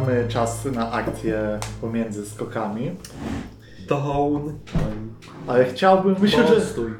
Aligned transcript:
mamy 0.00 0.28
czas 0.28 0.64
na 0.64 0.92
akcję 0.92 1.58
pomiędzy 1.80 2.26
skokami, 2.26 2.90
Down. 3.88 4.58
ale 5.46 5.64
chciałbym, 5.64 6.16
myślę, 6.20 6.46
że... 6.48 6.54
Postój. 6.54 6.90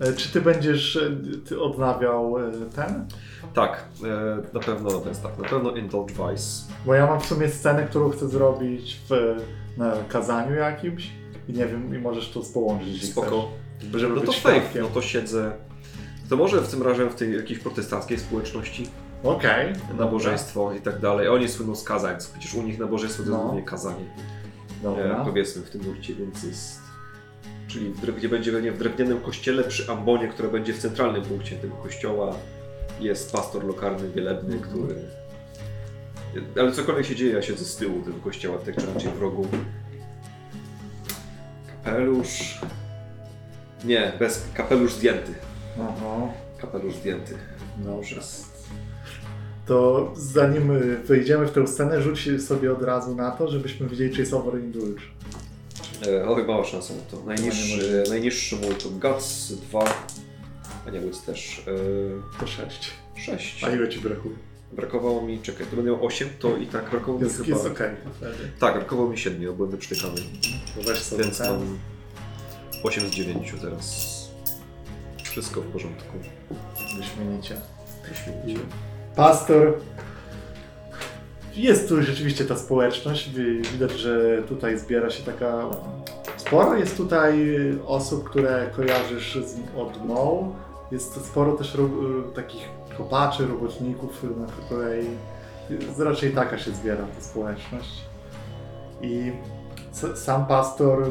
e, 0.00 0.12
Czy 0.12 0.32
ty 0.32 0.40
będziesz 0.40 0.96
e, 0.96 1.10
ty 1.48 1.60
odnawiał 1.62 2.38
e, 2.38 2.52
ten? 2.76 3.06
Tak, 3.54 3.84
na 4.54 4.60
pewno 4.60 4.90
to 4.90 5.08
jest 5.08 5.22
tak. 5.22 5.38
Na 5.38 5.48
pewno 5.48 5.70
Indulge 5.76 6.12
Vice. 6.14 6.72
Bo 6.86 6.94
ja 6.94 7.06
mam 7.06 7.20
w 7.20 7.26
sumie 7.26 7.48
scenę, 7.48 7.84
którą 7.84 8.10
chcę 8.10 8.28
zrobić 8.28 9.00
w 9.10 9.36
na 9.76 9.92
kazaniu 10.08 10.54
jakimś 10.54 11.10
i 11.48 11.52
nie 11.52 11.66
wiem, 11.66 11.94
i 11.96 11.98
możesz 11.98 12.30
to 12.30 12.40
połączyć, 12.54 13.04
Spoko. 13.10 13.48
chcesz. 13.80 14.00
Żeby 14.00 14.14
No 14.14 14.20
to 14.20 14.32
świadkiem. 14.32 14.82
no 14.82 14.88
to 14.88 15.02
siedzę. 15.02 15.52
To 16.28 16.36
może 16.36 16.60
w 16.60 16.68
tym 16.68 16.82
razem 16.82 17.10
w 17.10 17.14
tej 17.14 17.36
jakiejś 17.36 17.58
protestanckiej 17.58 18.18
społeczności, 18.18 18.86
Okej. 19.24 19.72
nabożeństwo 19.98 20.72
i 20.72 20.80
tak 20.80 20.98
dalej. 21.00 21.28
Oni 21.28 21.48
słyną 21.48 21.74
z 21.74 21.84
kazań, 21.84 22.16
przecież 22.32 22.54
u 22.54 22.62
nich 22.62 22.78
nabożeństwo 22.78 23.22
to 23.22 23.28
jest 23.28 23.38
No. 23.40 23.44
głównie 23.44 23.62
kazanie. 23.62 24.04
Dobra. 24.82 25.22
E, 25.22 25.24
powiedzmy 25.24 25.62
w 25.62 25.70
tym 25.70 25.82
nurcie, 25.82 26.14
więc 26.14 26.42
jest... 26.42 26.78
Czyli 27.68 27.90
w, 27.90 28.00
dre- 28.00 28.12
gdzie 28.14 28.28
będzie 28.28 28.52
pewnie 28.52 28.72
w 28.72 28.78
drewnianym 28.78 29.20
kościele 29.20 29.64
przy 29.64 29.90
ambonie, 29.92 30.28
które 30.28 30.48
będzie 30.48 30.72
w 30.74 30.78
centralnym 30.78 31.22
punkcie 31.22 31.56
tego 31.56 31.74
kościoła, 31.76 32.36
jest 33.00 33.32
pastor 33.32 33.64
lokalny, 33.64 34.08
wielebny, 34.10 34.54
Mhm. 34.54 34.72
który... 34.72 34.94
Ale 36.60 36.72
cokolwiek 36.72 37.06
się 37.06 37.16
dzieje, 37.16 37.32
ja 37.34 37.42
siedzę 37.42 37.64
z 37.64 37.76
tyłu 37.76 38.02
tego 38.02 38.16
kościoła, 38.18 38.58
tak 38.58 38.76
czy 38.76 38.86
raczej 38.94 39.12
w 39.12 39.20
rogu. 39.22 39.46
Kapelusz... 41.84 42.60
Nie, 43.84 44.12
bez 44.18 44.44
kapelusz 44.54 44.92
zdjęty. 44.94 45.34
Aha. 45.80 46.28
Kapelusz 46.58 46.94
zdjęty. 46.94 47.34
Dobrze. 47.76 48.20
To 49.66 50.12
zanim 50.16 50.70
y, 50.70 50.96
wejdziemy 51.04 51.46
w 51.46 51.50
tę 51.52 51.66
scenę, 51.66 52.02
rzuć 52.02 52.28
sobie 52.46 52.72
od 52.72 52.82
razu 52.82 53.14
na 53.14 53.30
to, 53.30 53.48
żebyśmy 53.48 53.88
wiedzieli, 53.88 54.14
czy 54.14 54.20
jest 54.20 54.32
overindulge. 54.34 55.02
E, 56.06 56.28
o, 56.28 56.34
chyba 56.34 56.56
ma 56.58 56.64
szansę 56.64 56.94
na 56.94 57.02
to. 57.10 57.24
Najniższy, 57.26 58.04
najniższy 58.08 58.56
mój 58.56 58.74
to 58.74 58.88
Guts 58.90 59.52
2, 59.52 59.84
a 60.86 60.90
nie 60.90 61.00
Wits 61.00 61.22
też. 61.22 61.64
E, 61.68 62.40
To 62.40 62.46
6. 62.46 62.90
6. 63.16 63.64
A 63.64 63.70
ile 63.70 63.88
ci 63.88 64.00
brakuje? 64.00 64.34
Brakowało 64.72 65.22
mi, 65.22 65.38
czekaj, 65.42 65.66
to 65.66 65.76
będę 65.76 65.90
miał 65.90 66.06
8, 66.06 66.28
to 66.38 66.56
i 66.56 66.66
tak 66.66 66.90
brakowało 66.90 67.18
mi 67.18 67.24
Jest, 67.24 67.36
chyba... 67.36 67.48
jest 67.48 67.66
okej. 67.66 67.90
Tak, 68.60 68.74
brakowało 68.74 69.08
mi 69.10 69.18
7, 69.18 69.46
bo 69.46 69.52
byłem 69.52 69.70
wyprztykany. 69.70 70.20
To 70.76 70.82
weź 70.82 70.98
sobie 70.98 71.24
Więc 71.24 71.38
ten. 71.38 71.46
mam 71.46 71.78
8 72.82 73.08
z 73.08 73.10
9 73.10 73.54
teraz. 73.62 74.14
Wszystko 75.22 75.60
w 75.60 75.64
porządku. 75.66 76.18
Wyśmienicie. 76.98 77.56
Wyśmienicie. 78.08 78.60
Pastor. 79.16 79.72
Jest 81.54 81.88
tu 81.88 82.02
rzeczywiście 82.02 82.44
ta 82.44 82.56
społeczność. 82.56 83.30
Wi- 83.30 83.62
Widać, 83.62 83.92
że 83.92 84.42
tutaj 84.48 84.78
zbiera 84.78 85.10
się 85.10 85.22
taka. 85.22 85.64
Sporo 86.36 86.74
jest 86.76 86.96
tutaj 86.96 87.34
osób, 87.86 88.24
które 88.30 88.66
kojarzysz 88.76 89.38
z, 89.46 89.56
od 89.78 90.06
MOł. 90.06 90.54
Jest 90.92 91.26
sporo 91.26 91.52
też 91.52 91.74
ro, 91.74 91.88
takich 92.34 92.68
kopaczy, 92.98 93.46
robotników 93.46 94.22
na 94.22 94.46
kolei. 94.68 95.06
Jest- 95.70 96.00
Raczej 96.00 96.30
taka 96.32 96.58
się 96.58 96.70
zbiera 96.70 97.04
ta 97.16 97.20
społeczność. 97.24 98.00
I 99.02 99.32
sam 100.14 100.46
pastor 100.46 101.10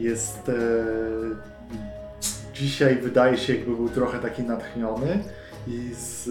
jest. 0.00 0.48
E, 0.48 0.52
dzisiaj 2.54 2.96
wydaje 2.96 3.38
się, 3.38 3.54
jakby 3.54 3.76
był 3.76 3.88
trochę 3.88 4.18
taki 4.18 4.42
natchniony 4.42 5.24
i, 5.66 5.94
z, 5.94 6.28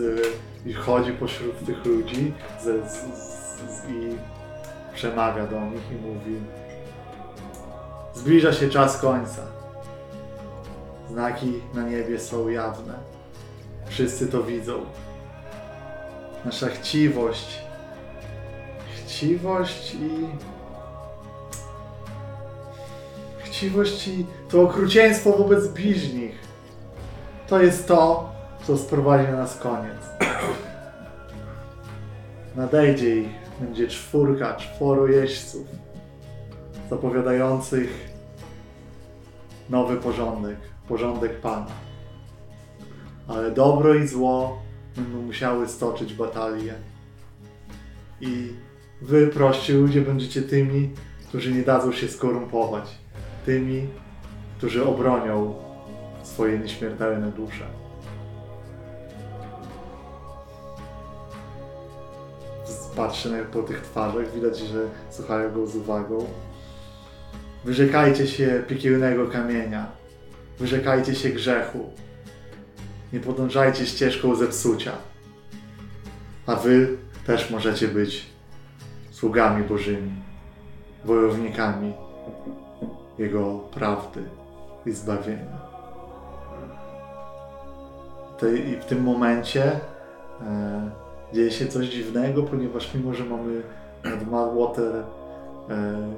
i 0.65 0.73
chodzi 0.73 1.11
pośród 1.11 1.65
tych 1.65 1.85
ludzi 1.85 2.33
z, 2.63 2.91
z, 2.91 3.89
i 3.89 4.17
przemawia 4.93 5.47
do 5.47 5.65
nich 5.65 5.91
i 5.91 5.95
mówi 5.95 6.39
Zbliża 8.19 8.53
się 8.53 8.69
czas 8.69 8.97
końca. 8.97 9.41
Znaki 11.09 11.53
na 11.73 11.83
niebie 11.83 12.19
są 12.19 12.49
jawne. 12.49 12.93
Wszyscy 13.85 14.27
to 14.27 14.43
widzą. 14.43 14.85
Nasza 16.45 16.67
chciwość. 16.69 17.59
Chciwość 18.97 19.93
i... 19.93 20.27
Chciwość 23.39 24.07
i 24.07 24.25
to 24.49 24.61
okrucieństwo 24.61 25.31
wobec 25.31 25.67
bliźnich. 25.67 26.35
To 27.47 27.61
jest 27.61 27.87
to, 27.87 28.31
co 28.63 28.77
sprowadzi 28.77 29.31
na 29.31 29.37
nas 29.37 29.57
koniec. 29.57 29.97
Nadejdzie 32.55 33.15
ich, 33.17 33.29
będzie 33.59 33.87
czwórka, 33.87 34.55
czworo 34.55 35.07
jeźdźców, 35.07 35.67
zapowiadających 36.89 38.09
nowy 39.69 39.97
porządek, 39.97 40.57
porządek 40.87 41.39
Pana. 41.39 41.71
Ale 43.27 43.51
dobro 43.51 43.95
i 43.95 44.07
zło 44.07 44.61
będą 44.95 45.21
musiały 45.21 45.67
stoczyć 45.67 46.13
batalię. 46.13 46.73
I 48.21 48.53
wy, 49.01 49.27
prości 49.27 49.73
ludzie, 49.73 50.01
będziecie 50.01 50.41
tymi, 50.41 50.89
którzy 51.27 51.53
nie 51.53 51.61
dadzą 51.61 51.91
się 51.91 52.07
skorumpować. 52.07 52.97
Tymi, 53.45 53.87
którzy 54.57 54.85
obronią 54.85 55.55
swoje 56.23 56.59
nieśmiertelne 56.59 57.31
dusze. 57.31 57.78
Patrzę 62.95 63.29
na- 63.29 63.43
po 63.43 63.63
tych 63.63 63.81
twarzach, 63.81 64.31
widać, 64.33 64.59
że 64.59 64.79
słuchają 65.09 65.53
go 65.53 65.67
z 65.67 65.75
uwagą. 65.75 66.25
Wyrzekajcie 67.65 68.27
się 68.27 68.63
piekielnego 68.67 69.27
kamienia. 69.27 69.87
Wyrzekajcie 70.59 71.15
się 71.15 71.29
grzechu. 71.29 71.89
Nie 73.13 73.19
podążajcie 73.19 73.85
ścieżką 73.85 74.35
zepsucia. 74.35 74.91
A 76.45 76.55
wy 76.55 76.97
też 77.27 77.49
możecie 77.49 77.87
być 77.87 78.25
sługami 79.11 79.63
Bożymi, 79.63 80.11
wojownikami 81.05 81.93
Jego 83.17 83.59
prawdy 83.59 84.23
i 84.85 84.91
zbawienia. 84.91 85.59
I 88.67 88.75
w 88.81 88.85
tym 88.85 89.03
momencie 89.03 89.71
e, 90.41 90.91
dzieje 91.33 91.51
się 91.51 91.67
coś 91.67 91.87
dziwnego, 91.87 92.43
ponieważ 92.43 92.93
mimo, 92.93 93.13
że 93.13 93.25
mamy 93.25 93.61
nad 94.03 94.31
Madwater 94.31 94.95
e, 94.95 96.13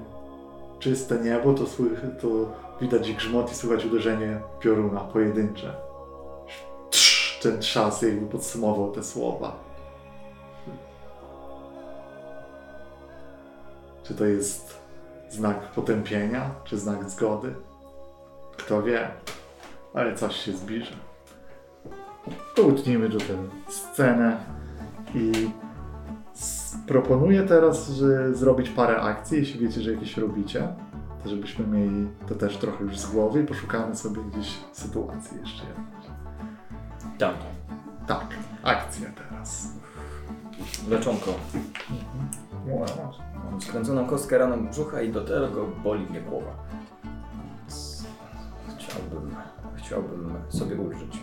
czyste 0.79 1.19
niebo, 1.19 1.53
to, 1.53 1.67
słych, 1.67 2.01
to 2.21 2.27
widać 2.81 3.13
grzmot 3.13 3.51
i 3.51 3.55
słychać 3.55 3.85
uderzenie 3.85 4.39
pioruna 4.59 4.99
pojedyncze. 4.99 5.73
Ten 7.41 7.59
trzask 7.59 8.01
jakby 8.01 8.27
podsumował 8.27 8.91
te 8.91 9.03
słowa. 9.03 9.55
Czy 14.03 14.15
to 14.15 14.25
jest 14.25 14.79
znak 15.29 15.71
potępienia, 15.71 16.49
czy 16.63 16.77
znak 16.77 17.09
zgody? 17.09 17.53
Kto 18.57 18.83
wie, 18.83 19.07
ale 19.93 20.15
coś 20.15 20.35
się 20.35 20.51
zbliża. 20.51 20.95
Połutnijmy 22.55 23.09
tu 23.09 23.17
tę 23.17 23.37
scenę 23.69 24.37
i 25.15 25.51
proponuję 26.87 27.43
teraz, 27.43 27.89
że 27.89 28.33
zrobić 28.33 28.69
parę 28.69 29.01
akcji, 29.01 29.37
jeśli 29.37 29.59
wiecie, 29.59 29.81
że 29.81 29.93
jakieś 29.93 30.17
robicie, 30.17 30.67
to 31.23 31.29
żebyśmy 31.29 31.67
mieli 31.67 32.07
to 32.27 32.35
też 32.35 32.57
trochę 32.57 32.83
już 32.83 32.99
z 32.99 33.11
głowy 33.11 33.41
i 33.41 33.45
poszukamy 33.45 33.95
sobie 33.95 34.21
gdzieś 34.21 34.57
sytuacji 34.73 35.39
jeszcze 35.39 35.63
jednej. 35.67 35.85
Tam. 37.17 37.33
Tak, 38.07 38.27
akcja 38.63 39.09
teraz. 39.09 39.67
Leczonko. 40.89 41.33
Mam 43.51 43.61
skręconą 43.61 44.05
kostkę 44.05 44.37
raną 44.37 44.67
brzucha 44.67 45.01
i 45.01 45.11
do 45.11 45.21
tego 45.21 45.67
boli 45.83 46.05
mnie 46.05 46.21
głowa. 46.21 46.51
Chciałbym, 48.77 49.35
chciałbym 49.75 50.33
sobie 50.49 50.75
ulżyć. 50.75 51.21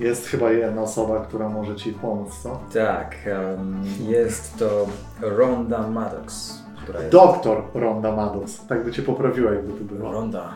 Jest 0.00 0.26
chyba 0.26 0.50
jedna 0.50 0.82
osoba, 0.82 1.20
która 1.20 1.48
może 1.48 1.76
Ci 1.76 1.92
pomóc, 1.92 2.38
co? 2.42 2.60
Tak, 2.72 3.16
em, 3.26 3.82
jest 4.08 4.58
to 4.58 4.86
Ronda 5.20 5.88
Maddox, 5.88 6.58
która 6.82 6.98
jest... 6.98 7.12
Doktor 7.12 7.62
Ronda 7.74 8.16
Maddox. 8.16 8.66
Tak 8.66 8.84
by 8.84 8.92
Cię 8.92 9.02
poprawiła, 9.02 9.52
jakby 9.52 9.72
tu 9.72 9.84
było. 9.84 10.12
Ronda. 10.12 10.54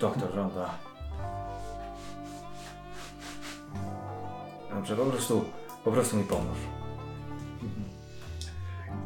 Doktor 0.00 0.34
Ronda. 0.34 0.70
Dobrze, 4.74 4.96
po 4.96 5.04
prostu, 5.04 5.44
po 5.84 5.92
prostu 5.92 6.16
mi 6.16 6.24
pomóż. 6.24 6.79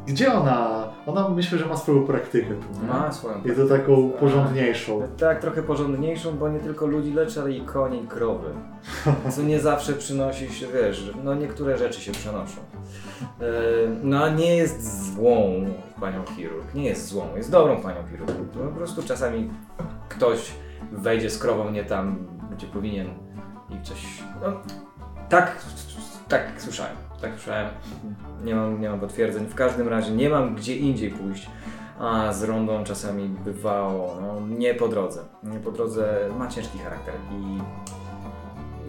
Gdzie 0.06 0.32
ona? 0.32 0.88
Ona 1.06 1.28
myślę, 1.28 1.58
że 1.58 1.66
ma 1.66 1.76
swoją 1.76 2.06
praktykę 2.06 2.48
tu. 2.48 2.86
Ma 2.86 3.12
swoją 3.12 3.42
I 3.44 3.50
to 3.50 3.66
taką 3.66 4.10
porządniejszą. 4.10 5.02
Tak, 5.18 5.40
trochę 5.40 5.62
porządniejszą, 5.62 6.38
bo 6.38 6.48
nie 6.48 6.60
tylko 6.60 6.86
ludzi 6.86 7.12
leczy, 7.12 7.40
ale 7.40 7.52
i 7.52 7.60
konie 7.60 8.00
i 8.00 8.06
krowy. 8.06 8.48
Co 9.36 9.42
nie 9.42 9.60
zawsze 9.60 9.92
przynosi 9.92 10.52
się, 10.52 10.66
wiesz, 10.66 11.10
no 11.24 11.34
niektóre 11.34 11.78
rzeczy 11.78 12.00
się 12.00 12.12
przenoszą. 12.12 12.60
E, 13.40 13.44
No 14.02 14.24
a 14.24 14.28
nie 14.28 14.56
jest 14.56 15.04
złą 15.14 15.64
panią 16.00 16.24
chirurg, 16.36 16.74
nie 16.74 16.84
jest 16.84 17.08
złą, 17.08 17.36
jest 17.36 17.50
dobrą 17.50 17.76
panią 17.82 17.98
chirurg. 18.10 18.32
Po 18.52 18.76
prostu 18.76 19.02
czasami 19.02 19.50
ktoś 20.08 20.50
wejdzie 20.92 21.30
z 21.30 21.38
krową 21.38 21.70
nie 21.70 21.84
tam, 21.84 22.26
gdzie 22.52 22.66
powinien 22.66 23.06
i 23.70 23.82
coś, 23.82 24.22
no 24.42 24.52
tak, 25.28 25.56
tak 26.28 26.42
słyszałem, 26.58 26.96
tak 27.24 27.32
słyszałem. 27.32 27.68
Nie 28.44 28.54
mam, 28.54 28.80
nie 28.80 28.90
mam 28.90 29.00
potwierdzeń. 29.00 29.46
W 29.46 29.54
każdym 29.54 29.88
razie 29.88 30.10
nie 30.10 30.28
mam 30.28 30.54
gdzie 30.54 30.76
indziej 30.76 31.10
pójść. 31.10 31.50
A 31.98 32.32
z 32.32 32.42
rondą 32.42 32.84
czasami 32.84 33.28
bywało, 33.28 34.18
no, 34.20 34.56
nie 34.56 34.74
po 34.74 34.88
drodze. 34.88 35.20
Nie 35.42 35.58
po 35.58 35.72
drodze 35.72 36.28
ma 36.38 36.48
ciężki 36.48 36.78
charakter 36.78 37.14
i 37.32 37.58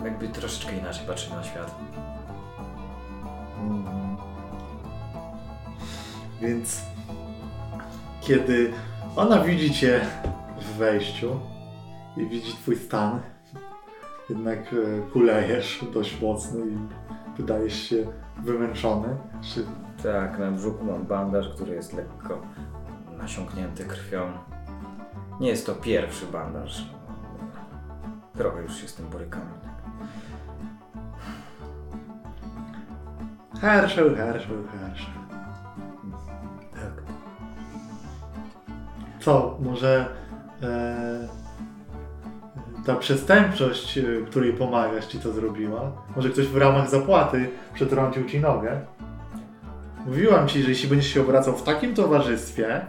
jakby 0.03 0.27
troszeczkę 0.27 0.77
inaczej 0.77 1.07
patrzy 1.07 1.29
na 1.29 1.43
świat. 1.43 1.75
Mhm. 3.61 4.17
Więc 6.41 6.81
kiedy 8.21 8.73
ona 9.15 9.39
widzi 9.39 9.73
cię 9.73 10.01
w 10.61 10.77
wejściu 10.77 11.39
i 12.17 12.25
widzi 12.25 12.51
twój 12.51 12.75
stan, 12.75 13.21
jednak 14.29 14.59
e, 14.59 15.11
kulejesz 15.13 15.85
dość 15.93 16.21
mocno 16.21 16.65
i 16.65 16.77
wydajesz 17.37 17.89
się 17.89 18.07
wymęczony. 18.43 19.07
Czy 19.41 19.65
Tak, 20.03 20.39
na 20.39 20.51
brzuchu 20.51 20.85
mam 20.85 21.05
bandaż, 21.05 21.49
który 21.49 21.75
jest 21.75 21.93
lekko 21.93 22.41
nasiąknięty 23.17 23.85
krwią. 23.85 24.31
Nie 25.39 25.49
jest 25.49 25.65
to 25.65 25.75
pierwszy 25.75 26.25
bandaż. 26.25 26.89
Trochę 28.33 28.61
już 28.61 28.75
się 28.75 28.87
z 28.87 28.95
tym 28.95 29.09
borykam. 29.09 29.41
Herschel, 33.61 34.15
Herschel, 34.15 34.63
Herschel. 34.67 35.13
Tak. 36.73 37.03
Co, 39.19 39.57
może 39.61 40.07
e, 40.63 41.44
ta 42.85 42.95
przestępczość, 42.95 43.97
e, 43.97 44.03
której 44.25 44.53
pomagasz, 44.53 45.05
ci 45.05 45.19
to 45.19 45.31
zrobiła? 45.31 45.91
Może 46.15 46.29
ktoś 46.29 46.47
w 46.47 46.57
ramach 46.57 46.89
zapłaty 46.89 47.49
przetrącił 47.73 48.25
ci 48.25 48.39
nogę? 48.39 48.81
Mówiłam 50.05 50.47
ci, 50.47 50.63
że 50.63 50.69
jeśli 50.69 50.89
będziesz 50.89 51.13
się 51.13 51.21
obracał 51.21 51.57
w 51.57 51.63
takim 51.63 51.95
towarzystwie, 51.95 52.85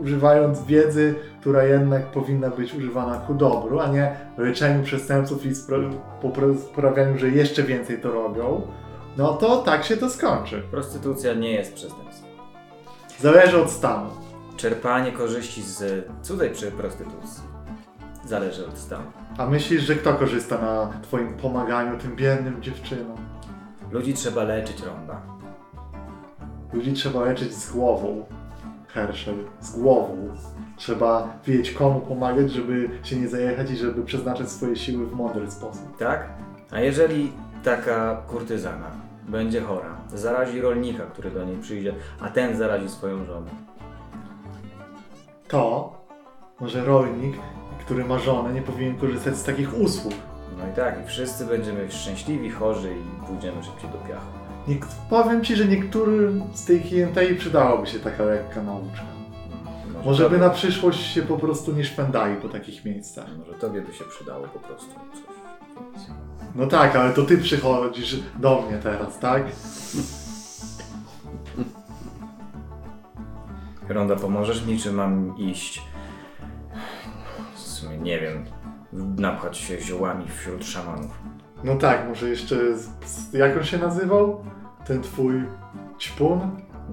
używając 0.00 0.64
wiedzy, 0.64 1.14
która 1.40 1.64
jednak 1.64 2.06
powinna 2.06 2.50
być 2.50 2.74
używana 2.74 3.16
ku 3.16 3.34
dobru, 3.34 3.80
a 3.80 3.88
nie 3.88 4.16
leczeniu 4.38 4.84
przestępców 4.84 5.46
i 5.46 5.54
sprawianiu, 6.72 7.18
że 7.18 7.28
jeszcze 7.28 7.62
więcej 7.62 8.00
to 8.00 8.12
robią, 8.12 8.66
no 9.16 9.32
to 9.32 9.56
tak 9.56 9.84
się 9.84 9.96
to 9.96 10.10
skończy. 10.10 10.62
Prostytucja 10.70 11.34
nie 11.34 11.52
jest 11.52 11.74
przestępstwem. 11.74 12.30
Zależy 13.20 13.62
od 13.62 13.70
stanu. 13.70 14.10
Czerpanie 14.56 15.12
korzyści 15.12 15.62
z 15.62 16.06
cudzej 16.22 16.50
przy 16.50 16.70
prostytucji 16.70 17.51
zależy 18.24 18.68
od 18.68 18.78
stanu. 18.78 19.04
A 19.38 19.46
myślisz, 19.46 19.82
że 19.82 19.94
kto 19.94 20.14
korzysta 20.14 20.58
na 20.58 20.90
twoim 21.02 21.34
pomaganiu 21.34 21.98
tym 21.98 22.16
biednym 22.16 22.62
dziewczynom? 22.62 23.16
Ludzi 23.90 24.14
trzeba 24.14 24.42
leczyć, 24.42 24.82
Ronda. 24.82 25.20
Ludzi 26.72 26.92
trzeba 26.92 27.24
leczyć 27.24 27.54
z 27.54 27.72
głową. 27.72 28.24
Herschel, 28.88 29.34
z 29.60 29.76
głową. 29.76 30.28
Trzeba 30.76 31.28
wiedzieć 31.46 31.70
komu 31.70 32.00
pomagać, 32.00 32.52
żeby 32.52 32.90
się 33.02 33.16
nie 33.16 33.28
zajechać 33.28 33.70
i 33.70 33.76
żeby 33.76 34.02
przeznaczyć 34.02 34.48
swoje 34.48 34.76
siły 34.76 35.06
w 35.06 35.12
mądry 35.12 35.50
sposób. 35.50 35.96
Tak? 35.98 36.28
A 36.70 36.80
jeżeli 36.80 37.32
taka 37.64 38.22
kurtyzana 38.28 38.90
będzie 39.28 39.60
chora, 39.60 39.96
zarazi 40.14 40.60
rolnika, 40.60 41.02
który 41.06 41.30
do 41.30 41.44
niej 41.44 41.56
przyjdzie, 41.56 41.94
a 42.20 42.28
ten 42.28 42.56
zarazi 42.56 42.88
swoją 42.88 43.24
żonę. 43.24 43.50
To 45.48 45.92
może 46.60 46.84
rolnik, 46.84 47.36
który 47.92 48.04
ma 48.04 48.18
żonę, 48.18 48.52
nie 48.52 48.62
powinien 48.62 48.96
korzystać 48.96 49.36
z 49.36 49.44
takich 49.44 49.78
usług. 49.80 50.14
No 50.58 50.68
i 50.72 50.76
tak, 50.76 51.04
i 51.04 51.08
wszyscy 51.08 51.46
będziemy 51.46 51.90
szczęśliwi, 51.90 52.50
chorzy 52.50 52.94
i 52.96 53.26
pójdziemy 53.26 53.62
szybciej 53.62 53.90
do 53.90 53.98
piachu. 54.08 54.26
Nie, 54.68 54.76
powiem 55.10 55.44
ci, 55.44 55.56
że 55.56 55.64
niektórym 55.64 56.42
z 56.54 56.64
tej 56.64 56.80
klienteli 56.80 57.36
przydałaby 57.36 57.86
się 57.86 57.98
taka 57.98 58.24
lekka 58.24 58.62
nauczka. 58.62 59.02
Może, 59.92 60.04
Może 60.04 60.30
by 60.30 60.38
na 60.38 60.50
przyszłość 60.50 61.12
się 61.12 61.22
po 61.22 61.38
prostu 61.38 61.72
nie 61.72 61.84
szwendali 61.84 62.36
po 62.36 62.48
takich 62.48 62.84
miejscach. 62.84 63.26
może 63.38 63.58
tobie 63.58 63.80
by 63.82 63.92
się 63.94 64.04
przydało 64.04 64.48
po 64.48 64.58
prostu 64.58 64.90
coś. 64.94 66.02
No 66.54 66.66
tak, 66.66 66.96
ale 66.96 67.12
to 67.12 67.22
ty 67.22 67.38
przychodzisz 67.38 68.16
do 68.38 68.62
mnie 68.62 68.78
teraz, 68.78 69.18
tak? 69.18 69.42
Ronda, 73.88 74.16
pomożesz 74.16 74.66
mi, 74.66 74.78
czy 74.78 74.92
mam 74.92 75.38
iść? 75.38 75.91
Sumie 77.82 77.98
nie 77.98 78.20
wiem. 78.20 78.44
Napchać 79.16 79.58
się 79.58 79.80
ziołami 79.80 80.28
wśród 80.28 80.64
szamanów. 80.64 81.22
No 81.64 81.76
tak, 81.76 82.08
może 82.08 82.28
jeszcze. 82.28 82.76
Z, 82.76 82.88
z, 83.04 83.32
jak 83.32 83.56
on 83.56 83.64
się 83.64 83.78
nazywał? 83.78 84.44
Ten 84.86 85.02
twój 85.02 85.34
ćpun 85.98 86.40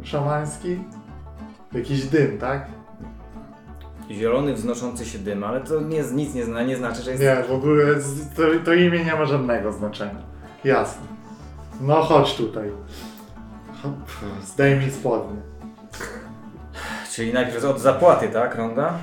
szamański? 0.03 0.79
Jakiś 1.73 2.05
dym, 2.05 2.37
tak? 2.37 2.67
Zielony, 4.11 4.53
wznoszący 4.53 5.05
się 5.05 5.19
dym, 5.19 5.43
ale 5.43 5.61
to 5.61 5.81
nie, 5.81 6.03
nic 6.13 6.33
nie, 6.33 6.45
zna, 6.45 6.63
nie 6.63 6.77
znaczy, 6.77 7.01
że 7.01 7.11
jest... 7.11 7.23
Nie, 7.23 7.43
w 7.43 7.51
ogóle 7.51 7.85
to, 8.35 8.43
to 8.65 8.73
imię 8.73 9.05
nie 9.05 9.15
ma 9.15 9.25
żadnego 9.25 9.71
znaczenia. 9.71 10.21
Jasne. 10.63 11.07
No 11.81 11.95
chodź 11.95 12.35
tutaj. 12.35 12.71
Zdejmij 14.43 14.91
spodnie. 14.91 15.41
Czyli 17.11 17.33
najpierw 17.33 17.65
od 17.65 17.79
zapłaty, 17.79 18.29
tak, 18.29 18.55
Ronda? 18.55 18.93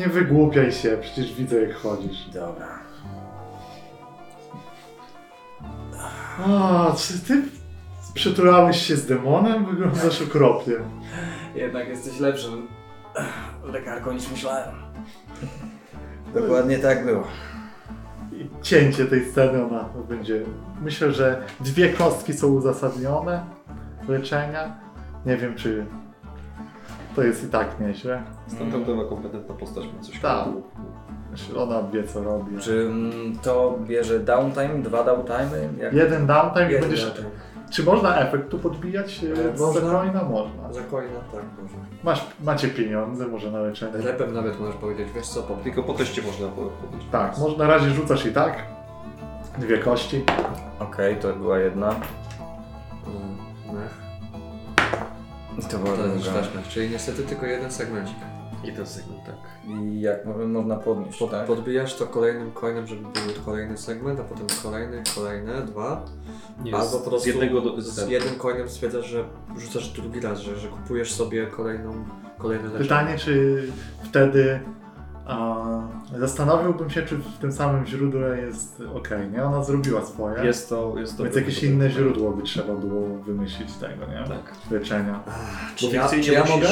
Nie 0.00 0.08
wygłupiaj 0.08 0.72
się, 0.72 0.98
przecież 1.00 1.34
widzę 1.34 1.62
jak 1.62 1.76
chodzisz. 1.76 2.28
Dobra. 2.34 2.68
A, 6.46 6.92
czy 6.96 7.18
ty 7.18 7.42
przytulałeś 8.14 8.86
się 8.86 8.96
z 8.96 9.06
demonem? 9.06 9.66
Wyglądasz 9.66 10.22
okropnie. 10.22 10.74
Jednak 11.54 11.88
jesteś 11.88 12.20
lepszym 12.20 12.68
lekarką 13.64 14.12
niż 14.12 14.30
myślałem. 14.30 14.74
Dokładnie 16.34 16.78
tak 16.78 17.04
było. 17.04 17.24
I 18.32 18.48
cięcie 18.62 19.06
tej 19.06 19.30
sceny, 19.30 19.64
ona 19.64 19.88
będzie. 20.08 20.42
Myślę, 20.82 21.12
że 21.12 21.42
dwie 21.60 21.92
kostki 21.92 22.32
są 22.32 22.46
uzasadnione 22.46 23.44
leczenia. 24.08 24.76
Nie 25.26 25.36
wiem, 25.36 25.54
czy 25.54 25.86
to 27.16 27.22
jest 27.22 27.44
i 27.44 27.48
tak 27.48 27.80
nieźle. 27.80 28.22
Standardowa, 28.46 29.04
kompetentna 29.04 29.54
postać 29.54 29.84
ma 29.96 30.02
coś 30.02 30.20
Tak. 30.20 30.44
Myślę, 31.30 31.60
Ona 31.62 31.82
wie, 31.92 32.04
co 32.04 32.22
robi. 32.24 32.58
Czy 32.58 32.80
mm, 32.90 33.38
to 33.42 33.78
bierze 33.86 34.20
downtime, 34.20 34.82
dwa 34.82 35.04
downtime'y? 35.04 35.78
Jak... 35.78 35.92
Jeden 35.92 36.26
downtime 36.26 36.68
i 36.68 36.72
Jeden 36.72 36.88
będziesz. 36.88 37.08
latek. 37.08 37.24
Czy 37.70 37.82
można 37.84 38.16
efekt 38.16 38.48
tu 38.50 38.58
podbijać? 38.58 39.24
E, 39.24 39.56
Z 39.56 39.60
można. 39.60 39.80
Zakoina 39.80 40.22
można. 40.24 40.72
Za 40.72 40.80
coina 40.82 41.20
tak 41.32 41.42
może. 41.62 41.74
Masz, 42.04 42.26
macie 42.44 42.68
pieniądze, 42.68 43.26
może 43.26 43.50
na 43.50 43.60
leczenie. 43.60 43.92
Repem 43.96 44.34
nawet 44.34 44.60
możesz 44.60 44.74
powiedzieć, 44.76 45.08
wiesz 45.14 45.26
co, 45.26 45.42
po 45.42 45.54
Tylko 45.54 45.82
po 45.82 45.94
teście 45.94 46.22
można 46.22 46.48
po- 46.48 46.62
powiedzieć. 46.62 47.08
Tak, 47.12 47.38
może 47.38 47.56
na 47.56 47.66
razie 47.66 47.90
rzucasz 47.90 48.26
i 48.26 48.32
tak. 48.32 48.52
Dwie 49.58 49.78
kości. 49.78 50.24
Okej, 50.78 51.16
to 51.16 51.32
była 51.32 51.58
jedna. 51.58 51.94
To 55.70 55.78
była 55.78 55.96
To 55.96 56.06
jest 56.06 56.24
druga. 56.24 56.40
mech, 56.40 56.68
czyli 56.68 56.90
niestety 56.90 57.22
tylko 57.22 57.46
jeden 57.46 57.70
segmencik. 57.70 58.16
Jeden 58.64 58.86
segment, 58.86 59.24
tak. 59.26 59.34
I 59.68 60.00
jak 60.00 60.26
mo- 60.26 60.46
można 60.48 60.76
podnieść, 60.76 61.18
Pod, 61.18 61.30
tak? 61.30 61.46
Podbijasz 61.46 61.94
to 61.96 62.06
kolejnym 62.06 62.52
coinem, 62.52 62.86
żeby 62.86 63.02
był 63.02 63.44
kolejny 63.44 63.76
segment, 63.78 64.20
a 64.20 64.22
potem 64.22 64.46
kolejny, 64.62 65.02
kolejne, 65.14 65.62
dwa. 65.62 66.04
Nie, 66.64 66.74
Albo 66.74 66.86
z, 66.88 66.92
po 66.92 67.10
prostu 67.10 67.24
z 67.24 67.26
jednego 67.26 67.60
do, 67.60 67.80
z 67.82 68.08
jednym 68.08 68.34
coinem 68.34 68.68
stwierdzasz, 68.68 69.06
że 69.06 69.24
rzucasz 69.58 69.88
drugi 69.88 70.20
raz, 70.20 70.38
że, 70.40 70.56
że 70.56 70.68
kupujesz 70.68 71.12
sobie 71.12 71.46
kolejną, 71.46 72.04
kolejne 72.38 72.64
leczenie. 72.64 72.84
Pytanie, 72.84 73.18
czy 73.18 73.62
wtedy 74.02 74.60
a, 75.30 75.64
zastanowiłbym 76.18 76.90
się, 76.90 77.02
czy 77.02 77.16
w 77.16 77.38
tym 77.38 77.52
samym 77.52 77.86
źródle 77.86 78.38
jest 78.40 78.82
ok, 78.94 79.08
nie? 79.32 79.44
Ona 79.44 79.64
zrobiła 79.64 80.04
swoje. 80.04 80.44
Jest 80.44 80.68
to, 80.68 80.94
jest 80.98 81.16
to. 81.16 81.22
Więc 81.24 81.36
jakieś 81.36 81.62
inne 81.62 81.90
źródło 81.90 82.30
by 82.30 82.42
trzeba 82.42 82.74
było 82.74 83.18
wymyślić 83.18 83.72
tego, 83.72 84.06
nie? 84.06 84.24
Tak. 84.28 84.52
Leczenia. 84.70 85.20
Ach, 85.28 85.72
Bo 85.82 85.88
Czy 85.88 85.96
ja, 85.96 86.08
czy 86.08 86.32
ja 86.32 86.40
musisz, 86.40 86.54
mogę? 86.56 86.68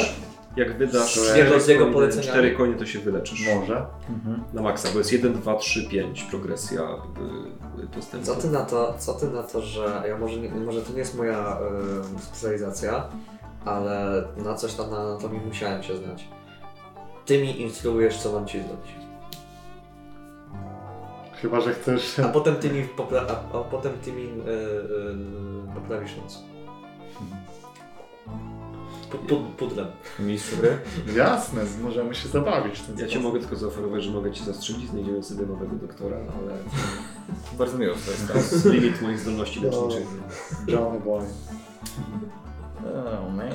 Jak 0.55 0.77
wydasz 0.77 1.15
Z 1.15 1.15
jego- 1.37 1.49
cztery 1.49 1.61
z 1.61 1.67
jego 1.67 2.07
cztery 2.21 2.55
konie, 2.55 2.73
to 2.75 2.85
się 2.85 2.99
wyleczysz. 2.99 3.47
Może. 3.55 3.85
Mhm. 4.09 4.43
Na 4.53 4.61
maksa, 4.61 4.89
bo 4.93 4.97
jest 4.97 5.11
1, 5.13 5.33
2, 5.33 5.55
3, 5.55 5.87
5 5.89 6.23
progresja 6.23 6.81
y, 7.83 7.87
postępu. 7.87 8.25
Co 8.25 8.35
ty 8.35 8.49
na 8.49 8.65
to, 8.65 8.93
co 8.99 9.13
ty 9.13 9.27
na 9.27 9.43
to 9.43 9.61
że 9.61 10.03
ja 10.07 10.17
może, 10.17 10.35
może 10.65 10.81
to 10.81 10.93
nie 10.93 10.99
jest 10.99 11.17
moja 11.17 11.57
y, 12.17 12.21
specjalizacja, 12.21 13.03
ale 13.65 14.23
na 14.37 14.53
coś 14.55 14.73
tam 14.73 14.89
na 14.91 14.97
anatomii 14.97 15.41
musiałem 15.47 15.83
się 15.83 15.97
znać. 15.97 16.27
Ty 17.29 17.41
mi 17.41 17.61
instruujesz, 17.61 18.17
co 18.17 18.33
mam 18.33 18.47
ci 18.47 18.57
zrobić. 18.57 18.91
Chyba, 21.41 21.61
że 21.61 21.73
chcesz... 21.73 22.19
A 22.19 22.27
potem 22.27 22.55
ty 22.55 22.69
mi, 22.69 22.83
popra- 22.97 23.25
a, 23.29 23.57
a 23.57 23.63
potem 23.63 23.91
ty 24.03 24.11
mi 24.11 24.23
y, 24.23 24.27
y, 24.27 25.75
poprawisz 25.75 26.17
noc. 26.17 26.43
Pud, 29.11 29.21
pud, 29.21 29.39
pudrem. 29.57 29.87
Mistrz 30.19 30.55
gry? 30.55 30.77
Jasne, 31.15 31.61
możemy 31.83 32.15
się 32.15 32.27
zabawić 32.27 32.79
w 32.79 32.85
ten 32.87 32.97
Ja 32.99 33.07
Ci 33.07 33.19
mogę 33.19 33.39
tylko 33.39 33.55
zaoferować, 33.55 34.03
że 34.03 34.11
mogę 34.11 34.31
Ci 34.31 34.43
zastrzelić, 34.43 34.89
znajdziemy 34.89 35.23
sobie 35.23 35.45
nowego 35.45 35.75
doktora, 35.75 36.17
ale 36.17 36.53
Bardzo 37.59 37.77
miło 37.77 37.95
to 38.05 38.37
jest 38.37 38.65
limit 38.73 39.01
moich 39.01 39.19
zdolności 39.19 39.61
No. 39.61 39.67
leczniczych. 39.67 40.07
Johnny 40.67 40.99
Boy. 40.99 41.23
Oh 42.85 43.29
man. 43.29 43.51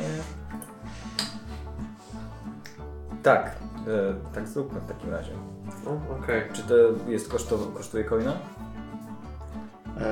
Tak, 3.25 3.57
e, 3.87 4.35
tak 4.35 4.49
zróbmy 4.49 4.81
w 4.81 4.87
takim 4.87 5.11
razie. 5.11 5.31
No, 5.85 5.91
okej. 6.23 6.43
Czy 6.53 6.63
to 6.63 6.75
jest 7.09 7.29
kosztowo, 7.33 7.67
kosztuje 7.67 8.05
coina? 8.05 8.33
Eee, 10.01 10.03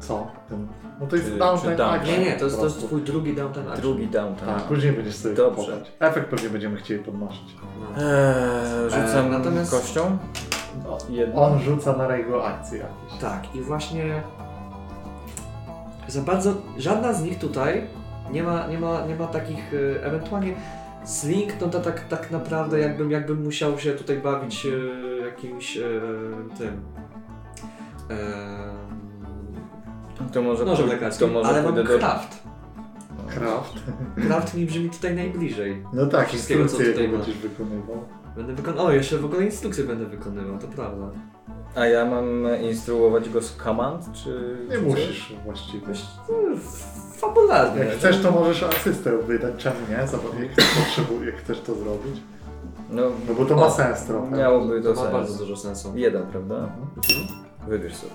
co? 0.00 0.26
Ten... 0.48 0.66
No 1.00 1.06
to 1.06 1.16
jest 1.16 1.28
Czy- 1.28 1.38
downtime 1.38 1.72
czy 1.76 1.82
down- 1.82 1.94
action 1.94 2.14
Nie, 2.20 2.24
nie, 2.24 2.36
to 2.36 2.44
jest, 2.44 2.56
po 2.56 2.60
to 2.60 2.66
jest 2.66 2.76
prostu. 2.78 2.86
twój 2.86 3.02
drugi 3.02 3.34
downtime 3.36 3.66
action. 3.66 3.80
Drugi 3.82 4.06
downtime. 4.08 4.52
Tak, 4.54 4.62
później 4.62 4.92
będziesz 4.92 5.16
sobie 5.16 5.34
Dobrze. 5.34 5.62
kupować. 5.64 5.92
Efekt 6.00 6.28
pewnie 6.30 6.48
będziemy 6.50 6.76
chcieli 6.76 7.04
podnosić. 7.04 7.56
No. 7.80 8.02
Eee, 8.02 8.90
rzucam 8.90 9.24
Eee, 9.24 9.30
natomiast- 9.30 9.70
kością. 9.70 10.18
Jedną. 11.10 11.42
On 11.42 11.58
rzuca 11.60 11.92
na 11.96 12.16
jego 12.16 12.46
akcje 12.46 12.78
jakieś. 12.78 13.20
Tak, 13.20 13.54
i 13.56 13.60
właśnie 13.60 14.22
za 16.08 16.20
bardzo 16.22 16.52
żadna 16.78 17.12
z 17.12 17.22
nich 17.22 17.38
tutaj 17.38 17.86
nie 18.30 18.42
ma, 18.42 18.66
nie 18.66 18.78
ma, 18.78 19.06
nie 19.06 19.16
ma 19.16 19.26
takich 19.26 19.74
e, 19.74 20.04
ewentualnie 20.06 20.54
Slink, 21.04 21.60
no 21.60 21.68
to 21.68 21.80
tak, 21.80 22.08
tak 22.08 22.30
naprawdę 22.30 22.78
jakbym, 22.78 23.10
jakbym 23.10 23.42
musiał 23.42 23.78
się 23.78 23.92
tutaj 23.92 24.18
bawić 24.18 24.66
e, 24.66 25.26
jakimś 25.26 25.76
e, 25.76 25.82
tym. 26.58 26.80
E, 28.10 28.16
To 30.32 30.42
może, 30.42 30.64
nożem 30.64 30.88
to 31.18 31.26
może 31.26 31.48
ale 31.48 31.62
mam 31.62 31.74
do... 31.74 31.84
craft. 31.84 32.42
Craft. 33.28 33.74
Craft 34.26 34.54
mi 34.54 34.66
brzmi 34.66 34.90
tutaj 34.90 35.16
najbliżej. 35.16 35.84
No 35.92 36.06
tak, 36.06 36.28
Wszystkiego, 36.28 36.66
co 36.66 36.76
tutaj 36.76 37.08
będziesz 37.08 37.38
wykonywał. 37.38 38.04
Będę 38.36 38.54
wykonywał. 38.54 38.86
O, 38.86 38.92
jeszcze 38.92 39.18
w 39.18 39.24
ogóle 39.24 39.44
instrukcje 39.44 39.84
będę 39.84 40.06
wykonywał, 40.06 40.58
to 40.58 40.66
prawda. 40.66 41.10
A 41.74 41.86
ja 41.86 42.04
mam 42.04 42.26
instruować 42.62 43.28
go 43.28 43.42
z 43.42 43.56
command, 43.56 44.12
czy... 44.12 44.58
Nie 44.70 44.78
musisz 44.78 45.34
właściwie. 45.44 45.86
Fabularnie. 47.20 47.84
Jak 47.84 47.94
chcesz, 47.94 48.22
to 48.22 48.30
możesz 48.30 48.62
asystę 48.62 49.18
wydać, 49.18 49.54
czemu 49.58 49.76
nie? 49.90 50.06
Zobacz, 50.06 50.24
jak, 50.40 50.50
potrzebu- 50.52 51.24
jak 51.26 51.36
chcesz 51.36 51.60
to 51.60 51.74
zrobić. 51.74 52.22
No, 52.90 53.02
No 53.28 53.34
bo 53.34 53.44
to 53.44 53.56
ma 53.56 53.66
O, 53.66 53.70
sens 53.70 54.04
trochę. 54.04 54.36
miałoby 54.36 54.82
to 54.82 54.88
To 54.88 54.94
ma 54.94 55.00
sens. 55.02 55.12
bardzo 55.12 55.34
dużo 55.38 55.56
sensu. 55.56 55.92
Jeden, 55.94 56.26
prawda? 56.26 56.54
Mhm. 56.54 57.28
Wybierz 57.68 57.94
sobie. 57.96 58.12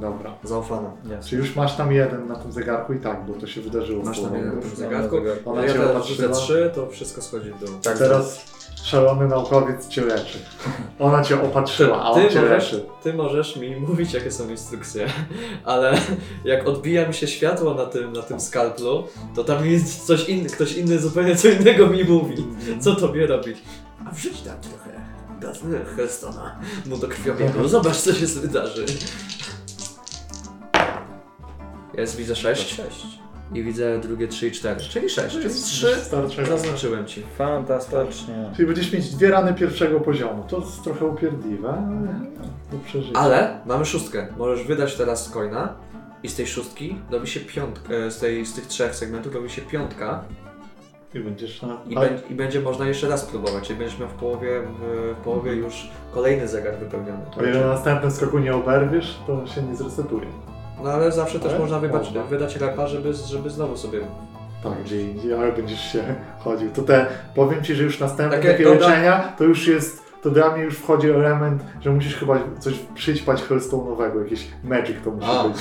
Dobra. 0.00 0.34
Zaufana. 0.44 0.90
Jasne. 1.10 1.30
Czy 1.30 1.36
już 1.36 1.56
masz 1.56 1.76
tam 1.76 1.92
jeden 1.92 2.28
na 2.28 2.36
tym 2.36 2.52
zegarku 2.52 2.92
i 2.92 3.00
tak, 3.00 3.26
bo 3.26 3.32
to 3.34 3.46
się 3.46 3.60
wydarzyło. 3.60 4.04
Masz 4.04 4.20
tam 4.20 4.34
jeden 4.34 4.54
na 4.56 4.60
tym 4.62 4.70
zegarku. 4.76 5.16
na 5.16 5.22
zegarku. 5.22 5.50
Ona 5.50 5.64
ja 5.64 5.72
cię 5.72 5.90
opatrzyła. 5.90 6.34
trzy, 6.34 6.70
to 6.74 6.86
wszystko 6.90 7.22
schodzi 7.22 7.50
w 7.50 7.58
dół. 7.58 7.68
Tak, 7.82 7.98
Teraz 7.98 8.44
szalony 8.84 9.28
naukowiec 9.28 9.88
cię 9.88 10.00
leczy. 10.04 10.38
Ona 10.98 11.24
cię 11.24 11.42
opatrzyła, 11.42 12.02
a 12.02 12.10
on 12.10 12.22
Ty 12.22 12.28
cię 12.34 12.40
możesz, 12.40 12.72
leczy. 12.72 12.84
ty 13.02 13.12
możesz 13.14 13.56
mi 13.56 13.76
mówić, 13.76 14.12
jakie 14.12 14.30
są 14.30 14.48
instrukcje, 14.50 15.06
ale 15.64 15.98
jak 16.44 16.68
odbija 16.68 17.08
mi 17.08 17.14
się 17.14 17.26
światło 17.26 17.74
na 17.74 17.86
tym, 17.86 18.12
na 18.12 18.22
tym 18.22 18.40
skalplu, 18.40 19.04
to 19.34 19.44
tam 19.44 19.66
jest 19.66 20.06
coś 20.06 20.28
inny, 20.28 20.48
ktoś 20.48 20.72
inny 20.76 20.98
zupełnie 20.98 21.36
co 21.36 21.48
innego 21.48 21.86
mi 21.86 22.04
mówi. 22.04 22.46
Co 22.80 22.94
tobie 22.96 23.26
robić? 23.26 23.58
A 24.06 24.10
wrzuć 24.10 24.40
tam 24.40 24.54
trochę 24.60 25.00
gazu 25.40 25.64
Hellstona 25.96 26.56
mu 26.86 26.96
do 26.96 27.08
krwiobiegu. 27.08 27.68
Zobacz, 27.68 27.96
co 27.96 28.14
się 28.14 28.26
wydarzy. 28.26 28.84
Jest, 31.98 32.16
widzę 32.16 32.36
6 32.36 32.74
Sześć. 32.76 33.06
i 33.54 33.62
widzę 33.62 33.98
drugie 33.98 34.28
3 34.28 34.48
i 34.48 34.52
4, 34.52 34.80
czyli 34.80 35.08
6, 35.10 35.32
czyli 35.32 35.44
jest 35.44 35.64
3 35.64 35.94
Starczająco. 35.96 36.56
zaznaczyłem 36.56 37.06
ci. 37.06 37.22
Fantastycznie. 37.38 38.50
Czyli 38.56 38.66
będziesz 38.66 38.92
mieć 38.92 39.14
dwie 39.14 39.30
rany 39.30 39.54
pierwszego 39.54 40.00
poziomu. 40.00 40.44
To 40.48 40.60
jest 40.60 40.82
trochę 40.84 41.06
upierdliwe, 41.06 41.68
ale 41.68 42.20
do 42.72 42.78
przeżycia. 42.86 43.18
Ale 43.20 43.60
mamy 43.66 43.84
szóstkę. 43.84 44.26
Możesz 44.38 44.66
wydać 44.66 44.94
teraz 44.96 45.30
coina 45.30 45.74
i 46.22 46.28
z 46.28 46.34
tej 46.34 46.46
szóstki 46.46 46.96
robi 47.10 47.26
się 47.28 47.40
piątka, 47.40 47.94
e, 47.94 48.10
z, 48.10 48.18
tej, 48.18 48.46
z 48.46 48.54
tych 48.54 48.66
trzech 48.66 48.94
segmentów 48.94 49.34
robi 49.34 49.50
się 49.50 49.62
piątka 49.62 50.24
I 51.14 51.20
będziesz 51.20 51.62
na... 51.62 51.78
i, 51.88 51.94
bę- 51.96 52.18
i 52.30 52.34
będzie 52.34 52.60
można 52.60 52.88
jeszcze 52.88 53.08
raz 53.08 53.24
próbować, 53.24 53.66
czyli 53.66 53.78
będziesz 53.78 53.98
miał 53.98 54.08
w 54.08 54.12
połowie, 54.12 54.62
w, 54.62 55.14
w 55.20 55.24
połowie 55.24 55.52
już 55.52 55.90
kolejny 56.14 56.48
zegar 56.48 56.76
wypełniony. 56.78 57.18
O 57.38 57.42
ile 57.42 57.60
na 57.60 57.66
następnym 57.66 58.10
skoku 58.10 58.38
nie 58.38 58.54
oberwiesz, 58.54 59.18
to 59.26 59.46
się 59.46 59.62
nie 59.62 59.76
zresetuje. 59.76 60.26
No 60.84 60.90
ale 60.90 61.12
zawsze 61.12 61.40
też 61.40 61.50
Ale 61.50 61.58
można 61.60 61.78
wybać, 61.78 62.04
można. 62.04 62.22
wydać 62.24 62.56
repa, 62.56 62.86
żeby, 62.86 63.12
żeby 63.14 63.50
znowu 63.50 63.76
sobie... 63.76 64.00
Tak, 64.62 64.82
gdzie 64.84 65.02
indziej, 65.02 65.34
ale 65.34 65.52
będziesz 65.52 65.92
się 65.92 66.02
chodził. 66.38 66.70
To 66.70 66.82
te, 66.82 67.06
powiem 67.34 67.64
Ci, 67.64 67.74
że 67.74 67.82
już 67.82 68.00
następne 68.00 68.36
Takie 68.36 68.50
takie, 68.52 68.64
doda- 68.64 68.74
leczenia, 68.88 69.32
to 69.38 69.44
już 69.44 69.66
jest, 69.66 70.02
to 70.22 70.30
dla 70.30 70.52
mnie 70.56 70.64
już 70.64 70.74
wchodzi 70.78 71.10
element, 71.10 71.62
że 71.80 71.90
musisz 71.90 72.14
chyba 72.16 72.38
coś 72.58 72.74
przyćpać 72.94 73.42
Hellstone'owego, 73.42 74.22
jakiś 74.22 74.48
magic 74.64 74.96
to 75.04 75.10
musi 75.10 75.28
A. 75.30 75.48
być. 75.48 75.56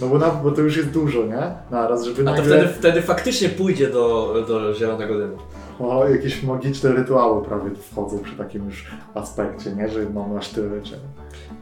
No 0.00 0.06
bo, 0.08 0.18
na, 0.18 0.30
bo 0.30 0.50
to 0.50 0.60
już 0.60 0.76
jest 0.76 0.90
dużo, 0.90 1.22
nie? 1.26 1.42
Naraz, 1.70 2.04
żeby 2.04 2.22
A 2.22 2.24
to 2.24 2.30
nagle 2.30 2.44
wtedy, 2.58 2.68
wtedy 2.74 3.02
faktycznie 3.02 3.48
pójdzie 3.48 3.90
do, 3.90 4.34
do 4.48 4.74
zielonego 4.74 5.18
dymu. 5.18 5.36
o, 5.80 6.08
jakieś 6.08 6.42
magiczne 6.42 6.92
rytuały 6.92 7.44
prawie 7.44 7.70
wchodzą 7.90 8.18
przy 8.18 8.36
takim 8.36 8.64
już 8.66 8.86
aspekcie, 9.14 9.72
nie? 9.72 9.88
Że 9.88 10.00
mam 10.14 10.36
aż 10.36 10.48
tyle 10.48 10.68
leczenia. 10.76 11.02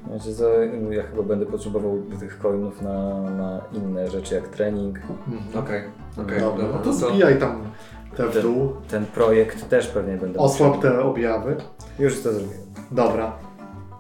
Znaczy, 0.07 0.35
ja 0.91 1.03
chyba 1.03 1.23
będę 1.23 1.47
potrzebował 1.47 2.03
tych 2.21 2.39
coinów 2.39 2.83
na, 2.83 3.21
na 3.31 3.61
inne 3.73 4.11
rzeczy 4.11 4.35
jak 4.35 4.49
trening. 4.49 4.99
Okej, 5.55 5.83
okej. 6.23 6.41
Dobra, 6.41 6.65
no 6.73 6.79
to 6.79 6.93
zbijaj 6.93 7.39
tam 7.39 7.63
te 8.17 8.27
w 8.29 8.33
Ten- 8.33 8.43
dół, 8.43 8.73
Ten 8.89 9.07
projekt 9.07 9.69
też 9.69 9.87
pewnie 9.87 10.17
będę 10.17 10.39
osłab 10.39 10.83
te 10.83 11.03
objawy. 11.03 11.57
Już 11.99 12.23
to 12.23 12.33
zrobiłem. 12.33 12.61
Dobra. 12.91 13.33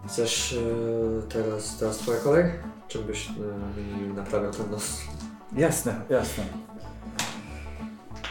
Chcesz 0.06 0.52
e, 0.52 1.22
teraz, 1.28 1.78
teraz 1.78 1.96
twoja 1.96 2.18
kolej? 2.18 2.44
Czym 2.88 3.02
byś 3.02 3.30
mi 3.30 4.14
naprawiał 4.14 4.52
ten 4.52 4.70
nos? 4.70 5.00
Jasne, 5.56 5.94
jasne. 6.10 6.44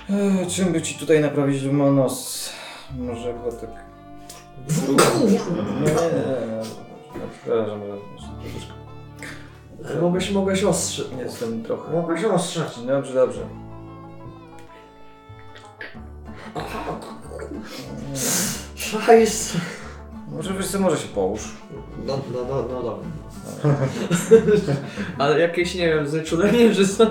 Eee, 0.09 0.47
czym 0.47 0.73
by 0.73 0.81
ci 0.81 0.99
tutaj 0.99 1.21
naprawić 1.21 1.63
nos? 1.63 2.49
Może 2.97 3.33
go 3.33 3.51
tak... 3.51 3.69
Nie, 4.69 5.85
nie, 5.85 5.91
nie. 6.47 6.88
Przepraszam, 7.41 7.81
ale 7.81 7.95
jeszcze 8.13 8.29
troszeczkę. 8.41 10.01
Mogłeś, 10.01 10.31
mogłeś 10.31 10.63
ostrzeć. 10.63 11.07
Jestem 11.19 11.63
trochę... 11.63 11.91
Mogłeś 11.93 12.23
ostrzeć. 12.23 12.79
Dobrze, 12.87 13.13
dobrze. 13.13 13.41
Szajs. 18.75 19.53
Może 20.31 20.53
wiesz 20.53 20.67
co, 20.67 20.79
może 20.79 20.97
się 20.97 21.07
połóż. 21.07 21.41
No, 22.05 22.19
no, 22.33 22.39
no, 22.49 22.65
no 22.73 22.83
dobra. 22.83 23.09
Ale 25.17 25.39
jakieś, 25.39 25.75
nie 25.75 25.87
wiem, 25.87 26.07
znieczulenie, 26.07 26.73
że 26.73 26.85
są... 26.85 27.05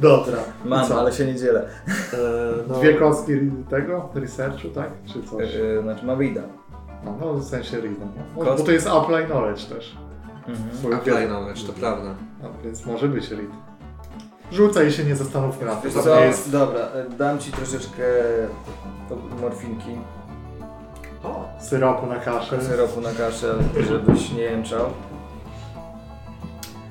Dobra. 0.00 0.38
I 0.64 0.68
Mam, 0.68 0.88
co? 0.88 1.00
ale 1.00 1.12
się 1.12 1.26
nie 1.26 1.34
dzielę. 1.34 1.68
E, 2.12 2.18
no, 2.68 2.74
Dwie 2.74 2.94
kostki 2.94 3.32
tego 3.70 4.08
researchu, 4.14 4.68
tak? 4.68 4.90
Czy 5.06 5.22
coś? 5.22 5.54
Eee, 5.54 5.82
znaczy 5.82 6.06
mam 6.06 6.20
Rida. 6.20 6.42
No, 7.04 7.16
no 7.20 7.34
w 7.34 7.44
sensie 7.44 7.76
reading. 7.80 7.98
No. 8.36 8.44
Kost- 8.44 8.58
Bo 8.58 8.64
to 8.64 8.72
jest 8.72 8.86
apply 8.86 9.24
knowledge 9.24 9.64
też. 9.64 9.96
Mhm. 10.48 10.94
Apply 10.94 11.12
wiedzę. 11.14 11.26
knowledge, 11.26 11.62
to 11.66 11.72
prawda. 11.72 12.14
No, 12.42 12.48
więc 12.64 12.86
może 12.86 13.08
być 13.08 13.30
read. 13.30 13.50
Rzucaj 14.52 14.88
i 14.88 14.92
się 14.92 15.04
nie 15.04 15.16
tym. 15.76 15.84
Wiesz 15.84 15.94
To 15.94 16.02
co, 16.02 16.20
jest... 16.20 16.52
dobra, 16.52 16.80
e, 16.80 17.10
dam 17.10 17.38
ci 17.38 17.52
troszeczkę 17.52 18.02
morfinki, 19.40 19.96
O, 21.24 21.44
syropu 21.60 22.06
na 22.06 22.16
kaszę. 22.16 22.62
syropu 22.62 23.00
na 23.00 23.10
kaszę, 23.12 23.54
żebyś 23.88 24.32
nie 24.32 24.40
jęczał. 24.42 24.84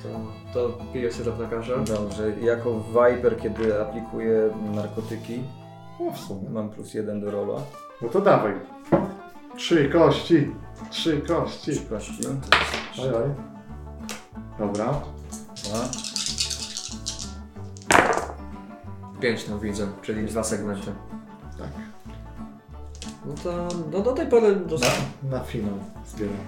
to, 0.02 0.08
to 0.54 0.78
piję 0.92 1.12
syrop 1.12 1.38
na 1.38 1.46
kaszę. 1.48 1.78
Dobrze, 1.84 2.30
jako 2.40 2.70
Viper, 2.80 3.38
kiedy 3.40 3.80
aplikuję 3.82 4.50
narkotyki, 4.74 5.42
No 6.00 6.10
w 6.12 6.18
sumie. 6.18 6.50
mam 6.50 6.68
plus 6.70 6.94
jeden 6.94 7.20
do 7.20 7.30
rola. 7.30 7.60
No 8.02 8.08
to 8.08 8.20
dawaj. 8.20 8.52
Trzy 9.56 9.88
kości. 9.88 10.50
Trzy 10.90 11.20
kości. 11.20 11.72
Trzy 11.72 11.86
kości. 11.86 12.20
Oj, 13.02 13.08
oj. 13.08 13.34
Dobra. 14.58 15.00
Dwa. 15.64 15.88
Pięć 19.20 19.44
tam 19.44 19.60
widzę, 19.60 19.86
czyli 20.02 20.26
dwa 20.26 20.44
segmenty. 20.44 20.92
Tak. 21.58 21.68
No 23.26 23.34
to 23.44 23.68
no 23.92 24.00
do 24.00 24.12
tej 24.12 24.26
pory 24.26 24.56
Na, 24.56 25.38
na 25.38 25.44
finał 25.44 25.74
zbieramy. 26.06 26.38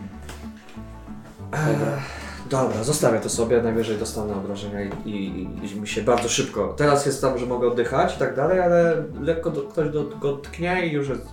Eee, 1.52 2.18
Dobra, 2.50 2.84
zostawię 2.84 3.20
to 3.20 3.28
sobie, 3.28 3.62
najwyżej 3.62 3.98
dostanę 3.98 4.36
obrażenia 4.36 4.82
i, 4.82 5.10
i, 5.10 5.42
i 5.74 5.80
mi 5.80 5.88
się 5.88 6.02
bardzo 6.02 6.28
szybko. 6.28 6.74
Teraz 6.76 7.06
jest 7.06 7.20
tam, 7.20 7.38
że 7.38 7.46
mogę 7.46 7.68
oddychać 7.68 8.16
i 8.16 8.18
tak 8.18 8.36
dalej, 8.36 8.60
ale 8.60 9.04
lekko 9.20 9.50
do, 9.50 9.62
ktoś 9.62 9.90
do, 9.90 10.04
go 10.04 10.36
tknie 10.36 10.86
i 10.86 10.92
już 10.92 11.08
jest, 11.08 11.26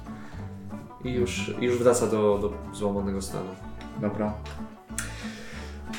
i 1.06 1.14
już, 1.14 1.52
i 1.62 1.66
już 1.66 1.78
wraca 1.78 2.08
do, 2.08 2.38
do 2.38 2.54
złamanego 2.76 3.22
stanu. 3.22 3.50
Dobra. 4.02 4.34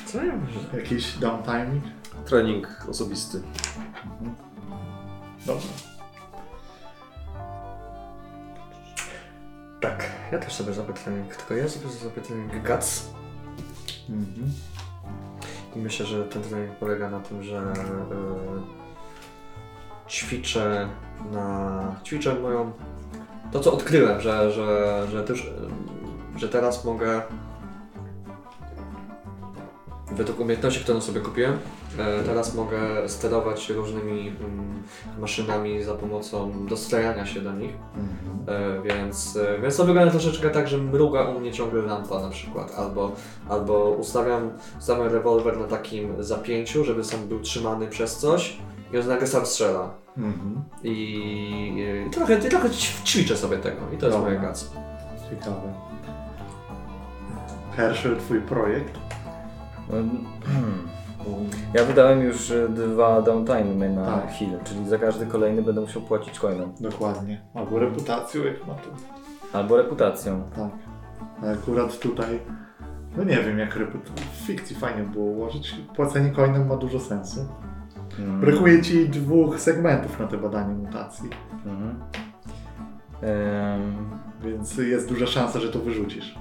Co 0.06 0.24
ja 0.24 0.36
może? 0.36 0.78
Jakiś 0.78 1.18
downtiming? 1.18 1.84
Trening 2.24 2.68
osobisty. 2.88 3.42
Dobra. 5.46 5.66
Tak, 9.80 10.04
ja 10.32 10.38
też 10.38 10.52
sobie 10.52 10.72
zrobię 10.72 10.94
trening, 10.94 11.36
tylko 11.36 11.54
ja 11.54 11.68
sobie 11.68 11.88
zrobię 11.88 12.22
trening 12.22 12.62
GATS 12.62 13.16
Mhm. 14.08 14.50
i 15.76 15.78
myślę, 15.78 16.06
że 16.06 16.24
ten 16.24 16.42
trening 16.42 16.76
polega 16.76 17.10
na 17.10 17.20
tym, 17.20 17.42
że 17.42 17.58
e, 17.58 17.74
ćwiczę 20.08 20.88
na... 21.32 22.00
ćwiczę 22.04 22.34
moją... 22.34 22.72
to 23.52 23.60
co 23.60 23.72
odkryłem, 23.72 24.20
że, 24.20 24.52
że, 24.52 25.02
że 25.10 25.24
też, 25.24 25.50
że 26.36 26.48
teraz 26.48 26.84
mogę 26.84 27.22
według 30.12 30.40
umiejętności, 30.40 30.80
którą 30.80 31.00
sobie 31.00 31.20
kupiłem, 31.20 31.58
e, 31.98 32.22
teraz 32.22 32.54
mogę 32.54 32.78
sterować 33.08 33.70
różnymi 33.70 34.28
mm, 34.28 34.82
maszynami 35.18 35.82
za 35.82 35.94
pomocą 35.94 36.66
dostrajania 36.66 37.26
się 37.26 37.40
do 37.40 37.52
nich. 37.52 37.74
Mhm. 37.96 38.62
E, 38.62 38.82
więc, 38.82 39.36
e, 39.36 39.60
więc 39.62 39.76
to 39.76 39.84
wygląda 39.84 40.10
troszeczkę 40.10 40.50
tak, 40.50 40.68
że 40.68 40.78
mruga 40.78 41.24
u 41.24 41.40
mnie 41.40 41.52
ciągle 41.52 41.82
lampa 41.82 42.20
na 42.20 42.28
przykład, 42.28 42.74
albo, 42.76 43.12
albo 43.48 43.90
ustawiam, 43.90 44.50
ustawiam 44.78 45.06
rewolwer 45.06 45.58
na 45.58 45.64
takim 45.64 46.24
zapięciu, 46.24 46.84
żeby 46.84 47.04
sam 47.04 47.28
był 47.28 47.40
trzymany 47.40 47.86
przez 47.86 48.16
coś 48.16 48.56
i 48.92 48.98
on 48.98 49.06
nagle 49.06 49.26
sam 49.26 49.46
strzela. 49.46 50.05
Mhm. 50.18 50.62
I, 50.82 50.92
i 52.06 52.10
trochę, 52.10 52.36
trochę 52.36 52.68
ćw- 52.68 53.04
ćwiczę 53.04 53.36
sobie 53.36 53.56
tego 53.58 53.80
i 53.94 53.98
to 53.98 54.06
jest 54.06 54.18
Dobra. 54.18 54.30
moja 54.30 54.40
gac. 54.42 54.70
Ciekawe. 55.30 55.72
Pierwszy 57.76 58.16
twój 58.16 58.40
projekt? 58.40 58.98
Ja 61.74 61.84
wydałem 61.84 62.22
już 62.22 62.50
e, 62.50 62.68
dwa 62.68 63.22
downtime 63.22 63.88
na 63.88 64.06
Tak. 64.06 64.30
heal, 64.32 64.50
czyli 64.64 64.88
za 64.88 64.98
każdy 64.98 65.26
kolejny 65.26 65.62
będę 65.62 65.80
musiał 65.80 66.02
płacić 66.02 66.38
coinem. 66.38 66.72
Dokładnie. 66.80 67.40
Albo 67.54 67.78
reputacją, 67.78 68.44
jak 68.44 68.66
ma 68.66 68.74
to. 68.74 68.88
Albo 69.58 69.76
reputacją. 69.76 70.42
Tak. 70.56 70.70
A 71.42 71.50
akurat 71.52 71.98
tutaj, 71.98 72.40
no 73.16 73.24
nie 73.24 73.36
wiem 73.36 73.58
jak 73.58 73.76
reputację. 73.76 74.14
W 74.32 74.46
fikcji 74.46 74.76
fajnie 74.76 75.02
było 75.02 75.24
ułożyć. 75.24 75.74
Płacenie 75.96 76.30
coinem 76.30 76.66
ma 76.68 76.76
dużo 76.76 77.00
sensu. 77.00 77.40
Mm. 78.18 78.40
Brakuje 78.40 78.82
ci 78.82 79.08
dwóch 79.08 79.60
segmentów 79.60 80.20
na 80.20 80.26
te 80.26 80.36
badanie 80.38 80.74
mutacji, 80.74 81.30
Mhm. 81.66 82.00
Em, 83.22 83.96
więc 84.44 84.76
jest 84.78 85.08
duża 85.08 85.26
szansa, 85.26 85.60
że 85.60 85.68
to 85.68 85.78
wyrzucisz. 85.78 86.38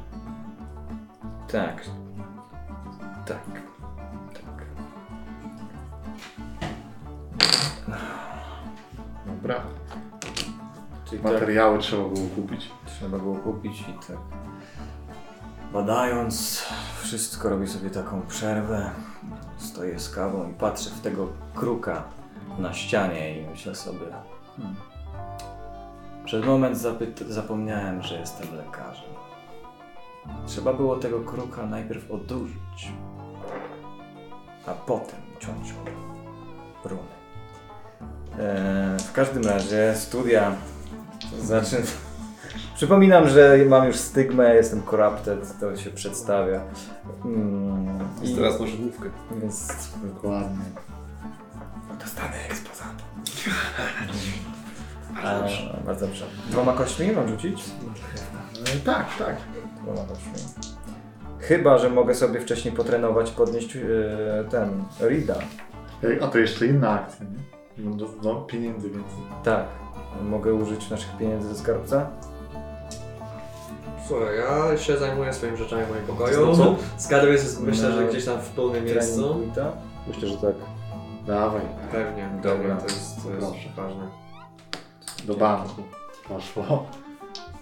tak. 1.51 1.81
Tak. 3.25 3.39
Tak. 4.33 4.65
Dobra. 9.25 9.55
Czyli 11.05 11.21
tak 11.23 11.33
Materiały 11.33 11.79
trzeba 11.79 12.03
było 12.03 12.27
kupić. 12.35 12.71
trzeba 12.85 13.17
było 13.19 13.35
kupić 13.35 13.81
i 13.81 13.93
tak. 14.07 14.17
Badając, 15.73 16.65
wszystko 17.01 17.49
robię 17.49 17.67
sobie 17.67 17.89
taką 17.89 18.21
przerwę. 18.21 18.89
Stoję 19.65 19.99
z 19.99 20.09
kawą 20.09 20.49
i 20.49 20.53
patrzę 20.53 20.89
w 20.89 21.01
tego 21.01 21.27
kruka 21.55 22.03
na 22.59 22.73
ścianie 22.73 23.41
i 23.41 23.47
myślę 23.47 23.75
sobie. 23.75 24.05
Hmm. 24.57 24.75
Przez 26.25 26.45
moment 26.45 26.77
zapomniałem, 27.27 28.03
że 28.03 28.19
jestem 28.19 28.55
lekarzem. 28.55 29.09
Trzeba 30.45 30.73
było 30.73 30.95
tego 30.95 31.19
kruka 31.19 31.65
najpierw 31.65 32.11
odurzyć, 32.11 32.91
a 34.65 34.73
potem 34.73 35.19
ciąć 35.39 35.73
runy. 36.85 37.01
Eee, 38.39 38.99
w 38.99 39.11
każdym 39.11 39.43
razie 39.43 39.95
studia 39.95 40.55
zaczyn... 41.39 41.83
Przypominam, 42.75 43.29
że 43.29 43.57
mam 43.69 43.87
już 43.87 43.95
stygmę, 43.95 44.55
jestem 44.55 44.81
corrupted, 44.83 45.59
to 45.59 45.75
się 45.77 45.89
przedstawia. 45.89 46.61
Mm, 47.25 47.99
I 48.23 48.35
teraz 48.35 48.59
masz 48.59 48.77
główkę. 48.77 49.09
Więc 49.41 49.67
Dokładnie. 50.03 50.65
dostanę 51.99 52.33
ekspozat. 52.49 52.95
Bardzo 55.23 55.39
dobrze. 55.41 55.81
Bardzo 55.85 56.05
dobrze. 56.05 56.25
Dwoma 56.49 56.73
kośćmi 56.73 57.11
mam 57.11 57.29
rzucić? 57.29 57.63
E, 58.75 58.79
tak, 58.85 59.05
tak. 59.19 59.35
Dwoma 59.83 60.07
kośćmi. 60.07 60.33
Chyba, 61.39 61.77
że 61.77 61.89
mogę 61.89 62.15
sobie 62.15 62.39
wcześniej 62.41 62.73
potrenować, 62.73 63.31
podnieść 63.31 63.75
e, 63.75 63.79
ten, 64.49 64.83
Rida. 65.01 65.35
A 66.21 66.27
to 66.27 66.37
jeszcze 66.37 66.65
inna 66.67 66.89
akcja, 66.89 67.25
nie? 67.25 67.39
No, 67.89 68.07
no 68.23 68.35
pieniędzy 68.35 68.89
więcej. 68.89 69.19
Tak. 69.43 69.65
Mogę 70.21 70.53
użyć 70.53 70.89
naszych 70.89 71.17
pieniędzy 71.17 71.47
ze 71.47 71.55
skarbca? 71.55 72.09
Słuchaj, 74.07 74.35
ja 74.37 74.77
się 74.77 74.97
zajmuję 74.97 75.33
swoimi 75.33 75.57
rzeczami 75.57 75.83
w 75.85 75.89
moim 75.89 76.07
Co? 76.07 76.13
pokoju. 76.13 76.75
Skarb 76.97 77.29
jest 77.29 77.61
myślę, 77.61 77.91
że 77.91 78.07
gdzieś 78.07 78.25
tam 78.25 78.41
w 78.41 78.49
pełnym 78.49 78.85
miejscu. 78.85 79.35
Myślę, 80.07 80.27
że 80.27 80.37
tak. 80.37 80.55
Dawaj, 81.27 81.61
Pewnie, 81.91 82.29
Dobra. 82.43 82.57
Dobra. 82.57 82.75
to 82.75 82.83
jest, 82.83 83.23
to 83.23 83.29
jest 83.31 83.47
Proszę. 83.47 83.69
ważne. 83.75 84.07
do 85.25 85.33
banku. 85.35 85.81
Poszło. 86.27 86.63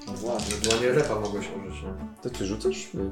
No 0.08 0.14
ładnie. 0.28 0.56
Dla 0.64 0.78
mnie 0.78 0.92
repa 0.92 1.16
mogłeś 1.20 1.50
użyć, 1.60 1.84
no. 1.84 1.90
To 2.22 2.30
ty 2.30 2.46
rzucasz? 2.46 2.94
Nie. 2.94 3.04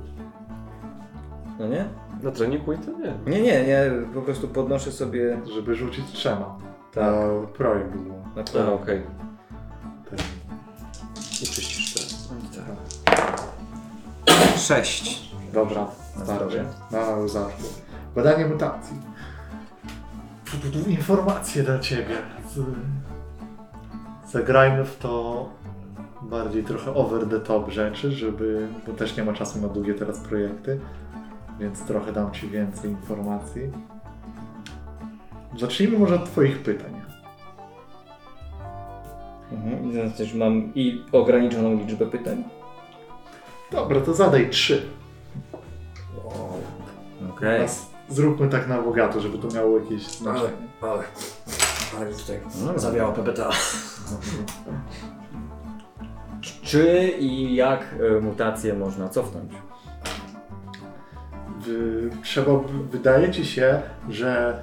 No 1.59 1.67
nie? 1.67 1.85
Na 2.23 2.31
treningu 2.31 2.73
i 2.73 2.77
to 2.77 2.91
nie. 2.91 3.13
Nie, 3.27 3.41
nie, 3.41 3.63
nie. 3.67 3.91
Po 4.13 4.21
prostu 4.21 4.47
podnoszę 4.47 4.91
sobie... 4.91 5.41
Żeby 5.53 5.75
rzucić 5.75 6.05
trzema. 6.13 6.57
Tak. 6.93 7.13
To 7.13 7.47
projekt 7.57 7.89
był. 7.89 8.13
Na 8.35 8.65
A, 8.67 8.73
okej. 8.73 9.01
Ten. 10.09 10.19
I. 11.41 11.70
Sześć. 14.61 15.31
Dobra, 15.53 15.87
zdrowie. 16.23 16.63
Na 16.91 17.27
zaszło. 17.27 17.69
Badanie 18.15 18.45
mutacji. 18.45 18.97
Informacje 20.87 21.63
dla 21.63 21.79
Ciebie. 21.79 22.15
Z- 22.49 22.61
Zagrajmy 24.31 24.85
w 24.85 24.97
to 24.97 25.49
bardziej 26.21 26.63
trochę 26.63 26.93
over 26.93 27.29
the 27.29 27.39
top 27.39 27.69
rzeczy, 27.69 28.11
żeby, 28.11 28.67
bo 28.87 28.93
też 28.93 29.17
nie 29.17 29.23
ma 29.23 29.33
czasu 29.33 29.61
na 29.61 29.67
długie 29.67 29.93
teraz 29.93 30.19
projekty, 30.19 30.79
więc 31.59 31.81
trochę 31.81 32.13
dam 32.13 32.31
Ci 32.31 32.49
więcej 32.49 32.91
informacji. 32.91 33.61
Zacznijmy 35.59 35.99
może 35.99 36.15
od 36.15 36.25
Twoich 36.25 36.63
pytań. 36.63 37.01
Mhm. 39.51 39.91
I 40.33 40.37
mam 40.37 40.71
i 40.75 41.03
ograniczoną 41.11 41.77
liczbę 41.77 42.05
pytań. 42.05 42.43
Dobra, 43.71 44.01
to 44.01 44.13
zadaj 44.13 44.49
trzy. 44.49 44.85
Okej. 47.29 47.57
Teraz 47.57 47.91
Zróbmy 48.09 48.49
tak 48.49 48.67
na 48.67 48.81
bogato, 48.81 49.19
żeby 49.21 49.37
to 49.37 49.47
miało 49.47 49.79
jakieś 49.79 50.07
znaczenie. 50.07 50.49
ale, 50.81 51.03
ale 51.97 52.13
tutaj 52.13 52.39
No, 52.65 52.79
zawiała 52.79 53.11
PBTA. 53.11 53.49
Czy 56.61 57.07
i 57.19 57.55
jak 57.55 57.85
e, 58.17 58.19
mutacje 58.21 58.73
można 58.73 59.09
cofnąć? 59.09 59.51
Wy- 61.59 62.09
trzeba, 62.23 62.51
wydaje 62.91 63.31
ci 63.31 63.45
się, 63.45 63.81
że 64.09 64.59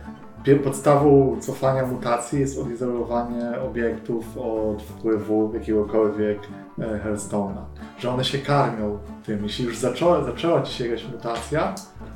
podstawą 0.57 1.37
cofania 1.41 1.87
mutacji 1.87 2.41
jest 2.41 2.59
odizolowanie 2.59 3.61
obiektów 3.61 4.39
od 4.39 4.83
wpływu 4.83 5.51
jakiegokolwiek 5.55 6.39
e, 6.79 6.83
Hellstone'a. 6.83 7.63
Że 7.99 8.11
one 8.11 8.25
się 8.25 8.39
karmią 8.39 8.99
tym. 9.27 9.43
Jeśli 9.43 9.65
już 9.65 9.79
zaczęła, 9.79 10.25
zaczęła 10.25 10.63
ci 10.63 10.75
się 10.75 10.87
jakaś 10.87 11.09
mutacja, 11.13 11.75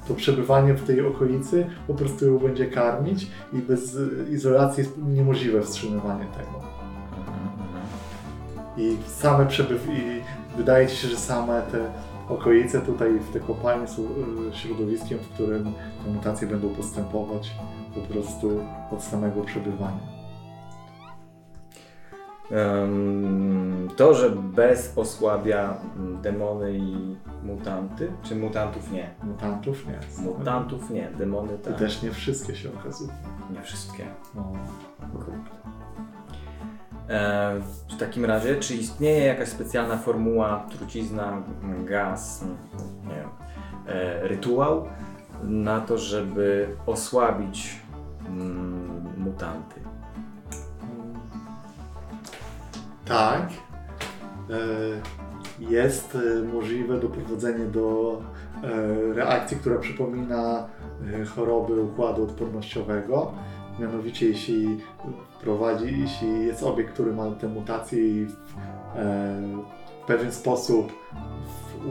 to 0.09 0.15
przebywanie 0.15 0.75
w 0.75 0.87
tej 0.87 1.07
okolicy 1.07 1.67
po 1.87 1.95
prostu 1.95 2.27
ją 2.27 2.39
będzie 2.39 2.67
karmić 2.67 3.31
i 3.53 3.57
bez 3.59 3.97
e, 3.97 4.31
izolacji 4.31 4.83
jest 4.83 4.99
niemożliwe 5.09 5.63
wstrzymywanie 5.63 6.25
tego. 6.25 6.63
I 8.77 8.97
same 9.07 9.47
przebyw... 9.47 9.89
i 9.89 10.23
wydaje 10.57 10.89
się, 10.89 11.09
że 11.09 11.17
same 11.17 11.63
te 11.73 11.91
okolice 12.29 12.81
tutaj 12.81 13.19
w 13.19 13.33
te 13.33 13.41
kopalnie 13.41 13.89
są 13.89 14.03
y, 14.03 14.57
środowiskiem, 14.57 15.19
w 15.19 15.29
którym 15.29 15.65
te 16.05 16.11
mutacje 16.11 16.49
będą 16.49 16.69
postępować 16.69 17.51
po 17.95 18.01
prostu 18.01 18.61
od 18.91 19.03
samego 19.03 19.43
przebywania. 19.43 20.13
To, 23.97 24.15
że 24.15 24.31
bez 24.31 24.99
osłabia 24.99 25.77
mm, 25.97 26.23
demony 26.23 26.79
i 26.79 27.17
mutanty, 27.43 28.13
czy 28.23 28.37
mutantów 28.37 28.93
nie? 28.93 29.11
Mutantów 29.23 29.87
nie. 29.87 30.25
Mutantów 30.25 30.91
nie, 30.91 31.11
demony 31.19 31.55
I 31.55 31.59
tak. 31.59 31.79
też 31.79 32.03
nie 32.03 32.11
wszystkie 32.11 32.55
się 32.55 32.69
okazują. 32.75 33.13
Nie 33.53 33.63
wszystkie. 33.63 34.05
No. 34.35 34.53
E, 37.09 37.61
w 37.89 37.97
takim 37.97 38.25
razie, 38.25 38.57
czy 38.57 38.75
istnieje 38.75 39.25
jakaś 39.25 39.49
specjalna 39.49 39.97
formuła, 39.97 40.67
trucizna, 40.71 41.43
gaz, 41.85 42.45
nie 43.09 43.15
wiem, 43.15 43.29
e, 43.87 44.29
rytuał 44.29 44.87
na 45.43 45.81
to, 45.81 45.99
żeby 45.99 46.77
osłabić 46.87 47.82
mutanty? 49.19 49.81
Tak. 53.05 53.51
E, 54.51 55.23
Jest 55.61 56.15
e, 56.15 56.43
możliwe 56.43 57.01
doprowadzenie 57.01 57.65
do 57.65 58.21
e, 58.63 59.15
reakcji, 59.15 59.57
która 59.57 59.79
przypomina 59.79 60.69
choroby 61.37 61.81
układu 61.81 62.23
odpornościowego. 62.23 63.33
Mianowicie 63.81 64.29
jeśli 64.29 64.79
prowadzi, 65.41 66.01
jeśli 66.01 66.47
jest 66.47 66.63
obiekt, 66.63 66.93
który 66.93 67.13
ma 67.13 67.31
tę 67.31 67.49
mutację 67.49 68.09
i 68.09 68.27
w, 68.27 68.37
pewien 70.07 70.33
sposób 70.33 70.93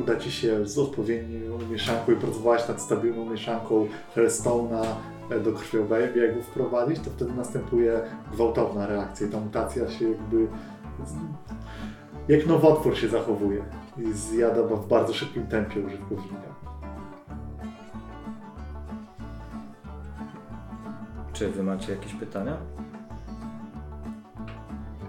uda 0.02 0.16
Ci 0.16 0.32
się 0.32 0.68
z 0.68 0.78
odpowiednią 0.78 1.58
mieszanką 1.72 2.12
i 2.12 2.16
pracować 2.16 2.68
nad 2.68 2.82
stabilną 2.82 3.30
mieszanką 3.30 3.88
Hellstone'a 4.16 4.86
do 5.44 5.52
krwiobiegu 5.52 6.42
wprowadzić, 6.42 7.00
to 7.00 7.10
wtedy 7.10 7.34
następuje 7.34 8.02
gwałtowna 8.34 8.88
reakcja 8.88 9.28
i 9.28 9.30
ta 9.30 9.40
mutacja 9.40 9.90
się 9.90 10.10
jakby 10.10 10.48
jak 12.28 12.48
nowotwór 12.48 12.98
się 12.98 13.08
zachowuje 13.08 13.64
i 13.98 14.14
zjada 14.14 14.64
w 14.64 14.88
bardzo 14.88 15.14
szybkim 15.14 15.48
tempie 15.48 15.80
użytkownika. 15.80 16.52
Czy 21.34 21.50
wy 21.50 21.64
macie 21.64 21.92
jakieś 21.92 22.14
pytania? 22.14 22.58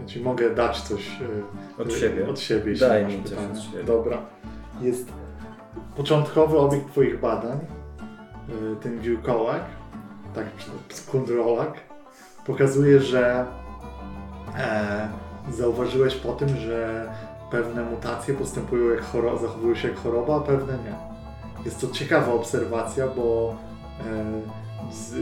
Ja 0.01 0.07
Ci 0.07 0.21
mogę 0.21 0.55
dać 0.55 0.81
coś 0.81 1.21
e, 1.79 1.83
Od 1.83 1.89
e, 1.89 1.91
siebie? 1.91 2.29
Od 2.29 2.41
siebie 2.41 2.71
jeśli 2.71 2.89
Daj 2.89 3.07
mi 3.07 3.23
coś 3.23 3.31
pytania. 3.31 3.51
od 3.53 3.59
siebie. 3.59 3.85
Dobra. 3.85 4.19
Jest 4.81 5.13
początkowy 5.97 6.59
obiekt 6.59 6.91
Twoich 6.91 7.21
badań, 7.21 7.59
e, 7.59 8.77
ten 8.77 8.99
wilkołak, 9.01 9.63
tak 10.35 10.45
skundrolak, 10.89 11.73
pokazuje, 12.47 13.01
że 13.01 13.47
e, 14.59 15.09
zauważyłeś 15.51 16.15
po 16.15 16.33
tym, 16.33 16.49
że 16.49 17.07
pewne 17.51 17.83
mutacje 17.83 18.35
postępują 18.35 18.91
jak 18.91 19.05
choroba, 19.05 19.39
zachowują 19.39 19.75
się 19.75 19.89
jak 19.89 19.97
choroba, 19.99 20.37
a 20.37 20.41
pewne 20.41 20.73
nie. 20.73 20.95
Jest 21.65 21.81
to 21.81 21.87
ciekawa 21.87 22.33
obserwacja, 22.33 23.07
bo 23.09 23.55
e, 24.01 24.93
z, 24.93 25.15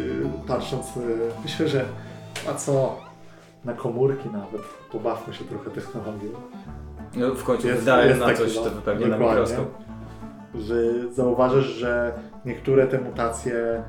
patrząc, 0.46 0.86
e, 0.86 1.00
myślę, 1.42 1.68
że 1.68 1.84
a 2.50 2.54
co 2.54 2.96
na 3.64 3.72
komórki 3.72 4.28
nawet, 4.28 4.62
pobawmy 4.92 5.34
się 5.34 5.44
trochę 5.44 5.70
technologią, 5.70 6.28
No, 7.16 7.34
w 7.34 7.44
końcu 7.44 7.66
Jest- 7.68 7.86
jest 7.86 8.20
na 8.20 8.26
taki, 8.26 8.38
coś, 8.38 8.56
no, 8.56 8.62
to 8.62 8.70
pewnie 8.70 9.06
na 9.06 9.16
mikroskop. 9.16 9.68
że 10.54 10.74
zauważysz, 11.12 11.66
że 11.66 12.12
niektóre 12.44 12.86
te 12.86 13.00
mutacje, 13.00 13.82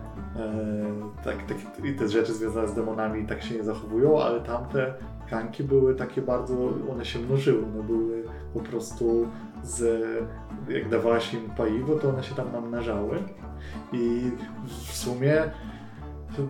tak, 1.23 1.35
tak, 1.47 1.85
i 1.85 1.93
te 1.93 2.07
rzeczy 2.07 2.33
związane 2.33 2.67
z 2.67 2.73
demonami 2.73 3.27
tak 3.27 3.41
się 3.41 3.55
nie 3.55 3.63
zachowują, 3.63 4.23
ale 4.23 4.41
tamte 4.41 4.93
tkanki 5.27 5.63
były 5.63 5.95
takie 5.95 6.21
bardzo, 6.21 6.73
one 6.91 7.05
się 7.05 7.19
mnożyły, 7.19 7.65
one 7.65 7.83
były 7.83 8.23
po 8.53 8.59
prostu 8.59 9.27
z, 9.63 10.01
jak 10.69 10.89
dawałaś 10.89 11.33
im 11.33 11.49
paliwo, 11.49 11.95
to 11.95 12.09
one 12.09 12.23
się 12.23 12.35
tam 12.35 12.51
namnażały 12.51 13.17
i 13.93 14.31
w 14.65 14.95
sumie 14.95 15.43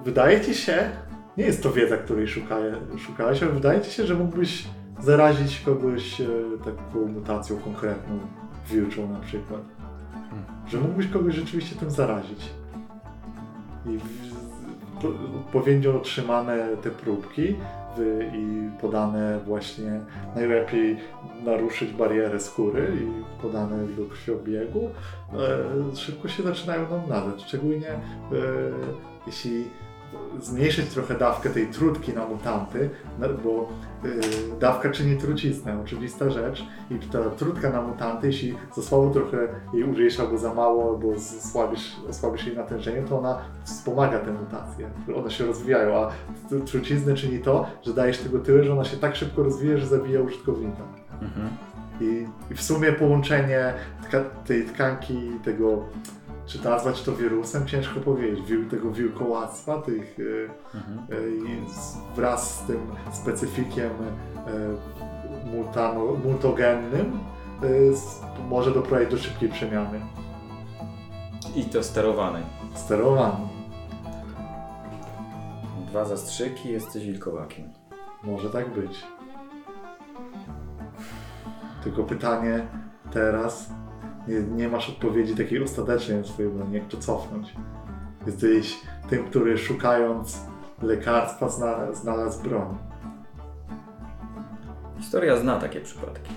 wydaje 0.06 0.41
Ci 0.41 0.56
się, 0.56 0.89
nie 1.38 1.44
jest 1.44 1.63
to 1.63 1.72
wiedza, 1.72 1.98
której 1.98 2.28
szukaje, 2.28 2.76
szukałeś, 2.98 3.44
ale 3.44 3.52
wydaje 3.52 3.82
Ci 3.82 3.91
się, 3.91 4.06
że 4.06 4.15
mógłbyś 4.15 4.67
zarazić 5.00 5.62
kogoś 5.65 6.22
e, 6.22 6.28
taką 6.65 7.08
mutacją 7.08 7.58
konkretną, 7.58 8.20
wilczą 8.70 9.13
na 9.13 9.20
przykład. 9.20 9.62
Że 10.67 10.78
mógłbyś 10.78 11.08
kogoś 11.08 11.36
rzeczywiście 11.36 11.76
tym 11.76 11.91
zarazić. 11.91 12.61
I 13.86 14.00
odpowiednio 15.48 15.98
otrzymane 15.98 16.67
te 16.82 16.89
próbki 16.89 17.56
i 18.34 18.70
podane 18.82 19.39
właśnie 19.46 20.00
najlepiej 20.36 20.98
naruszyć 21.46 21.94
barierę 21.94 22.39
skóry 22.39 22.91
i 23.02 23.41
podane 23.41 23.88
do 23.88 24.06
krwiobiegu, 24.06 24.89
e, 25.94 25.96
szybko 25.96 26.28
się 26.28 26.44
zaczynają 26.44 26.89
namnażać. 26.89 27.44
Szczególnie 27.44 27.89
e, 27.89 28.00
jeśli 29.28 29.63
zmniejszyć 30.41 30.89
trochę 30.89 31.17
dawkę 31.17 31.50
tej 31.50 31.67
trutki 31.67 32.13
na 32.13 32.28
mutanty, 32.28 32.89
bo 33.44 33.70
dawka 34.60 34.90
czyni 34.90 35.18
truciznę, 35.18 35.82
oczywista 35.82 36.30
rzecz. 36.30 36.66
I 36.90 36.96
ta 36.96 37.30
trutka 37.30 37.70
na 37.70 37.82
mutanty, 37.82 38.28
jeśli 38.28 38.56
za 38.76 38.82
słabo 38.82 39.10
trochę 39.10 39.38
jej 39.74 39.84
użyjesz 39.84 40.20
albo 40.20 40.38
za 40.38 40.54
mało, 40.54 40.90
albo 40.90 41.08
osłabisz, 41.12 41.96
osłabisz 42.10 42.48
jej 42.48 42.56
natężenie, 42.56 43.02
to 43.02 43.20
ona 43.20 43.38
wspomaga 43.64 44.20
te 44.20 44.32
mutacje. 44.32 44.90
One 45.16 45.32
się 45.32 45.46
rozwijają, 45.46 45.96
a 45.96 46.12
tr- 46.50 46.64
truciznę 46.64 47.14
czyni 47.14 47.40
to, 47.40 47.66
że 47.86 47.94
dajesz 47.94 48.18
tego 48.18 48.40
tyle, 48.40 48.64
że 48.64 48.74
ona 48.74 48.84
się 48.84 48.98
tak 48.98 49.16
szybko 49.16 49.44
rozwija, 49.44 49.78
że 49.78 49.88
zabija 49.88 50.22
użytkownika. 50.22 50.84
Mhm. 51.22 51.50
I, 52.02 52.28
I 52.52 52.56
w 52.56 52.62
sumie 52.62 52.92
połączenie 52.92 53.74
tka, 54.04 54.24
tej 54.46 54.66
tkanki, 54.66 55.32
tego, 55.44 55.86
czy 56.52 56.60
to 56.60 56.70
nazwać 56.70 57.02
to 57.02 57.16
wirusem, 57.16 57.68
ciężko 57.68 58.00
powiedzieć, 58.00 58.46
Wił, 58.46 58.70
tego 58.70 58.92
wilkołactwa, 58.92 59.82
tych, 59.82 60.20
y, 60.20 60.50
Mhm. 60.76 61.08
i 61.48 61.70
z, 61.70 61.98
wraz 62.16 62.60
z 62.60 62.64
tym 62.68 62.80
specyfikiem 63.12 63.92
y, 63.92 65.58
mutano, 65.58 66.06
mutogennym 66.26 67.20
może 68.50 68.72
doprowadzić 68.72 69.12
do 69.12 69.18
szybkiej 69.18 69.50
przemiany. 69.50 70.02
I 71.56 71.64
to 71.66 71.84
sterowanej. 71.84 72.44
Sterowaną. 72.76 73.48
Dwa 75.88 76.06
zastrzyki, 76.06 76.70
jesteś 76.70 77.06
wilkołakiem. 77.06 77.70
Może 78.24 78.50
tak 78.50 78.74
być. 78.74 79.04
Tylko 81.84 82.04
pytanie 82.04 82.68
teraz, 83.12 83.70
nie, 84.28 84.42
nie 84.42 84.70
masz 84.70 84.90
odpowiedzi 84.90 85.36
takiej 85.36 85.64
ostatecznej 85.64 86.18
na 86.18 86.24
swoje 86.24 86.50
pytanie, 86.50 86.78
jak 86.78 86.88
to 86.88 86.98
cofnąć. 86.98 87.54
Jesteś 88.26 88.78
tym, 89.10 89.26
który 89.26 89.58
szukając 89.58 90.40
lekarstwa 90.82 91.50
zna, 91.50 91.94
znalazł 91.94 92.44
broń. 92.44 92.78
Historia 94.98 95.38
zna 95.38 95.60
takie 95.60 95.82
przypadki. 95.82 96.32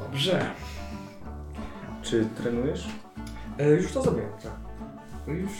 Dobrze. 0.00 0.50
Czy 2.02 2.26
trenujesz? 2.36 2.88
E, 3.58 3.70
już 3.70 3.92
to 3.92 4.02
zrobiłem, 4.02 4.30
tak. 4.42 4.52
Już 5.26 5.50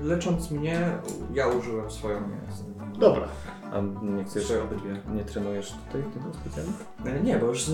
e, 0.00 0.04
lecząc 0.04 0.50
mnie, 0.50 0.98
ja 1.34 1.48
użyłem 1.48 1.90
swoją 1.90 2.18
Dobra. 2.98 3.28
A 3.74 4.04
nie 4.04 4.24
chcesz, 4.24 4.44
Swoje 4.44 4.62
obydwie. 4.62 5.00
nie 5.14 5.24
trenujesz 5.24 5.74
tutaj 5.86 6.02
tego 6.02 6.34
specjalnie? 6.34 6.72
E, 7.06 7.22
Nie, 7.22 7.36
bo 7.38 7.46
już, 7.46 7.68
e, 7.68 7.72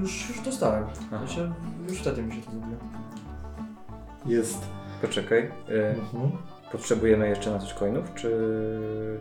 już, 0.00 0.28
już 0.28 0.40
dostałem. 0.40 0.84
Aha. 0.84 1.18
Znaczy, 1.26 1.52
już 1.88 1.98
wtedy 1.98 2.22
mi 2.22 2.32
się 2.32 2.42
to 2.42 2.50
zrobiło. 2.50 2.76
Jest. 4.26 4.58
Poczekaj. 5.00 5.38
E, 5.68 5.88
Mhm. 5.90 6.30
potrzebujemy 6.72 7.28
jeszcze 7.28 7.50
na 7.50 7.58
coś 7.58 7.74
coinów, 7.74 8.14
czy, 8.14 8.30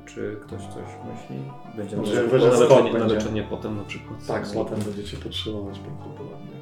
czy 0.06 0.38
ktoś 0.46 0.62
coś 0.62 0.84
myśli? 1.14 1.44
Będzie 1.78 1.98
Może 1.98 2.24
może- 2.24 2.28
weź- 2.38 2.50
na, 2.50 2.56
skąd 2.56 2.70
leczenie, 2.70 2.94
na 2.94 3.00
będzie? 3.00 3.16
leczenie 3.16 3.44
potem 3.44 3.78
na 3.78 3.84
przykład. 3.84 4.26
Tak, 4.28 4.46
potem 4.54 4.80
będziecie 4.80 5.18
potrzebować 5.18 5.80
prawdopodobnie. 5.80 6.58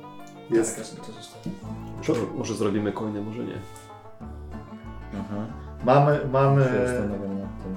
Jest. 0.49 0.77
Tak, 0.77 0.85
ja 0.87 1.23
sobie 1.23 1.51
to. 2.03 2.13
Może, 2.13 2.21
może 2.37 2.53
zrobimy 2.53 2.91
coiny, 2.91 3.21
może 3.21 3.43
nie. 3.43 3.57
Mhm. 5.13 5.45
Mamy, 5.85 6.19
mamy 6.31 6.65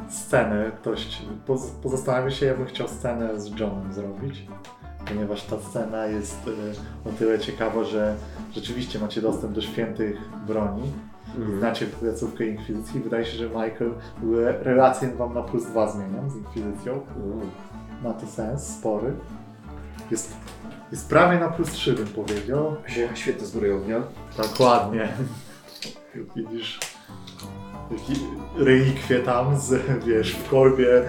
scenę. 0.09 0.71
Ktoś 0.77 1.23
poz, 1.47 1.71
pozastanawiam 1.83 2.31
się, 2.31 2.47
ja 2.47 2.55
bym 2.55 2.67
chciał 2.67 2.89
scenę 2.89 3.41
z 3.41 3.61
Johnem 3.61 3.93
zrobić. 3.93 4.47
Ponieważ 5.09 5.43
ta 5.43 5.57
scena 5.61 6.07
jest 6.07 6.39
e, 7.07 7.09
o 7.09 7.13
tyle 7.13 7.39
ciekawa, 7.39 7.85
że 7.85 8.15
rzeczywiście 8.55 8.99
macie 8.99 9.23
dostęp 9.23 9.53
do 9.53 9.61
świętych 9.61 10.19
broni. 10.47 10.93
Znacie 11.59 11.87
placówkę 11.87 12.47
Inkwizycji. 12.47 13.01
Wydaje 13.01 13.25
się, 13.25 13.37
że 13.39 13.49
Michael 13.49 13.95
re- 14.23 14.59
relację 14.63 15.09
wam 15.09 15.35
na 15.35 15.43
plus 15.43 15.67
dwa 15.67 15.91
zmieniam 15.91 16.31
z 16.31 16.37
Inkwizycją. 16.37 16.93
Mm. 16.93 17.51
Ma 18.05 18.13
to 18.13 18.27
sens, 18.27 18.67
spory. 18.67 19.13
Jest, 20.11 20.37
jest 20.93 21.09
prawie 21.09 21.39
na 21.39 21.49
plus 21.49 21.71
3 21.71 21.93
bym 21.93 22.07
powiedział. 22.07 22.77
Świetne 23.15 23.47
zbrojownia. 23.47 24.03
Dokładnie. 24.37 25.09
Widzisz. 26.37 26.81
Relikwie 28.57 29.19
tam, 29.19 29.59
z, 29.59 29.83
wiesz, 30.07 30.33
w 30.35 30.51
kolbie. 30.51 31.03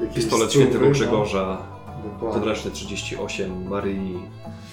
E, 0.00 0.06
Pistolet 0.14 0.48
struwy, 0.50 0.66
świętego 0.66 0.90
Grzegorza, 0.90 1.58
No, 2.22 2.30
podręczny 2.32 2.70
38, 2.70 3.68
Maryi, 3.68 4.18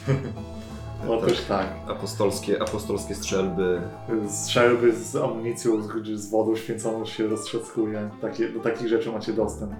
Otóż 1.10 1.42
tak. 1.42 1.68
apostolskie, 1.88 2.62
apostolskie 2.62 3.16
strzelby. 3.16 3.82
Strzelby 4.30 4.96
z 4.96 5.16
amunicją, 5.16 5.82
z, 5.82 5.88
z 6.20 6.30
wodą 6.30 6.56
święconą 6.56 7.06
się 7.06 7.28
roztrzaskuje. 7.28 8.10
Takie, 8.22 8.50
do 8.50 8.60
takich 8.60 8.88
rzeczy 8.88 9.12
macie 9.12 9.34
dostęp. 9.34 9.74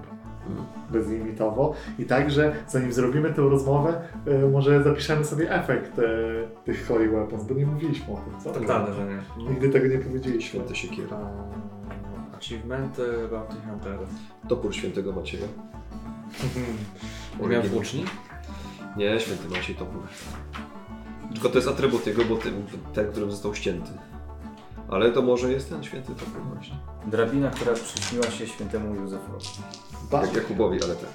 Bezlimitowo. 0.90 1.74
I 1.98 2.04
także, 2.04 2.56
zanim 2.68 2.92
zrobimy 2.92 3.32
tę 3.32 3.42
rozmowę, 3.42 4.00
e, 4.26 4.48
może 4.48 4.82
zapiszemy 4.82 5.24
sobie 5.24 5.52
efekt 5.52 5.98
e, 5.98 6.02
tych 6.64 6.86
Holy 6.86 7.08
Weapons, 7.08 7.44
bo 7.44 7.54
nie 7.54 7.66
mówiliśmy 7.66 8.14
o 8.14 8.16
tym, 8.16 8.40
co? 8.40 8.60
Totalne, 8.60 8.94
że 8.94 9.04
nie. 9.04 9.50
Nigdy 9.50 9.68
tego 9.68 9.86
nie 9.86 9.98
powiedzieliśmy. 9.98 10.48
Święte 10.48 10.74
siekiery. 10.74 11.08
Achievementy, 12.36 13.02
Bounty 13.30 13.54
Hunter. 13.70 13.98
Topór 14.48 14.74
świętego 14.74 15.12
Macieja. 15.12 15.46
Miałem 17.50 17.68
włóczni? 17.68 18.04
Nie, 18.96 19.20
święty 19.20 19.48
Maciej 19.48 19.74
topór. 19.76 20.02
Tylko 21.32 21.48
to 21.48 21.54
jest 21.58 21.68
atrybut 21.68 22.06
jego, 22.06 22.24
bo 22.24 22.36
ten, 22.36 22.52
ten, 22.94 23.10
którym 23.10 23.30
został 23.30 23.54
ścięty. 23.54 23.90
Ale 24.88 25.12
to 25.12 25.22
może 25.22 25.52
jest 25.52 25.68
ten 25.68 25.84
święty 25.84 26.14
topór 26.14 26.42
właśnie. 26.54 26.76
Drabina, 27.06 27.50
która 27.50 27.72
przyśniła 27.72 28.30
się 28.30 28.46
świętemu 28.46 28.94
Józefowi. 28.94 29.46
Jak 30.12 30.34
Jakubowi, 30.34 30.82
ale 30.84 30.94
tak. 30.96 31.10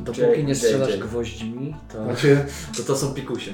Dopóki 0.00 0.44
nie 0.44 0.54
strzelasz 0.54 0.94
JJ. 0.94 1.00
gwoździmi, 1.00 1.74
to, 1.92 2.04
Znaczy, 2.04 2.44
to 2.76 2.82
to 2.82 2.96
są 2.96 3.14
pikusie. 3.14 3.50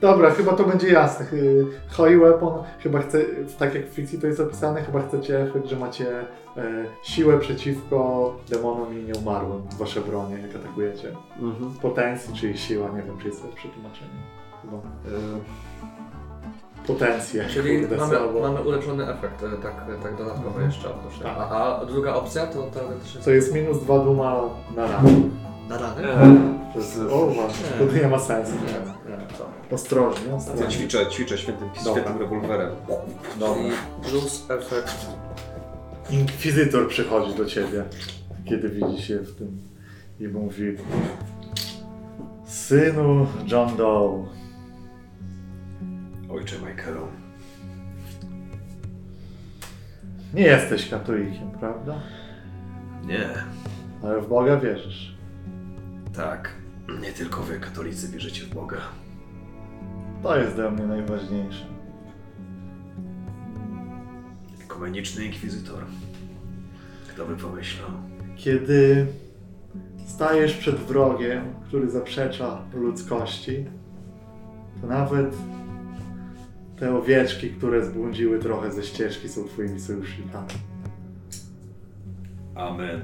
dobra, 0.00 0.30
chyba 0.30 0.52
to 0.52 0.64
będzie 0.64 0.88
jasne. 0.88 1.26
Y, 1.32 1.64
Holy 1.88 2.18
Weapon, 2.18 2.62
chyba 2.80 2.98
chce, 3.02 3.18
tak 3.58 3.74
jak 3.74 3.86
w 3.90 3.94
fikcji 3.94 4.18
to 4.18 4.26
jest 4.26 4.40
opisane, 4.40 4.82
chyba 4.82 5.02
chcecie 5.08 5.40
efekt, 5.42 5.66
że 5.66 5.76
macie 5.76 6.20
e, 6.56 6.84
siłę 7.02 7.38
przeciwko 7.38 8.36
demonom 8.48 8.98
i 8.98 9.02
nieumarłym 9.02 9.62
w 9.62 9.74
wasze 9.76 10.00
bronie, 10.00 10.38
jak 10.38 10.56
atakujecie. 10.56 11.08
Mhm. 11.40 11.70
Potencji, 11.82 12.34
czyli 12.34 12.58
siła, 12.58 12.88
nie 12.88 13.02
wiem, 13.02 13.18
czy 13.18 13.26
jest 13.28 13.44
lepsze 13.44 13.68
tłumaczenie. 13.68 14.10
Chyba. 14.62 14.76
E, 14.76 14.80
Potencję. 16.88 17.44
Czyli 17.48 17.80
kurde, 17.80 17.96
mamy, 17.96 18.16
słabo. 18.16 18.40
mamy 18.40 18.60
ulepszony 18.60 19.08
efekt, 19.12 19.42
e, 19.42 19.62
tak, 19.62 19.74
tak 20.02 20.16
dodatkowo 20.16 20.48
Mhm. 20.48 20.66
jeszcze 20.66 20.90
oprócz 20.90 21.18
Tak. 21.22 21.36
A, 21.38 21.78
a 21.80 21.84
druga 21.86 22.14
opcja 22.14 22.46
to 22.46 22.62
teoretycznie... 22.62 23.20
To 23.20 23.30
jest 23.30 23.54
minus 23.54 23.80
dwa 23.82 23.98
duma 23.98 24.40
na 24.76 24.86
ranę. 24.86 25.10
Na 25.68 25.78
rany? 25.78 26.02
e, 26.08 26.36
To 26.72 26.78
jest, 26.78 27.00
o, 27.10 27.26
właśnie, 27.26 27.66
Nie. 27.80 27.86
to 27.86 27.96
nie 27.96 28.08
ma 28.08 28.18
sensu. 28.18 28.52
Nie, 28.52 29.10
nie, 29.16 29.22
to. 29.38 29.74
Ostrożnie, 29.74 30.28
ja 30.28 30.34
ostrożnie. 30.34 30.68
ćwiczę, 30.68 31.06
ćwiczę 31.06 31.38
świętym, 31.38 31.68
Dobra. 31.84 32.02
świętym 32.02 32.22
rewolwerem. 32.22 32.70
Czyli 33.38 33.70
plus 34.10 34.44
efekt... 34.50 35.06
Inkwizytor 36.10 36.88
przychodzi 36.88 37.34
do 37.34 37.44
ciebie, 37.46 37.84
kiedy 38.44 38.68
widzi 38.68 39.02
się 39.02 39.18
w 39.18 39.34
tym 39.36 39.58
i 40.20 40.28
mówi 40.28 40.76
Synu 42.44 43.26
John 43.46 43.76
Doe, 43.76 44.24
Ojcze 46.30 46.56
Michaelu. 46.58 47.06
nie 50.34 50.42
jesteś 50.42 50.88
katolikiem, 50.90 51.50
prawda? 51.50 52.00
Nie, 53.06 53.28
Ale 54.02 54.20
w 54.20 54.28
Boga 54.28 54.56
wierzysz. 54.60 55.18
tak. 56.16 56.52
Nie 57.00 57.12
tylko 57.12 57.42
wy, 57.42 57.60
katolicy, 57.60 58.08
wierzycie 58.08 58.44
w 58.44 58.54
Boga. 58.54 58.76
To 60.22 60.38
jest 60.38 60.54
dla 60.54 60.70
mnie 60.70 60.86
najważniejsze. 60.86 61.66
Ekumeniczny 64.64 65.24
inkwizytor. 65.24 65.84
Kto 67.08 67.26
by 67.26 67.36
pomyślał? 67.36 67.88
Kiedy 68.36 69.06
stajesz 70.06 70.54
przed 70.56 70.76
wrogiem, 70.76 71.44
który 71.68 71.90
zaprzecza 71.90 72.62
ludzkości, 72.74 73.64
to 74.80 74.86
nawet 74.86 75.34
te 76.80 76.96
owieczki, 76.96 77.50
które 77.50 77.84
zbłądziły 77.84 78.38
trochę 78.38 78.72
ze 78.72 78.82
ścieżki, 78.82 79.28
są 79.28 79.44
twoimi 79.44 79.80
sojusznikami. 79.80 80.52
Amen. 82.54 83.02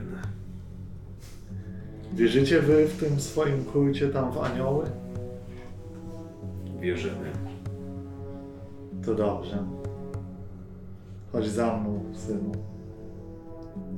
Wierzycie 2.12 2.60
wy 2.60 2.86
w 2.86 3.00
tym 3.00 3.20
swoim 3.20 3.64
kulcie 3.64 4.08
tam 4.08 4.32
w 4.32 4.38
anioły? 4.38 4.84
Wierzymy. 6.80 7.32
To 9.04 9.14
dobrze. 9.14 9.64
Chodź 11.32 11.48
za 11.48 11.76
mną, 11.76 12.04
synu. 12.12 12.52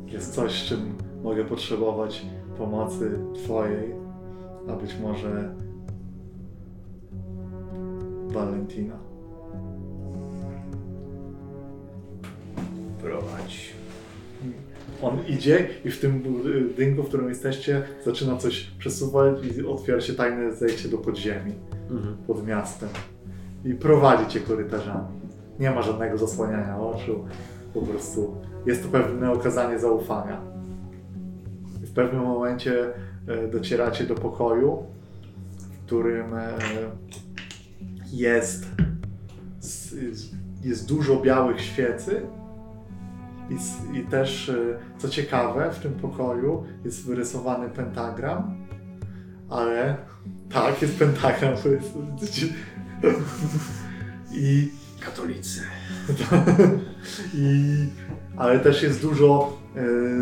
Jest 0.07 0.35
coś, 0.35 0.62
z 0.62 0.65
czym 0.65 0.95
mogę 1.23 1.45
potrzebować 1.45 2.27
pomocy 2.59 3.19
Twojej, 3.35 3.95
a 4.69 4.77
być 4.77 4.99
może 5.03 5.55
Valentina. 8.27 9.06
Prowadź. 13.07 13.75
On 15.03 15.19
idzie 15.29 15.69
i 15.85 15.90
w 15.90 16.01
tym 16.01 16.21
budynku, 16.21 17.03
w 17.03 17.09
którym 17.09 17.29
jesteście, 17.29 17.83
zaczyna 18.05 18.37
coś 18.37 18.71
przesuwać 18.79 19.37
i 19.45 19.66
otwiera 19.66 20.01
się 20.01 20.12
tajne 20.12 20.53
zejście 20.53 20.88
do 20.88 20.99
podziemi. 20.99 21.53
Mhm. 21.90 22.16
pod 22.27 22.47
miastem 22.47 22.88
i 23.64 23.75
prowadzi 23.75 24.31
cię 24.33 24.40
korytarzami. 24.40 25.21
Nie 25.59 25.71
ma 25.71 25.83
żadnego 25.83 26.19
zasłaniania 26.19 26.81
oczu, 26.81 27.25
po 27.75 27.83
prostu 27.83 28.35
jest 28.66 28.83
to 28.83 28.88
pewne 28.88 29.33
okazanie 29.33 29.79
zaufania. 29.79 30.40
W 31.64 31.92
pewnym 31.92 32.23
momencie 32.23 32.92
e, 33.29 33.49
docieracie 33.49 34.05
do 34.05 34.14
pokoju, 34.14 34.83
w 35.59 35.87
którym 35.87 36.35
e, 36.35 36.59
jest, 38.12 38.66
jest 40.64 40.88
dużo 40.88 41.21
białych 41.21 41.61
świecy 41.61 42.23
i, 43.51 43.57
i 43.99 44.03
też, 44.03 44.49
e, 44.49 44.55
co 44.99 45.09
ciekawe, 45.09 45.71
w 45.73 45.79
tym 45.79 45.93
pokoju 45.93 46.65
jest 46.85 47.07
wyrysowany 47.07 47.69
pentagram, 47.71 48.67
ale 49.51 49.97
tak, 50.53 50.83
jest 50.83 50.99
pentagram. 50.99 51.53
jest- 51.53 52.45
I, 54.33 54.69
Katolicy. 55.01 55.61
i, 57.35 57.65
ale 58.37 58.61
też 58.61 58.83
jest 58.83 59.03
dużo, 59.03 59.59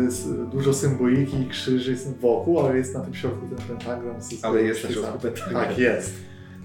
s- 0.07 0.27
dużo 0.51 0.73
symboliki 0.73 1.41
i 1.41 1.45
krzyży 1.49 1.95
wokół, 2.21 2.59
ale 2.59 2.77
jest 2.77 2.93
na 2.93 2.99
tym 2.99 3.13
środku 3.15 3.47
ten 3.47 3.67
pentagram. 3.67 4.15
Ale 4.43 4.61
jest 4.63 4.83
na 4.83 4.89
środku 4.91 5.19
pentagram. 5.19 5.65
Tak, 5.65 5.77
jest. 5.77 6.13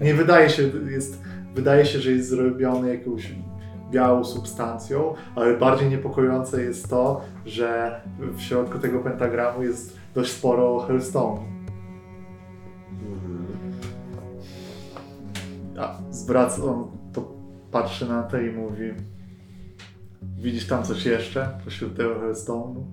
Nie 0.01 0.13
wydaje 0.13 0.49
się, 0.49 0.71
jest, 0.91 1.21
wydaje 1.55 1.85
się, 1.85 1.99
że 1.99 2.11
jest 2.11 2.29
zrobiony 2.29 2.89
jakąś 2.97 3.31
białą 3.91 4.23
substancją, 4.23 5.13
ale 5.35 5.57
bardziej 5.57 5.89
niepokojące 5.89 6.63
jest 6.63 6.89
to, 6.89 7.21
że 7.45 8.01
w 8.19 8.41
środku 8.41 8.79
tego 8.79 8.99
pentagramu 8.99 9.63
jest 9.63 9.97
dość 10.15 10.31
sporo 10.31 10.79
hellstone. 10.79 11.41
A 15.79 15.97
zwraca, 16.09 16.63
on 16.63 16.87
to 17.13 17.31
patrzy 17.71 18.09
na 18.09 18.23
to 18.23 18.41
i 18.41 18.51
mówi 18.51 18.93
Widzisz 20.41 20.67
tam 20.67 20.83
coś 20.83 21.05
jeszcze 21.05 21.49
pośród 21.65 21.97
tego 21.97 22.15
Hellstone'u? 22.15 22.83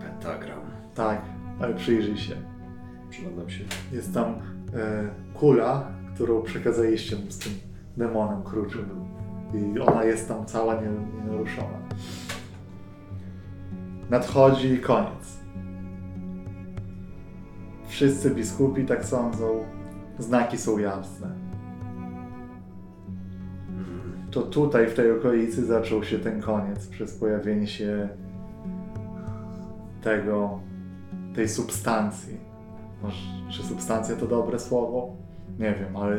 Pentagram. 0.00 0.60
Tak, 0.94 1.22
ale 1.60 1.74
przyjrzyj 1.74 2.16
się. 2.16 2.34
Przyglądam 3.10 3.50
się. 3.50 3.64
Jest 3.92 4.14
tam 4.14 4.26
e, 4.26 5.10
kula, 5.34 5.92
którą 6.14 6.42
przekazaliście 6.42 7.16
mu 7.16 7.30
z 7.30 7.38
tym 7.38 7.52
demonem 7.96 8.42
kruczym. 8.42 9.09
I 9.54 9.80
ona 9.80 10.04
jest 10.04 10.28
tam 10.28 10.46
cała 10.46 10.74
nie, 10.74 10.88
nienaruszona. 11.16 11.78
Nadchodzi 14.10 14.78
koniec. 14.78 15.40
Wszyscy 17.86 18.30
biskupi 18.30 18.84
tak 18.84 19.04
sądzą. 19.04 19.64
Znaki 20.18 20.58
są 20.58 20.78
jasne. 20.78 21.30
To 24.30 24.42
tutaj, 24.42 24.86
w 24.86 24.94
tej 24.94 25.12
okolicy, 25.12 25.66
zaczął 25.66 26.04
się 26.04 26.18
ten 26.18 26.42
koniec 26.42 26.86
przez 26.86 27.18
pojawienie 27.18 27.66
się 27.66 28.08
tego, 30.02 30.60
tej 31.34 31.48
substancji. 31.48 32.36
Czy 33.50 33.62
substancja 33.62 34.16
to 34.16 34.26
dobre 34.26 34.58
słowo? 34.58 35.16
Nie 35.58 35.74
wiem, 35.74 35.96
ale 35.96 36.16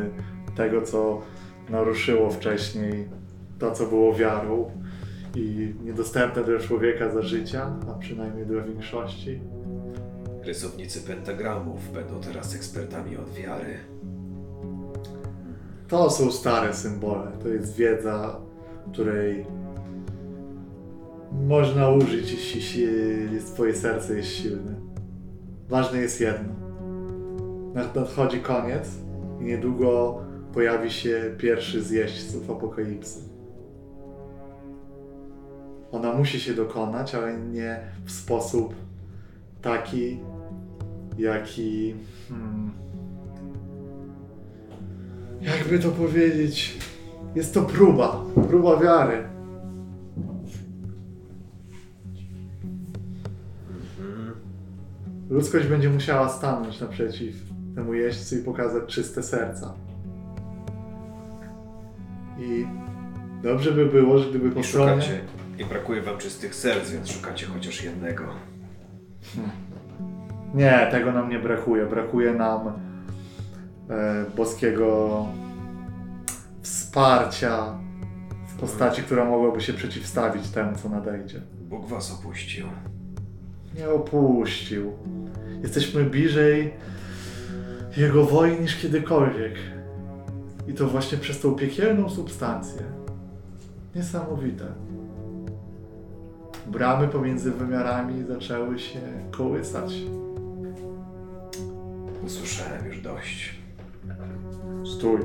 tego, 0.56 0.82
co 0.82 1.22
naruszyło 1.70 2.30
wcześniej 2.30 3.10
to, 3.62 3.71
co 3.71 3.86
było 3.86 4.15
wiarą 4.15 4.71
i 5.36 5.74
niedostępne 5.84 6.43
dla 6.43 6.60
człowieka 6.60 7.10
za 7.13 7.21
życia, 7.21 7.76
a 7.89 7.93
przynajmniej 8.00 8.45
dla 8.45 8.62
większości. 8.62 9.39
Rysownicy 10.43 11.02
pentagramów 11.02 11.93
będą 11.93 12.21
teraz 12.21 12.56
ekspertami 12.56 13.17
od 13.17 13.30
wiary. 13.30 13.78
To 15.88 16.10
są 16.10 16.32
stare 16.32 16.74
symbole. 16.74 17.32
To 17.43 17.47
jest 17.47 17.76
wiedza, 17.76 18.39
której 18.91 19.45
można 21.47 21.89
użyć, 21.89 22.56
jeśli 22.56 22.88
twoje 23.54 23.76
serce 23.76 24.17
jest 24.17 24.30
silne. 24.30 24.76
Ważne 25.69 26.00
jest 26.02 26.21
jedno. 26.21 26.54
Nad- 27.74 27.95
Nadchodzi 27.95 28.39
koniec 28.39 28.89
i 29.41 29.43
niedługo 29.43 30.19
pojawi 30.54 30.91
się 30.91 31.36
pierwszy 31.38 31.82
z 31.84 31.91
jeźdźców 31.91 32.50
apokalipsy. 32.52 33.31
Ona 35.92 36.14
musi 36.14 36.40
się 36.40 36.54
dokonać, 36.54 37.16
ale 37.16 37.40
nie 37.40 37.80
w 38.06 38.12
sposób 38.12 38.76
taki, 39.62 40.20
jaki. 41.18 41.96
Hmm, 42.30 42.72
jakby 45.42 45.80
to 45.80 45.90
powiedzieć? 45.90 46.78
Jest 47.36 47.54
to 47.54 47.62
próba. 47.62 48.26
Próba 48.50 48.80
wiary. 48.80 49.24
Ludzkość 55.30 55.68
będzie 55.68 55.90
musiała 55.90 56.30
stanąć 56.30 56.82
naprzeciw 56.82 57.36
temu 57.76 57.94
jeźdźcu 57.94 58.36
i 58.36 58.44
pokazać 58.44 58.84
czyste 58.88 59.24
serca. 59.24 59.74
I 62.40 62.66
dobrze 63.44 63.72
by 63.72 63.86
było, 63.86 64.18
że 64.18 64.30
gdyby 64.30 64.52
po 64.52 64.64
stronie... 64.64 65.02
szukacie, 65.02 65.22
i 65.62 65.65
brakuje 65.65 66.02
wam 66.02 66.17
czystych 66.17 66.56
serc, 66.56 66.89
więc 66.89 67.10
szukacie 67.10 67.45
chociaż 67.45 67.84
jednego. 67.84 68.24
Nie, 70.54 70.88
tego 70.91 71.12
nam 71.12 71.30
nie 71.30 71.39
brakuje. 71.39 71.86
Brakuje 71.86 72.34
nam 72.34 72.67
e, 72.67 74.26
boskiego 74.36 75.26
wsparcia 76.62 77.80
w 78.47 78.60
postaci, 78.60 79.02
która 79.02 79.26
mogłaby 79.26 79.62
się 79.62 79.74
przeciwstawić 79.74 80.50
temu, 80.50 80.76
co 80.76 80.89
nadejdzie. 80.89 81.41
Bóg 81.62 81.88
was 81.88 82.19
opuścił. 82.19 82.67
Nie 83.76 83.89
opuścił. 83.89 84.91
Jesteśmy 85.62 86.04
bliżej 86.04 86.74
Jego 87.97 88.26
woli 88.26 88.60
niż 88.60 88.82
kiedykolwiek. 88.82 89.56
I 90.67 90.74
to 90.74 90.88
właśnie 90.88 91.17
przez 91.17 91.39
tą 91.39 91.56
piekielną 91.56 92.10
substancję. 92.10 92.82
Niesamowite. 93.95 94.65
Bramy 96.72 97.08
pomiędzy 97.08 97.52
wymiarami 97.52 98.24
zaczęły 98.24 98.80
się 98.80 99.00
kołysać. 99.32 99.94
Usłyszałem 102.26 102.86
już 102.86 103.02
dość. 103.02 103.62
Stój. 104.96 105.20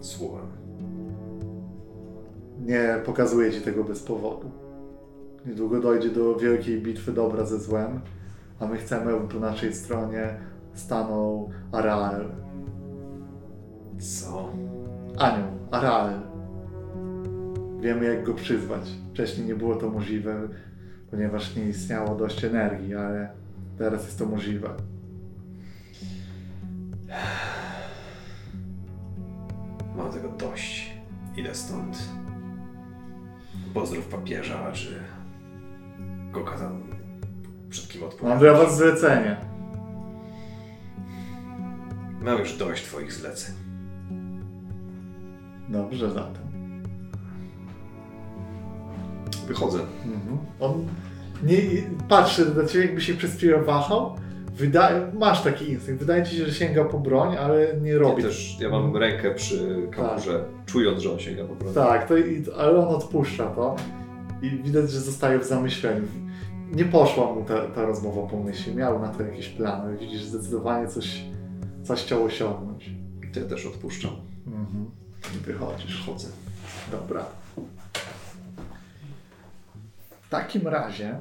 Słucham. 0.00 0.46
Nie 2.60 3.00
pokazuję 3.06 3.52
ci 3.52 3.60
tego 3.60 3.84
bez 3.84 4.02
powodu. 4.02 4.50
Niedługo 5.46 5.80
dojdzie 5.80 6.10
do 6.10 6.36
wielkiej 6.36 6.82
bitwy 6.82 7.12
dobra 7.12 7.44
ze 7.44 7.58
złem, 7.58 8.00
a 8.60 8.66
my 8.66 8.76
chcemy, 8.76 9.12
aby 9.12 9.28
po 9.28 9.40
naszej 9.40 9.74
stronie 9.74 10.34
stanął 10.74 11.50
Arael. 11.72 12.28
Co? 13.98 14.48
Anioł, 15.18 15.48
Arael. 15.70 16.29
Wiemy, 17.80 18.04
jak 18.04 18.24
go 18.24 18.34
przyzwać. 18.34 18.82
Wcześniej 19.12 19.46
nie 19.46 19.54
było 19.54 19.76
to 19.76 19.90
możliwe, 19.90 20.48
ponieważ 21.10 21.56
nie 21.56 21.64
istniało 21.64 22.14
dość 22.14 22.44
energii, 22.44 22.94
ale 22.94 23.30
teraz 23.78 24.04
jest 24.04 24.18
to 24.18 24.26
możliwe. 24.26 24.68
Mam 29.96 30.12
tego 30.12 30.28
dość. 30.28 30.94
Idę 31.36 31.54
stąd. 31.54 31.98
Pozdrów 33.74 34.08
papieża, 34.08 34.72
czy 34.72 34.94
go 36.32 36.44
kazam 36.44 36.82
przed 37.70 37.88
kim 37.88 38.02
Mam 38.22 38.38
dla 38.38 38.52
was 38.52 38.76
zlecenie. 38.76 39.36
Mam 42.20 42.38
już 42.38 42.56
dość 42.56 42.84
twoich 42.84 43.12
zleceń. 43.12 43.54
Dobrze 45.68 46.10
zatem. 46.10 46.49
Wychodzę. 49.48 49.78
Mhm. 50.04 50.38
On 50.60 50.86
nie, 51.42 51.56
patrzy 52.08 52.54
na 52.54 52.66
ciebie, 52.66 52.84
jakby 52.84 53.00
się 53.00 53.14
przez 53.14 53.34
chwilę 53.34 53.62
wahał. 53.62 54.16
Wydaje, 54.56 55.12
masz 55.18 55.42
taki 55.42 55.70
instynkt. 55.70 56.00
Wydaje 56.00 56.24
ci 56.26 56.36
się, 56.36 56.46
że 56.46 56.54
sięga 56.54 56.84
po 56.84 56.98
broń, 56.98 57.36
ale 57.36 57.80
nie 57.80 57.90
Ja 57.90 57.98
robi. 57.98 58.22
też, 58.22 58.56
ja 58.60 58.68
mam 58.70 58.96
rękę 58.96 59.34
przy 59.34 59.88
kapurze, 59.90 60.44
czując, 60.66 61.02
że 61.02 61.12
on 61.12 61.18
sięga 61.18 61.44
po 61.44 61.54
prostu. 61.56 61.74
Tak, 61.80 62.08
to, 62.08 62.14
ale 62.58 62.78
on 62.88 62.94
odpuszcza 62.94 63.46
to 63.46 63.76
i 64.42 64.50
widać, 64.50 64.90
że 64.90 65.00
zostaje 65.00 65.38
w 65.38 65.44
zamyśleniu. 65.44 66.02
Nie 66.72 66.84
poszła 66.84 67.32
mu 67.34 67.44
ta, 67.44 67.66
ta 67.68 67.86
rozmowa 67.86 68.22
po 68.30 68.36
myśli, 68.42 68.74
miał 68.74 68.98
na 69.00 69.08
to 69.08 69.22
jakieś 69.22 69.48
plany. 69.48 69.96
Widzisz, 69.98 70.22
zdecydowanie 70.24 70.88
coś, 70.88 71.20
coś 71.82 72.00
chciał 72.02 72.24
osiągnąć. 72.24 72.90
Ty 73.32 73.40
też 73.42 73.66
odpuszczam. 73.66 74.10
Mhm. 74.46 74.90
I 75.36 75.38
wychodzisz. 75.46 76.02
Chodzę. 76.06 76.28
Dobra. 76.92 77.24
W 80.30 80.32
takim 80.32 80.68
razie 80.68 81.18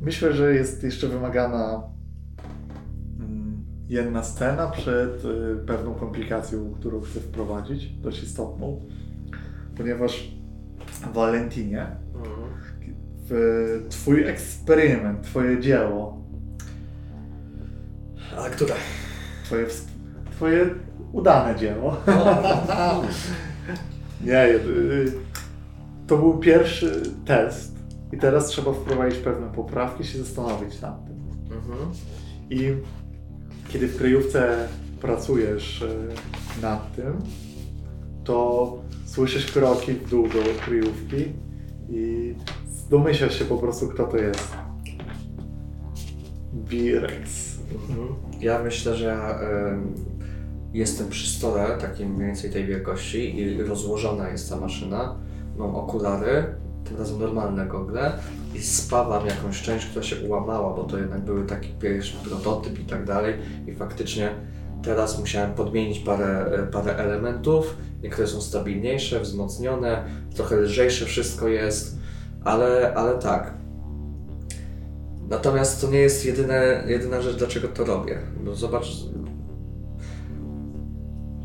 myślę, 0.00 0.32
że 0.32 0.54
jest 0.54 0.82
jeszcze 0.82 1.08
wymagana 1.08 1.82
mm, 3.20 3.64
jedna 3.88 4.22
scena 4.22 4.66
przed 4.66 5.24
y, 5.24 5.56
pewną 5.66 5.94
komplikacją, 5.94 6.74
którą 6.80 7.00
chcę 7.00 7.20
wprowadzić, 7.20 7.86
dość 7.86 8.22
istotną, 8.22 8.80
ponieważ 9.76 10.30
w 10.86 11.12
Valentinie 11.12 11.86
twój 13.90 14.24
eksperyment, 14.24 15.22
twoje 15.22 15.60
dzieło, 15.60 16.24
A 18.36 18.50
które? 18.50 18.74
twoje, 19.44 19.66
twoje 20.30 20.66
udane 21.12 21.56
dzieło, 21.56 21.96
Nie, 24.24 24.46
y, 24.48 25.12
to 26.06 26.18
był 26.18 26.38
pierwszy 26.38 27.02
test 27.24 27.76
i 28.12 28.18
teraz 28.18 28.46
trzeba 28.46 28.72
wprowadzić 28.72 29.18
pewne 29.18 29.52
poprawki, 29.52 30.04
się 30.04 30.18
zastanowić 30.18 30.80
nad 30.80 31.06
tym. 31.06 31.16
Mhm. 31.56 31.78
I 32.50 32.72
kiedy 33.68 33.88
w 33.88 33.96
kryjówce 33.98 34.68
pracujesz 35.00 35.82
y, 35.82 36.08
nad 36.62 36.96
tym, 36.96 37.22
to 38.24 38.78
słyszysz 39.06 39.52
kroki 39.52 39.92
w 39.92 40.10
dół 40.10 40.28
do 40.28 40.64
kryjówki 40.64 41.24
i 41.88 42.34
domyślasz 42.90 43.38
się 43.38 43.44
po 43.44 43.56
prostu, 43.56 43.88
kto 43.88 44.04
to 44.04 44.16
jest. 44.16 44.56
Birex. 46.54 47.58
Mhm. 47.88 48.08
Ja 48.40 48.62
myślę, 48.62 48.96
że 48.96 49.04
ja 49.04 49.40
em, 49.40 49.94
jestem 50.72 51.08
przy 51.08 51.30
stole 51.30 51.78
takim 51.80 52.14
mniej 52.14 52.26
więcej 52.26 52.50
tej 52.50 52.66
wielkości 52.66 53.40
i 53.40 53.62
rozłożona 53.62 54.28
jest 54.28 54.50
ta 54.50 54.56
maszyna. 54.56 55.16
Mam 55.56 55.76
okulary, 55.76 56.44
tym 56.84 56.96
razem 56.96 57.18
normalne 57.18 57.66
gogle 57.66 58.12
i 58.54 58.62
spawam 58.62 59.26
jakąś 59.26 59.62
część, 59.62 59.86
która 59.86 60.04
się 60.04 60.16
ułamała, 60.16 60.76
bo 60.76 60.84
to 60.84 60.98
jednak 60.98 61.20
były 61.20 61.46
taki 61.46 61.68
pierwszy 61.68 62.16
prototyp 62.28 62.78
i 62.78 62.84
tak 62.84 63.04
dalej. 63.04 63.34
I 63.66 63.74
faktycznie 63.74 64.30
teraz 64.82 65.20
musiałem 65.20 65.54
podmienić 65.54 65.98
parę, 65.98 66.46
e, 66.46 66.66
parę 66.66 66.96
elementów. 66.96 67.76
Niektóre 68.02 68.28
są 68.28 68.40
stabilniejsze, 68.40 69.20
wzmocnione, 69.20 70.04
trochę 70.34 70.56
lżejsze 70.56 71.04
wszystko 71.04 71.48
jest, 71.48 71.98
ale, 72.44 72.94
ale 72.94 73.18
tak, 73.18 73.56
Natomiast 75.28 75.80
to 75.80 75.90
nie 75.90 75.98
jest 75.98 76.26
jedyne, 76.26 76.84
jedyna 76.86 77.22
rzecz, 77.22 77.36
dlaczego 77.36 77.68
to 77.68 77.84
robię. 77.84 78.18
Bo 78.44 78.54
zobacz. 78.54 78.86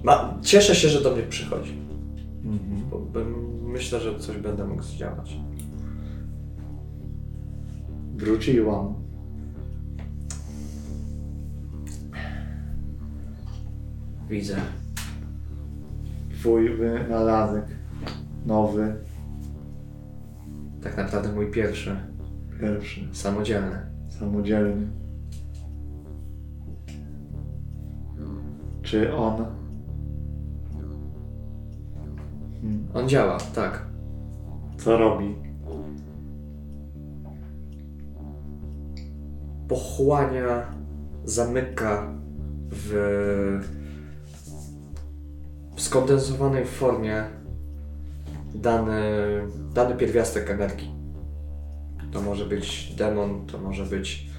Ma, 0.03 0.37
cieszę 0.41 0.75
się, 0.75 0.89
że 0.89 1.01
do 1.01 1.11
mnie 1.11 1.23
przychodzi. 1.23 1.77
Mhm. 2.43 2.89
Bo 2.89 2.99
bym, 2.99 3.35
myślę, 3.71 3.99
że 3.99 4.19
coś 4.19 4.37
będę 4.37 4.65
mógł 4.67 4.83
zdziałać. 4.83 5.37
Wróciłam. 8.15 8.93
Widzę. 14.29 14.55
Twój 16.39 16.75
wynalazek. 16.77 17.65
Nowy, 18.45 18.95
Tak 20.83 20.97
naprawdę 20.97 21.31
mój 21.33 21.51
pierwszy, 21.51 21.95
pierwszy, 22.61 23.07
samodzielny. 23.13 23.77
samodzielny. 24.09 24.87
Czy 28.81 29.15
on. 29.15 29.60
On 32.93 33.09
działa, 33.09 33.37
tak. 33.55 33.85
Co 34.77 34.97
robi? 34.97 35.35
Pochłania 39.67 40.65
zamyka 41.25 42.13
w, 42.71 42.91
w 45.75 45.81
skondensowanej 45.81 46.65
formie 46.65 47.23
dany, 48.55 49.01
dany 49.73 49.95
pierwiastek 49.95 50.49
energii. 50.49 50.91
To 52.11 52.21
może 52.21 52.45
być 52.45 52.95
demon, 52.97 53.45
to 53.45 53.57
może 53.57 53.85
być 53.85 54.29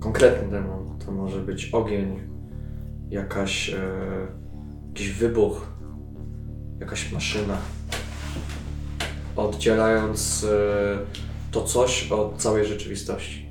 konkretny 0.00 0.50
demon, 0.50 0.98
to 1.06 1.12
może 1.12 1.40
być 1.40 1.70
ogień, 1.70 2.20
jakaś, 3.10 3.70
e, 3.70 3.76
jakiś 4.88 5.10
wybuch, 5.12 5.75
jakaś 6.80 7.12
maszyna. 7.12 7.58
Oddzielając 9.36 10.44
e, 10.44 10.98
to 11.50 11.62
coś 11.62 12.12
od 12.12 12.36
całej 12.36 12.66
rzeczywistości. 12.66 13.46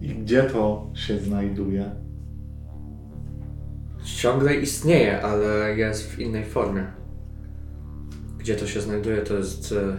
I 0.00 0.08
gdzie 0.08 0.42
to 0.42 0.90
się 0.94 1.18
znajduje? 1.18 1.90
Ciągle 4.04 4.54
istnieje, 4.54 5.22
ale 5.22 5.76
jest 5.76 6.10
w 6.10 6.18
innej 6.18 6.44
formie. 6.44 6.86
Gdzie 8.38 8.56
to 8.56 8.66
się 8.66 8.80
znajduje, 8.80 9.22
to 9.22 9.34
jest. 9.34 9.72
e, 9.72 9.96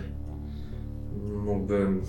Mógłbym 1.46 2.02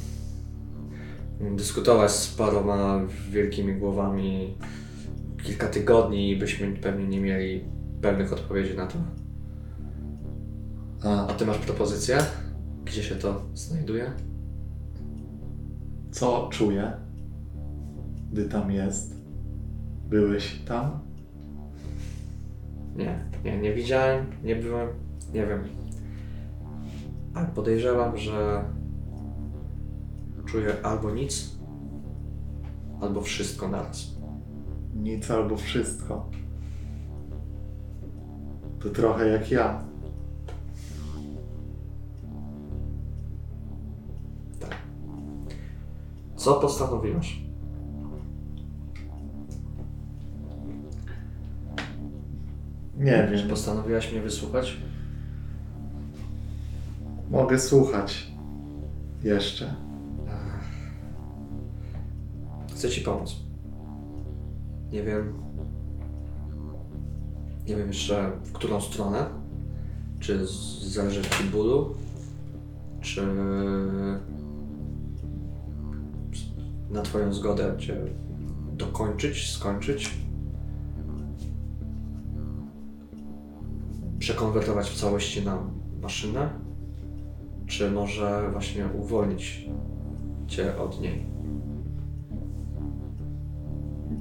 dyskutować 1.40 2.10
z 2.10 2.34
paroma 2.34 3.00
wielkimi 3.30 3.74
głowami 3.74 4.54
kilka 5.42 5.66
tygodni 5.66 6.30
i 6.30 6.36
byśmy 6.36 6.76
pewnie 6.76 7.06
nie 7.06 7.20
mieli 7.20 7.64
pewnych 8.00 8.32
odpowiedzi 8.32 8.76
na 8.76 8.86
to. 8.86 8.98
A 11.04 11.26
A 11.26 11.34
ty 11.34 11.46
masz 11.46 11.58
propozycję? 11.58 12.18
Gdzie 12.84 13.02
się 13.02 13.14
to 13.14 13.42
znajduje? 13.54 14.12
co 16.16 16.48
czuję, 16.52 16.92
gdy 18.32 18.44
tam 18.48 18.70
jest? 18.70 19.14
Byłeś 20.08 20.62
tam? 20.66 21.00
Nie, 22.96 23.24
nie, 23.44 23.58
nie 23.60 23.74
widziałem, 23.74 24.26
nie 24.44 24.56
byłem, 24.56 24.88
nie 25.34 25.46
wiem. 25.46 25.62
Ale 27.34 27.46
podejrzewam, 27.46 28.16
że 28.16 28.64
czuję 30.46 30.74
albo 30.82 31.10
nic, 31.10 31.58
albo 33.00 33.20
wszystko 33.20 33.68
naraz. 33.68 34.16
Nic 34.94 35.30
albo 35.30 35.56
wszystko. 35.56 36.30
To 38.82 38.90
trochę 38.90 39.28
jak 39.28 39.50
ja. 39.50 39.80
Tak. 44.60 44.76
Co 46.36 46.54
postanowiłeś? 46.54 47.40
Nie 52.98 53.28
Czy 53.30 53.36
wiem. 53.36 53.48
postanowiłaś 53.48 54.12
mnie 54.12 54.20
wysłuchać? 54.20 54.76
Mogę 57.30 57.58
słuchać. 57.58 58.32
Jeszcze. 59.22 59.74
Chcę 62.74 62.88
ci 62.88 63.00
pomóc. 63.00 63.36
Nie 64.92 65.02
wiem. 65.02 65.45
Nie 67.68 67.76
wiem 67.76 67.88
jeszcze 67.88 68.32
w 68.44 68.52
którą 68.52 68.80
stronę. 68.80 69.26
Czy 70.20 70.46
zależy 70.82 71.22
ci 71.22 71.44
bólu, 71.44 71.94
czy 73.00 73.26
na 76.90 77.02
Twoją 77.02 77.32
zgodę 77.32 77.74
Cię 77.78 77.96
dokończyć, 78.72 79.52
skończyć. 79.52 80.10
Przekonwertować 84.18 84.90
w 84.90 85.00
całości 85.00 85.44
na 85.44 85.58
maszynę, 86.02 86.50
czy 87.66 87.90
może 87.90 88.48
właśnie 88.52 88.86
uwolnić 88.86 89.68
Cię 90.46 90.78
od 90.78 91.00
niej. 91.00 91.26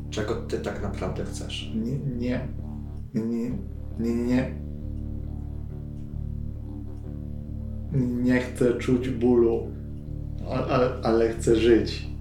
Czego 0.09 0.35
Ty 0.35 0.59
tak 0.59 0.81
naprawdę 0.81 1.25
chcesz? 1.25 1.71
Nie, 1.75 1.97
nie, 1.99 2.47
nie, 3.21 3.51
nie, 3.99 4.15
nie. 4.15 4.51
Nie 8.23 8.39
chcę 8.39 8.73
czuć 8.73 9.09
bólu, 9.09 9.67
ale, 10.49 10.65
ale, 10.65 10.89
ale 11.03 11.29
chcę 11.29 11.55
żyć. 11.55 12.14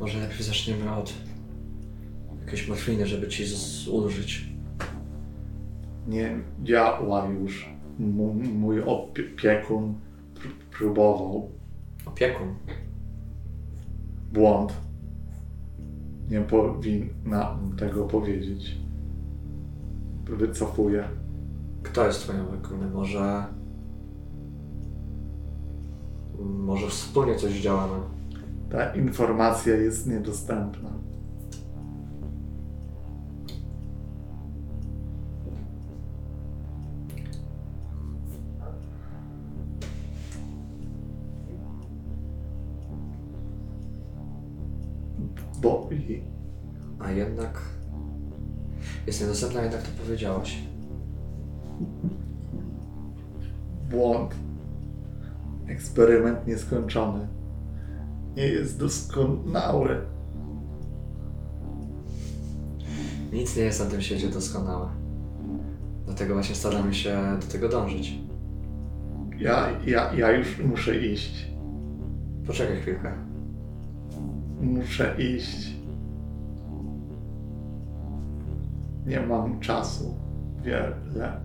Może 0.00 0.18
najpierw 0.18 0.42
zaczniemy 0.42 0.94
od 0.94 1.14
jakiejś 2.40 2.68
morfiny, 2.68 3.06
żeby 3.06 3.28
ci 3.28 3.46
z- 3.46 3.88
ulżyć. 3.88 4.50
Nie 6.08 6.38
działa 6.62 7.26
już. 7.26 7.68
M- 8.00 8.58
mój 8.58 8.82
opiekun 8.82 9.94
pr- 10.34 10.76
próbował. 10.78 11.50
Opiekun. 12.06 12.54
Błąd. 14.32 14.72
Nie 16.30 16.40
powinna 16.40 17.58
tego 17.78 18.04
powiedzieć. 18.04 18.76
Wycofuję. 20.24 21.04
Kto 21.82 22.06
jest 22.06 22.20
twoim 22.20 22.40
opiekunem? 22.40 22.92
Może... 22.92 23.44
Może 26.40 26.88
wspólnie 26.88 27.36
coś 27.36 27.52
działamy. 27.60 27.96
Ta 28.70 28.94
informacja 28.94 29.74
jest 29.76 30.06
niedostępna. 30.06 30.90
Bo 45.62 45.88
i- 45.90 46.22
A 46.98 47.10
jednak... 47.10 47.60
Jest 49.06 49.20
niedostępna, 49.20 49.62
jednak 49.62 49.82
to 49.82 49.88
powiedziałaś. 50.04 50.62
błąd. 53.90 54.34
Eksperyment 55.66 56.46
nieskończony. 56.46 57.39
Nie 58.36 58.46
jest 58.46 58.78
doskonały. 58.78 60.00
Nic 63.32 63.56
nie 63.56 63.62
jest 63.62 63.80
na 63.80 63.86
tym 63.86 64.00
świecie 64.00 64.28
doskonałe. 64.28 64.88
Dlatego 66.06 66.34
właśnie 66.34 66.54
staramy 66.54 66.94
się 66.94 67.18
do 67.40 67.46
tego 67.46 67.68
dążyć. 67.68 68.18
Ja, 69.38 69.68
ja, 69.86 70.14
ja 70.14 70.30
już 70.30 70.58
muszę 70.58 70.96
iść. 70.96 71.50
Poczekaj 72.46 72.80
chwilkę. 72.80 73.12
Muszę 74.60 75.16
iść. 75.18 75.74
Nie 79.06 79.20
mam 79.20 79.60
czasu. 79.60 80.14
Wiele. 80.62 81.40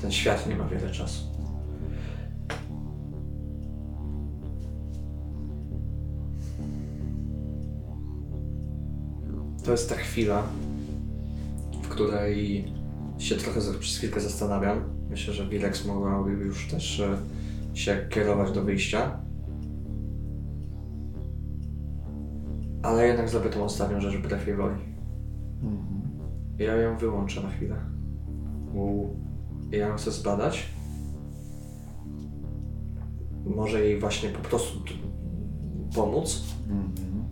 Ten 0.00 0.10
świat 0.10 0.46
nie 0.48 0.56
ma 0.56 0.64
wiele 0.64 0.90
czasu. 0.90 1.29
To 9.64 9.70
jest 9.72 9.88
ta 9.88 9.94
chwila, 9.94 10.42
w 11.82 11.88
której 11.88 12.64
się 13.18 13.34
trochę 13.36 13.60
za- 13.60 13.78
przez 13.78 13.96
chwilkę 13.98 14.20
zastanawiam. 14.20 14.80
Myślę, 15.10 15.34
że 15.34 15.48
Wilex 15.48 15.86
mogłaby 15.86 16.30
już 16.30 16.68
też 16.68 17.00
e, 17.00 17.16
się 17.74 18.06
kierować 18.10 18.52
do 18.52 18.64
wyjścia. 18.64 19.20
Ale 22.82 23.06
jednak 23.06 23.28
zrobię 23.28 23.50
tą 23.50 23.64
ostatnią 23.64 24.00
rzecz 24.00 24.16
wbrew 24.16 24.46
jej 24.46 24.56
woli. 24.56 24.74
Mhm. 25.62 26.00
Ja 26.58 26.76
ją 26.76 26.98
wyłączę 26.98 27.42
na 27.42 27.50
chwilę. 27.50 27.76
U, 28.74 29.06
Ja 29.70 29.88
ją 29.88 29.96
chcę 29.96 30.10
zbadać. 30.10 30.66
Może 33.44 33.84
jej 33.84 34.00
właśnie 34.00 34.28
po 34.28 34.48
prostu 34.48 34.78
pomóc. 35.94 36.42
mhm. 36.70 37.24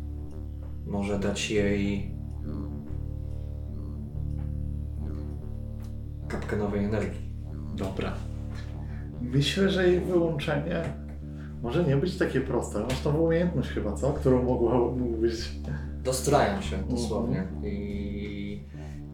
Może 0.86 1.18
dać 1.18 1.50
jej 1.50 2.17
kapkę 6.28 6.56
nowej 6.56 6.84
energii. 6.84 7.32
Dobra. 7.74 8.12
Myślę, 9.20 9.70
że 9.70 9.88
jej 9.88 10.00
wyłączenie 10.00 10.82
może 11.62 11.84
nie 11.84 11.96
być 11.96 12.16
takie 12.18 12.40
proste. 12.40 12.80
Masz 12.80 13.00
tą 13.00 13.14
umiejętność 13.16 13.68
chyba, 13.70 13.92
co? 13.92 14.12
Którą 14.12 14.42
mogła, 14.42 14.74
mógłbyś... 14.78 15.52
Dostrajam 16.04 16.62
się 16.62 16.76
dosłownie 16.90 17.48
i, 17.64 18.64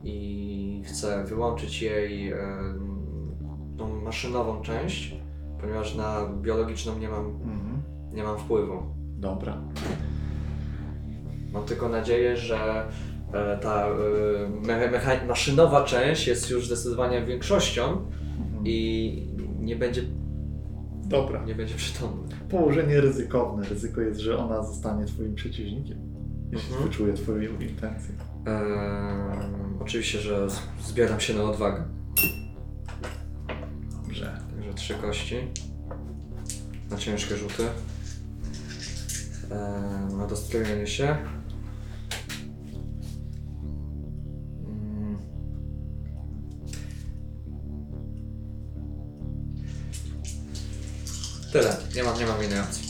i 0.05 0.83
chcę 0.87 1.25
wyłączyć 1.25 1.83
jej 1.83 2.33
em, 2.33 2.39
tą 3.79 4.01
maszynową 4.01 4.63
część, 4.63 5.17
ponieważ 5.61 5.95
na 5.95 6.27
biologiczną 6.43 6.99
nie 6.99 7.09
mam, 7.09 7.27
Mhm. 7.27 7.83
nie 8.13 8.23
mam 8.23 8.39
wpływu. 8.39 8.83
Dobra. 9.19 9.57
Mam 11.53 11.65
tylko 11.65 11.89
nadzieję, 11.89 12.37
że 12.37 12.85
ta 13.63 13.87
e, 13.87 13.91
me, 14.67 14.89
mecha- 14.91 15.27
maszynowa 15.29 15.85
część 15.85 16.27
jest 16.27 16.51
już 16.51 16.67
zdecydowanie 16.67 17.23
większością 17.25 17.83
Mhm. 18.39 18.67
i 18.67 19.29
nie 19.61 19.77
będzie, 19.77 20.03
Dobra. 21.05 21.45
nie 21.45 21.55
będzie 21.55 21.75
przytomna. 21.75 22.23
Położenie 22.51 23.01
ryzykowne. 23.01 23.69
Ryzyko 23.69 24.01
jest, 24.01 24.21
że 24.21 24.39
ona 24.39 24.63
zostanie 24.63 25.05
twoim 25.05 25.35
przeciwnikiem. 25.35 25.99
Jeśli 26.53 26.69
Mhm. 26.73 26.89
wyczuje 26.91 27.13
twoją 27.15 27.51
intencję. 27.61 28.15
Oczywiście, 29.81 30.19
że 30.19 30.51
z- 30.51 30.61
zbieram 30.87 31.21
się 31.21 31.35
na 31.35 31.43
odwagę. 31.43 31.85
Dobrze. 34.03 34.41
Także 34.57 34.75
trzy 34.75 34.95
kości 34.95 35.37
na 36.91 36.97
ciężkie 36.97 37.37
rzuty. 37.37 37.63
Em, 39.51 40.19
na 40.19 40.27
dostrojenie 40.27 40.87
się. 40.87 41.17
Tyle. 51.55 51.77
Nie 51.97 52.03
mam, 52.03 52.19
nie 52.19 52.27
mam 52.27 52.45
innej 52.45 52.61
opcji. 52.61 52.85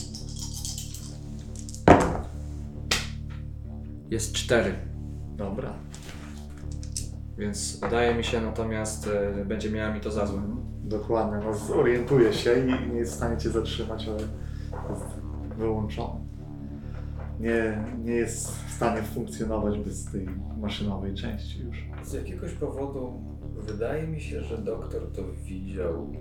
Jest 4.09 4.33
cztery. 4.33 4.73
Dobra. 5.35 5.73
Więc 7.37 7.79
wydaje 7.79 8.15
mi 8.15 8.23
się 8.23 8.41
natomiast 8.41 9.07
e, 9.07 9.45
będzie 9.45 9.71
miała 9.71 9.93
mi 9.93 10.01
to 10.01 10.11
za 10.11 10.25
złe. 10.25 10.41
Dokładnie. 10.83 11.45
No, 11.45 11.53
zorientuje 11.53 12.33
się 12.33 12.59
i 12.59 12.89
nie 12.89 12.99
jest 12.99 13.13
w 13.13 13.15
stanie 13.15 13.37
cię 13.37 13.49
zatrzymać, 13.49 14.07
ale 14.07 14.19
jest 14.89 15.05
wyłączony. 15.57 16.19
Nie, 17.39 17.83
nie 18.03 18.13
jest 18.13 18.51
w 18.51 18.71
stanie 18.71 19.01
funkcjonować 19.01 19.79
bez 19.79 20.05
tej 20.05 20.29
maszynowej 20.57 21.13
części 21.13 21.59
już. 21.63 21.85
Z 22.03 22.13
jakiegoś 22.13 22.51
powodu 22.51 23.21
wydaje 23.55 24.07
mi 24.07 24.21
się, 24.21 24.41
że 24.41 24.57
doktor 24.57 25.01
to 25.11 25.21
widział. 25.43 26.13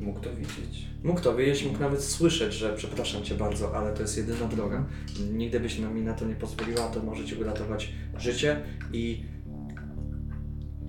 Mógł 0.00 0.20
to 0.20 0.36
widzieć. 0.36 0.86
Mógł 1.02 1.20
to 1.20 1.36
wiedzieć, 1.36 1.64
mógł 1.64 1.80
nawet 1.80 2.04
słyszeć, 2.04 2.54
że 2.54 2.76
przepraszam 2.76 3.22
cię 3.22 3.34
bardzo, 3.34 3.76
ale 3.76 3.94
to 3.94 4.02
jest 4.02 4.16
jedyna 4.16 4.46
droga. 4.46 4.84
Nigdy 5.32 5.60
byś 5.60 5.78
mi 5.78 6.02
na 6.02 6.14
to 6.14 6.24
nie 6.24 6.34
pozwoliła, 6.34 6.88
to 6.88 7.02
może 7.02 7.24
ci 7.24 7.34
uratować 7.34 7.92
życie 8.18 8.60
i 8.92 9.24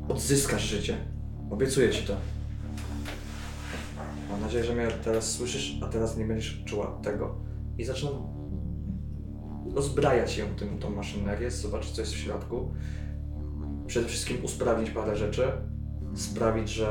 odzyskasz 0.09 0.63
życie. 0.63 0.97
Obiecuję 1.49 1.89
ci 1.89 2.03
to. 2.03 2.15
Mam 4.29 4.41
nadzieję, 4.41 4.63
że 4.63 4.75
mnie 4.75 4.87
teraz 5.03 5.31
słyszysz, 5.31 5.77
a 5.83 5.87
teraz 5.87 6.17
nie 6.17 6.25
będziesz 6.25 6.63
czuła 6.65 6.99
tego. 7.03 7.35
I 7.77 7.83
zaczynam 7.83 8.13
rozbrajać 9.75 10.37
ją 10.37 10.45
tym, 10.55 10.79
tą 10.79 10.89
maszynerię, 10.89 11.51
zobaczyć 11.51 11.91
co 11.91 12.01
jest 12.01 12.13
w 12.13 12.17
środku. 12.17 12.73
Przede 13.87 14.07
wszystkim 14.07 14.37
usprawnić 14.43 14.89
parę 14.89 15.17
rzeczy. 15.17 15.51
Sprawić, 16.15 16.69
że, 16.69 16.89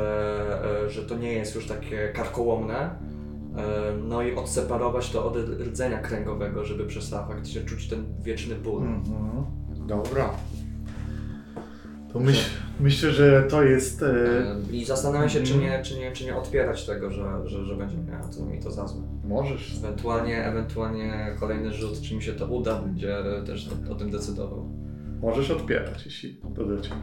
e, 0.87 0.91
że 0.91 1.03
to 1.03 1.17
nie 1.19 1.33
jest 1.33 1.55
już 1.55 1.67
takie 1.67 2.09
karkołomne. 2.09 2.75
E, 2.81 2.93
No 4.09 4.23
i 4.23 4.35
odseparować 4.35 5.11
to 5.11 5.25
od 5.27 5.37
rdzenia 5.61 5.99
kręgowego, 5.99 6.65
żeby 6.65 6.87
przestała 6.87 7.27
faktycznie 7.27 7.63
czuć 7.63 7.89
ten 7.89 8.05
wieczny 8.23 8.55
ból. 8.55 8.83
Mhm. 8.83 9.45
Dobra. 9.87 10.31
To 12.13 12.21
myśl, 12.21 12.51
myślę, 12.81 13.11
że 13.13 13.43
to 13.51 13.63
jest. 13.63 14.03
E, 14.03 14.07
E, 14.07 14.57
I 14.73 14.85
zastanawiam 14.85 15.29
się, 15.29 15.43
czy 15.43 15.55
Mhm. 15.55 15.73
nie, 15.73 15.83
czy 15.85 15.99
nie, 15.99 16.13
czy 16.13 16.25
nie 16.25 16.37
otwierać 16.37 16.87
tego, 16.87 17.11
że, 17.11 17.25
że, 17.49 17.65
że 17.65 17.77
będzie 17.77 17.97
miała 17.99 18.29
to 18.29 18.45
mi 18.45 18.61
to 18.61 18.71
za 18.71 18.87
złe. 18.87 19.03
możesz. 19.25 19.79
Ewentualnie, 19.79 20.45
ewentualnie 20.45 21.37
kolejny 21.41 21.73
rzut, 21.73 22.01
czy 22.01 22.15
mi 22.15 22.23
się 22.23 22.33
to 22.33 22.47
uda, 22.47 22.83
będzie 22.83 23.17
też 23.47 23.71
o, 23.89 23.93
o 23.93 23.95
tym 23.95 24.11
decydował. 24.11 24.69
Możesz 25.23 25.51
odpierać, 25.51 26.05
jeśli 26.05 26.41
to 26.57 26.65
do 26.65 26.81
ciebie. 26.81 26.97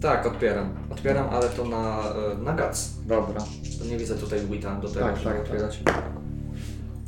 Tak, 0.00 0.26
odpieram. 0.26 0.68
Odpieram, 0.90 1.28
ale 1.30 1.48
to 1.48 1.64
na, 1.68 2.02
e, 2.38 2.42
na 2.42 2.52
gac. 2.52 2.94
Dobra. 3.06 3.40
To 3.78 3.84
nie 3.90 3.96
widzę 3.98 4.14
tutaj 4.14 4.40
wita 4.50 4.74
do 4.80 4.88
tego, 4.88 5.00
Tak, 5.06 5.16
żeby 5.16 5.30
tak, 5.30 5.40
otwierać. 5.40 5.80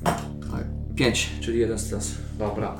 Tak. 0.04 0.64
Pięć, 0.96 1.30
czyli 1.40 1.58
jeden 1.58 1.78
stres. 1.78 2.14
Dobra. 2.38 2.74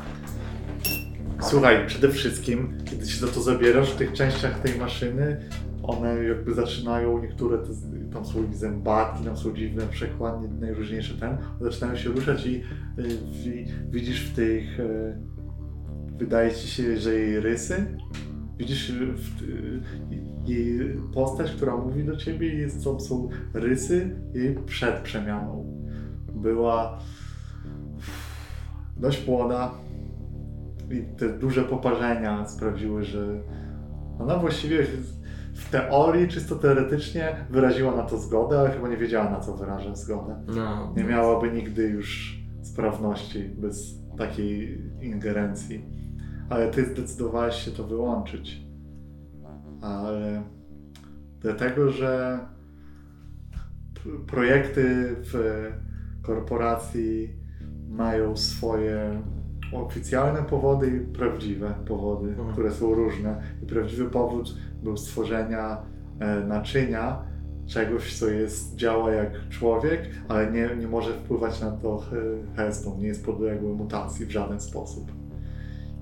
Słuchaj, 1.42 1.86
przede 1.86 2.08
wszystkim, 2.08 2.78
kiedy 2.84 3.06
się 3.06 3.26
za 3.26 3.32
to 3.32 3.42
zabierasz 3.42 3.92
w 3.92 3.96
tych 3.96 4.12
częściach 4.12 4.58
tej 4.60 4.78
maszyny, 4.78 5.48
one 5.82 6.24
jakby 6.24 6.54
zaczynają, 6.54 7.22
niektóre 7.22 7.58
te, 7.58 7.68
tam 8.12 8.26
są 8.26 8.52
zębatki, 8.52 9.24
tam 9.24 9.36
są 9.36 9.52
dziwne 9.54 9.82
przekładnie, 9.86 10.48
najróżniejsze 10.60 11.14
ten, 11.14 11.38
zaczynają 11.60 11.96
się 11.96 12.08
ruszać 12.08 12.46
i, 12.46 12.56
y, 12.56 12.62
wi- 13.44 13.66
widzisz 13.90 14.30
w 14.30 14.34
tych, 14.36 14.80
y, 14.80 15.16
wydaje 16.16 16.54
ci 16.54 16.68
się, 16.68 16.96
że 16.96 17.14
jej 17.14 17.40
rysy, 17.40 17.96
widzisz 18.58 18.90
y, 18.90 19.06
w, 19.06 19.42
y, 19.42 19.80
jej 20.46 20.96
postać, 21.14 21.52
która 21.52 21.76
mówi 21.76 22.04
do 22.04 22.16
ciebie, 22.16 22.54
jest, 22.54 22.84
to 22.84 23.00
są 23.00 23.28
rysy 23.54 24.16
jej 24.34 24.54
przed 24.66 24.94
przemianą. 24.94 25.82
Była 26.34 26.98
dość 28.96 29.26
młoda 29.26 29.74
i 30.90 31.02
te 31.18 31.38
duże 31.38 31.62
poparzenia 31.62 32.48
sprawiły, 32.48 33.04
że 33.04 33.42
ona 34.18 34.36
właściwie 34.36 34.86
w 35.54 35.70
teorii, 35.70 36.28
czysto 36.28 36.56
teoretycznie 36.56 37.36
wyraziła 37.50 37.96
na 37.96 38.02
to 38.02 38.18
zgodę, 38.18 38.58
ale 38.60 38.70
chyba 38.70 38.88
nie 38.88 38.96
wiedziała 38.96 39.30
na 39.30 39.40
co 39.40 39.56
wyraża 39.56 39.94
zgodę. 39.94 40.44
No. 40.46 40.94
Nie 40.96 41.04
miałaby 41.04 41.52
nigdy 41.52 41.82
już 41.82 42.38
sprawności 42.62 43.44
bez 43.44 44.02
takiej 44.18 44.82
ingerencji. 45.00 45.84
Ale 46.50 46.70
ty 46.70 46.84
zdecydowałeś 46.84 47.54
się 47.54 47.70
to 47.70 47.84
wyłączyć. 47.84 48.62
Ale 49.80 50.42
dlatego, 51.40 51.90
że 51.90 52.38
projekty 54.26 55.16
w 55.32 55.62
korporacji 56.22 57.28
mają 57.88 58.36
swoje 58.36 59.22
oficjalne 59.72 60.42
powody 60.42 60.88
i 60.96 61.14
prawdziwe 61.16 61.74
powody, 61.88 62.28
Mhm. 62.28 62.52
które 62.52 62.70
są 62.72 62.94
różne. 62.94 63.42
I 63.62 63.66
prawdziwy 63.66 64.04
powód 64.10 64.54
był 64.82 64.96
stworzenia 64.96 65.82
e, 66.20 66.40
naczynia, 66.40 67.22
czegoś, 67.66 68.18
co 68.18 68.28
jest, 68.28 68.76
działa 68.76 69.10
jak 69.12 69.48
człowiek, 69.48 70.00
ale 70.28 70.52
nie, 70.52 70.76
nie 70.80 70.88
może 70.88 71.12
wpływać 71.12 71.60
na 71.60 71.70
to 71.70 71.98
he- 71.98 72.16
hestą, 72.56 72.98
nie 72.98 73.06
jest 73.06 73.24
podległy 73.26 73.74
mutacji 73.74 74.26
w 74.26 74.30
żaden 74.30 74.60
sposób. 74.60 75.12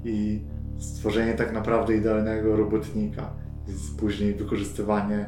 I 0.05 0.41
stworzenie 0.79 1.35
tak 1.35 1.53
naprawdę 1.53 1.97
idealnego 1.97 2.57
robotnika 2.57 3.33
później 3.99 4.35
wykorzystywanie 4.35 5.27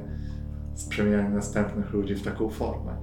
sprzemiania 0.74 1.28
następnych 1.28 1.92
ludzi 1.92 2.14
w 2.14 2.22
taką 2.22 2.48
formę. 2.50 2.96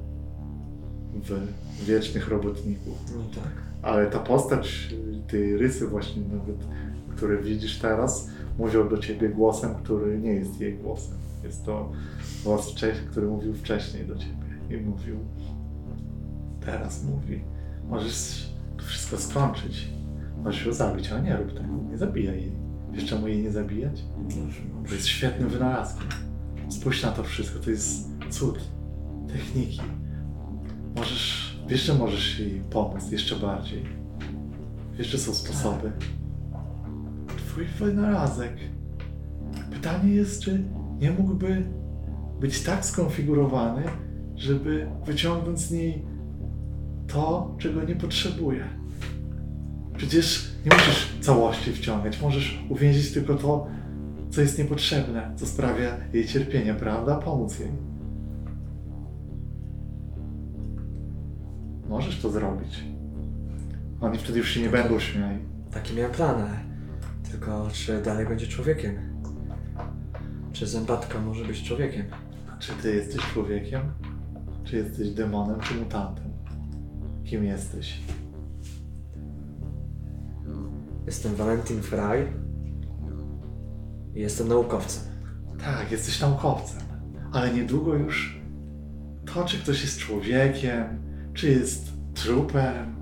W 1.80 1.86
wiecznych 1.86 2.30
robotników. 2.30 2.98
No 3.16 3.42
tak. 3.42 3.52
Ale 3.82 4.08
ta 4.08 4.20
postać, 4.20 4.96
tej 5.28 5.58
rysy 5.58 5.88
właśnie 5.88 6.22
nawet, 6.22 6.68
które 7.16 7.38
widzisz 7.38 7.80
teraz, 7.80 8.30
mówią 8.58 8.90
do 8.90 8.98
ciebie 8.98 9.30
głosem, 9.30 9.76
który 9.76 10.20
nie 10.20 10.34
jest 10.34 10.62
jej 10.62 10.78
głosem. 10.78 11.18
Jest 11.44 11.66
to 11.66 11.92
głos, 12.44 12.76
który 13.12 13.28
mówił 13.28 13.54
wcześniej 13.54 14.06
do 14.06 14.16
ciebie 14.16 14.50
i 14.70 14.78
mówił, 14.78 15.16
teraz 16.66 17.04
mówi, 17.04 17.42
możesz 17.90 18.50
to 18.78 18.84
wszystko 18.84 19.18
skończyć. 19.18 19.99
Możesz 20.44 20.66
ją 20.66 20.74
zabić, 20.74 21.12
ale 21.12 21.22
nie 21.22 21.38
rób 21.38 21.54
tego, 21.54 21.74
nie 21.90 21.98
zabijaj 21.98 22.42
jej. 22.42 22.52
Wiesz 22.92 23.06
czemu 23.06 23.28
jej 23.28 23.44
nie 23.44 23.52
zabijać? 23.52 24.04
To 24.88 24.94
jest 24.94 25.08
świetnym 25.08 25.50
wynalazkiem. 25.50 26.08
Spójrz 26.70 27.04
na 27.04 27.12
to 27.12 27.24
wszystko, 27.24 27.60
to 27.60 27.70
jest 27.70 28.10
cud 28.30 28.60
techniki. 29.28 29.82
Możesz 30.96 31.50
Wiesz, 31.70 31.84
że 31.84 31.94
możesz 31.94 32.40
jej 32.40 32.62
pomóc 32.70 33.12
jeszcze 33.12 33.36
bardziej. 33.36 33.86
Jeszcze 34.98 35.18
są 35.18 35.34
sposoby. 35.34 35.92
Twój 37.38 37.66
wynalazek. 37.66 38.58
Pytanie 39.72 40.14
jest, 40.14 40.42
czy 40.42 40.64
nie 41.00 41.12
mógłby 41.12 41.66
być 42.40 42.64
tak 42.64 42.86
skonfigurowany, 42.86 43.84
żeby 44.36 44.88
wyciągnąć 45.06 45.60
z 45.60 45.72
niej 45.72 46.06
to, 47.08 47.56
czego 47.60 47.84
nie 47.84 47.96
potrzebuje. 47.96 48.79
Przecież 50.00 50.52
nie 50.66 50.78
musisz 50.78 51.18
całości 51.22 51.72
wciągać, 51.72 52.22
możesz 52.22 52.64
uwięzić 52.70 53.12
tylko 53.12 53.36
to, 53.36 53.68
co 54.30 54.42
jest 54.42 54.58
niepotrzebne, 54.58 55.32
co 55.36 55.46
sprawia 55.46 55.98
jej 56.14 56.28
cierpienie, 56.28 56.74
prawda? 56.74 57.16
Pomóc 57.16 57.60
jej. 57.60 57.70
Możesz 61.90 62.22
to 62.22 62.30
zrobić. 62.30 62.84
Oni 64.02 64.18
wtedy 64.18 64.40
już 64.40 64.50
się 64.50 64.62
nie 64.62 64.70
będą 64.70 65.00
śmiali. 65.00 65.40
Taki 65.72 65.96
miałem 65.96 66.12
plan, 66.12 66.42
ale 66.42 66.60
tylko 67.32 67.70
czy 67.74 68.02
dalej 68.02 68.28
będzie 68.28 68.48
człowiekiem? 68.48 68.96
Czy 70.54 70.68
zębatka 70.68 71.22
może 71.22 71.46
być 71.46 71.64
człowiekiem? 71.64 72.06
Czy 72.60 72.72
ty 72.74 72.96
jesteś 72.96 73.22
człowiekiem? 73.34 73.82
Czy 74.64 74.76
jesteś 74.76 75.10
demonem, 75.10 75.60
czy 75.60 75.76
mutantem? 75.76 76.32
Kim 77.26 77.44
jesteś? 77.44 78.00
Jestem 81.10 81.36
Valentin 81.36 81.82
Frey 81.82 82.28
i 84.16 84.20
jestem 84.20 84.48
naukowcem. 84.48 85.04
Tak, 85.64 85.92
jesteś 85.92 86.22
naukowcem, 86.22 86.82
ale 87.32 87.54
niedługo 87.54 87.96
już 87.96 88.40
to, 89.34 89.46
czy 89.46 89.58
ktoś 89.58 89.82
jest 89.82 90.00
człowiekiem, 90.00 90.84
czy 91.34 91.50
jest 91.50 91.92
trupem, 92.14 92.96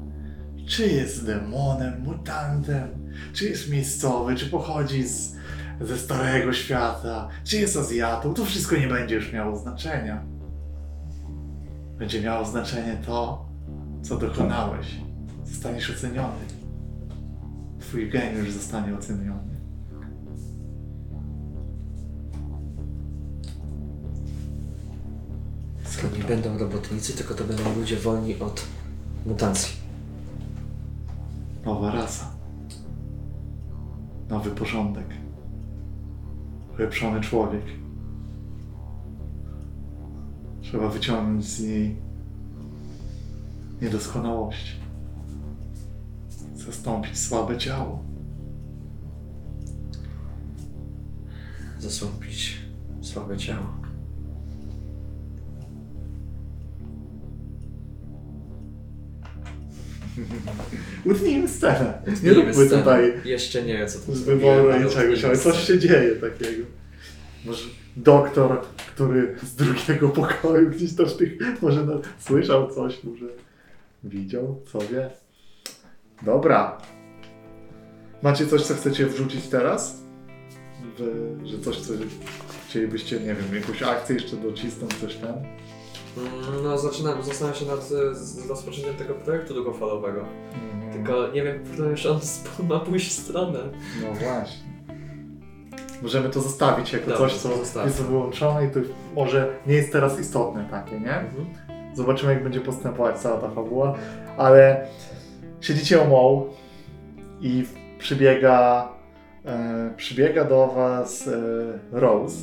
czy 0.67 0.87
jest 0.87 1.25
demonem, 1.25 2.01
mutantem, 2.01 2.87
czy 3.33 3.49
jest 3.49 3.69
miejscowy, 3.69 4.35
czy 4.35 4.45
pochodzi 4.45 5.07
z, 5.07 5.35
ze 5.81 5.97
Starego 5.97 6.53
Świata, 6.53 7.29
czy 7.43 7.57
jest 7.57 7.77
Azjatą, 7.77 8.33
to 8.33 8.45
wszystko 8.45 8.77
nie 8.77 8.87
będzie 8.87 9.15
już 9.15 9.33
miało 9.33 9.57
znaczenia. 9.57 10.23
Będzie 11.97 12.21
miało 12.21 12.45
znaczenie 12.45 12.97
to, 13.05 13.45
co 14.01 14.17
dokonałeś. 14.17 14.95
Zostaniesz 15.45 15.89
oceniony. 15.89 16.56
Twój 17.87 18.09
geniusz 18.09 18.51
zostanie 18.51 18.95
oceniony. 18.97 19.57
To 26.01 26.17
nie 26.17 26.23
będą 26.23 26.57
robotnicy, 26.57 27.13
tylko 27.13 27.33
to 27.33 27.43
będą 27.43 27.75
ludzie 27.75 27.95
wolni 27.95 28.39
od 28.39 28.65
mutacji. 29.25 29.75
Nowa 31.65 31.91
rasa. 31.91 32.31
Nowy 34.29 34.51
porządek. 34.51 35.07
Ulepszony 36.75 37.21
człowiek. 37.21 37.63
Trzeba 40.61 40.89
wyciągnąć 40.89 41.45
z 41.45 41.59
niej 41.59 41.95
niedoskonałości. 43.81 44.86
Zastąpić 46.67 47.19
słabe 47.19 47.57
ciało. 47.57 48.03
Zasąpić 51.79 52.57
słabe 53.01 53.37
ciało. 53.37 53.77
Utnijmy 61.05 61.47
scenę. 61.47 62.01
Nie 62.23 62.33
róbmy 62.33 62.53
scenę. 62.53 62.69
tutaj 62.69 63.13
Jeszcze 63.25 63.63
nie 63.63 63.77
wiem, 63.77 63.87
co 63.87 63.99
to 63.99 64.15
z 64.15 64.21
wyboru 64.21 64.83
niczego, 64.83 65.15
utnijmy 65.15 65.27
ale 65.27 65.37
coś 65.37 65.67
się 65.67 65.79
dzieje 65.79 66.15
takiego. 66.15 66.65
Może 67.45 67.63
doktor, 67.97 68.61
który 68.77 69.35
z 69.43 69.55
drugiego 69.55 70.09
pokoju 70.09 70.69
gdzieś 70.69 70.93
w 71.05 71.17
tych, 71.17 71.61
może 71.61 71.85
na, 71.85 71.93
słyszał 72.19 72.75
coś, 72.75 73.03
może 73.03 73.25
widział, 74.03 74.61
co 74.71 74.79
wie. 74.79 75.09
Dobra. 76.21 76.77
Macie 78.21 78.47
coś, 78.47 78.61
co 78.61 78.73
chcecie 78.73 79.05
wrzucić 79.05 79.47
teraz? 79.47 80.01
Że, 80.99 81.05
że 81.47 81.59
coś, 81.59 81.77
co 81.77 81.93
chcielibyście, 82.67 83.19
nie 83.19 83.35
wiem, 83.35 83.55
jakąś 83.61 83.83
akcję 83.83 84.15
jeszcze 84.15 84.35
docisnąć, 84.35 84.93
coś 84.93 85.15
tam? 85.15 85.29
Mm, 86.17 86.63
No, 86.63 86.77
zaczynam, 86.77 87.23
zastanawiam 87.23 87.59
się 87.59 87.65
nad 87.65 87.79
e, 87.79 88.15
z- 88.15 88.49
rozpoczęciem 88.49 88.95
tego 88.95 89.13
projektu 89.13 89.53
długofalowego. 89.53 90.25
Mhm. 90.73 90.93
Tylko 90.93 91.27
nie 91.27 91.43
wiem, 91.43 91.63
w 91.63 91.77
już 91.77 92.05
on 92.05 92.17
sp- 92.33 92.59
ma 92.69 92.79
pójść 92.79 93.11
stronę. 93.11 93.59
No 94.01 94.07
właśnie. 94.13 94.67
Możemy 96.01 96.29
to 96.29 96.41
zostawić 96.41 96.93
jako 96.93 97.17
coś, 97.17 97.33
co 97.33 97.57
zostawmy. 97.57 97.89
jest 97.89 98.01
wyłączone 98.03 98.65
i 98.65 98.69
to 98.69 98.79
może 99.15 99.53
nie 99.67 99.73
jest 99.75 99.91
teraz 99.91 100.19
istotne 100.19 100.67
takie, 100.71 100.99
nie? 100.99 101.23
Zobaczymy, 101.93 102.33
jak 102.33 102.43
będzie 102.43 102.61
postępować 102.61 103.17
cała 103.19 103.37
ta 103.41 103.49
fabuła. 103.49 103.95
Ale 104.37 104.87
siedzicie 105.61 106.01
o 106.01 106.05
moł 106.05 106.47
i 107.41 107.65
przybiega, 107.99 108.89
e, 109.45 109.93
przybiega 109.97 110.45
do 110.45 110.67
was 110.67 111.27
e, 111.27 111.31
Rose 111.91 112.37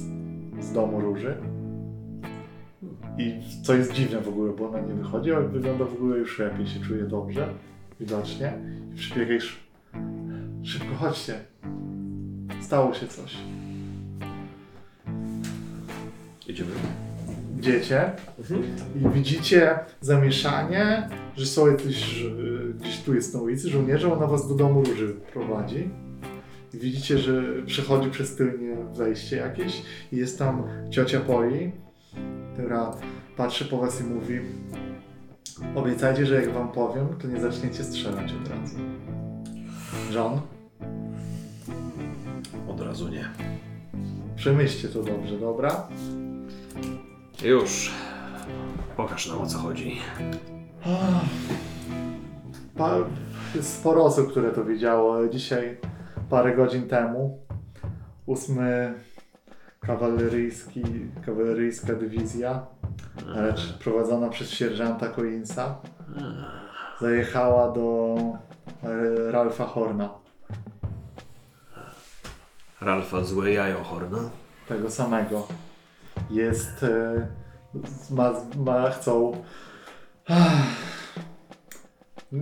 z 0.60 0.72
domu 0.72 1.00
Róży. 1.00 1.36
I 3.18 3.40
co 3.62 3.74
jest 3.74 3.92
dziwne 3.92 4.20
w 4.20 4.28
ogóle, 4.28 4.52
bo 4.52 4.68
ona 4.68 4.80
nie 4.80 4.94
wychodzi, 4.94 5.32
ale 5.32 5.48
wygląda 5.48 5.84
w 5.84 5.92
ogóle 5.92 6.18
już 6.18 6.38
lepiej, 6.38 6.66
się 6.66 6.80
czuje 6.80 7.02
dobrze, 7.02 7.48
widocznie. 8.00 8.52
I 8.94 8.96
przybiega 8.96 9.32
już 9.32 9.60
szybko, 10.62 10.94
chodźcie. 10.94 11.34
Stało 12.60 12.94
się 12.94 13.06
coś. 13.06 13.36
Jedziemy. 16.46 16.70
Idziecie 17.58 18.12
i 18.96 19.08
widzicie 19.14 19.78
zamieszanie, 20.00 21.08
że 21.36 21.46
są 21.46 21.66
jacyś, 21.70 22.22
y, 22.22 22.74
gdzieś 22.80 22.98
tu 23.00 23.14
jest 23.14 23.34
na 23.34 23.40
ulicy 23.40 23.68
żołnierze, 23.70 24.12
ona 24.12 24.26
was 24.26 24.48
do 24.48 24.54
domu 24.54 24.84
róży 24.84 25.14
prowadzi. 25.32 25.90
I 26.74 26.78
widzicie, 26.78 27.18
że 27.18 27.42
przechodzi 27.66 28.10
przez 28.10 28.36
tylnie 28.36 28.76
wejście 28.94 29.36
jakieś 29.36 29.82
i 30.12 30.16
jest 30.16 30.38
tam 30.38 30.62
ciocia 30.90 31.20
Poli, 31.20 31.72
która 32.52 32.90
patrzy 33.36 33.64
po 33.64 33.78
was 33.78 34.00
i 34.00 34.04
mówi 34.04 34.40
obiecajcie, 35.74 36.26
że 36.26 36.34
jak 36.34 36.52
wam 36.52 36.68
powiem, 36.72 37.06
to 37.22 37.28
nie 37.28 37.40
zaczniecie 37.40 37.84
strzelać 37.84 38.32
od 38.32 38.48
razu. 38.48 38.76
John, 40.14 40.40
Od 42.68 42.80
razu 42.80 43.08
nie. 43.08 43.24
przemyślcie 44.36 44.88
to 44.88 45.02
dobrze, 45.02 45.38
dobra? 45.38 45.88
Już. 47.42 47.92
Pokaż 48.96 49.26
nam 49.28 49.40
o 49.40 49.46
co 49.46 49.58
chodzi. 49.58 50.00
Pa, 52.76 52.94
jest 53.54 53.78
sporo 53.80 54.04
osób, 54.04 54.30
które 54.30 54.50
to 54.52 54.64
widziało. 54.64 55.28
Dzisiaj, 55.28 55.76
parę 56.30 56.56
godzin 56.56 56.88
temu, 56.88 57.38
ósmy 58.26 58.94
kawaleryjski, 59.80 60.82
kawaleryjska 61.26 61.94
dywizja, 61.94 62.66
lecz 63.26 63.72
prowadzona 63.78 64.28
przez 64.28 64.50
sierżanta 64.50 65.08
Collinsa, 65.08 65.78
zajechała 67.00 67.72
do 67.72 68.16
e, 68.84 69.32
Ralfa 69.32 69.64
Horna, 69.64 70.10
Ralfa 72.80 73.24
złe 73.24 73.52
jajo 73.52 73.84
Horna. 73.84 74.18
tego 74.68 74.90
samego. 74.90 75.46
Jest, 76.30 76.82
e, 76.82 77.26
ma, 78.10 78.32
ma 78.56 78.90
chcą... 78.90 79.42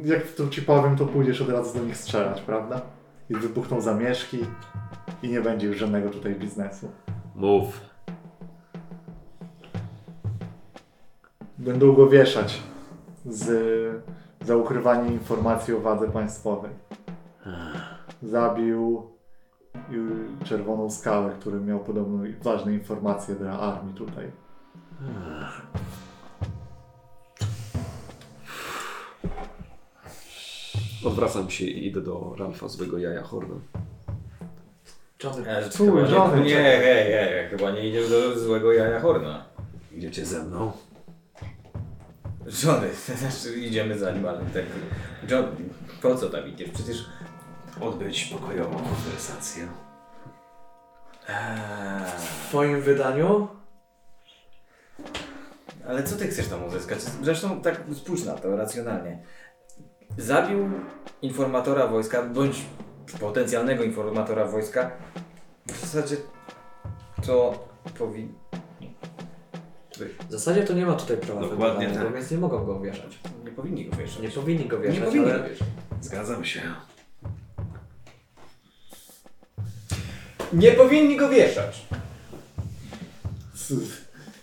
Jak 0.05 0.29
to 0.37 0.49
ci 0.49 0.63
powiem, 0.63 0.97
to 0.97 1.07
pójdziesz 1.07 1.43
od 1.43 1.49
razu 1.49 1.79
do 1.79 1.85
nich 1.85 1.97
strzelać, 1.97 2.41
prawda? 2.41 2.81
I 3.31 3.35
wybuchną 3.35 3.81
zamieszki 3.81 4.39
i 5.23 5.29
nie 5.29 5.41
będzie 5.41 5.67
już 5.67 5.77
żadnego 5.77 6.11
tutaj 6.11 6.35
biznesu. 6.35 6.91
Mów. 7.35 7.81
Będą 11.59 11.93
go 11.93 12.09
wieszać 12.09 12.63
z, 13.27 14.05
za 14.41 14.57
ukrywanie 14.57 15.13
informacji 15.13 15.75
o 15.75 15.81
wadze 15.81 16.11
państwowej. 16.11 16.71
Zabił 18.23 19.12
Czerwoną 20.45 20.91
Skałę, 20.91 21.35
który 21.41 21.61
miał 21.61 21.81
podobno 21.81 22.25
ważne 22.43 22.73
informacje 22.75 23.35
dla 23.35 23.61
armii 23.61 23.95
tutaj. 23.95 24.33
Odwracam 31.05 31.51
się 31.51 31.65
i 31.65 31.87
idę 31.87 32.01
do 32.01 32.35
Ralfa 32.39 32.69
złego 32.69 32.99
jaja 32.99 33.23
Horna. 33.23 33.55
Johnny, 35.25 35.45
chyba 35.77 36.01
Johnny, 36.01 36.41
nie, 36.41 36.45
nie, 36.45 36.63
hej, 36.63 37.49
chyba 37.51 37.71
nie 37.71 37.89
idziesz 37.89 38.11
do 38.11 38.39
złego 38.39 38.73
jaja 38.73 39.01
Horna. 39.01 39.45
Idziecie 39.93 40.27
ze 40.27 40.45
mną? 40.45 40.73
Johnny, 42.65 42.89
znaczy 43.19 43.61
idziemy 43.61 43.99
za 43.99 44.13
nim, 44.13 44.27
ale 44.27 44.39
tak... 44.39 44.65
John, 45.31 45.45
po 46.03 46.15
co 46.15 46.29
tam 46.29 46.49
idziesz? 46.49 46.71
Przecież... 46.71 47.07
Odbyć 47.83 48.25
pokojową 48.25 48.75
konwersację. 48.77 49.69
Eee, 51.29 52.05
W 52.19 52.49
twoim 52.49 52.81
wydaniu? 52.81 53.49
ale 55.89 56.03
co 56.03 56.17
ty 56.17 56.29
chcesz 56.29 56.49
tam 56.49 56.65
uzyskać? 56.65 57.03
Zresztą 57.03 57.61
tak 57.61 57.81
spójrz 57.95 58.25
na 58.25 58.33
to 58.35 58.57
racjonalnie. 58.57 59.23
Zabił 60.19 60.71
informatora 61.23 61.87
wojska, 61.87 62.23
bądź 62.23 62.63
potencjalnego 63.21 63.85
informatora 63.85 64.45
wojska. 64.45 64.91
W 65.67 65.81
zasadzie 65.81 66.17
to 67.27 67.69
powinien... 67.99 68.35
W 70.29 70.33
zasadzie 70.33 70.63
to 70.65 70.73
nie 70.73 70.87
ma 70.87 70.95
tutaj 70.95 71.17
prawa 71.17 71.41
Dokładnie 71.41 71.87
tak. 71.91 72.15
więc 72.15 72.31
nie 72.31 72.39
mogą 72.39 72.65
go 72.65 72.81
wieszać. 72.81 73.19
Nie 73.45 73.51
powinni 73.51 73.85
go 73.91 73.97
wieszać. 73.97 74.23
Nie 74.23 74.29
powinni 74.29 74.65
go 74.69 74.77
Nie 74.79 74.83
wieszać, 74.83 75.05
powinni 75.05 75.31
ale... 75.31 75.39
go 75.43 75.49
wieszać. 75.49 75.69
Zgadzam 76.01 76.45
się. 76.45 76.61
Nie 80.53 80.73
powinni 80.73 81.17
go 81.17 81.29
wieszać. 81.29 81.87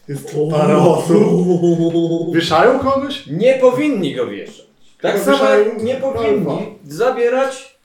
Jest 0.08 0.36
parę 0.52 0.78
osób. 0.78 2.34
Wieszają 2.34 2.80
kogoś? 2.80 3.28
Nie 3.28 3.54
powinni 3.54 4.16
go 4.16 4.28
wieszać. 4.28 4.66
Tak 5.02 5.20
samo 5.20 5.46
nie 5.84 5.96
powinni 5.96 6.80
zabierać 6.84 7.80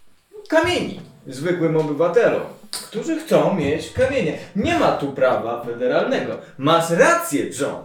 kamieni 0.48 1.00
zwykłym 1.26 1.76
obywatelom, 1.76 2.42
którzy 2.88 3.20
chcą 3.20 3.54
mieć 3.54 3.92
kamienie. 3.92 4.38
Nie 4.56 4.78
ma 4.78 4.92
tu 4.92 5.12
prawa 5.12 5.64
federalnego. 5.64 6.38
Masz 6.58 6.90
rację, 6.90 7.44
John. 7.60 7.82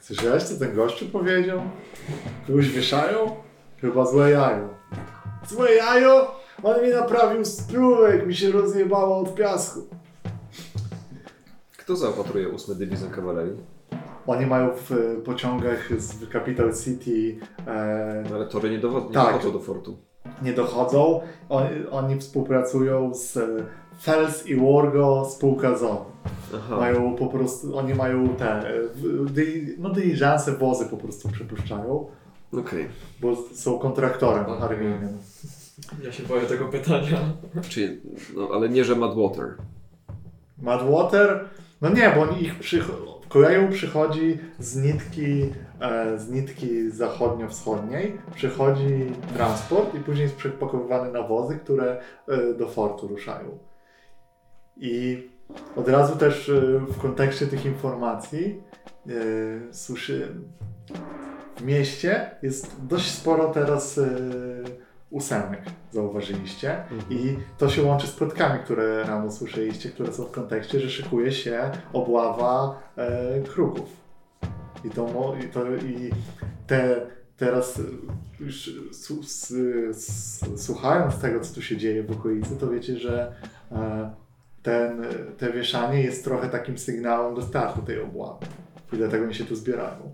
Słyszałeś, 0.00 0.42
co 0.42 0.58
ten 0.58 0.74
gościu 0.74 1.06
powiedział? 1.06 1.62
Kogoś 2.46 2.68
wieszają? 2.68 3.36
Chyba 3.80 4.06
złe 4.06 4.30
jajo. 4.30 4.68
Złe 5.48 5.74
jajo? 5.74 6.34
On 6.62 6.82
mi 6.82 6.90
naprawił 6.90 7.44
spluwek, 7.44 8.26
mi 8.26 8.34
się 8.34 8.50
rozjebało 8.52 9.18
od 9.18 9.34
piasku. 9.34 9.80
Kto 11.78 11.96
zaopatruje 11.96 12.48
8 12.54 12.74
Dywizją 12.74 13.10
Kawalerii? 13.10 13.56
Oni 14.26 14.46
mają 14.46 14.70
w 14.76 14.92
e, 14.92 15.16
pociągach 15.24 15.88
z 16.00 16.32
Capital 16.32 16.74
City, 16.84 17.36
e, 17.66 18.24
No 18.30 18.36
ale 18.36 18.46
tory 18.46 18.70
nie, 18.70 18.78
dowo- 18.80 19.06
nie 19.08 19.14
Tak. 19.14 19.32
dochodzą 19.32 19.52
do 19.52 19.60
fortu. 19.60 19.96
nie 20.42 20.52
dochodzą. 20.52 21.20
Oni, 21.48 21.68
oni 21.90 22.20
współpracują 22.20 23.14
z 23.14 23.36
e, 23.36 23.46
Fels 24.02 24.46
i 24.46 24.56
Wargo 24.56 25.24
spółka 25.30 25.76
ZON. 25.78 25.96
Aha. 26.56 26.76
Mają 26.76 27.16
po 27.16 27.26
prostu, 27.26 27.78
oni 27.78 27.94
mają 27.94 28.28
te, 28.28 28.68
e, 28.68 28.82
w- 28.94 29.30
dy, 29.32 29.74
no 29.78 29.90
wozy 30.58 30.84
po 30.86 30.96
prostu 30.96 31.28
przepuszczają, 31.28 32.06
Okej. 32.52 32.88
bo 33.20 33.36
są 33.54 33.78
kontraktorem 33.78 34.44
Aha. 34.48 34.64
armijnym. 34.68 35.18
Ja 36.04 36.12
się 36.12 36.22
boję 36.22 36.42
tego 36.46 36.68
pytania. 36.68 37.18
Czyli, 37.68 38.00
no 38.36 38.48
ale 38.52 38.68
nie, 38.68 38.84
że 38.84 38.96
Madwater. 38.96 39.54
Madwater? 40.58 41.48
No 41.80 41.88
nie, 41.88 42.12
bo 42.16 42.22
oni 42.22 42.42
ich 42.42 42.58
przycho- 42.58 43.20
koleją 43.28 43.70
przychodzi 43.70 44.38
z 44.58 44.76
nitki, 44.76 45.52
e, 45.80 46.18
z 46.18 46.30
nitki 46.30 46.90
zachodnio-wschodniej, 46.90 48.18
przychodzi 48.34 49.12
transport 49.34 49.94
i 49.94 50.00
później 50.00 50.22
jest 50.22 50.36
przepakowywany 50.36 51.12
na 51.12 51.22
wozy, 51.22 51.58
które 51.58 52.00
e, 52.28 52.54
do 52.54 52.68
fortu 52.68 53.08
ruszają. 53.08 53.58
I 54.76 55.22
od 55.76 55.88
razu 55.88 56.16
też 56.16 56.48
e, 56.48 56.60
w 56.88 56.98
kontekście 57.02 57.46
tych 57.46 57.66
informacji 57.66 58.62
e, 59.08 59.12
słyszy, 59.74 60.34
w 61.56 61.62
mieście 61.62 62.30
jest 62.42 62.86
dość 62.86 63.10
sporo 63.10 63.48
teraz 63.48 63.98
e, 63.98 64.08
ósemek, 65.10 65.62
zauważyliście. 65.90 66.84
I 67.10 67.36
to 67.58 67.68
się 67.68 67.82
łączy 67.82 68.06
z 68.06 68.12
plotkami, 68.12 68.64
które 68.64 69.04
rano 69.04 69.30
słyszeliście, 69.30 69.88
które 69.88 70.12
są 70.12 70.24
w 70.24 70.30
kontekście, 70.30 70.80
że 70.80 70.90
szykuje 70.90 71.32
się 71.32 71.70
obława 71.92 72.82
e, 72.96 73.40
kruków. 73.40 74.06
I 74.84 74.90
to, 74.90 75.34
i, 75.44 75.48
to 75.48 75.76
i 75.76 76.10
te 76.66 77.06
teraz 77.36 77.80
już 78.40 78.70
su, 78.92 79.20
s, 79.20 79.54
s, 79.90 80.40
słuchając 80.56 81.18
tego, 81.18 81.40
co 81.40 81.54
tu 81.54 81.62
się 81.62 81.76
dzieje 81.76 82.02
w 82.02 82.10
okolicy, 82.10 82.56
to 82.56 82.70
wiecie, 82.70 82.98
że 82.98 83.34
e, 83.72 84.10
ten, 84.62 85.02
te 85.38 85.52
wieszanie 85.52 86.02
jest 86.02 86.24
trochę 86.24 86.48
takim 86.48 86.78
sygnałem 86.78 87.34
do 87.34 87.42
startu 87.42 87.82
tej 87.82 88.00
obławy. 88.00 88.46
I 88.92 88.96
dlatego 88.96 89.24
oni 89.24 89.34
się 89.34 89.44
tu 89.44 89.56
zbierają. 89.56 90.12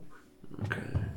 Okej. 0.64 1.11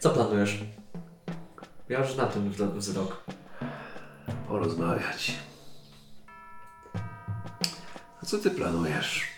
Co 0.00 0.10
planujesz? 0.10 0.64
Ja 1.88 1.98
już 1.98 2.16
na 2.16 2.26
tym 2.26 2.52
wz- 2.52 2.72
wzrok. 2.76 3.24
Porozmawiać. 4.48 5.38
A 8.22 8.26
co 8.26 8.38
ty 8.38 8.50
planujesz? 8.50 9.32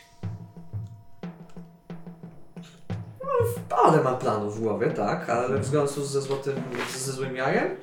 Ale 3.84 4.02
mam 4.02 4.18
planów 4.18 4.56
w 4.56 4.60
głowie, 4.62 4.90
tak, 4.90 5.30
ale 5.30 5.58
w 5.58 5.64
związku 5.64 6.02
ze 6.04 6.20
złotym, 6.22 6.62
ze 6.98 7.12
złym 7.12 7.36
jajem? 7.36 7.76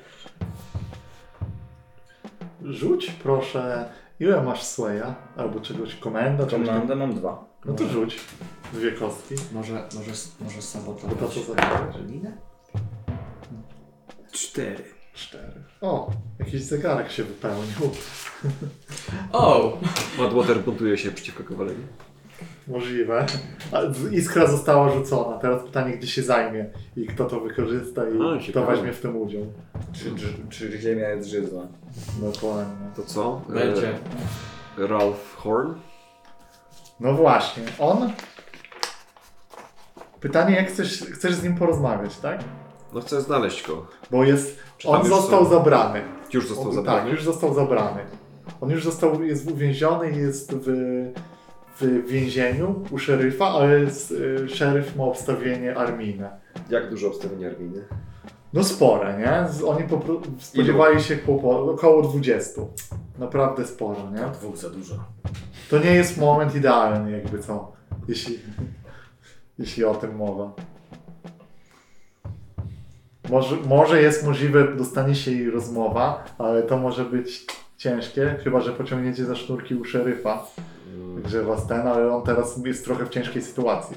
Rzuć 2.62 3.10
proszę, 3.10 3.90
ile 4.20 4.42
masz 4.42 4.62
swaya? 4.62 5.14
Albo 5.36 5.60
czegoś, 5.60 5.96
komenda? 5.96 6.46
czegoś 6.46 6.66
tam. 6.66 6.74
Komandę 6.74 6.96
mam 6.96 7.14
dwa. 7.14 7.51
No 7.64 7.72
to 7.74 7.88
rzuć. 7.88 8.20
Dwie 8.72 8.92
kostki. 8.92 9.34
Może, 9.52 9.72
może, 9.94 10.10
może 10.40 10.56
Bo 10.56 10.62
sabotować. 10.62 11.18
to 11.18 11.28
co 11.28 11.40
zabrałeś? 11.42 11.96
Linę? 12.08 12.36
Cztery. 14.32 14.84
Cztery. 15.14 15.62
O, 15.80 16.10
jakiś 16.38 16.62
zegarek 16.62 17.10
się 17.10 17.24
wypełnił. 17.24 17.74
O! 19.32 19.78
Madwater 20.18 20.60
buntuje 20.60 20.98
się 20.98 21.10
przeciwko 21.10 21.44
kawalerii. 21.44 21.86
Możliwe. 22.68 23.26
A 23.72 23.92
z- 23.92 24.12
iskra 24.12 24.46
została 24.46 24.92
rzucona. 24.92 25.38
Teraz 25.38 25.62
pytanie, 25.62 25.96
gdzie 25.96 26.06
się 26.08 26.22
zajmie 26.22 26.66
i 26.96 27.06
kto 27.06 27.24
to 27.24 27.40
wykorzysta 27.40 28.02
i 28.08 28.12
A, 28.12 28.36
kto 28.36 28.40
ciekawe. 28.40 28.66
weźmie 28.76 28.92
w 28.92 29.00
tym 29.00 29.16
udział. 29.16 29.42
Czy, 29.92 30.04
czy, 30.16 30.26
czy 30.50 30.78
ziemia 30.80 31.08
jest 31.08 31.28
żyzna? 31.28 31.66
Dokładnie. 32.20 32.86
To 32.96 33.02
co? 33.02 33.42
Będzie. 33.48 33.88
E, 34.78 34.86
Ralph 34.86 35.34
Horn? 35.36 35.72
No 37.00 37.12
właśnie, 37.14 37.62
on... 37.78 38.12
Pytanie, 40.20 40.56
jak 40.56 40.68
chcesz, 40.68 41.04
chcesz 41.12 41.34
z 41.34 41.42
nim 41.42 41.54
porozmawiać, 41.54 42.16
tak? 42.16 42.40
No 42.94 43.00
chcę 43.00 43.20
znaleźć 43.20 43.66
go. 43.68 43.86
Bo 44.10 44.24
jest... 44.24 44.58
Czy 44.78 44.88
tam 44.88 44.96
On 44.96 45.00
już 45.06 45.08
został 45.16 45.44
są- 45.44 45.50
zabrany. 45.50 46.02
Już 46.32 46.48
został 46.48 46.68
On- 46.68 46.74
zabrany? 46.74 47.00
Tak, 47.00 47.10
już 47.12 47.22
został 47.24 47.54
zabrany. 47.54 48.00
On 48.60 48.70
już 48.70 48.84
został, 48.84 49.22
jest 49.22 49.50
uwięziony 49.50 50.10
jest 50.10 50.52
w, 50.54 50.66
w 51.80 52.06
więzieniu 52.06 52.84
u 52.90 52.98
szeryfa, 52.98 53.46
ale 53.46 53.80
jest, 53.80 54.10
y, 54.10 54.48
szeryf 54.48 54.96
ma 54.96 55.04
obstawienie 55.04 55.76
armijne. 55.76 56.40
Jak 56.70 56.90
dużo 56.90 57.06
obstawienia 57.08 57.48
armijne? 57.48 57.80
No 58.52 58.64
spore, 58.64 59.18
nie? 59.18 59.52
Z- 59.52 59.62
Oni 59.64 59.84
po, 59.84 59.96
pro- 59.98 60.20
spodziewali 60.40 61.02
się 61.02 61.16
kłopo- 61.16 61.70
około 61.74 62.02
20. 62.02 62.60
Naprawdę 63.18 63.66
sporo, 63.66 64.10
nie? 64.10 64.22
Dwóch 64.32 64.56
za 64.56 64.70
dużo. 64.70 64.94
To 65.72 65.78
nie 65.78 65.94
jest 65.94 66.18
moment 66.18 66.54
idealny, 66.54 67.10
jakby 67.10 67.38
co, 67.38 67.72
jeśli, 68.08 68.38
jeśli 69.58 69.84
o 69.84 69.94
tym 69.94 70.16
mowa. 70.16 70.52
Może, 73.30 73.56
może 73.56 74.02
jest 74.02 74.26
możliwe 74.26 74.76
dostanie 74.76 75.14
się 75.14 75.30
jej 75.30 75.50
rozmowa, 75.50 76.24
ale 76.38 76.62
to 76.62 76.76
może 76.76 77.04
być 77.04 77.46
ciężkie, 77.76 78.36
chyba 78.44 78.60
że 78.60 78.72
pociągniecie 78.72 79.24
za 79.24 79.36
sznurki 79.36 79.74
u 79.74 79.84
szeryfa. 79.84 80.46
Także 81.22 81.42
was 81.42 81.66
ten, 81.66 81.86
ale 81.86 82.14
on 82.16 82.22
teraz 82.22 82.64
jest 82.66 82.84
trochę 82.84 83.06
w 83.06 83.10
ciężkiej 83.10 83.42
sytuacji. 83.42 83.96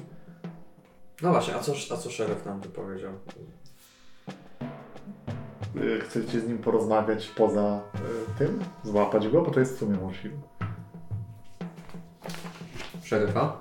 No 1.22 1.32
właśnie, 1.32 1.56
a 1.56 1.60
co, 1.60 1.74
a 1.94 1.98
co 1.98 2.10
szeryf 2.10 2.46
nam 2.46 2.62
tu 2.62 2.70
powiedział? 2.70 3.12
Y, 5.76 6.00
Chcecie 6.02 6.40
z 6.40 6.48
nim 6.48 6.58
porozmawiać 6.58 7.28
poza 7.28 7.82
y, 7.96 8.38
tym? 8.40 8.60
Złapać 8.84 9.28
go? 9.28 9.42
Bo 9.42 9.52
to 9.52 9.60
jest 9.60 9.76
w 9.76 9.80
sumie 9.80 9.98
możliwe. 9.98 10.55
Szeryfa? 13.06 13.60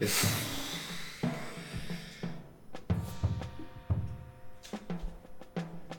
Jest. 0.00 0.26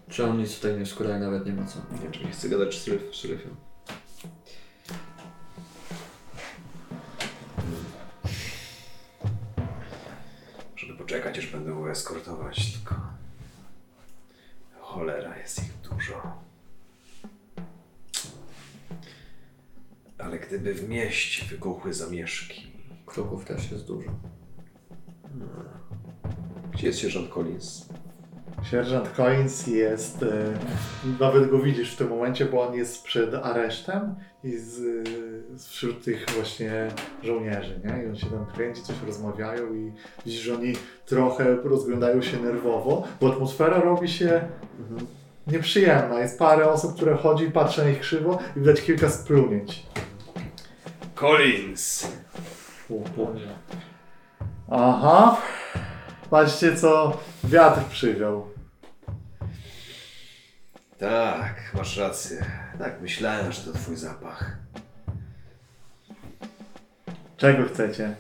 Czy 0.10 0.26
on 0.26 0.38
nic 0.38 0.56
tutaj 0.56 0.80
nie 0.80 0.86
skóra 0.86 1.20
nawet 1.20 1.46
nie 1.46 1.54
ma 1.54 1.66
co? 1.66 1.80
Nie 2.04 2.12
czy 2.12 2.24
nie 2.26 2.32
chcę 2.32 2.50
gadać 2.50 2.76
z 2.76 2.88
szeryf- 2.88 3.12
szeryfem. 3.14 3.56
Żeby 10.76 10.94
poczekać, 10.94 11.38
aż 11.40 11.48
będę 11.48 11.72
mógł 11.72 11.88
eskortować, 11.90 12.72
tylko... 12.74 12.95
gdyby 20.66 20.80
w 20.80 20.90
mieście 20.90 21.46
wybuchły 21.46 21.94
zamieszki... 21.94 22.68
Kruków 23.06 23.46
też 23.46 23.72
jest 23.72 23.88
dużo. 23.88 24.10
Gdzie 26.74 26.88
jest 26.88 27.00
sierżant 27.00 27.30
Collins? 27.30 27.90
Sierżant 28.72 29.10
Coins 29.10 29.68
jest, 29.68 30.24
e, 30.24 30.54
nawet 31.20 31.50
go 31.50 31.60
widzisz 31.60 31.94
w 31.94 31.98
tym 31.98 32.10
momencie, 32.10 32.46
bo 32.46 32.68
on 32.68 32.74
jest 32.74 33.04
przed 33.04 33.34
aresztem 33.34 34.16
i 34.44 34.58
z, 34.58 34.74
z 35.56 35.68
wśród 35.68 36.04
tych 36.04 36.26
właśnie 36.36 36.88
żołnierzy, 37.24 37.82
nie? 37.86 38.04
I 38.04 38.08
on 38.08 38.16
się 38.16 38.28
tam 38.28 38.46
kręci, 38.46 38.82
coś 38.84 38.96
rozmawiają 39.08 39.76
i 39.76 39.92
widzisz, 40.26 40.42
że 40.42 40.56
oni 40.56 40.74
trochę 41.06 41.56
rozglądają 41.56 42.22
się 42.22 42.40
nerwowo, 42.40 43.08
bo 43.22 43.34
atmosfera 43.34 43.80
robi 43.80 44.08
się 44.08 44.42
nieprzyjemna. 45.48 46.20
Jest 46.20 46.40
parę 46.40 46.70
osób, 46.70 46.96
które 46.96 47.16
chodzi 47.16 47.44
i 47.46 47.52
patrzy 47.52 47.82
na 47.82 47.90
nich 47.90 48.00
krzywo 48.00 48.40
i 48.56 48.60
widać 48.60 48.82
kilka 48.82 49.10
splunięć. 49.10 49.86
Collins! 51.16 52.08
Aha. 54.72 55.42
Patrzcie, 56.30 56.76
co 56.76 57.18
wiatr 57.44 57.82
przywiał. 57.90 58.48
Tak, 61.00 61.72
masz 61.74 61.98
rację. 61.98 62.46
Tak, 62.80 63.02
myślałem, 63.02 63.52
że 63.52 63.62
to 63.62 63.74
twój 63.74 63.96
zapach. 63.96 64.58
Czego 67.38 67.66
chcecie? 67.66 68.16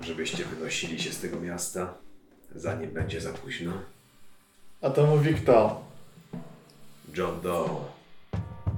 Żebyście 0.00 0.44
wynosili 0.44 1.02
się 1.02 1.12
z 1.12 1.20
tego 1.20 1.40
miasta, 1.40 1.94
zanim 2.54 2.90
będzie 2.90 3.20
za 3.20 3.32
późno. 3.32 3.72
A 4.82 4.90
to 4.90 5.06
mówi 5.06 5.34
kto? 5.34 5.84
John 7.14 7.40
Doe. 7.40 7.84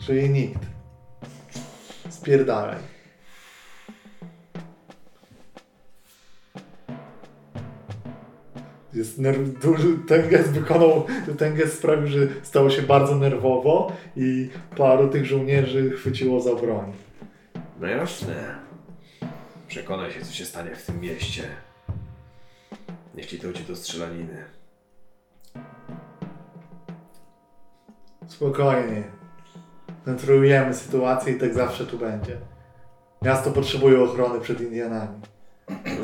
Czyli 0.07 0.31
nikt. 0.31 0.76
Spierdalaj. 2.09 2.79
Jest 8.95 9.19
nerw... 9.19 9.61
duży, 9.63 9.99
ten 10.09 10.29
gest 10.29 10.51
wykonał, 10.51 11.07
ten 11.39 11.55
gest 11.55 11.79
sprawił, 11.79 12.07
że 12.07 12.19
stało 12.43 12.71
się 12.71 12.83
bardzo 12.83 13.17
nerwowo 13.17 13.93
i 14.17 14.51
paru 14.77 15.09
tych 15.09 15.27
żołnierzy 15.27 15.91
chwyciło 15.91 16.41
za 16.41 16.55
broń. 16.55 16.93
No 17.81 17.87
jasne. 17.87 18.59
Przekonaj 19.69 20.13
się, 20.13 20.21
co 20.21 20.33
się 20.33 20.45
stanie 20.45 20.77
w 20.77 20.87
tym 20.87 21.01
mieście. 21.01 21.43
Jeśli 23.15 23.39
dojdzie 23.39 23.65
do 23.65 23.77
strzelaniny. 23.77 24.45
Spokojnie. 28.27 29.16
Kontrolujemy 30.07 30.75
sytuację 30.75 31.33
i 31.33 31.41
tak 31.41 31.55
zawsze 31.55 31.87
tu 31.87 31.99
będzie. 31.99 32.37
Miasto 33.23 33.51
potrzebuje 33.51 34.03
ochrony 34.03 34.41
przed 34.41 34.61
Indianami. 34.61 35.21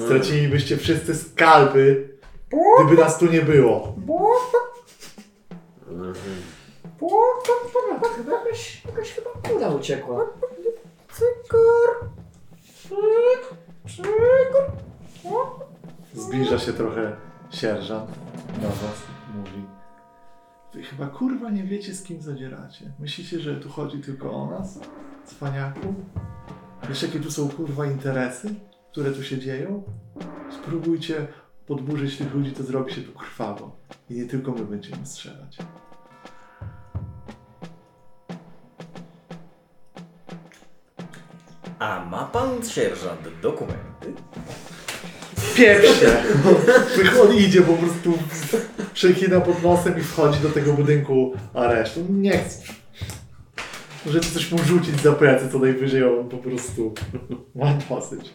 Stracilibyście 0.07 0.77
wszyscy 0.77 1.15
skalpy, 1.15 2.09
gdyby 2.85 3.03
nas 3.03 3.19
tu 3.19 3.27
nie 3.27 3.43
było. 3.43 3.95
Chyba 8.17 8.33
jakaś, 8.33 8.85
jakaś 8.85 9.13
chyba 9.13 9.31
kula 9.49 9.69
uciekła. 9.69 10.27
Zbliża 16.15 16.59
się 16.59 16.73
trochę 16.73 17.17
sierżant 17.51 18.11
do 18.63 18.69
was, 18.69 19.03
mówi. 19.35 19.82
Wy 20.75 20.83
chyba 20.83 21.07
kurwa 21.07 21.51
nie 21.51 21.65
wiecie 21.65 21.95
z 21.95 22.03
kim 22.03 22.23
zadzieracie. 22.23 22.93
Myślicie, 22.99 23.41
że 23.41 23.57
tu 23.57 23.69
chodzi 23.69 23.99
tylko 23.99 24.33
o 24.33 24.51
nas? 24.51 24.81
Cwaniaku? 25.25 25.95
Wiesz 26.89 27.03
jakie 27.03 27.21
tu 27.21 27.31
są 27.31 27.49
kurwa 27.49 27.87
interesy, 27.87 28.55
które 28.93 29.11
tu 29.13 29.23
się 29.23 29.39
dzieją? 29.39 29.83
Spróbujcie 30.51 31.27
podburzyć 31.67 32.17
tych 32.17 32.35
ludzi, 32.35 32.53
to 32.53 32.63
zrobi 32.63 32.93
się 32.93 33.03
tu 33.03 33.13
krwawo. 33.13 33.77
I 34.11 34.15
nie 34.15 34.27
tylko 34.27 34.53
my 34.53 34.65
będziemy 34.65 35.07
strzelać. 35.07 35.59
A 41.79 42.05
ma 42.05 42.25
pan 42.25 42.65
sierżant 42.65 43.41
dokumenty? 43.43 44.15
Pierwsze! 45.57 46.23
On 47.23 47.37
idzie 47.37 47.63
po 47.63 47.73
prostu, 47.73 48.19
przekina 48.95 49.41
pod 49.41 49.63
nosem 49.63 49.99
i 49.99 50.03
wchodzi 50.03 50.41
do 50.41 50.49
tego 50.49 50.73
budynku 50.73 51.33
aresztu. 51.55 52.07
Nie 52.11 52.39
chcę. 52.39 52.73
Może 54.07 54.21
coś 54.21 54.53
mu 54.53 54.59
rzucić 54.59 55.01
za 55.01 55.13
plecy, 55.13 55.49
co 55.53 55.59
najwyżej 55.59 56.05
on 56.05 56.29
po 56.29 56.37
prostu 56.37 56.95
ma 57.55 57.79
dosyć. 57.91 58.31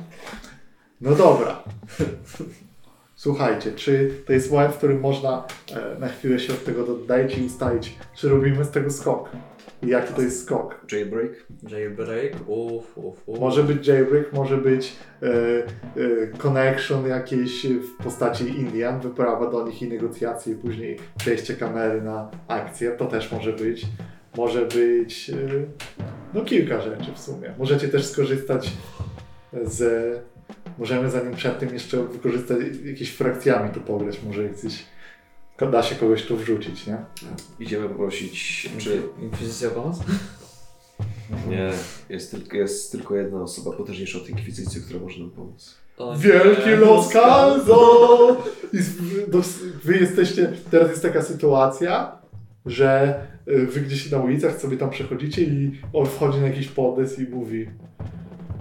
No 1.01 1.15
dobra. 1.15 1.63
Słuchajcie, 3.15 3.71
czy 3.71 4.11
to 4.25 4.33
jest 4.33 4.51
moment, 4.51 4.73
w 4.73 4.77
którym 4.77 4.99
można 4.99 5.45
e, 5.75 5.99
na 5.99 6.07
chwilę 6.07 6.39
się 6.39 6.53
od 6.53 6.65
tego 6.65 6.81
oddać 6.81 7.37
i 7.37 7.45
ustalić, 7.45 7.95
czy 8.15 8.29
robimy 8.29 8.65
z 8.65 8.71
tego 8.71 8.91
skok? 8.91 9.29
I 9.87 9.89
jaki 9.89 10.13
to 10.13 10.21
jest 10.21 10.43
skok? 10.43 10.85
Jailbreak? 10.91 11.31
Jailbreak? 11.69 12.33
Uff, 12.47 12.97
uff, 12.97 13.27
uff. 13.27 13.39
Może 13.39 13.63
być 13.63 13.87
jailbreak, 13.87 14.33
może 14.33 14.57
być 14.57 14.95
e, 15.21 15.27
e, 15.27 16.27
connection 16.37 17.07
jakieś 17.07 17.65
w 17.65 18.03
postaci 18.03 18.47
Indian, 18.47 18.99
wyprawa 18.99 19.51
do 19.51 19.67
nich 19.67 19.81
i 19.81 19.87
negocjacje 19.87 20.53
i 20.53 20.55
później 20.55 20.97
przejście 21.17 21.53
kamery 21.53 22.01
na 22.01 22.31
akcję, 22.47 22.91
to 22.91 23.05
też 23.05 23.31
może 23.31 23.53
być. 23.53 23.85
Może 24.37 24.65
być 24.65 25.29
e, 25.29 25.35
no 26.33 26.41
kilka 26.41 26.81
rzeczy 26.81 27.11
w 27.13 27.19
sumie. 27.19 27.53
Możecie 27.57 27.87
też 27.87 28.05
skorzystać 28.05 28.71
z 29.63 29.83
możemy 30.77 31.09
zanim 31.09 31.33
przed 31.33 31.59
tym 31.59 31.73
jeszcze 31.73 32.03
wykorzystać 32.03 32.57
jakieś 32.85 33.11
frakcjami 33.11 33.69
tu 33.73 33.81
pograć, 33.81 34.23
może 34.23 34.43
jakiś 34.43 34.85
da 35.65 35.83
się 35.83 35.95
kogoś 35.95 36.25
tu 36.25 36.37
wrzucić, 36.37 36.87
nie? 36.87 36.97
Idziemy 37.59 37.89
poprosić, 37.89 38.69
czy... 38.77 39.01
Inkwizycja 39.21 39.69
pomoc? 39.69 39.99
Nie, 41.49 41.69
jest 42.09 42.31
tylko, 42.31 42.57
jest 42.57 42.91
tylko 42.91 43.15
jedna 43.15 43.41
osoba 43.41 43.77
potężniejsza 43.77 44.17
od 44.17 44.29
Inkwizycji, 44.29 44.81
która 44.81 44.99
może 44.99 45.19
nam 45.19 45.29
pomóc. 45.31 45.75
O 45.97 46.15
nie. 46.15 46.21
Wielki 46.21 46.69
Los 49.31 49.59
wy 49.83 49.97
jesteście, 49.97 50.53
teraz 50.71 50.89
jest 50.89 51.01
taka 51.01 51.21
sytuacja, 51.21 52.17
że 52.65 53.21
y, 53.47 53.65
wy 53.65 53.81
gdzieś 53.81 54.11
na 54.11 54.17
ulicach 54.17 54.61
sobie 54.61 54.77
tam 54.77 54.89
przechodzicie 54.89 55.41
i 55.41 55.81
on 55.93 56.05
wchodzi 56.05 56.39
na 56.39 56.47
jakiś 56.47 56.67
podest 56.67 57.19
i 57.19 57.23
mówi 57.23 57.69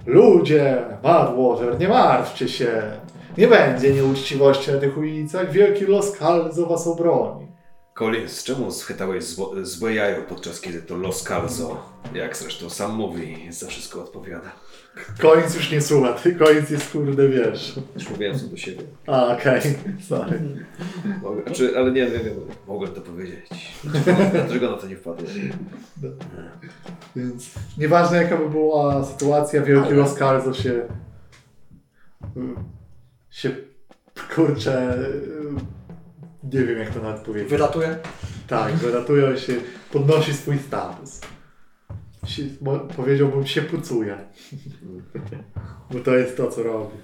Ludzie, 0.05 0.83
Madwater, 1.03 1.79
nie 1.79 1.87
martwcie 1.87 2.47
się. 2.49 2.91
Nie 3.37 3.47
będzie 3.47 3.93
nieuczciwości 3.93 4.71
na 4.71 4.77
tych 4.79 4.97
ulicach. 4.97 5.51
Wielki 5.51 5.85
Los 5.85 6.11
Calzo 6.17 6.65
was 6.65 6.87
obroni. 6.87 7.47
Collins, 7.93 8.43
czemu 8.43 8.71
schwytałeś 8.71 9.23
zło, 9.23 9.51
złe 9.61 9.93
jajo 9.93 10.21
podczas 10.23 10.61
kiedy 10.61 10.81
to 10.81 10.97
Los 10.97 11.23
Calzo, 11.23 11.77
jak 12.13 12.37
zresztą 12.37 12.69
sam 12.69 12.95
mówi, 12.95 13.47
za 13.51 13.67
wszystko 13.67 13.99
odpowiada. 14.03 14.51
Koniec 15.21 15.55
już 15.55 15.71
nie 15.71 15.81
słucha, 15.81 16.13
ty 16.13 16.35
koniec 16.35 16.69
jest 16.69 16.91
kurde, 16.91 17.29
wiesz. 17.29 17.75
Już 17.95 18.09
mówiłem 18.09 18.39
co 18.39 18.45
do 18.45 18.57
siebie. 18.57 18.83
A, 19.07 19.27
okej, 19.33 19.61
sorry. 20.07 20.39
Mogę, 21.23 21.43
znaczy, 21.43 21.73
ale 21.77 21.91
nie, 21.91 22.05
nie, 22.05 22.11
nie, 22.11 22.31
mogłem 22.67 22.91
to 22.91 23.01
powiedzieć. 23.01 23.73
Dlaczego 24.33 24.71
na 24.71 24.77
to 24.77 24.87
nie 24.87 24.95
wpadłem? 24.95 25.27
Więc 27.15 27.49
nieważne 27.77 28.23
jaka 28.23 28.37
by 28.37 28.49
była 28.49 29.03
sytuacja, 29.05 29.61
wielki 29.61 29.87
Ale- 29.87 29.95
Los 29.97 30.15
Calzo 30.15 30.53
się 30.53 30.81
się 33.37 33.55
kurczę 34.35 34.97
nie 36.43 36.63
wiem 36.63 36.79
jak 36.79 36.93
to 36.93 37.01
nawet 37.01 37.21
powiedzieć. 37.21 37.49
Wylatuje? 37.49 37.99
Tak, 38.47 38.73
wyratuje 38.73 39.37
się, 39.37 39.53
podnosi 39.91 40.33
swój 40.33 40.59
status. 40.59 41.21
Mo- 42.61 42.79
powiedziałbym 42.79 43.47
się 43.47 43.61
pucuje. 43.61 44.17
Bo 45.91 45.99
to 45.99 46.15
jest 46.15 46.37
to 46.37 46.51
co 46.51 46.63
robi. 46.63 46.97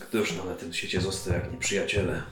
Któż 0.00 0.36
nam 0.36 0.46
na 0.48 0.54
tym 0.54 0.72
świecie 0.72 1.00
został 1.00 1.34
jak 1.34 1.52
nieprzyjaciele? 1.52 2.22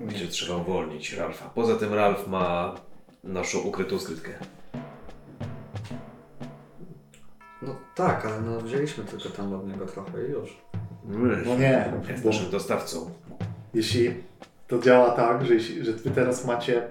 Będzie 0.00 0.28
trzeba 0.28 0.56
uwolnić 0.56 1.12
Ralfa. 1.12 1.48
Poza 1.48 1.76
tym 1.76 1.94
Ralf 1.94 2.28
ma 2.28 2.74
naszą 3.24 3.58
ukrytą 3.58 3.98
skrytkę. 3.98 4.32
No 7.62 7.76
tak, 7.94 8.26
ale 8.26 8.40
no 8.40 8.60
wzięliśmy 8.60 9.04
tylko 9.04 9.28
tam 9.28 9.52
od 9.52 9.66
niego 9.68 9.86
trochę 9.86 10.26
i 10.26 10.30
już. 10.30 10.56
No 11.46 11.56
nie, 11.56 11.92
Jest 12.08 12.22
bo 12.22 12.28
naszym 12.28 12.50
dostawcą. 12.50 13.10
jeśli 13.74 14.14
to 14.68 14.78
działa 14.78 15.10
tak, 15.10 15.46
że, 15.46 15.54
jeśli, 15.54 15.84
że 15.84 15.92
wy 15.92 16.10
teraz 16.10 16.44
macie 16.44 16.88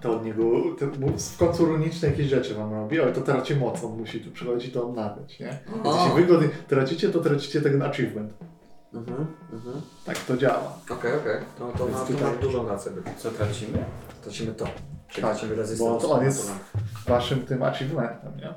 to 0.00 0.12
od 0.12 0.24
niego, 0.24 0.42
to, 0.78 0.86
bo 0.86 1.06
w 1.18 1.36
końcu 1.36 1.64
runiczne 1.66 2.08
jakieś 2.08 2.26
rzeczy 2.26 2.54
wam 2.54 2.72
robi, 2.72 3.00
ale 3.00 3.12
to 3.12 3.20
traci 3.20 3.56
moc, 3.56 3.84
on 3.84 3.98
musi 3.98 4.20
tu 4.20 4.30
przychodzić 4.30 4.68
i 4.68 4.72
to 4.72 4.88
odnawiać, 4.88 5.40
nie? 5.40 5.58
Więc 5.74 5.86
O. 5.86 6.04
jeśli 6.06 6.22
wy 6.26 6.32
go 6.32 6.40
tracicie, 6.68 7.08
to 7.08 7.20
tracicie 7.20 7.60
ten 7.60 7.82
achievement. 7.82 8.32
Mhm, 8.94 9.26
mhm. 9.52 9.80
Tak 10.06 10.18
to 10.18 10.36
działa. 10.36 10.78
Okej, 10.90 11.12
okej. 11.16 11.36
To, 11.58 11.72
to, 11.78 11.86
Więc 11.86 11.98
ma, 11.98 12.04
to 12.04 12.12
tutaj- 12.12 12.34
ma 12.34 12.42
dużą 12.42 12.68
rację. 12.68 12.92
Co 13.16 13.30
tracimy? 13.30 13.84
Tracimy 14.22 14.52
to. 14.54 14.64
Tak, 14.64 14.74
Tracimy 15.14 15.50
bo 15.50 15.56
rezystans. 15.62 16.02
to 16.02 16.10
on 16.10 16.24
jest- 16.24 16.52
waszym 17.06 17.40
tym 17.46 17.62
achievementem, 17.62 18.36
nie? 18.36 18.54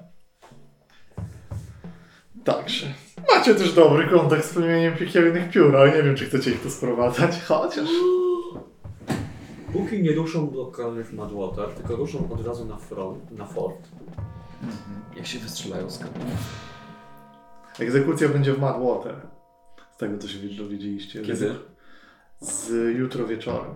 Także. 2.45 2.87
Macie 3.35 3.55
też 3.55 3.73
dobry 3.73 4.07
kontakt 4.07 4.45
z 4.45 4.53
plemieniem 4.53 4.95
piekielnych 4.95 5.49
piór, 5.49 5.77
ale 5.77 5.97
nie 5.97 6.03
wiem, 6.03 6.15
czy 6.15 6.25
chcecie 6.25 6.51
ich 6.51 6.61
tu 6.61 6.69
sprowadzać, 6.69 7.41
chociaż. 7.47 7.89
Póki 9.73 10.03
nie 10.03 10.11
ruszą 10.11 10.53
lokalnie 10.53 11.03
w 11.03 11.13
Madwater, 11.13 11.69
tylko 11.69 11.95
ruszą 11.95 12.29
od 12.33 12.47
razu 12.47 12.65
na 12.65 12.77
front, 12.77 13.31
na 13.31 13.45
fort. 13.45 13.87
Jak 15.17 15.27
się 15.27 15.39
wystrzelają 15.39 15.89
z 15.89 15.97
kamienia. 15.97 16.35
Egzekucja 17.79 18.29
będzie 18.29 18.53
w 18.53 18.59
Madwater. 18.59 19.15
Z 19.95 19.97
tego, 19.97 20.17
co 20.17 20.27
się 20.27 20.39
dowiedzieliście. 20.39 21.21
Kiedy? 21.21 21.55
Z 22.39 22.69
jutro 22.97 23.27
wieczorem. 23.27 23.75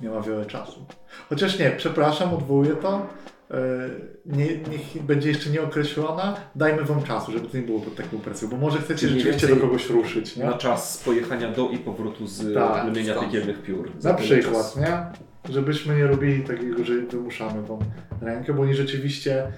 Nie 0.00 0.08
ma 0.10 0.20
wiele 0.20 0.46
czasu. 0.46 0.86
Chociaż 1.28 1.58
nie, 1.58 1.70
przepraszam, 1.70 2.34
odwołuję 2.34 2.76
to. 2.76 3.06
E, 3.50 3.90
Nie, 4.26 4.46
niech 4.46 5.02
będzie 5.02 5.28
jeszcze 5.28 5.50
nieokreślona. 5.50 6.36
Dajmy 6.54 6.82
wam 6.84 7.02
czasu, 7.02 7.32
żeby 7.32 7.48
to 7.48 7.56
nie 7.56 7.62
było 7.62 7.80
pod 7.80 7.94
taką 7.96 8.18
presją, 8.18 8.48
bo 8.48 8.56
może 8.56 8.78
chcecie 8.78 9.08
Czyli 9.08 9.20
rzeczywiście 9.20 9.48
do 9.48 9.56
kogoś 9.56 9.90
ruszyć, 9.90 10.36
nie? 10.36 10.44
Na 10.44 10.58
czas 10.58 11.02
pojechania 11.04 11.52
do 11.52 11.68
i 11.68 11.78
powrotu 11.78 12.26
z 12.26 12.54
Tak, 12.54 12.82
plemienia 12.82 13.20
piekielnych 13.20 13.62
piór. 13.62 13.90
Na 14.02 14.14
przykład, 14.14 14.54
czasu. 14.54 14.80
nie? 14.80 15.06
Żebyśmy 15.54 15.96
nie 15.96 16.06
robili 16.06 16.44
takiego, 16.44 16.84
że 16.84 16.94
wymuszamy 16.94 17.62
wam 17.62 17.78
rękę, 18.20 18.54
bo 18.54 18.62
oni 18.62 18.74
rzeczywiście 18.74 19.42
e, 19.42 19.52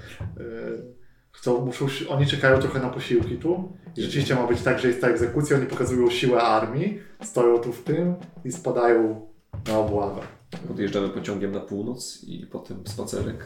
chcą, 1.32 1.64
muszą, 1.64 1.86
oni 2.08 2.26
czekają 2.26 2.58
trochę 2.58 2.80
na 2.80 2.88
posiłki 2.88 3.36
tu. 3.36 3.72
I 3.96 4.02
rzeczywiście 4.02 4.34
ma 4.34 4.46
być 4.46 4.62
tak, 4.62 4.78
że 4.78 4.88
jest 4.88 5.00
ta 5.00 5.08
egzekucja, 5.08 5.56
oni 5.56 5.66
pokazują 5.66 6.10
siłę 6.10 6.42
armii, 6.42 6.98
stoją 7.22 7.58
tu 7.58 7.72
w 7.72 7.82
tym 7.84 8.14
i 8.44 8.52
spadają 8.52 9.26
na 9.68 9.78
obławę. 9.78 10.20
Podjeżdżamy 10.68 11.08
pociągiem 11.08 11.52
na 11.52 11.60
północ 11.60 12.24
i 12.26 12.46
potem 12.46 12.86
spacerek 12.86 13.44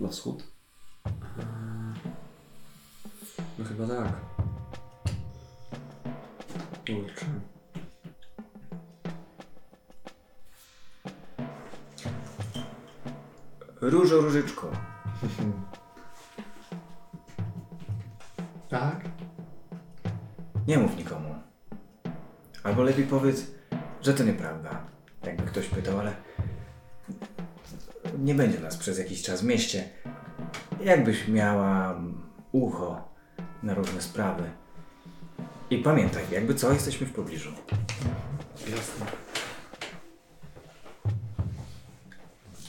na 0.00 0.08
wschód. 0.08 0.44
No 3.58 3.64
chyba 3.64 3.86
tak. 3.86 4.12
Kurczę. 6.86 7.26
Różo, 13.80 14.20
różyczko. 14.20 14.70
Tak? 18.68 19.04
Nie 20.66 20.78
mów 20.78 20.96
nikomu. 20.96 21.34
Albo 22.64 22.82
lepiej 22.82 23.06
powiedz, 23.06 23.46
że 24.02 24.14
to 24.14 24.24
nieprawda. 24.24 24.86
Jakby 25.22 25.42
ktoś 25.42 25.68
pytał, 25.68 25.98
ale 25.98 26.25
nie 28.18 28.34
będzie 28.34 28.60
nas 28.60 28.76
przez 28.76 28.98
jakiś 28.98 29.22
czas 29.22 29.42
w 29.42 29.44
mieście. 29.44 29.88
Jakbyś 30.84 31.28
miała 31.28 32.00
ucho 32.52 33.08
na 33.62 33.74
różne 33.74 34.00
sprawy. 34.00 34.42
I 35.70 35.78
pamiętaj, 35.78 36.24
jakby 36.32 36.54
co, 36.54 36.72
jesteśmy 36.72 37.06
w 37.06 37.12
pobliżu. 37.12 37.50
Jasne. 38.60 39.06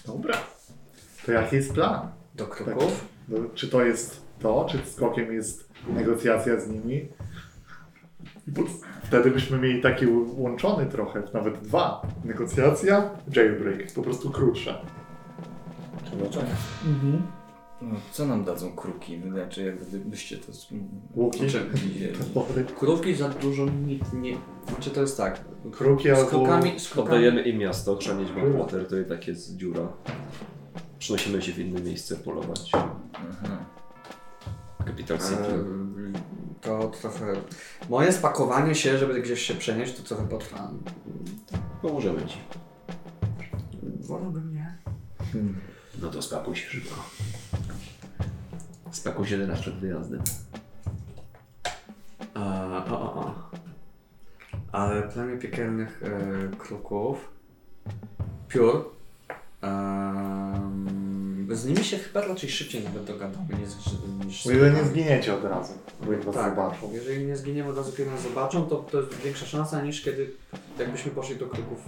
Dobra. 0.05 0.37
To 1.25 1.31
jaki 1.31 1.55
jest 1.55 1.73
plan? 1.73 2.11
Do 2.35 2.47
kroków? 2.47 3.05
No, 3.29 3.37
Czy 3.53 3.67
to 3.67 3.85
jest 3.85 4.21
to, 4.39 4.67
czy 4.71 4.91
skokiem 4.91 5.33
jest 5.33 5.69
negocjacja 5.87 6.59
z 6.59 6.69
nimi? 6.69 7.07
Bo 8.47 8.63
wtedy 9.03 9.31
byśmy 9.31 9.57
mieli 9.57 9.81
taki 9.81 10.07
łączony 10.37 10.85
trochę, 10.85 11.23
nawet 11.33 11.59
dwa. 11.59 12.01
Negocjacja, 12.25 13.09
jailbreak, 13.35 13.93
po 13.93 14.01
prostu 14.01 14.31
krótsze. 14.31 14.81
No, 17.81 17.95
co 18.11 18.25
nam 18.25 18.43
dadzą 18.43 18.75
kruki? 18.75 19.21
Znaczy, 19.31 19.77
jakbyście 19.93 20.37
to 20.37 20.53
z- 20.53 20.67
Łuki, 21.15 21.39
Krówki 22.79 23.15
za 23.15 23.29
dużo 23.29 23.65
nic 23.65 24.13
nie... 24.13 24.37
Znaczy 24.69 24.89
to 24.89 25.01
jest 25.01 25.17
tak. 25.17 25.41
kruki 25.71 26.03
Z 26.03 26.11
albo... 26.11 26.25
z 26.25 26.29
krokami... 26.29 26.71
Oddajemy 26.97 27.41
im 27.41 27.57
miasto, 27.57 27.95
chrzanić 27.97 28.31
Blackwater, 28.31 28.87
to 28.87 28.99
i 28.99 29.05
tak 29.05 29.27
jest 29.27 29.57
dziura. 29.57 29.87
Przenosimy 30.99 31.41
się 31.41 31.51
w 31.51 31.59
inne 31.59 31.81
miejsce 31.81 32.15
polować. 32.15 32.71
Mhm. 32.73 33.57
Capital 34.85 35.17
City. 35.17 35.33
Eee, 35.43 36.13
To 36.61 36.91
trochę... 37.01 37.33
Moje 37.89 38.11
spakowanie 38.11 38.75
się, 38.75 38.97
żeby 38.97 39.21
gdzieś 39.21 39.41
się 39.41 39.53
przenieść, 39.53 39.93
to 39.95 40.03
trochę 40.03 40.27
potrwa. 40.27 40.71
Pomożemy 41.81 42.25
ci. 42.25 42.37
Wolałbym 43.99 44.53
nie. 44.53 44.77
Hmm. 45.33 45.55
No 46.01 46.09
to 46.09 46.21
spakuj 46.21 46.55
się 46.55 46.69
szybko. 46.69 46.95
Spakuj 48.91 49.27
się 49.27 49.37
teraz 49.37 49.59
przed 49.59 49.75
wyjazdem. 49.75 50.21
A, 52.33 52.85
o, 52.91 53.01
o, 53.01 53.13
o. 53.13 53.49
Ale 54.71 55.03
plemię 55.03 55.37
piekielnych 55.37 56.03
e, 56.03 56.57
kruków, 56.57 57.31
piór, 58.47 58.89
em, 59.61 61.47
z 61.51 61.65
nimi 61.65 61.83
się 61.83 61.97
chyba 61.97 62.21
raczej 62.21 62.49
szybciej 62.49 62.83
nawet 62.83 63.03
dogadamy 63.05 63.47
niż, 63.59 63.69
niż 64.25 64.47
O 64.47 64.51
ile 64.51 64.71
nie 64.71 64.83
zginiecie 64.85 65.33
od 65.33 65.43
razu, 65.43 65.73
bo 66.05 66.11
jak 66.11 66.23
was 66.23 66.35
Tak, 66.35 66.55
zobaczą. 66.55 66.91
jeżeli 66.93 67.25
nie 67.25 67.37
zginiemy 67.37 67.69
od 67.69 67.77
razu, 67.77 67.91
kiedy 67.97 68.11
nas 68.11 68.21
zobaczą, 68.21 68.65
to, 68.65 68.75
to 68.75 68.97
jest 69.01 69.17
większa 69.21 69.45
szansa 69.45 69.81
niż 69.81 70.01
kiedy 70.01 70.31
jakbyśmy 70.79 71.11
poszli 71.11 71.35
do 71.35 71.47
kruków, 71.47 71.79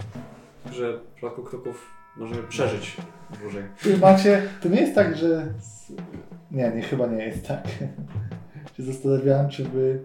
że 0.72 0.97
w 0.97 1.01
przypadku 1.01 1.43
kruków 1.43 1.99
możemy 2.18 2.43
przeżyć 2.43 2.97
dłużej. 3.41 3.64
Wy 3.82 3.97
macie, 3.97 4.41
to 4.62 4.70
nie 4.70 4.82
jest 4.82 4.95
tak, 4.95 5.18
że... 5.18 5.53
Nie, 6.51 6.72
nie, 6.76 6.82
chyba 6.82 7.07
nie 7.07 7.26
jest 7.26 7.47
tak. 7.47 7.68
się 8.80 8.84
zastanawiałem, 8.84 9.49
czy 9.49 9.64
wy 9.64 9.99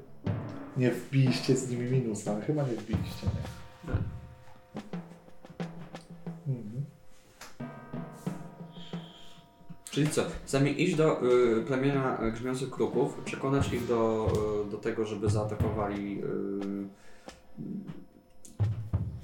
nie 0.76 0.90
wbiliście 0.90 1.56
z 1.56 1.70
nimi 1.70 1.90
minusa, 1.90 2.32
ale 2.32 2.40
chyba 2.40 2.62
nie 2.62 2.76
wbiliście, 2.76 3.26
nie? 3.26 3.92
Nie. 3.92 3.98
Mhm. 6.46 6.84
Czyli 9.90 10.08
co? 10.08 10.22
Chcemy 10.44 10.70
iść 10.70 10.94
do 10.94 11.22
y, 11.58 11.62
plemienia 11.66 12.18
grzmiących 12.32 12.70
kruków, 12.70 13.20
przekonać 13.24 13.72
ich 13.72 13.86
do, 13.86 14.32
y, 14.66 14.70
do 14.70 14.78
tego, 14.78 15.04
żeby 15.04 15.30
zaatakowali 15.30 16.22
y, 16.24 16.88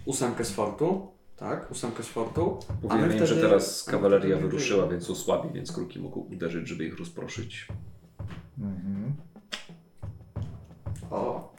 ósemkę 0.04 0.44
z 0.44 0.50
fortu, 0.50 1.08
tak? 1.40 1.70
Ósemkę 1.70 2.02
z 2.02 2.16
my 2.16 2.88
Powiemy 2.88 3.12
im, 3.14 3.18
że 3.18 3.26
wtedy- 3.26 3.40
teraz 3.40 3.84
kawaleria 3.84 4.36
wtedy- 4.36 4.48
wyruszyła, 4.48 4.86
więc 4.86 5.10
osłabi, 5.10 5.48
więc 5.54 5.72
kruki 5.72 5.98
mogą 5.98 6.20
uderzyć, 6.20 6.68
żeby 6.68 6.84
ich 6.84 6.98
rozproszyć. 6.98 7.68
Mhm. 8.58 9.14
O, 11.10 11.54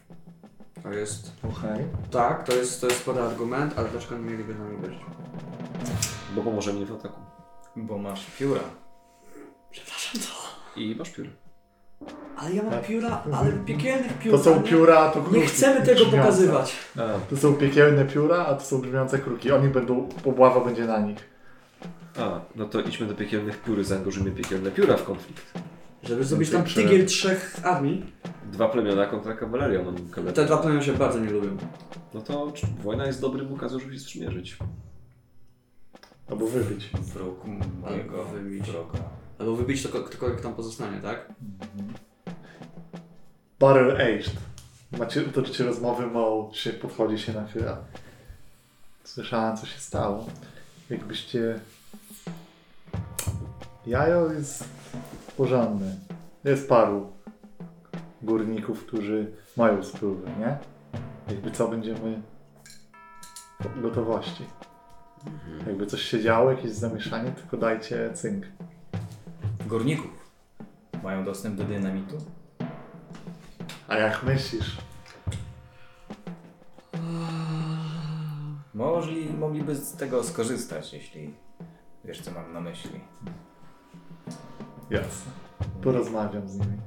to 0.84 0.90
jest... 0.94 1.32
Okej. 1.44 1.86
Tak, 2.12 2.44
to 2.44 2.56
jest, 2.56 2.82
to 2.82 2.88
jest 2.88 3.00
spory 3.00 3.22
argument, 3.22 3.74
ale 3.78 3.90
dlaczego 3.90 4.18
nie 4.18 4.32
mieliby 4.32 4.56
nami 4.56 4.78
być? 4.78 4.94
Bo 6.36 6.42
pomożemy 6.42 6.80
im 6.80 6.86
w 6.86 6.92
ataku. 6.92 7.22
Bo 7.76 7.98
masz 7.98 8.26
pióra. 8.40 8.62
Przepraszam, 9.72 10.22
co? 10.22 10.32
I 10.80 10.96
masz 10.96 11.10
piór. 11.10 11.28
Ale 12.38 12.54
ja 12.56 12.64
mam 12.64 12.72
Tak. 12.72 12.86
pióra, 12.88 13.24
ale 13.34 13.52
piekielnych 13.52 14.20
piór. 14.20 14.32
To 14.38 14.44
są 14.44 14.56
a 14.56 14.60
pióra, 14.60 15.10
to 15.10 15.22
kruki. 15.22 15.40
Nie 15.40 15.46
chcemy 15.46 15.82
tego 15.86 15.96
grzmiące. 16.06 16.18
pokazywać. 16.18 16.76
To 17.30 17.38
są 17.38 17.54
piekielne 17.54 18.06
pióra, 18.06 18.46
a 18.46 18.54
to 18.56 18.62
są 18.66 18.82
grzmiące 18.82 19.20
kruki. 19.20 19.52
Oni 19.52 19.68
będą, 19.68 20.10
obława 20.26 20.66
będzie 20.66 20.86
na 20.86 21.00
nich. 21.00 21.18
A, 22.20 22.40
no 22.56 22.66
to 22.66 22.82
idźmy 22.82 23.08
do 23.08 23.14
piekielnych 23.16 23.62
piór, 23.64 23.84
zaangażujmy 23.84 24.32
piekielne 24.32 24.72
pióra 24.72 24.98
w 24.98 25.04
konflikt. 25.04 25.54
Żeby 26.04 26.24
zrobić 26.24 26.50
tam 26.50 26.64
tygiel 26.64 27.06
trzech 27.06 27.56
armii. 27.64 28.06
Dwa 28.52 28.68
plemiona 28.70 29.06
kontra 29.06 29.34
kawaleria. 29.34 29.80
No, 29.84 29.92
kawaleria. 30.12 30.34
Te 30.34 30.46
dwa 30.46 30.58
plemiona 30.58 30.84
się 30.84 30.94
bardzo 30.94 31.20
nie 31.20 31.30
lubią. 31.30 31.58
no 32.14 32.22
to 32.22 32.52
czy 32.52 32.68
wojna 32.84 33.06
jest 33.06 33.22
dobrym 33.22 33.54
okazją, 33.54 33.80
żeby 33.80 33.94
się 33.94 34.00
sprzymierzyć. 34.00 34.58
Albo 36.30 36.48
wybić. 36.48 36.90
Wróg 37.14 37.40
mojego 37.82 38.24
wybić. 38.26 38.64
wroga. 38.72 39.00
Albo 39.42 39.56
wybić 39.56 39.84
to, 39.84 39.90
ktokolwiek 39.90 40.42
tam 40.42 40.54
pozostanie, 40.54 41.02
tak? 41.02 41.34
Barrel 43.60 43.96
aged. 43.96 44.32
Macie, 45.00 45.22
toczycie 45.22 45.64
rozmowy, 45.64 46.08
Mo 46.08 46.50
się 46.54 46.74
podchodzi 46.74 47.20
się 47.20 47.34
nachyla. 47.34 47.78
Słyszałem, 49.04 49.58
co 49.58 49.66
się 49.66 49.80
stało. 49.80 50.26
Jakbyście... 50.90 51.60
Jajo 53.88 54.32
jest 54.32 54.64
porządne. 55.38 55.96
Jest 56.44 56.70
paru 56.70 57.12
górników, 58.22 58.86
którzy 58.86 59.32
mają 59.58 59.84
spróby, 59.84 60.30
nie? 60.40 60.58
Jakby 61.28 61.52
co, 61.52 61.68
będziemy 61.68 62.22
gotowości. 63.82 64.46
Jakby 65.68 65.86
coś 65.86 66.02
się 66.02 66.22
działo, 66.22 66.52
jakieś 66.52 66.72
zamieszanie, 66.72 67.32
tylko 67.32 67.58
dajcie 67.58 68.14
cynk. 68.14 68.46
Górników. 69.68 70.32
Mają 71.04 71.24
dostęp 71.26 71.56
do 71.56 71.64
dynamitu? 71.64 72.18
A 73.88 73.96
jak 73.98 74.24
myślisz? 74.24 74.78
Możli, 78.74 79.30
mogliby 79.34 79.76
z 79.76 79.92
tego 79.94 80.24
skorzystać, 80.24 80.94
jeśli 80.94 81.34
wiesz, 82.06 82.22
co 82.22 82.32
mam 82.32 82.54
na 82.54 82.62
myśli. 82.62 83.00
Jasne. 84.90 85.32
Porozmawiam 85.84 86.48
z 86.50 86.60
nimi. 86.60 86.78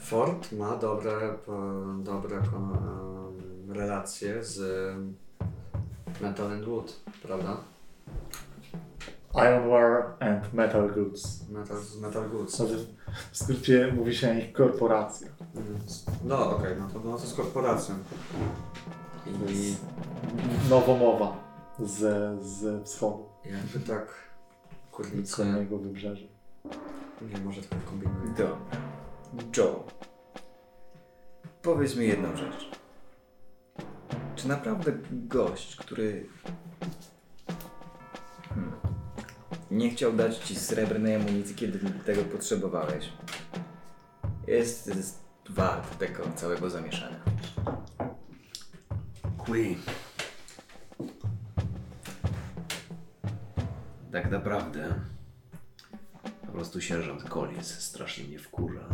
Ford 0.00 0.52
ma 0.52 0.76
dobre, 0.76 1.34
po- 1.46 1.94
dobre 2.02 2.36
ko- 2.38 2.56
em, 2.56 3.72
relacje 3.72 4.44
z 4.44 4.58
Metal 6.20 6.52
and 6.52 6.64
Wood, 6.64 7.00
prawda? 7.22 7.56
Ironware 9.38 10.04
and 10.20 10.54
Metal 10.54 10.88
Goods. 10.88 11.48
Metal, 11.48 11.76
Metal 12.00 12.28
Goods. 12.28 12.56
Znaczy, 12.56 12.86
W 13.32 13.36
skrócie 13.36 13.92
mówi 13.96 14.14
się 14.14 14.26
na 14.26 14.34
nich 14.34 14.52
korporacja. 14.52 15.28
Mm. 15.56 15.78
No 16.24 16.56
okej, 16.56 16.76
no 16.78 16.88
to 16.88 17.08
no 17.08 17.18
to 17.18 17.26
z 17.26 17.34
korporacją. 17.34 17.94
I 19.48 19.74
Nowomowa 20.70 21.36
z, 21.78 21.98
z 22.42 22.84
wschodu, 22.86 23.28
jakby 23.44 23.80
tak 23.80 24.14
z 24.88 24.94
kurnicy, 24.94 25.24
wschodniego 25.32 25.78
wybrzeża. 25.78 26.26
nie 27.34 27.40
może 27.44 27.62
tak 27.62 27.84
kombinuję. 27.84 28.34
Dobra. 28.38 28.56
Joe. 29.56 29.84
Powiedz 31.62 31.96
mi 31.96 32.06
jedną 32.06 32.36
rzecz. 32.36 32.70
Czy 34.36 34.48
naprawdę 34.48 34.92
gość, 35.12 35.76
który 35.76 36.26
nie 39.70 39.90
chciał 39.90 40.12
dać 40.12 40.38
ci 40.38 40.56
srebrnej 40.56 41.14
amunicji, 41.14 41.54
kiedy 41.54 41.78
tego 42.06 42.24
potrzebowałeś, 42.24 43.12
jest, 44.46 44.86
jest 44.86 45.22
wart 45.50 45.98
tego 45.98 46.24
całego 46.36 46.70
zamieszania? 46.70 47.20
Queen. 49.38 49.76
Tak 54.12 54.30
naprawdę 54.30 54.94
po 56.46 56.52
prostu 56.52 56.80
sierżant 56.80 57.24
Collins 57.24 57.78
strasznie 57.80 58.24
mnie 58.24 58.38
wkurza. 58.38 58.88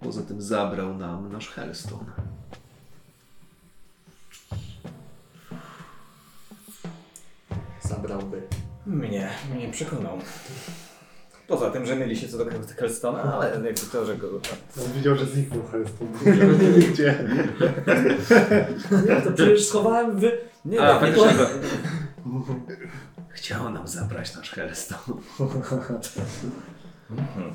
Poza 0.00 0.22
tym 0.22 0.42
zabrał 0.42 0.94
nam 0.94 1.32
nasz 1.32 1.48
Hellstone. 1.48 2.12
Zabrałby. 7.82 8.48
Mnie, 8.86 9.28
mnie 9.54 9.70
przekonał. 9.70 10.18
Poza 11.48 11.70
tym, 11.70 11.86
że 11.86 11.96
myli 11.96 12.16
się 12.16 12.28
co 12.28 12.38
do 12.38 12.46
Hellstona, 12.76 13.22
ale 13.34 13.50
jakby 13.50 13.80
to, 13.92 14.04
że 14.06 14.16
go... 14.16 14.28
On 14.84 14.92
widział, 14.92 15.16
że 15.16 15.26
zniknął 15.26 15.62
Hellstone. 15.66 16.10
Nie 16.26 16.70
wie 16.70 16.88
gdzie. 16.88 17.24
Ja 19.08 19.20
to 19.20 19.32
przecież 19.32 19.66
schowałem 19.66 20.20
w... 20.20 20.22
Nie, 20.64 20.80
A, 20.80 20.94
nie, 20.94 21.00
faktycznie. 21.00 21.46
Chciał 23.28 23.70
nam 23.70 23.88
zabrać 23.88 24.36
nasz 24.36 24.50
Hellstone. 24.50 25.20
Mhm. 27.10 27.52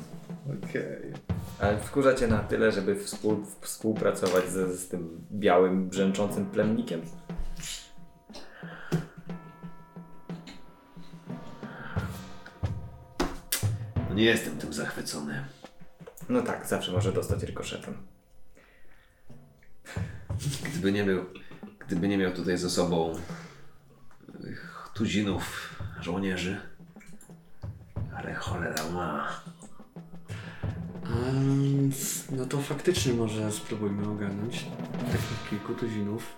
Okej. 0.63 1.13
Ale 1.59 1.77
wkurza 1.77 2.13
cię 2.13 2.27
na 2.27 2.39
tyle, 2.39 2.71
żeby 2.71 2.95
współ, 2.95 3.45
współpracować 3.61 4.49
z, 4.49 4.79
z 4.79 4.87
tym 4.87 5.21
białym, 5.31 5.89
brzęczącym 5.89 6.45
plemnikiem? 6.45 7.01
Nie 14.17 14.23
jestem 14.23 14.57
tym 14.57 14.73
zachwycony. 14.73 15.45
No 16.29 16.41
tak, 16.41 16.67
zawsze 16.67 16.91
może 16.91 17.11
dostać 17.11 17.43
rykoszetem. 17.43 17.97
Gdyby 20.63 20.91
nie 20.91 21.03
miał, 21.03 21.25
gdyby 21.79 22.07
nie 22.07 22.17
miał 22.17 22.31
tutaj 22.31 22.57
ze 22.57 22.69
sobą 22.69 23.13
tych 24.41 24.89
tuzinów 24.93 25.75
żołnierzy. 26.01 26.61
Ale 28.15 28.33
cholera 28.33 28.89
ma. 28.89 29.41
Em, 31.05 31.91
no 32.31 32.45
to 32.45 32.61
faktycznie 32.61 33.13
może 33.13 33.51
spróbujmy 33.51 34.09
ogarnąć 34.09 34.65
takich 34.91 35.49
kilku 35.49 35.73
tuzinów 35.73 36.35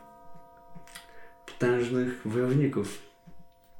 potężnych 1.46 2.22
wojowników. 2.26 3.02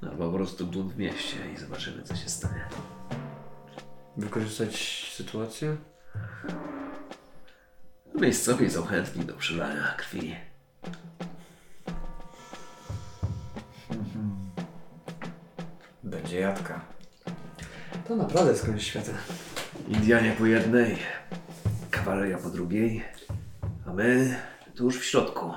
Albo 0.02 0.30
po 0.30 0.36
prostu 0.36 0.66
bunt 0.66 0.92
w 0.92 0.98
mieście 0.98 1.52
i 1.54 1.56
zobaczymy 1.56 2.02
co 2.02 2.16
się 2.16 2.28
stanie. 2.28 2.64
Wykorzystać 4.20 5.06
sytuację? 5.16 5.76
Miejscowi 8.14 8.70
są 8.70 8.82
chętni 8.82 9.24
do 9.24 9.34
przelania 9.34 9.94
krwi. 9.98 10.36
Będzie 16.04 16.40
jadka. 16.40 16.80
To 18.08 18.16
naprawdę 18.16 18.50
jest 18.50 18.66
koniec 18.66 18.82
świata. 18.82 19.12
Indianie 19.88 20.34
po 20.38 20.46
jednej, 20.46 20.98
kawaleria 21.90 22.38
po 22.38 22.50
drugiej, 22.50 23.04
a 23.86 23.92
my 23.92 24.36
tuż 24.74 24.98
w 24.98 25.04
środku, 25.04 25.52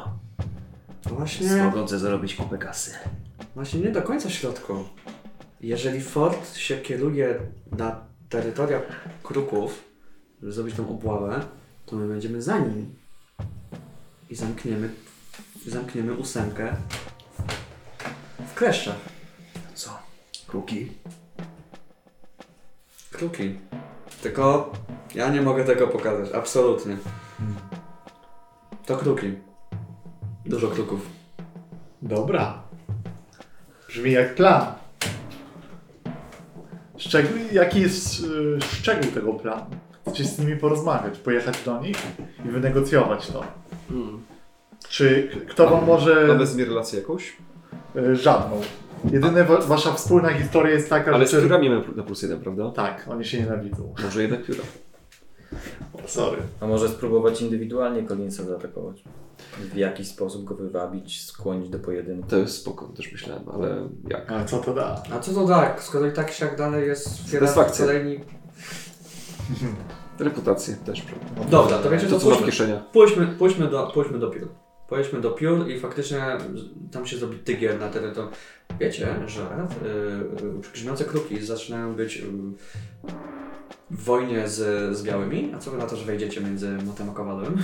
właśnie, 1.06 1.64
mogące 1.64 2.00
zarobić 2.00 2.36
kupę 2.36 2.58
kasy. 2.58 2.92
właśnie 3.56 3.80
nie 3.80 3.92
do 3.92 4.02
końca 4.02 4.30
w 4.30 4.34
środku. 4.34 4.84
Jeżeli 5.62 6.02
Ford 6.02 6.56
się 6.56 6.78
kieruje 6.78 7.40
na 7.72 8.13
terytoria 8.30 8.82
Kruków, 9.24 9.84
żeby 10.42 10.54
zrobić 10.54 10.76
tą 10.76 10.90
obławę, 10.90 11.42
to 11.86 11.96
my 11.96 12.08
będziemy 12.08 12.42
za 12.42 12.60
nim. 12.60 12.96
I 14.30 14.36
zamkniemy, 14.36 14.90
zamkniemy 15.68 16.14
ósemkę 16.14 16.76
w 18.40 18.54
kleszczach. 18.54 18.96
Co? 19.74 19.90
Kruki? 20.48 20.92
Kruki. 23.12 23.60
Tylko 24.22 24.72
ja 25.16 25.30
nie 25.30 25.42
mogę 25.42 25.66
tego 25.66 25.88
pokazać, 25.88 26.32
absolutnie. 26.32 26.98
To 28.86 28.98
kruki. 28.98 29.34
Dużo 30.46 30.68
kruków. 30.68 31.10
Dobra. 32.02 32.64
Brzmi 33.88 34.12
jak 34.12 34.36
plan. 34.36 34.83
Szczegół, 37.08 37.32
jaki 37.52 37.82
jest 37.82 38.20
y, 38.24 38.62
szczegół 38.62 39.12
tego 39.12 39.34
planu? 39.34 39.66
Chcecie 40.02 40.24
z 40.26 40.40
nimi 40.40 40.58
porozmawiać, 40.58 41.18
pojechać 41.20 41.56
do 41.66 41.82
nich 41.82 41.98
i 42.46 42.50
wynegocjować 42.50 43.28
to. 43.28 43.44
Czy 44.90 45.30
k- 45.34 45.40
kto 45.50 45.70
wam 45.70 45.86
może... 45.86 46.26
Mamy 46.28 46.48
z 46.48 46.56
nimi 46.56 46.70
relację 46.70 47.00
jakąś? 47.00 47.38
y, 47.96 48.16
Żadną. 48.16 48.62
Jedyna 49.12 49.44
wa- 49.44 49.58
wasza 49.62 49.94
wspólna 49.94 50.30
historia 50.30 50.74
jest 50.74 50.90
taka, 50.90 51.12
Ale 51.12 51.28
z 51.28 51.32
że... 51.32 51.42
piórami 51.42 51.70
mamy 51.70 51.84
na 51.96 52.04
plus 52.04 52.22
jeden, 52.22 52.40
prawda? 52.40 52.72
Tak, 52.72 53.06
oni 53.12 53.26
się 53.26 53.40
nienawidzą. 53.40 53.94
Może 54.04 54.22
jednak 54.22 54.44
pióra. 54.46 54.64
Sorry. 56.06 56.42
A 56.62 56.68
może 56.68 56.90
spróbować 56.90 57.42
indywidualnie 57.42 58.08
Collinsa 58.08 58.44
zaatakować? 58.44 59.04
W 59.60 59.76
jakiś 59.78 60.08
sposób 60.08 60.44
go 60.44 60.56
wywabić, 60.56 61.26
skłonić 61.26 61.70
do 61.70 61.80
pojedynku? 61.80 62.30
To 62.30 62.38
jest 62.38 62.58
spoko, 62.58 62.86
też 62.86 63.12
myślałem, 63.12 63.44
ale 63.54 63.90
jak? 64.10 64.32
Ale 64.32 64.46
co 64.46 64.58
to 64.58 64.74
da? 64.74 65.04
A 65.12 65.20
co 65.20 65.34
to 65.34 65.48
tak? 65.48 65.84
Skoro 65.84 66.08
i 66.08 66.12
tak 66.12 66.32
siak 66.32 66.58
dalej 66.58 66.88
jest 66.88 67.32
Satysfakcja. 67.32 67.86
kolejni... 67.86 68.20
Reputację 70.20 70.76
też, 70.76 71.02
prawda? 71.02 71.52
Dobra, 71.52 71.78
to 71.78 71.90
wiecie 71.90 72.08
To 72.08 72.12
co, 72.12 72.20
co 72.20 72.26
ma 72.30 72.32
w 72.32 72.38
pójdźmy, 72.38 72.52
kieszeniach? 72.52 72.92
pójdźmy, 72.92 73.28
pójdźmy, 73.28 73.68
do, 73.68 73.92
pójdźmy 73.94 74.20
do 74.20 74.30
piór. 74.30 74.48
Pojedźmy 74.88 75.22
do 75.22 75.32
piór 75.32 75.70
i 75.70 75.80
faktycznie 75.80 76.38
tam 76.92 77.06
się 77.08 77.18
zrobi 77.18 77.38
tygiel 77.38 77.80
na 77.80 77.90
terytorium. 77.90 78.34
Wiecie, 78.80 79.16
że 79.28 79.68
yy, 80.44 80.72
grzmiące 80.74 81.06
kruki 81.06 81.46
zaczynają 81.46 81.96
być 81.96 82.18
yy, 82.18 82.26
w 83.92 84.04
wojnie 84.04 84.48
z, 84.48 84.96
z 84.98 85.04
białymi? 85.04 85.52
A 85.56 85.60
co 85.60 85.72
wy 85.72 85.78
na 85.78 85.86
to, 85.86 85.96
że 85.96 86.06
wejdziecie 86.06 86.42
między 86.42 86.70
motem 86.72 87.10
a 87.10 87.14
kowalem? 87.14 87.64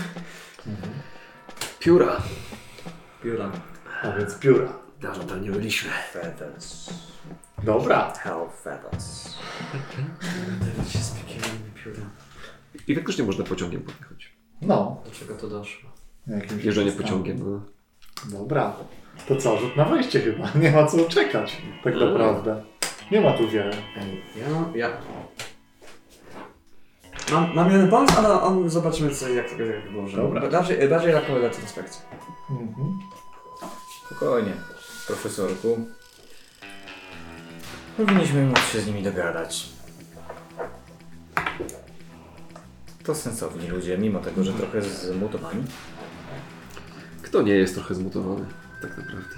Pióra. 1.80 2.22
Pióra. 3.24 3.52
A 4.04 4.12
więc 4.12 4.40
pióra. 4.40 4.74
Dawno 5.02 5.24
tam 5.24 5.42
nie 5.42 5.52
byliśmy. 5.52 5.90
Feathers. 6.12 6.90
Dobra. 7.64 8.14
Hell 8.14 8.50
feathers. 8.64 9.36
Teraz 10.76 10.92
się 10.92 11.00
spiekielimy 11.00 11.72
pióra. 11.84 12.10
I 12.88 12.96
faktycznie 12.96 13.24
można 13.24 13.44
pociągiem 13.44 13.82
podjechać. 13.82 14.34
No. 14.62 15.02
Do 15.06 15.12
czego 15.12 15.34
to 15.36 15.48
doszło? 15.48 15.89
Jakimś 16.30 16.64
Jeżdżenie 16.64 16.92
pociągiem, 16.92 17.40
no. 17.40 17.62
Dobra. 18.40 18.74
To 19.28 19.36
co, 19.36 19.58
rzut 19.58 19.76
na 19.76 19.86
wejście 19.86 20.20
chyba. 20.20 20.52
Nie 20.62 20.72
ma 20.72 20.86
co 20.88 21.10
czekać, 21.10 21.58
tak 21.84 21.96
naprawdę. 21.96 22.64
Nie 23.12 23.22
ma 23.22 23.32
tu 23.32 23.48
wiele. 23.48 23.76
Ja, 24.36 24.48
ja... 24.76 24.98
Mam, 27.32 27.56
mam 27.56 27.72
jeden 27.72 27.90
pomysł, 27.90 28.14
ale 28.18 28.42
on 28.42 28.70
zobaczymy 28.70 29.16
co, 29.16 29.30
jak, 29.30 29.52
jak 29.52 29.92
może. 29.92 30.18
Dobra. 30.18 30.50
Bardziej, 30.50 30.90
bardziej 30.90 31.12
jako 31.12 31.38
retrospekcja. 31.38 32.02
Mhm. 32.50 33.00
Spokojnie, 34.06 34.54
profesorku. 35.08 35.80
Powinniśmy 37.98 38.46
móc 38.46 38.60
się 38.60 38.82
z 38.82 38.88
nimi 38.88 39.04
dogadać. 39.04 39.70
To 43.04 43.16
sensowni 43.16 43.68
ludzie, 43.68 43.98
mimo 43.98 44.20
tego, 44.20 44.44
że 44.44 44.54
trochę 44.54 44.82
zmutowani. 44.82 45.64
Kto 47.30 47.42
nie 47.42 47.54
jest 47.54 47.74
trochę 47.76 47.96
zmutowany, 47.96 48.46
tak 48.82 48.98
naprawdę. 48.98 49.36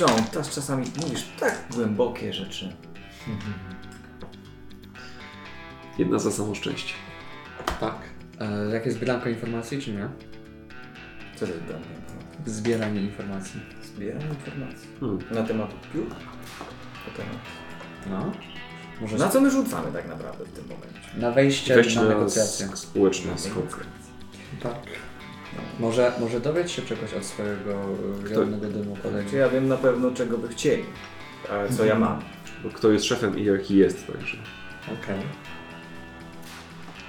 John, 0.00 0.24
też 0.24 0.50
czasami 0.50 0.86
mówisz 1.02 1.24
tak 1.40 1.58
głębokie 1.70 2.32
rzeczy. 2.32 2.72
Jedna 5.98 6.18
za 6.18 6.30
samo 6.30 6.54
szczęście. 6.54 6.94
Tak. 7.80 7.94
E, 8.40 8.74
jak 8.74 8.86
jest 8.86 8.96
zbieranko 8.98 9.28
informacji, 9.28 9.82
czy 9.82 9.92
nie? 9.92 10.08
Co 11.36 11.46
to 11.46 11.52
jest 11.52 11.64
dla 11.64 11.76
mnie? 11.76 11.86
Zbieranie 12.46 13.00
informacji. 13.02 13.60
Zbieram 13.82 14.22
informacji. 14.28 14.88
Hmm. 15.00 15.18
Na 15.30 15.42
temat 15.42 15.70
piór? 15.92 16.08
Na 16.08 17.12
temat... 17.16 17.36
No. 18.10 18.32
Może 19.00 19.16
Na 19.18 19.28
co 19.28 19.40
my 19.40 19.50
rzucamy 19.50 19.92
tak 19.92 20.08
naprawdę 20.08 20.44
w 20.44 20.52
tym 20.52 20.64
momencie? 20.64 20.92
na 21.16 21.30
wejście 21.30 21.74
Wejść 21.74 21.96
na 21.96 22.02
na 22.02 22.08
negocjacje. 22.08 22.68
społeczny 22.76 23.30
Na 23.30 23.38
skok. 23.38 23.84
Tak. 24.62 24.76
Może, 25.78 26.12
może 26.20 26.40
dowiedz 26.40 26.70
się 26.70 26.82
czegoś 26.82 27.14
od 27.14 27.24
swojego 27.24 27.74
wiolennego 28.24 28.66
dymu 28.66 28.96
kolegi. 29.02 29.30
Czy 29.30 29.36
ja 29.36 29.48
wiem 29.48 29.68
na 29.68 29.76
pewno 29.76 30.10
czego 30.10 30.38
by 30.38 30.48
chcieli, 30.48 30.84
a 31.50 31.72
co 31.72 31.84
ja 31.84 31.98
mam. 31.98 32.22
Bo 32.64 32.70
kto 32.70 32.90
jest 32.90 33.04
szefem 33.04 33.38
i 33.38 33.44
jaki 33.44 33.76
jest, 33.76 34.06
także. 34.06 34.36
Okej. 34.84 35.22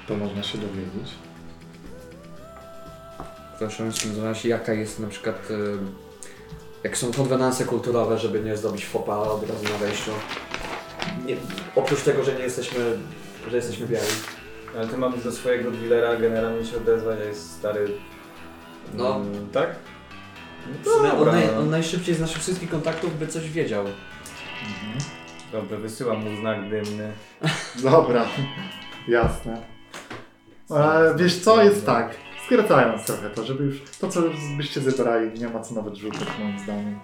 To 0.08 0.16
można 0.16 0.44
się 0.44 0.58
dowiedzieć. 0.58 1.14
Proszę 3.60 3.92
zastanawiać 3.92 4.46
jaka 4.46 4.74
jest 4.74 5.00
na 5.00 5.08
przykład... 5.08 5.52
E, 5.52 6.14
jak 6.84 6.98
są 6.98 7.14
konwenanse 7.14 7.66
kulturowe, 7.66 8.18
żeby 8.18 8.40
nie 8.40 8.58
zrobić 8.58 8.86
fopa 8.86 9.18
od 9.18 9.50
razu 9.50 9.64
na 9.64 9.78
wejściu. 9.78 10.12
Nie, 11.26 11.36
oprócz 11.76 12.02
tego, 12.02 12.24
że 12.24 12.34
nie 12.36 12.44
jesteśmy... 12.44 12.98
że 13.52 13.58
jesteśmy 13.58 13.88
biali. 13.88 14.08
Ale 14.78 14.88
ty 14.88 14.98
mamy 14.98 15.18
do 15.18 15.32
swojego 15.32 15.72
dealera 15.72 16.16
generalnie 16.16 16.66
się 16.66 16.78
odezwać, 16.78 17.20
a 17.22 17.24
jest 17.24 17.52
stary... 17.52 17.88
No. 18.94 19.16
Mm, 19.16 19.50
tak? 19.50 19.76
W 20.84 20.88
sumie 20.88 21.12
on, 21.12 21.18
Dobra. 21.18 21.34
naj, 21.34 21.58
on 21.58 21.70
najszybciej 21.70 22.16
z 22.16 22.20
naszych 22.20 22.42
wszystkich 22.42 22.70
kontaktów 22.70 23.20
by 23.20 23.28
coś 23.28 23.50
wiedział. 23.50 23.86
Dobra, 25.52 25.78
wysyłam 25.78 26.24
mu 26.24 26.38
znak 26.40 26.70
dymny. 26.70 27.12
Dobra, 27.92 28.26
jasne. 29.08 29.62
E, 30.72 31.14
wiesz 31.18 31.40
co, 31.40 31.64
jest 31.64 31.86
tak, 31.86 32.16
skracając 32.46 33.06
trochę 33.06 33.30
to, 33.30 33.44
żeby 33.44 33.64
już 33.64 33.82
to, 34.00 34.08
co 34.08 34.22
byście 34.58 34.82
zebrali, 34.82 35.40
nie 35.40 35.50
ma 35.50 35.60
co 35.60 35.76
nawet 35.76 35.96
rzucać 35.96 36.28
moim 36.40 36.60
zdaniem. 36.60 37.00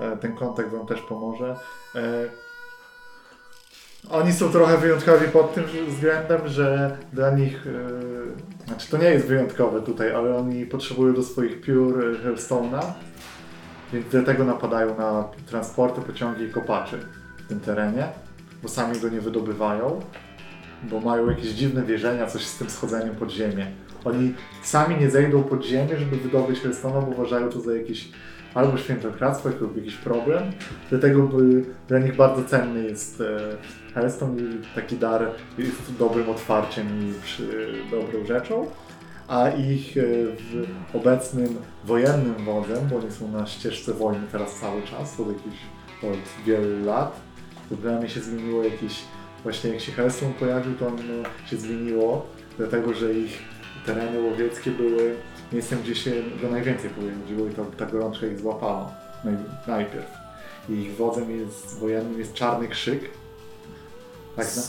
E, 0.00 0.16
ten 0.16 0.36
kontakt 0.36 0.70
wam 0.70 0.86
też 0.86 1.00
pomoże. 1.00 1.56
E, 1.94 2.00
oni 4.08 4.32
są 4.32 4.48
trochę 4.48 4.78
wyjątkowi 4.78 5.28
pod 5.28 5.54
tym 5.54 5.64
względem, 5.88 6.48
że 6.48 6.96
dla 7.12 7.30
nich, 7.30 7.66
e, 7.66 8.66
znaczy 8.66 8.90
to 8.90 8.98
nie 8.98 9.10
jest 9.10 9.26
wyjątkowe 9.26 9.82
tutaj, 9.82 10.14
ale 10.14 10.36
oni 10.36 10.66
potrzebują 10.66 11.14
do 11.14 11.22
swoich 11.22 11.60
piór 11.60 12.04
e, 12.04 12.14
Hellstone'a, 12.14 12.82
więc 13.92 14.06
dlatego 14.10 14.44
napadają 14.44 14.98
na 14.98 15.24
transporty, 15.46 16.00
pociągi 16.00 16.44
i 16.44 16.50
kopaczy 16.50 16.98
w 17.36 17.48
tym 17.48 17.60
terenie, 17.60 18.08
bo 18.62 18.68
sami 18.68 19.00
go 19.00 19.08
nie 19.08 19.20
wydobywają 19.20 20.00
bo 20.82 21.00
mają 21.00 21.30
jakieś 21.30 21.50
dziwne 21.50 21.82
wierzenia, 21.82 22.26
coś 22.26 22.46
z 22.46 22.58
tym 22.58 22.70
schodzeniem 22.70 23.16
pod 23.16 23.30
ziemię. 23.30 23.66
Oni 24.04 24.34
sami 24.62 24.96
nie 24.96 25.10
zejdą 25.10 25.42
pod 25.42 25.64
ziemię, 25.64 25.98
żeby 25.98 26.16
wydobyć 26.16 26.60
Hellstone'a, 26.60 27.04
bo 27.04 27.10
uważają 27.10 27.48
to 27.48 27.60
za 27.60 27.74
jakieś 27.74 28.08
albo 28.54 28.78
świętokradztwo, 28.78 29.48
lub 29.60 29.76
jakiś 29.76 29.96
problem. 29.96 30.42
Dlatego 30.90 31.22
by, 31.22 31.64
dla 31.88 31.98
nich 31.98 32.16
bardzo 32.16 32.44
cenny 32.44 32.82
jest 32.84 33.20
e, 33.20 33.38
Hellstone 33.94 34.40
i 34.40 34.44
taki 34.74 34.96
dar 34.96 35.30
jest 35.58 35.96
dobrym 35.98 36.30
otwarciem 36.30 36.86
i 36.86 37.22
przy, 37.22 37.72
dobrą 37.90 38.26
rzeczą. 38.26 38.66
A 39.28 39.48
ich 39.48 39.96
e, 39.96 40.02
w 40.36 40.96
obecnym 40.96 41.56
wojennym 41.84 42.34
wodzem, 42.44 42.88
bo 42.90 42.96
oni 42.96 43.10
są 43.10 43.28
na 43.28 43.46
ścieżce 43.46 43.94
wojny 43.94 44.26
teraz 44.32 44.54
cały 44.54 44.82
czas, 44.82 45.20
od 45.20 45.28
jakichś 45.28 45.58
od 46.02 46.44
wielu 46.46 46.84
lat, 46.84 47.20
to 47.68 47.76
dla 47.76 47.98
mnie 47.98 48.08
się 48.08 48.20
zmieniło 48.20 48.64
jakieś 48.64 49.02
Właśnie 49.42 49.70
jak 49.70 49.80
się 49.80 49.92
Hellstone 49.92 50.32
pojawił, 50.32 50.74
to 50.74 50.86
on 50.86 50.98
się 51.50 51.56
zmieniło, 51.56 52.26
dlatego 52.58 52.94
że 52.94 53.14
ich 53.14 53.38
tereny 53.86 54.20
łowieckie 54.20 54.70
były 54.70 55.16
miejscem, 55.52 55.82
gdzie 55.82 55.94
się 55.94 56.12
go 56.42 56.50
najwięcej 56.50 56.90
pojawiło 56.90 57.48
i 57.48 57.54
to, 57.54 57.64
ta 57.64 57.86
gorączka 57.86 58.26
ich 58.26 58.38
złapała 58.38 58.92
naj, 59.24 59.34
najpierw. 59.66 60.10
I 60.68 60.72
ich 60.72 60.96
wodzem 60.96 61.30
jest 61.30 61.78
wojennym 61.78 62.18
jest 62.18 62.34
Czarny 62.34 62.68
Krzyk. 62.68 63.10
Tak, 64.36 64.46
no? 64.56 64.62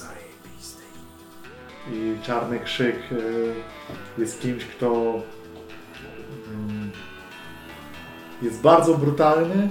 I 1.94 2.16
Czarny 2.24 2.60
Krzyk 2.60 2.96
y, 3.12 3.54
jest 4.18 4.42
kimś, 4.42 4.66
kto 4.66 5.22
mm, 6.54 6.92
jest 8.42 8.62
bardzo 8.62 8.98
brutalny, 8.98 9.70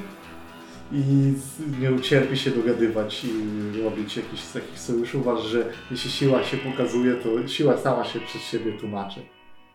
i 0.92 1.34
nie 1.80 1.92
ucierpi 1.92 2.36
się 2.36 2.50
dogadywać 2.50 3.24
i 3.24 3.82
robić 3.82 4.16
jakichś 4.16 4.42
takich 4.42 4.78
sojuszy. 4.78 5.18
Uważa, 5.18 5.42
że 5.42 5.72
jeśli 5.90 6.10
siła 6.10 6.44
się 6.44 6.56
pokazuje, 6.56 7.14
to 7.14 7.48
siła 7.48 7.76
sama 7.76 8.04
się 8.04 8.20
przez 8.20 8.42
siebie 8.42 8.72
tłumaczy. 8.72 9.20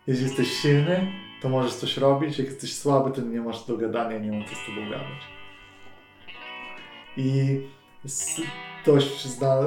Jeśli 0.07 0.23
jesteś 0.23 0.48
silny, 0.48 1.07
to 1.41 1.49
możesz 1.49 1.73
coś 1.73 1.98
robić, 1.98 2.40
jak 2.40 2.48
jesteś 2.48 2.77
słaby, 2.77 3.11
to 3.11 3.22
nie 3.22 3.41
masz 3.41 3.65
do 3.65 3.77
gadania, 3.77 4.19
nie 4.19 4.40
ma 4.40 4.45
co 4.45 4.56
z 4.56 4.65
tobą 4.65 4.90
gadać. 4.90 5.22
I 7.18 7.60
dość 8.86 9.27
zna, 9.27 9.60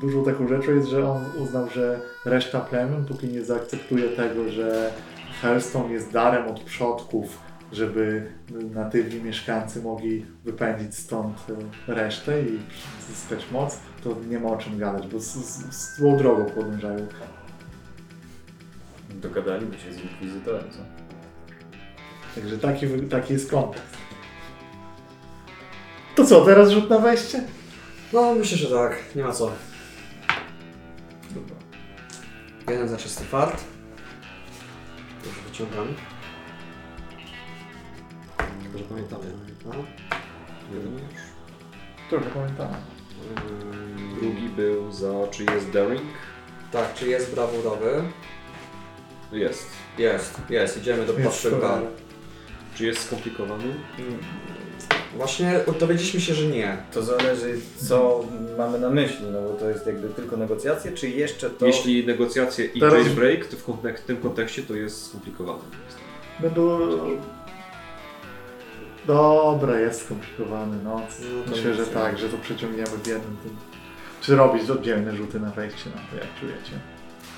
dużą 0.00 0.24
taką 0.24 0.48
rzeczą 0.48 0.74
jest, 0.74 0.88
że 0.88 1.10
on 1.10 1.24
uznał, 1.42 1.68
że 1.70 2.00
reszta 2.24 2.60
plemion, 2.60 3.04
póki 3.04 3.26
nie 3.26 3.44
zaakceptuje 3.44 4.08
tego, 4.08 4.48
że 4.48 4.92
Hellstone 5.42 5.92
jest 5.92 6.12
darem 6.12 6.48
od 6.48 6.60
przodków, 6.60 7.38
żeby 7.72 8.32
natywni 8.74 9.20
mieszkańcy 9.20 9.82
mogli 9.82 10.26
wypędzić 10.44 10.94
stąd 10.94 11.46
e, 11.88 11.94
resztę 11.94 12.42
i 12.42 12.58
zyskać 13.08 13.50
moc, 13.52 13.80
to 14.04 14.16
nie 14.28 14.38
ma 14.38 14.48
o 14.48 14.56
czym 14.56 14.78
gadać, 14.78 15.06
bo 15.06 15.20
z, 15.20 15.34
z, 15.34 15.74
z 15.74 16.18
drogą 16.18 16.44
podążają. 16.44 17.06
Dogadaliby 19.28 19.78
się 19.78 19.92
z 19.92 20.00
inkwizytorem, 20.00 20.70
co? 20.70 20.78
Także 22.34 22.58
taki, 22.58 22.86
taki 23.10 23.32
jest 23.32 23.50
kontekst. 23.50 23.96
To 26.14 26.24
co, 26.24 26.44
teraz 26.44 26.70
rzut 26.70 26.90
na 26.90 26.98
wejście? 26.98 27.42
No, 28.12 28.34
myślę, 28.34 28.58
że 28.58 28.70
tak. 28.70 28.96
Nie 29.16 29.22
ma 29.24 29.32
co. 29.32 29.52
Jeden 32.68 32.88
za 32.88 32.96
czysty 32.96 33.24
fart. 33.24 33.64
Już 35.24 35.34
wyciągam. 35.40 35.86
Tylko, 38.62 38.78
że 38.78 38.84
pamiętamy. 38.84 39.24
No. 39.64 39.72
Jeden 40.74 40.92
już. 40.92 41.02
Trochę 42.10 42.30
pamiętam. 42.30 42.68
Ym, 42.70 44.14
Drugi 44.20 44.48
był 44.48 44.92
za, 44.92 45.28
czy 45.30 45.44
jest 45.44 45.70
Daring? 45.70 46.02
Tak, 46.72 46.94
czy 46.94 47.08
jest 47.08 47.34
brawurowy? 47.34 48.02
Jest. 49.32 49.66
Jest, 49.98 50.40
jest. 50.50 50.76
Idziemy 50.78 51.06
do 51.06 51.12
Jest 51.12 51.24
Paszyka. 51.24 51.56
cholera. 51.56 51.80
Czy 52.74 52.86
jest 52.86 53.00
skomplikowany? 53.06 53.64
Właśnie 55.16 55.60
dowiedzieliśmy 55.80 56.20
się, 56.20 56.34
że 56.34 56.46
nie. 56.46 56.76
To 56.92 57.02
zależy 57.02 57.58
co 57.76 58.24
mamy 58.58 58.78
na 58.80 58.90
myśli, 58.90 59.26
no 59.32 59.42
bo 59.42 59.48
to 59.54 59.68
jest 59.70 59.86
jakby 59.86 60.08
tylko 60.08 60.36
negocjacje, 60.36 60.92
czy 60.92 61.08
jeszcze 61.08 61.50
to... 61.50 61.66
Jeśli 61.66 62.06
negocjacje 62.06 62.64
i 62.64 62.80
Teraz- 62.80 62.94
jailbreak, 62.94 63.46
to 63.46 63.56
w, 63.56 63.66
kontek- 63.66 63.96
w 63.98 64.04
tym 64.04 64.16
kontekście 64.16 64.62
to 64.62 64.74
jest 64.74 65.06
skomplikowane. 65.08 65.62
Będą... 66.40 66.78
Dobra, 69.06 69.80
jest 69.80 70.04
skomplikowany, 70.04 70.76
no. 70.84 70.90
No 71.34 71.42
to 71.44 71.50
Myślę, 71.50 71.74
że 71.74 71.82
nic. 71.82 71.90
tak, 71.92 72.18
że 72.18 72.28
to 72.28 72.36
przeciągniemy 72.38 72.88
w 72.88 73.06
jednym 73.06 73.36
tym. 73.42 73.56
Czy 74.20 74.36
robić 74.36 74.70
oddzielne 74.70 75.16
rzuty 75.16 75.40
na 75.40 75.50
wejście 75.50 75.90
na 75.90 75.96
to, 75.96 76.16
jak 76.24 76.40
czujecie? 76.40 76.72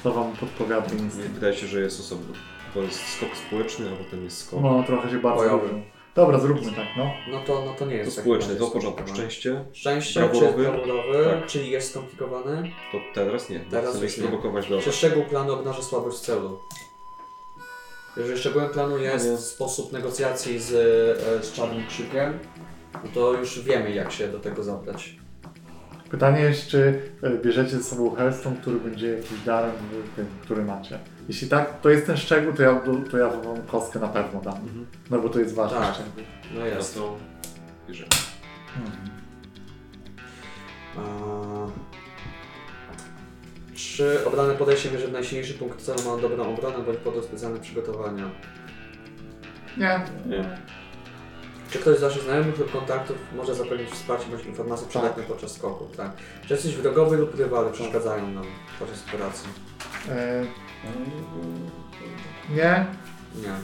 To 0.02 0.12
wam 0.12 0.32
podpowiada 0.36 0.86
Nie, 0.94 0.98
instynkt. 1.02 1.30
Wydaje 1.30 1.54
się, 1.54 1.66
że 1.66 1.80
jest 1.80 2.00
osobno. 2.00 2.34
Bo 2.74 2.82
jest 2.82 3.00
skok 3.08 3.28
społeczny, 3.46 3.86
a 3.92 4.04
potem 4.04 4.24
jest 4.24 4.38
skok. 4.46 4.60
No, 4.62 4.82
trochę 4.86 5.10
się 5.10 5.18
bardzo 5.18 5.42
Bojowy. 5.44 5.62
różnią. 5.68 5.82
Dobra, 6.14 6.38
zróbmy 6.38 6.72
tak, 6.72 6.86
no. 6.96 7.10
No 7.32 7.40
to, 7.46 7.62
no 7.64 7.74
to 7.74 7.84
nie 7.86 7.90
To 7.90 7.96
jest. 7.96 8.16
tak 8.16 8.24
społeczny, 8.24 8.56
to 8.56 8.66
w 8.66 8.72
porządku. 8.72 9.02
Szczęście, 9.14 9.64
Szczęście 9.72 10.20
Brawurowy? 10.20 10.64
czy 10.64 10.70
brawurowy, 10.70 11.24
Tak. 11.24 11.46
czyli 11.46 11.70
jest 11.70 11.90
skomplikowany. 11.90 12.70
to 12.92 12.98
teraz 13.14 13.50
nie. 13.50 13.60
Teraz 13.60 13.88
Chcemy 13.90 14.04
już 14.04 14.16
nie. 14.18 14.22
sprowokować 14.24 14.68
do 14.68 14.80
Czy 14.80 14.92
szczegół 14.92 15.24
planu 15.24 15.52
obnaża 15.52 15.82
słabość 15.82 16.18
celu? 16.18 16.58
Jeżeli 18.16 18.38
szczegółem 18.38 18.68
planu 18.68 18.98
jest 18.98 19.30
Nie. 19.30 19.36
sposób 19.38 19.92
negocjacji 19.92 20.58
z, 20.58 20.70
e, 20.72 21.42
z 21.44 21.52
Czarnym 21.52 21.86
Krzykiem, 21.86 22.38
no 22.94 23.10
to 23.14 23.32
już 23.32 23.60
wiemy 23.60 23.90
jak 23.90 24.12
się 24.12 24.28
do 24.28 24.38
tego 24.40 24.62
zabrać. 24.62 25.16
Pytanie 26.10 26.40
jest, 26.40 26.66
czy 26.66 27.02
e, 27.22 27.30
bierzecie 27.30 27.70
ze 27.70 27.82
sobą 27.82 28.14
Hellstone, 28.14 28.56
który 28.56 28.80
będzie 28.80 29.08
jakimś 29.08 29.40
darem, 29.40 29.70
w 30.12 30.16
tym, 30.16 30.26
który 30.42 30.64
macie. 30.64 30.98
Jeśli 31.28 31.48
tak, 31.48 31.80
to 31.80 31.90
jest 31.90 32.06
ten 32.06 32.16
szczegół, 32.16 32.52
to 32.52 32.62
ja, 32.62 32.80
to 33.10 33.18
ja 33.18 33.28
wam 33.28 33.62
kostkę 33.62 33.98
na 33.98 34.08
pewno 34.08 34.40
dam. 34.40 34.54
Mhm. 34.54 34.86
No 35.10 35.18
bo 35.18 35.28
to 35.28 35.38
jest 35.38 35.54
ważny 35.54 35.78
Tak. 35.78 35.94
szczegół. 35.94 36.12
No 36.54 36.66
jest. 36.66 36.94
to 36.94 37.16
bierzemy. 37.88 38.08
Mhm. 38.76 39.08
A... 40.96 41.88
Czy 43.74 44.24
obrane 44.26 44.54
podejście 44.54 44.90
mierzy 44.90 45.12
najsilniejszy 45.12 45.54
punkt 45.54 45.80
celu 45.82 45.98
ma 46.06 46.22
dobrą 46.22 46.54
obronę 46.54 46.78
bądź 46.78 46.98
pod 46.98 47.24
specjalne 47.24 47.60
przygotowania? 47.60 48.30
Nie. 49.76 50.00
Nie. 50.26 50.58
Czy 51.70 51.78
ktoś 51.78 51.98
z 51.98 52.00
Waszych 52.00 52.22
znajomych 52.22 52.58
lub 52.58 52.72
kontaktów 52.72 53.16
może 53.36 53.54
zapewnić 53.54 53.90
wsparcie 53.90 54.26
bądź 54.30 54.44
informacje 54.44 54.88
przydatne 54.88 55.22
podczas 55.22 55.52
skoku, 55.52 55.88
tak? 55.96 56.10
Czy 56.46 56.54
jacyś 56.54 56.74
wrogowie 56.76 57.16
lub 57.16 57.34
rywale 57.34 57.72
przeszkadzają 57.72 58.30
nam 58.30 58.44
podczas 58.78 59.04
operacji? 59.08 59.48
E, 60.08 60.44
nie? 62.50 62.86
Nie. 63.34 63.54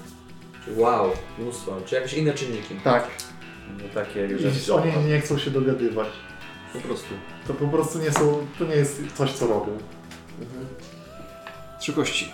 Wow, 0.77 1.11
mnóstwo. 1.39 1.77
Czy 1.87 1.95
jakieś 1.95 2.15
inne 2.15 2.35
czynniki? 2.35 2.75
Tak. 2.85 3.09
No 3.79 3.85
takie 3.95 4.27
I 4.27 4.39
rzeczy. 4.39 4.75
oni 4.75 5.05
nie 5.09 5.21
chcą 5.21 5.39
się 5.39 5.51
dogadywać. 5.51 6.09
Po 6.73 6.79
prostu. 6.79 7.15
To 7.47 7.55
po 7.55 7.67
prostu 7.69 7.99
nie 7.99 8.13
są, 8.13 8.47
to 8.59 8.65
nie 8.65 8.75
jest 8.77 9.03
coś, 9.15 9.33
co 9.33 9.47
robią. 9.47 9.79
Mhm. 10.41 10.67
Trzy 11.81 11.93
kości. 11.93 12.33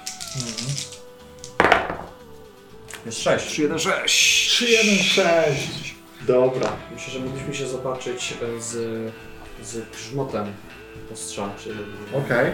Jest 3.06 3.22
sześć. 3.22 3.47
3, 3.47 3.62
1, 3.62 3.78
6. 3.78 4.51
3, 4.51 4.66
1, 4.70 4.94
6. 4.98 5.94
Dobra. 6.27 6.72
Myślę, 6.94 7.12
że 7.12 7.20
mogliśmy 7.20 7.55
się 7.55 7.66
zobaczyć 7.66 8.35
e, 8.43 8.60
z, 8.60 8.72
z 9.62 9.90
grzmotem 9.90 10.47
ostrza, 11.12 11.51
czy... 11.59 11.70
Okej. 12.24 12.51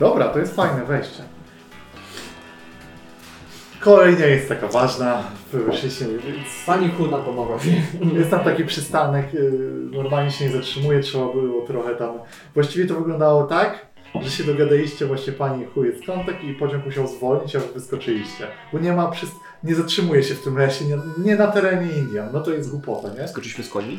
Dobra, 0.00 0.28
to 0.28 0.38
jest 0.38 0.56
fajne 0.56 0.84
wejście. 0.84 1.22
Kolej 3.80 4.16
nie 4.16 4.26
jest 4.26 4.48
taka 4.48 4.68
ważna. 4.68 5.22
Więc 5.52 6.48
Pani 6.66 6.88
Hu 6.88 7.06
nam 7.06 7.22
pomogła. 7.22 7.58
Jest 8.18 8.30
tam 8.30 8.44
taki 8.44 8.64
przystanek, 8.64 9.34
y, 9.34 9.50
normalnie 9.92 10.30
się 10.30 10.44
nie 10.44 10.52
zatrzymuje, 10.52 11.00
trzeba 11.00 11.24
było 11.24 11.66
trochę 11.66 11.96
tam... 11.96 12.18
Właściwie 12.54 12.86
to 12.86 12.94
wyglądało 12.94 13.44
tak, 13.44 13.86
że 14.20 14.30
się 14.30 14.44
dogadaliście, 14.44 15.06
właśnie 15.06 15.32
pani 15.32 15.64
chuj 15.64 15.86
jest 15.88 16.06
kontakt 16.06 16.44
i 16.44 16.54
pociąg 16.54 16.84
musiał 16.86 17.06
zwolnić, 17.06 17.56
a 17.56 17.58
wy 17.60 17.66
wyskoczyliście. 17.74 18.46
Bo 18.72 18.78
nie 18.78 18.92
ma 18.92 19.10
przyst... 19.10 19.32
nie 19.64 19.74
zatrzymuje 19.74 20.22
się 20.22 20.34
w 20.34 20.42
tym 20.44 20.58
lesie, 20.58 20.84
nie, 20.84 20.98
nie 21.24 21.36
na 21.36 21.46
terenie 21.46 21.92
Indian. 21.98 22.28
No 22.32 22.40
to 22.40 22.50
jest 22.50 22.70
głupota, 22.70 23.08
nie? 23.20 23.28
Skoczyliśmy 23.28 23.64
z 23.64 23.68
koni? 23.68 23.98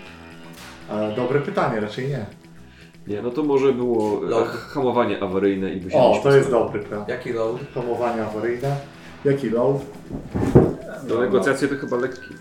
Ale 0.90 1.15
dobre 1.15 1.40
pytanie, 1.41 1.80
raczej 1.80 2.07
nie. 2.10 2.26
Nie, 3.07 3.22
no 3.22 3.30
to 3.30 3.44
może 3.44 3.73
było 3.73 4.26
e, 4.26 4.30
Load. 4.30 4.48
hamowanie 4.48 5.23
awaryjne 5.23 5.69
i 5.73 5.77
O, 5.80 5.84
wysiedliśmy 5.84 6.23
to 6.23 6.35
jest 6.38 6.48
z- 6.48 6.52
dobry 6.52 6.80
plan. 6.80 7.06
Jaki 7.07 7.34
load? 7.34 7.57
Hamowanie 7.76 8.23
awaryjne. 8.26 8.76
Jaki 9.26 9.49
low? 9.49 9.81
Do 11.07 11.19
negocjacji 11.22 11.68
to 11.68 11.76
chyba 11.76 11.98
lekki. 11.98 12.34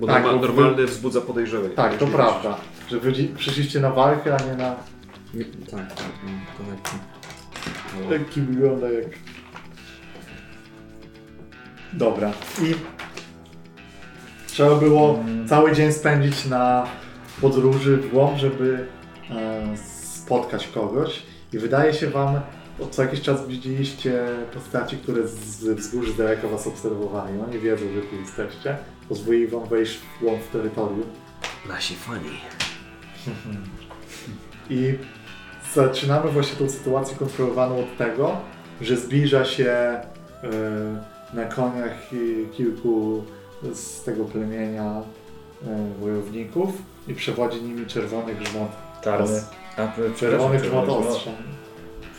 Bo 0.00 0.06
Tak, 0.06 0.24
norma- 0.24 0.32
bo 0.32 0.38
wy- 0.38 0.46
normalny 0.48 0.86
wzbudza 0.86 1.20
podejrzenie. 1.20 1.68
Tak, 1.68 1.98
to 1.98 2.06
prawda. 2.06 2.56
Że 2.90 3.00
wy 3.00 3.12
dzi- 3.12 3.34
przyszliście 3.36 3.80
na 3.80 3.90
walkę, 3.90 4.36
a 4.40 4.42
nie 4.50 4.56
na... 4.56 4.76
Nie, 5.34 5.44
tak, 5.44 5.94
tak, 5.94 6.12
no, 6.24 6.30
to 6.58 6.70
lekki. 6.70 6.96
Taki 8.24 8.40
wygląda 8.40 8.90
jak... 8.90 9.06
Dobra. 11.92 12.32
I 12.62 12.74
trzeba 14.46 14.76
było 14.76 15.24
cały 15.48 15.72
dzień 15.72 15.92
spędzić 15.92 16.46
na 16.46 16.86
podróży 17.40 17.96
w 17.96 18.10
głąb, 18.10 18.38
żeby 18.38 18.86
e, 19.30 19.76
spotkać 20.22 20.68
kogoś. 20.68 21.22
I 21.52 21.58
wydaje 21.58 21.94
się 21.94 22.10
wam, 22.10 22.40
co 22.90 23.02
jakiś 23.02 23.20
czas 23.20 23.48
widzieliście 23.48 24.24
postaci, 24.54 24.96
które 24.96 25.28
z 25.28 25.64
wzgórzy 25.64 26.12
z 26.12 26.16
daleka 26.16 26.48
was 26.48 26.66
obserwowali. 26.66 27.40
Oni 27.40 27.58
wiedzą, 27.58 27.84
że 27.94 28.00
tu 28.00 28.16
jesteście. 28.16 28.76
Pozwolili 29.08 29.46
wam 29.46 29.68
wejść 29.68 29.98
w 29.98 30.20
głąb 30.20 30.42
terytorium. 30.42 31.02
Nasi 31.68 31.94
fani. 31.94 32.30
I 34.70 34.98
zaczynamy 35.74 36.30
właśnie 36.30 36.56
tą 36.56 36.70
sytuację 36.70 37.16
kontrolowaną 37.16 37.78
od 37.78 37.96
tego, 37.98 38.36
że 38.80 38.96
zbliża 38.96 39.44
się 39.44 40.00
y, 40.44 41.36
na 41.36 41.44
koniach 41.44 41.92
kilku 42.52 43.24
z 43.72 44.02
tego 44.04 44.24
plemienia 44.24 45.02
y, 45.62 46.00
wojowników 46.00 46.70
i 47.08 47.14
przewodzi 47.14 47.62
nimi 47.62 47.86
czerwony 47.86 48.34
grzmot. 48.34 48.68
Czarny. 49.04 49.40
A, 49.76 49.88
Czerwony 50.16 50.58
grzmot 50.58 50.84
czerwony 50.86 51.08
ostrzem. 51.08 51.34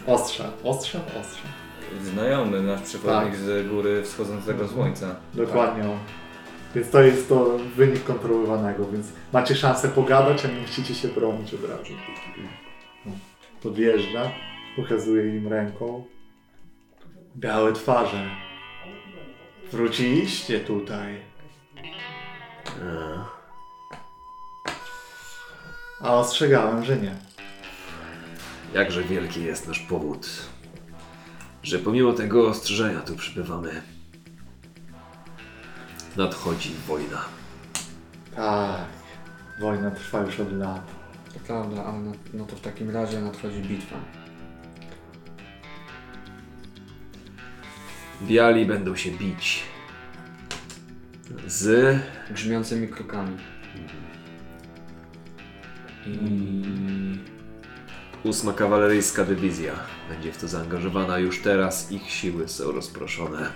Ostrzem, 0.08 0.48
ostrzem, 0.64 1.02
ostrzem. 1.22 1.52
Znajomy 2.04 2.62
nasz 2.62 2.82
przewodnik 2.82 3.32
Tak. 3.32 3.36
z 3.36 3.70
góry 3.70 4.04
wschodzącego 4.04 4.68
słońca. 4.68 5.16
Dokładnie. 5.34 5.84
on. 5.84 5.98
Więc 6.76 6.90
to 6.90 7.02
jest 7.02 7.30
to 7.30 7.58
wynik 7.76 8.04
kontrolowanego, 8.04 8.86
więc 8.92 9.08
macie 9.34 9.56
szansę 9.56 9.88
pogadać, 9.90 10.46
a 10.46 10.48
nie 10.48 10.62
musicie 10.62 10.96
się 10.96 11.08
bronić 11.08 11.54
od 11.54 11.62
razu. 11.70 11.94
Podjeżdża, 13.66 14.32
pokazuje 14.76 15.38
im 15.38 15.48
ręką. 15.48 16.06
Białe 17.36 17.74
twarze. 17.74 18.30
Wróciliście 19.72 20.60
tutaj. 20.60 21.22
A, 26.02 26.14
ostrzegałem, 26.14 26.86
że 26.86 26.98
nie. 26.98 27.16
jakże 28.74 29.04
wielki 29.04 29.44
jest 29.44 29.68
nasz 29.68 29.80
powód, 29.80 30.28
że 31.64 31.80
pomimo 31.80 32.14
tego 32.14 32.48
ostrzeżenia 32.48 33.00
tu 33.00 33.16
przybywamy. 33.16 33.82
Nadchodzi 36.18 36.76
wojna. 36.88 37.26
Tak. 38.36 38.88
Wojna 39.60 39.92
trwa 39.92 40.22
już 40.22 40.40
od 40.40 40.52
lat. 40.52 40.95
Prawda, 41.48 41.86
ale 41.86 42.00
no, 42.00 42.12
no 42.34 42.46
to 42.46 42.56
w 42.56 42.62
takim 42.62 42.90
razie 42.90 43.22
nadchodzi 43.22 43.62
bitwa. 43.62 43.96
Biali 48.22 48.66
będą 48.66 48.96
się 48.96 49.12
bić 49.12 49.64
z 51.48 51.98
Grzmiącymi 52.32 52.88
krokami. 52.88 53.38
ósma 58.24 58.54
kawaleryjska 58.54 59.26
dywizja. 59.26 59.74
Będzie 60.10 60.32
w 60.32 60.38
to 60.38 60.48
zaangażowana 60.48 61.20
już 61.20 61.42
teraz. 61.42 61.92
Ich 61.92 62.12
siły 62.12 62.48
są 62.48 62.72
rozproszone. 62.72 63.52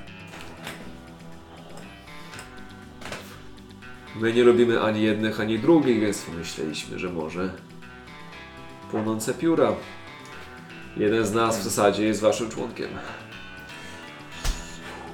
My 4.16 4.34
nie 4.34 4.44
robimy 4.44 4.82
ani 4.82 5.02
jednych, 5.02 5.40
ani 5.40 5.60
drugich, 5.60 5.99
więc 5.99 6.22
pomyśleliśmy, 6.22 6.99
że 6.99 7.10
może 7.10 7.53
płonące 8.91 9.34
pióra. 9.34 9.74
Jeden 10.98 11.26
z 11.26 11.34
nas 11.34 11.60
w 11.60 11.64
zasadzie 11.64 12.03
jest 12.03 12.22
waszym 12.22 12.49
członkiem. 12.49 12.90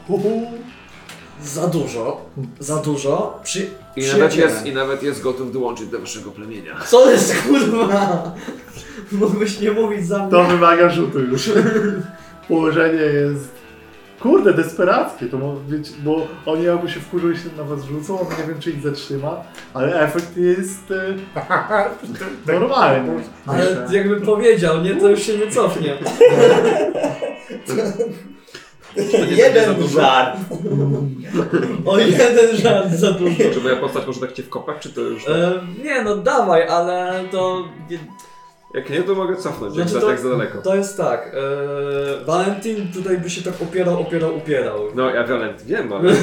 Uhu. 0.08 0.52
Za 1.44 1.68
dużo, 1.68 2.26
za 2.60 2.76
dużo. 2.76 3.40
Przy, 3.44 3.70
I 3.96 4.08
nawet, 4.08 4.36
jest, 4.36 4.66
I 4.66 4.74
nawet 4.74 5.04
jest 5.04 5.22
gotów 5.22 5.54
dołączyć 5.54 5.88
do 5.88 6.00
waszego 6.00 6.32
plemienia. 6.32 6.76
Co 6.88 7.12
jest 7.12 7.36
kurwa? 7.42 8.24
Mógłbyś 9.12 9.60
nie 9.60 9.72
mówić 9.72 10.08
za 10.08 10.20
mnie. 10.20 10.32
To 10.32 10.44
wymaga 10.44 10.90
rzutu 10.90 11.20
już. 11.20 11.52
Położenie 12.48 13.02
jest... 13.02 13.55
Kurde, 14.26 14.54
desperackie, 14.54 15.26
to 15.26 15.38
może 15.38 15.60
być, 15.60 15.92
bo 16.04 16.28
oni 16.46 16.70
albo 16.70 16.88
się 16.88 17.00
wkurzą 17.00 17.32
i 17.32 17.38
się 17.38 17.50
na 17.58 17.64
was 17.64 17.84
rzucą, 17.84 18.20
albo 18.20 18.32
nie 18.32 18.48
wiem, 18.48 18.60
czy 18.60 18.72
ich 18.72 18.82
zatrzyma, 18.82 19.44
ale 19.74 20.02
efekt 20.02 20.38
jest 20.38 20.92
e, 20.92 21.16
normalny. 22.54 23.24
Ale 23.46 23.64
Myślę. 23.66 23.98
jakbym 23.98 24.22
powiedział, 24.22 24.82
nie, 24.82 24.96
to 24.96 25.10
już 25.10 25.22
się 25.22 25.38
nie 25.38 25.52
cofnie. 25.52 25.98
Jeden 29.30 29.88
żart! 29.88 30.38
O 31.86 31.98
jeden 32.00 32.58
żart 32.58 32.92
za 32.92 33.12
dużo. 33.12 33.36
Czy 33.54 33.62
moja 33.62 33.76
postać 33.76 34.08
może 34.08 34.20
tak 34.20 34.34
cię 34.34 34.44
wkopać, 34.44 34.78
czy 34.80 34.90
to 34.90 35.02
już... 35.02 35.28
E, 35.28 35.62
nie 35.84 36.02
no, 36.02 36.16
dawaj, 36.16 36.68
ale 36.68 37.24
to... 37.32 37.64
Jak 38.76 38.90
nie, 38.90 39.04
to 39.04 39.16
mogę 39.16 39.36
cofnąć, 39.36 39.78
jak 39.78 39.90
Znaczy 39.90 39.94
za 39.94 40.00
to- 40.02 40.08
tak 40.08 40.20
za 40.20 40.30
daleko. 40.30 40.62
to 40.62 40.76
jest 40.76 40.98
tak, 40.98 41.36
e, 42.22 42.26
Valentin 42.26 42.92
tutaj 42.94 43.18
by 43.18 43.30
się 43.30 43.42
tak 43.42 43.62
opierał, 43.62 44.02
opierał, 44.02 44.38
upierał. 44.38 44.80
No, 44.96 45.10
ja 45.10 45.24
Violent 45.24 45.62
wiem, 45.64 45.94
ale 45.94 46.14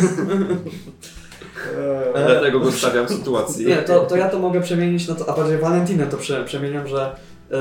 E, 2.14 2.26
dlatego 2.26 2.60
go 2.60 2.72
stawiam 2.72 3.06
w 3.06 3.10
sytuacji. 3.10 3.66
Nie, 3.66 3.76
to, 3.76 4.00
to 4.00 4.16
ja 4.16 4.28
to 4.28 4.38
mogę 4.38 4.60
przemienić 4.60 5.08
na 5.08 5.14
to, 5.14 5.28
a 5.28 5.36
bardziej 5.36 5.58
Valentinę 5.58 6.06
to 6.06 6.16
prze, 6.16 6.44
przemieniam, 6.44 6.88
że 6.88 7.16
e, 7.52 7.56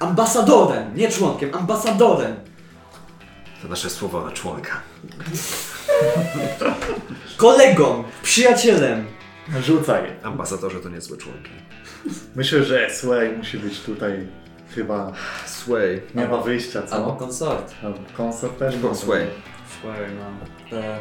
ambasadorem, 0.00 0.84
nie 0.96 1.08
członkiem, 1.08 1.50
ambasadorem. 1.54 2.34
To 3.62 3.68
nasze 3.68 3.90
słowo 3.90 4.24
na 4.24 4.30
członka. 4.30 4.80
Kolegą, 7.36 8.04
przyjacielem. 8.22 9.04
Rzucaj. 9.62 10.02
Ambasadorzy 10.22 10.80
to 10.80 10.88
niezłe 10.88 11.16
członki. 11.16 11.50
Myślę, 12.36 12.64
że 12.64 12.90
Sway 12.90 13.36
musi 13.36 13.58
być 13.58 13.80
tutaj 13.80 14.26
chyba... 14.74 15.12
Sway. 15.46 16.02
Nie 16.14 16.28
ma 16.28 16.36
wyjścia, 16.38 16.82
Albo 16.90 17.06
co? 17.10 17.16
konsort. 17.16 17.74
Albo 17.84 17.98
Koncert 18.16 18.58
też 18.58 18.74
Albo 18.74 18.94
Sway. 18.94 19.26
Słuchaj, 19.80 20.00
no. 20.18 20.76
E, 20.78 20.98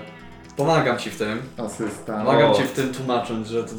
pomagam 0.58 0.98
ci 0.98 1.10
w 1.10 1.18
tym. 1.18 1.42
Asysta. 1.58 2.18
Pomagam 2.18 2.52
O. 2.52 2.56
ci 2.56 2.64
w 2.64 2.72
tym 2.72 2.94
tłumacząc, 2.94 3.48
że 3.48 3.64
to... 3.64 3.70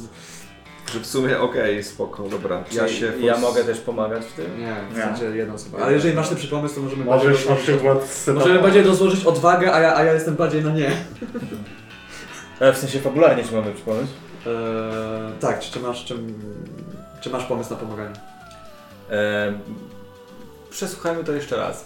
Że 0.92 1.00
w 1.00 1.06
sumie 1.06 1.40
okej, 1.40 1.84
spoko, 1.84 2.28
dobra. 2.28 2.64
Ja 2.72 2.88
się... 2.88 3.12
ja 3.20 3.38
mogę 3.38 3.64
też 3.64 3.78
pomagać 3.80 4.24
w 4.24 4.32
tym? 4.32 4.60
Nie, 4.60 4.74
w 4.90 4.96
Nie. 4.96 5.02
sensie 5.02 5.36
jedną 5.36 5.54
osobę. 5.54 5.78
Ale 5.84 5.92
jeżeli 5.92 6.14
masz 6.14 6.30
lepszy 6.30 6.48
pomysł, 6.48 6.74
to 6.74 6.80
możemy 6.80 7.04
Możesz 7.04 7.46
na 7.46 7.54
rozłożyć- 7.54 7.62
przykład 7.62 7.98
Możemy 8.34 8.60
bardziej 8.62 8.82
rozłożyć 8.82 9.24
odwagę, 9.24 9.72
a 9.74 9.80
ja, 9.80 9.96
a 9.96 10.04
ja 10.04 10.12
jestem 10.12 10.34
bardziej 10.36 10.62
na 10.64 10.70
nie. 10.70 10.90
E, 12.60 12.72
w 12.72 12.78
sensie 12.78 13.00
fabularnie, 13.00 13.44
czy 13.44 13.54
mamy 13.54 13.72
przypomnieć? 13.72 14.10
Eee, 14.46 15.32
tak, 15.40 15.60
czy, 15.60 15.72
czy, 15.72 15.80
masz, 15.80 16.04
czy, 16.04 16.14
czy 17.20 17.30
masz 17.30 17.44
pomysł 17.44 17.70
na 17.70 17.76
pomaganie? 17.76 18.14
E, 19.10 19.52
przesłuchajmy 20.70 21.24
to 21.24 21.32
jeszcze 21.32 21.56
raz. 21.56 21.84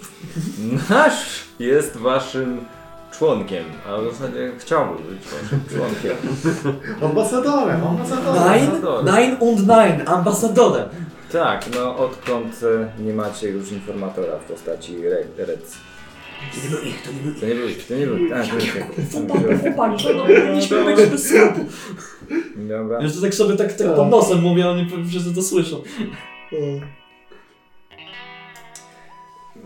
Nasz 0.90 1.44
jest 1.58 1.96
waszym 1.96 2.64
członkiem, 3.18 3.64
a 3.88 3.96
w 4.00 4.12
zasadzie 4.12 4.52
chciałby 4.58 5.02
być 5.02 5.22
waszym 5.28 5.60
członkiem. 5.76 6.16
Ambasadorem, 7.10 7.84
ambasadorem. 7.86 8.42
Ambasador. 8.42 9.04
Nine 9.04 9.36
und 9.40 9.60
Nine, 9.60 10.04
ambasadorem. 10.06 10.88
Tak, 11.32 11.64
no 11.74 11.96
odkąd 11.96 12.60
e, 12.98 13.02
nie 13.02 13.12
macie 13.12 13.48
już 13.48 13.72
informatora 13.72 14.36
w 14.38 14.44
postaci 14.44 14.96
Re- 15.06 15.46
Red. 15.46 15.72
To 16.36 16.62
nie 16.62 16.68
był 16.74 16.84
ich, 16.84 17.02
to 17.02 17.12
nie 17.12 17.20
był 17.20 17.32
ich. 17.32 17.40
To 17.40 17.46
nie 17.46 17.54
był 17.54 17.68
ich, 17.68 17.86
to 17.88 17.94
nie 17.94 18.06
był. 18.06 18.16
A, 18.34 18.42
to 18.46 18.56
nie 18.56 18.72
był. 19.46 19.58
Chłopaki, 19.58 20.04
to 20.04 20.14
powinniśmy 20.26 20.84
być 20.84 21.06
bez 21.10 21.28
sklepu. 21.28 21.60
Dobra. 22.56 23.02
Jeszcze 23.02 23.20
tak 23.20 23.34
sobie 23.34 23.56
tak, 23.56 23.72
tak 23.72 23.94
pod 23.94 24.10
nosem 24.10 24.40
mówię, 24.40 24.68
oni 24.68 24.86
wszyscy 25.08 25.34
to 25.34 25.42
słyszą. 25.42 25.82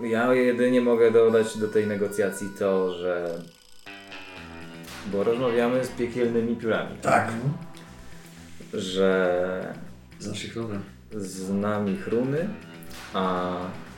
Ja 0.03 0.35
jedynie 0.35 0.81
mogę 0.81 1.11
dodać 1.11 1.59
do 1.59 1.69
tej 1.69 1.87
negocjacji 1.87 2.49
to, 2.59 2.95
że. 2.99 3.39
Bo 5.13 5.25
rozmawiamy 5.25 5.85
z 5.85 5.89
piekielnymi 5.89 6.57
piórami. 6.57 6.97
Tak. 7.03 7.33
Że 8.75 9.75
Znasz 10.19 10.45
ich 10.45 10.57
runę. 10.57 10.81
znam 11.17 11.89
ich 11.95 12.09
runy, 12.09 12.49
a 13.15 13.51
z- 13.57 13.90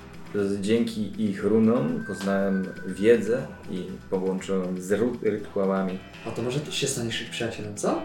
dzięki 0.61 1.25
ich 1.25 1.45
runom 1.45 2.05
poznałem 2.07 2.67
wiedzę 2.87 3.47
i 3.71 3.87
połączyłem 4.11 4.83
z 4.83 4.93
ru- 4.93 5.19
rytuałami. 5.23 5.99
A 6.27 6.31
to 6.31 6.43
może 6.43 6.61
ty 6.61 6.73
się 6.73 6.87
staniesz 6.87 7.23
ich 7.23 7.31
przyjacielem, 7.31 7.77
co? 7.77 8.03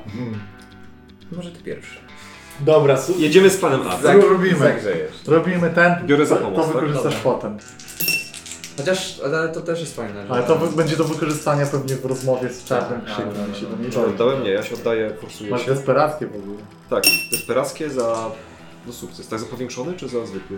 Może 1.31 1.51
ty 1.51 1.63
pierwszy. 1.63 1.99
Dobra, 2.59 2.97
su- 2.97 3.19
Jedziemy 3.19 3.49
z 3.49 3.57
planem 3.57 3.81
A. 3.87 3.97
Zag- 4.01 4.29
robimy. 4.29 4.57
Zagrzejesz. 4.59 5.11
robimy 5.27 5.69
ten, 5.69 5.95
Biorę 6.07 6.25
za 6.25 6.35
to, 6.35 6.41
pomoc, 6.41 6.57
to 6.57 6.63
tak? 6.63 6.73
wykorzystasz 6.73 7.15
Dobra. 7.15 7.31
potem. 7.33 7.57
Chociaż, 8.77 9.19
ale 9.25 9.49
to 9.49 9.61
też 9.61 9.79
jest 9.79 9.95
fajne. 9.95 10.27
że- 10.27 10.33
Ale 10.33 10.43
to 10.43 10.55
wy- 10.55 10.75
będzie 10.77 10.97
do 10.97 11.03
wykorzystania 11.03 11.65
pewnie 11.65 11.95
w 11.95 12.05
rozmowie 12.05 12.49
z 12.49 12.63
czarnym 12.63 13.01
Tak, 13.01 13.09
krzykiem, 13.09 13.33
jeśli 13.49 13.67
do 13.67 13.75
dojdzie. 13.77 14.01
oddałem? 14.05 14.43
Nie, 14.43 14.49
ja 14.49 14.63
się 14.63 14.75
oddaję, 14.75 15.13
forsuję 15.21 15.51
Masz 15.51 15.65
się. 15.65 15.71
desperackie 15.73 16.27
w 16.27 16.35
ogóle. 16.35 16.57
Tak, 16.89 17.03
desperackie 17.31 17.89
za 17.89 18.31
no, 18.87 18.93
sukces. 18.93 19.27
Tak 19.27 19.39
za 19.39 19.45
powiększony 19.45 19.93
czy 19.93 20.07
za 20.07 20.25
zwykły? 20.25 20.57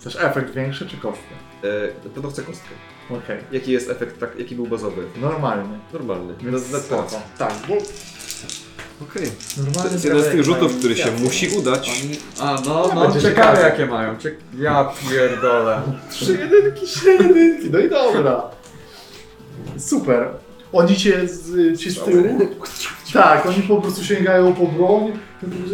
Chcesz 0.00 0.16
efekt 0.20 0.54
większy 0.54 0.86
czy 0.88 0.96
kostkę? 0.96 1.34
E, 1.64 2.08
pewno 2.10 2.30
chcę 2.30 2.42
kostkę. 2.42 2.68
Okej, 3.10 3.38
Jaki 3.52 3.72
jest 3.72 3.90
efekt, 3.90 4.20
tak, 4.20 4.38
jaki 4.38 4.54
był 4.54 4.66
bazowy? 4.66 5.02
normalny. 5.20 5.78
Normalny. 5.92 6.34
Więc 6.42 6.70
Na- 6.70 6.78
spoko. 6.78 7.20
Tak, 7.38 7.52
bo 7.68 7.74
Okej. 9.04 9.30
To 9.56 9.62
normalny 9.62 9.92
jest 9.92 10.04
jeden 10.04 10.22
z 10.22 10.26
tych 10.28 10.44
rzutów, 10.44 10.78
który 10.78 10.96
się 10.96 11.10
musi 11.12 11.48
udać. 11.58 11.90
Oni... 12.04 12.16
A, 12.40 12.54
no, 12.54 12.60
No, 12.66 12.90
no, 12.94 13.00
będzie 13.00 13.20
ciekawe 13.20 13.50
ciekawe. 13.56 13.62
jakie 13.70 13.86
mają. 13.86 14.18
Ciek... 14.18 14.36
Ja 14.58 14.92
pierdolę. 15.10 15.82
trzy 16.10 16.32
jedynki, 16.38 16.86
trzy 16.86 17.10
jedynki, 17.12 17.70
no 17.70 17.78
i 17.78 17.90
dobra. 17.90 18.42
Super. 19.78 20.28
Oni 20.72 20.96
cię 20.96 21.28
z, 21.28 21.78
ci 21.80 21.90
z 21.90 22.00
tyłu. 22.00 22.38
Tak, 23.12 23.46
oni 23.46 23.62
po 23.62 23.76
prostu 23.76 24.04
sięgają 24.04 24.54
po 24.54 24.66
broń. 24.66 25.12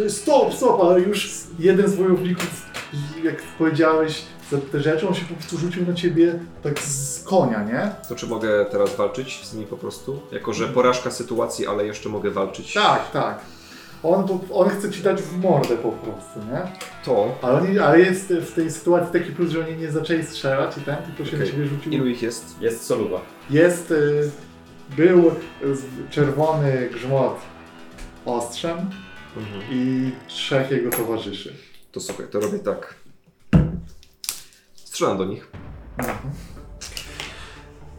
Stop, 0.07 0.53
stop, 0.53 0.81
ale 0.81 0.99
już 0.99 1.33
jeden 1.59 1.87
z 1.87 1.95
wojowników, 1.95 2.65
jak 3.23 3.35
powiedziałeś, 3.57 4.21
za 4.51 4.57
te 4.57 4.79
rzeczy, 4.79 5.07
on 5.07 5.13
się 5.13 5.25
po 5.25 5.33
prostu 5.33 5.57
rzucił 5.57 5.87
na 5.87 5.93
ciebie 5.93 6.39
tak 6.63 6.79
z 6.79 7.23
konia, 7.23 7.63
nie? 7.63 7.91
To 8.09 8.15
czy 8.15 8.27
mogę 8.27 8.65
teraz 8.65 8.95
walczyć 8.95 9.45
z 9.45 9.53
nimi 9.53 9.65
po 9.65 9.77
prostu? 9.77 10.21
Jako, 10.31 10.53
że 10.53 10.67
porażka 10.67 11.11
sytuacji, 11.11 11.67
ale 11.67 11.85
jeszcze 11.85 12.09
mogę 12.09 12.31
walczyć. 12.31 12.73
Tak, 12.73 13.11
tak. 13.11 13.39
On, 14.03 14.39
on 14.53 14.69
chce 14.69 14.91
ci 14.91 15.01
dać 15.03 15.21
w 15.21 15.37
mordę 15.37 15.77
po 15.77 15.91
prostu, 15.91 16.39
nie? 16.51 16.61
To. 17.05 17.35
Ale, 17.41 17.61
oni, 17.61 17.79
ale 17.79 17.99
jest 17.99 18.27
w 18.27 18.53
tej 18.53 18.71
sytuacji 18.71 19.19
taki 19.19 19.31
plus, 19.31 19.49
że 19.49 19.65
oni 19.67 19.77
nie 19.77 19.91
zaczęli 19.91 20.23
strzelać 20.23 20.77
i 20.77 20.81
ten, 20.81 20.95
tylko 20.95 21.25
się 21.25 21.37
Okej. 21.37 21.39
na 21.39 21.53
ciebie 21.53 21.67
rzucił. 21.67 21.91
Ilu 21.91 22.07
ich 22.07 22.21
jest? 22.21 22.61
Jest 22.61 22.85
soluba. 22.85 23.21
Jest, 23.49 23.91
y, 23.91 24.31
był 24.97 25.31
czerwony 26.09 26.89
grzmot 26.93 27.39
ostrzem 28.25 28.77
Mhm. 29.37 29.61
i 29.71 30.11
trzech 30.27 30.71
jego 30.71 30.89
towarzyszy. 30.89 31.55
To 31.91 31.99
słuchaj, 31.99 32.25
to 32.31 32.39
robię 32.39 32.59
tak. 32.59 32.95
Strzelam 34.73 35.17
do 35.17 35.25
nich. 35.25 35.51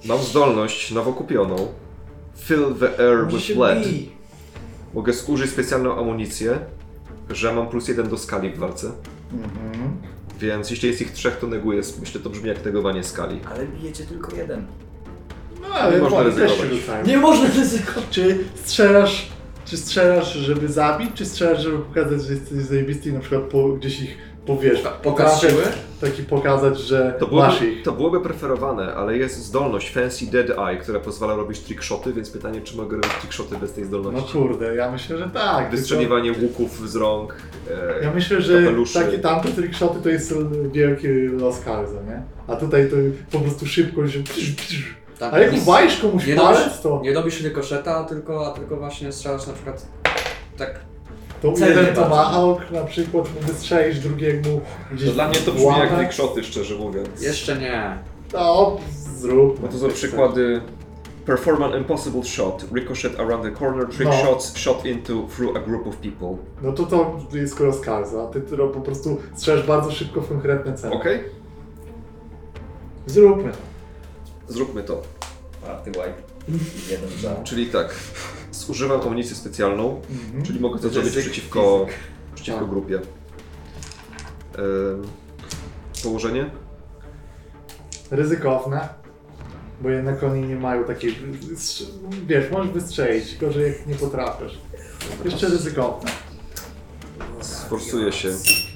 Mam 0.04 0.18
zdolność 0.18 0.90
nowokupioną. 0.90 1.56
Fill 2.38 2.74
the 2.80 2.88
air 2.98 3.26
with 3.26 3.54
blood. 3.54 3.78
Mogę 4.94 5.12
użyć 5.28 5.50
specjalną 5.50 5.98
amunicję, 5.98 6.58
że 7.30 7.52
mam 7.52 7.68
plus 7.68 7.88
jeden 7.88 8.08
do 8.08 8.18
skali 8.18 8.50
w 8.50 8.58
walce. 8.58 8.92
Mhm. 9.32 9.96
Więc 10.38 10.70
jeśli 10.70 10.88
jest 10.88 11.00
ich 11.00 11.12
trzech, 11.12 11.36
to 11.36 11.46
neguję. 11.46 11.82
Myślę, 12.00 12.20
to 12.20 12.30
brzmi 12.30 12.48
jak 12.48 12.64
negowanie 12.64 13.04
skali. 13.04 13.40
Ale 13.54 13.66
bijecie 13.66 14.04
tylko 14.04 14.36
jeden. 14.36 14.66
No 15.76 15.82
ale 15.82 15.96
Nie 15.96 16.02
można 16.02 16.18
oni 16.18 16.32
też 16.32 16.36
się 16.36 16.42
ryzykować. 16.56 16.80
rzucają. 16.80 17.06
Nie 17.06 17.16
można 17.16 17.48
ryzykować. 17.56 18.04
Czy 18.10 18.38
strzelasz, 18.54 19.28
czy 19.64 19.76
strzelasz, 19.76 20.32
żeby 20.34 20.68
zabić, 20.68 21.10
czy 21.14 21.24
strzelasz, 21.26 21.62
żeby 21.62 21.78
pokazać, 21.78 22.22
że 22.22 22.32
jesteś 22.32 22.58
zajebisty 22.58 23.08
i 23.08 23.12
na 23.12 23.20
przykład 23.20 23.42
po, 23.42 23.68
gdzieś 23.68 24.02
ich 24.02 24.18
powiesz? 24.46 24.82
Pokaz 25.02 25.40
siły? 25.40 25.62
Taki 26.00 26.22
pokazać, 26.22 26.78
że 26.80 27.16
To 27.20 27.26
masz 27.26 27.58
byłoby, 27.58 27.76
ich. 27.76 27.82
to 27.82 27.92
byłoby 27.92 28.20
preferowane, 28.20 28.94
ale 28.94 29.16
jest 29.16 29.44
zdolność 29.44 29.92
Fancy 29.92 30.26
Dead 30.26 30.58
Eye, 30.58 30.76
która 30.78 31.00
pozwala 31.00 31.34
robić 31.36 31.60
trickshoty, 31.60 32.12
więc 32.12 32.30
pytanie, 32.30 32.60
czy 32.60 32.76
mogę 32.76 32.96
robić 32.96 33.12
trickshoty 33.20 33.56
bez 33.56 33.72
tej 33.72 33.82
No 33.84 33.88
zdolności? 33.88 34.32
kurde, 34.32 34.74
ja 34.74 34.90
myślę, 34.92 35.18
że 35.18 35.30
tak. 35.30 35.56
tylko- 35.58 35.70
Wystrzeliwanie 35.76 36.32
łuków 36.42 36.90
z 36.90 36.96
rąk. 36.96 37.34
E, 38.00 38.04
Ja 38.04 38.12
myślę, 38.14 38.40
że 38.42 38.60
kapeluszy. 38.62 38.94
takie 38.94 39.18
tamte 39.18 39.48
trickshoty 39.48 40.00
to 40.02 40.08
jest 40.08 40.34
wielki 40.72 41.08
los 41.40 41.60
Calzo, 41.60 42.02
nie? 42.08 42.22
A 42.46 42.56
tutaj 42.56 42.90
to 42.90 42.96
po 43.32 43.40
prostu 43.40 43.66
szybko, 43.66 44.06
że... 44.06 44.18
Tak, 45.18 45.34
A 45.34 45.38
jak 45.38 45.52
nic- 45.52 45.64
komuś 46.02 46.26
nie 46.26 46.34
palec, 46.36 46.58
robisz, 46.64 46.80
to, 46.80 47.00
nie 47.02 47.12
robisz 47.14 47.40
rykoszeta, 47.42 48.04
tylko, 48.04 48.46
a 48.46 48.50
tylko 48.50 48.76
właśnie 48.76 49.12
strzelasz 49.12 49.46
na 49.46 49.52
przykład 49.52 49.86
tak. 50.58 50.80
to 51.42 51.52
celnie 51.52 51.68
jeden 51.68 51.84
bardzo. 51.86 52.02
tomahawk 52.02 52.70
na 52.70 52.84
przykład 52.84 53.28
wystrzelisz 53.28 53.98
drugiemu 53.98 54.60
gdzieś 54.92 55.08
To 55.08 55.14
dla 55.14 55.28
mnie 55.28 55.38
to 55.38 55.52
w 55.52 55.54
brzmi 55.54 55.66
jak 55.68 55.78
łapę. 55.78 55.96
trickshoty, 55.96 56.44
szczerze 56.44 56.74
mówiąc. 56.74 57.22
Jeszcze 57.22 57.56
nie. 57.58 57.98
No, 58.32 58.76
zrób. 59.16 59.62
No 59.62 59.68
to 59.68 59.78
są 59.78 59.88
przykłady. 59.88 60.60
Perform 61.26 61.62
an 61.62 61.78
impossible 61.78 62.24
shot, 62.24 62.64
ricochet 62.74 63.20
around 63.20 63.44
the 63.44 63.50
corner, 63.52 63.86
trick 63.88 64.04
No. 64.10 64.12
shots, 64.12 64.56
shot 64.56 64.84
into 64.86 65.12
through 65.36 65.56
a 65.56 65.60
group 65.60 65.86
of 65.86 65.96
people. 65.96 66.36
No 66.62 66.72
to 66.72 66.84
to 66.86 67.16
jest 67.32 67.60
los 67.60 67.80
Calzo, 67.80 68.28
a 68.28 68.32
ty, 68.32 68.40
ty 68.40 68.56
po 68.56 68.80
prostu 68.80 69.16
strzelasz 69.36 69.66
bardzo 69.66 69.90
szybko 69.92 70.20
w 70.20 70.28
konkretne 70.28 70.74
cele. 70.74 70.96
Okej? 70.96 71.20
Zróbmy. 73.06 73.52
Zróbmy 74.48 74.82
to. 74.82 75.02
A 75.68 75.74
ty 75.74 75.90
white. 75.90 76.22
Jeden 76.90 77.10
za. 77.22 77.34
Czyli 77.44 77.66
tak, 77.66 77.94
zużywam 78.52 79.00
amunicję 79.00 79.36
specjalną, 79.36 80.00
Mhm. 80.10 80.44
czyli 80.44 80.60
mogę 80.60 80.78
to 80.80 80.88
zrobić 80.88 81.14
Ryzyk 81.14 81.32
przeciwko, 81.32 81.86
przeciwko 82.34 82.60
Tak. 82.60 82.70
grupie. 82.70 83.00
Położenie? 86.02 86.50
Ryzykowne, 88.10 88.88
bo 89.80 89.90
jednak 89.90 90.22
oni 90.22 90.40
nie 90.48 90.56
mają 90.56 90.84
takiej... 90.84 91.16
Wiesz, 92.26 92.50
możesz 92.50 92.72
wystrzelić, 92.72 93.36
gorzej 93.38 93.72
jak 93.72 93.86
nie 93.86 93.94
potrafisz. 93.94 94.58
Jeszcze 95.24 95.48
ryzykowne. 95.48 96.10
Sforsuję 97.40 98.12
się 98.12 98.28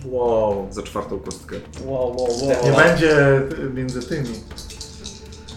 Wow. 0.04 0.66
za 0.70 0.82
czwartą 0.82 1.18
kostkę. 1.18 1.56
Wow, 1.84 2.16
wow, 2.16 2.28
Nie 2.64 2.72
będzie 2.72 3.40
między 3.74 4.02
tymi. 4.02 4.28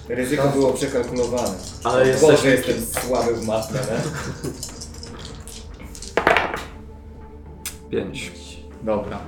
Ryzyko 0.10 0.48
było 0.50 0.74
przekalkulowane. 0.74 1.54
Ale 1.84 2.14
Boże, 2.22 2.48
jestem 2.50 2.76
słaby 3.08 3.34
w 3.36 3.48
matmę, 3.48 3.80
nie? 3.80 4.00
Pięć. 7.90 8.32
Dobra. 8.84 9.20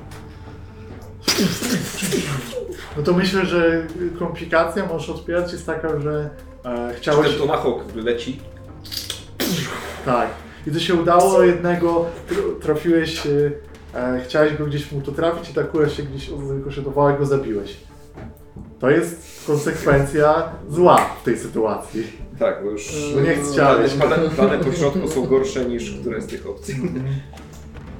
No 2.97 3.03
to 3.03 3.13
myślę, 3.13 3.45
że 3.45 3.87
komplikacja 4.19 4.85
możesz 4.85 5.09
odpierać 5.09 5.51
jest 5.51 5.65
taka, 5.65 5.99
że 5.99 6.29
e, 6.65 6.93
Czy 6.93 6.99
chciałeś... 6.99 7.29
ten 7.29 7.39
tomahawk 7.39 7.83
leci? 7.95 8.39
Tak. 10.05 10.29
I 10.67 10.71
to 10.71 10.79
się 10.79 10.95
udało 10.95 11.43
jednego, 11.43 12.05
tr- 12.29 12.61
trafiłeś, 12.61 13.25
e, 13.27 13.51
e, 13.99 14.21
chciałeś 14.25 14.53
go 14.57 14.65
gdzieś 14.65 14.91
mu 14.91 15.01
to 15.01 15.11
trafić 15.11 15.49
i 15.49 15.53
ta 15.53 15.63
kula 15.63 15.89
się 15.89 16.03
gdzieś 16.03 16.29
odkoszydowała 16.29 17.15
i 17.15 17.17
go 17.17 17.25
zabiłeś. 17.25 17.77
To 18.79 18.89
jest 18.89 19.43
konsekwencja 19.47 20.49
zła 20.69 21.09
w 21.21 21.23
tej 21.23 21.37
sytuacji. 21.37 22.03
Tak, 22.39 22.63
bo 22.63 22.69
już 22.71 23.13
Bo 23.15 23.21
nie 23.21 23.35
chciałeś. 23.35 23.93
Dane, 23.93 24.29
dane 24.37 24.59
po 24.59 24.71
środku 24.71 25.07
są 25.07 25.25
gorsze 25.25 25.65
niż 25.65 25.99
któraś 26.01 26.23
z 26.23 26.27
tych 26.27 26.47
opcji. 26.47 26.75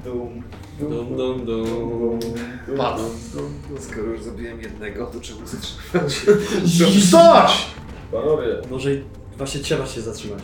Dum, 0.04 0.42
Dum, 0.80 1.16
dum, 1.16 1.46
dum. 1.46 2.20
Patrz. 2.76 3.02
No 3.70 3.80
skoro 3.80 4.06
już 4.06 4.22
zabiłem 4.22 4.60
jednego, 4.60 5.06
to 5.06 5.20
czemu 5.20 5.40
zatrzymać? 5.46 6.26
Stać! 7.08 7.66
Panowie. 8.12 8.46
Może 8.70 8.94
i 8.94 9.02
właśnie 9.38 9.60
trzeba 9.60 9.86
się 9.86 10.00
zatrzymać. 10.00 10.42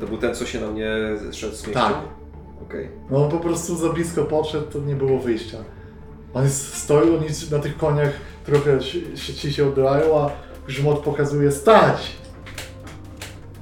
To 0.00 0.06
był 0.06 0.18
ten, 0.18 0.34
co 0.34 0.46
się 0.46 0.60
na 0.60 0.70
mnie 0.70 0.90
szedł 1.32 1.54
z 1.54 1.62
Tak. 1.62 1.94
Okej. 2.62 2.88
No 3.10 3.24
on 3.24 3.30
po 3.30 3.38
prostu 3.38 3.76
za 3.76 3.88
blisko 3.88 4.24
podszedł, 4.24 4.66
to 4.72 4.78
nie 4.78 4.94
było 4.94 5.18
wyjścia. 5.18 5.58
On 6.34 6.44
jest, 6.44 6.74
stoi, 6.74 7.16
oni 7.16 7.26
na 7.50 7.58
tych 7.58 7.76
koniach 7.76 8.12
trochę 8.44 8.82
się, 8.82 9.34
ci 9.34 9.52
się 9.52 9.66
oddalają, 9.66 10.20
a 10.20 10.30
Grzmot 10.66 10.98
pokazuje 10.98 11.52
stać! 11.52 12.16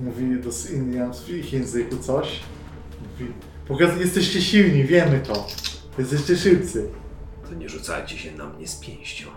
Mówi 0.00 0.40
do 0.40 0.50
Indian 0.74 1.14
w 1.14 1.30
ich 1.30 1.52
języku 1.52 1.96
coś. 1.96 2.40
Mówi, 3.12 3.32
pokaz, 3.68 3.90
jesteście 4.00 4.42
silni, 4.42 4.84
wiemy 4.84 5.20
to. 5.20 5.46
Jesteście 5.98 6.36
szybcy. 6.36 6.88
To 7.48 7.54
nie 7.54 7.68
rzucajcie 7.68 8.18
się 8.18 8.32
na 8.32 8.46
mnie 8.46 8.68
z 8.68 8.76
pięścią. 8.76 9.28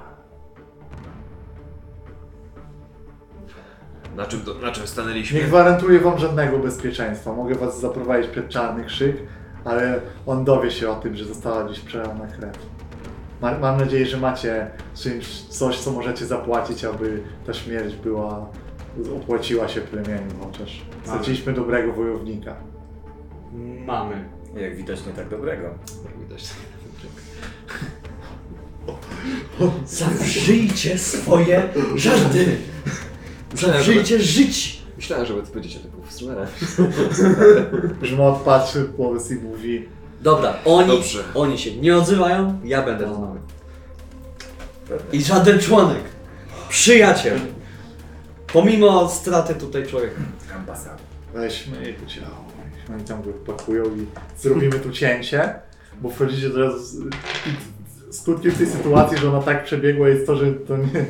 Na 4.16 4.26
czym, 4.26 4.44
do, 4.44 4.54
na 4.54 4.72
czym 4.72 4.88
stanęliśmy? 4.88 5.40
Nie 5.40 5.46
gwarantuję 5.46 6.00
wam 6.00 6.20
żadnego 6.20 6.60
bezpieczeństwa. 6.60 7.34
Mogę 7.34 7.56
was 7.56 7.80
zaprowadzić 7.80 8.32
przed 8.32 8.50
czarny 8.50 8.86
krzyk, 8.86 9.18
ale 9.66 10.02
on 10.26 10.46
dowie 10.46 10.72
się 10.72 10.90
o 10.90 10.96
tym, 10.96 11.16
że 11.16 11.26
została 11.26 11.70
dziś 11.70 11.80
przelana 11.80 12.28
krew. 12.28 12.75
Ma, 13.46 13.60
mam 13.60 13.78
nadzieję, 13.78 14.06
że 14.06 14.18
macie 14.18 14.72
czymś, 14.96 15.42
coś, 15.42 15.80
co 15.80 15.92
możecie 15.92 16.26
zapłacić, 16.26 16.86
aby 16.86 17.24
ta 17.46 17.54
śmierć 17.54 17.96
była, 17.96 18.50
opłaciła 19.16 19.68
się 19.68 19.82
plemieniu 19.82 20.32
chociaż. 20.44 20.82
Straciliśmy 21.04 21.54
dobrego 21.54 21.94
wojownika. 21.94 22.56
Mamy. 23.86 24.30
Jak 24.56 24.76
widać 24.76 25.06
nie 25.06 25.14
tak 25.14 25.30
dobrego. 25.30 25.64
Jak 26.06 26.20
widać. 26.20 26.44
Zawrzyjcie 29.86 30.98
swoje 30.98 31.70
żarty! 31.96 32.58
Zawrzyjcie 33.54 34.20
żyć! 34.20 34.82
Myślałem, 34.96 35.26
że 35.26 35.34
będziecie 35.54 35.80
tego 35.80 35.98
powstrzymać. 35.98 36.50
Grzmot 38.02 38.42
patrzy 38.42 38.84
w 38.84 38.96
głowę 38.96 39.20
i 39.32 39.36
mówi 39.36 39.86
Dobra, 40.26 40.54
oni, 40.66 40.88
Dobrze. 40.88 41.24
oni 41.36 41.58
się 41.58 41.76
nie 41.76 41.98
odzywają, 41.98 42.60
ja 42.64 42.82
będę 42.82 43.06
rozmawiał. 43.06 43.38
I 45.12 45.22
żaden 45.24 45.60
członek, 45.60 46.04
przyjaciel, 46.70 47.40
pomimo 48.54 49.10
straty 49.10 49.56
tutaj 49.56 49.88
człowieka. 49.88 50.16
Ambasada. 50.56 50.98
weźmy 51.34 51.86
jego 51.88 52.06
ciało. 52.06 52.46
Oni 52.94 53.04
tam 53.04 53.24
go 53.24 53.30
pakują 53.54 53.84
i 53.86 54.06
zrobimy 54.42 54.80
tu 54.80 54.92
cięcie, 54.92 55.54
bo 56.02 56.10
wchodzicie 56.10 56.50
teraz... 56.50 56.92
z- 56.92 57.04
Skutkiem 58.12 58.52
tej 58.52 58.68
sytuacji, 58.68 59.18
że 59.18 59.30
ona 59.30 59.42
tak 59.42 59.64
przebiegła 59.64 60.08
jest 60.10 60.28
to, 60.28 60.36
że 60.36 60.52
to 60.54 60.78
nie, 60.78 61.06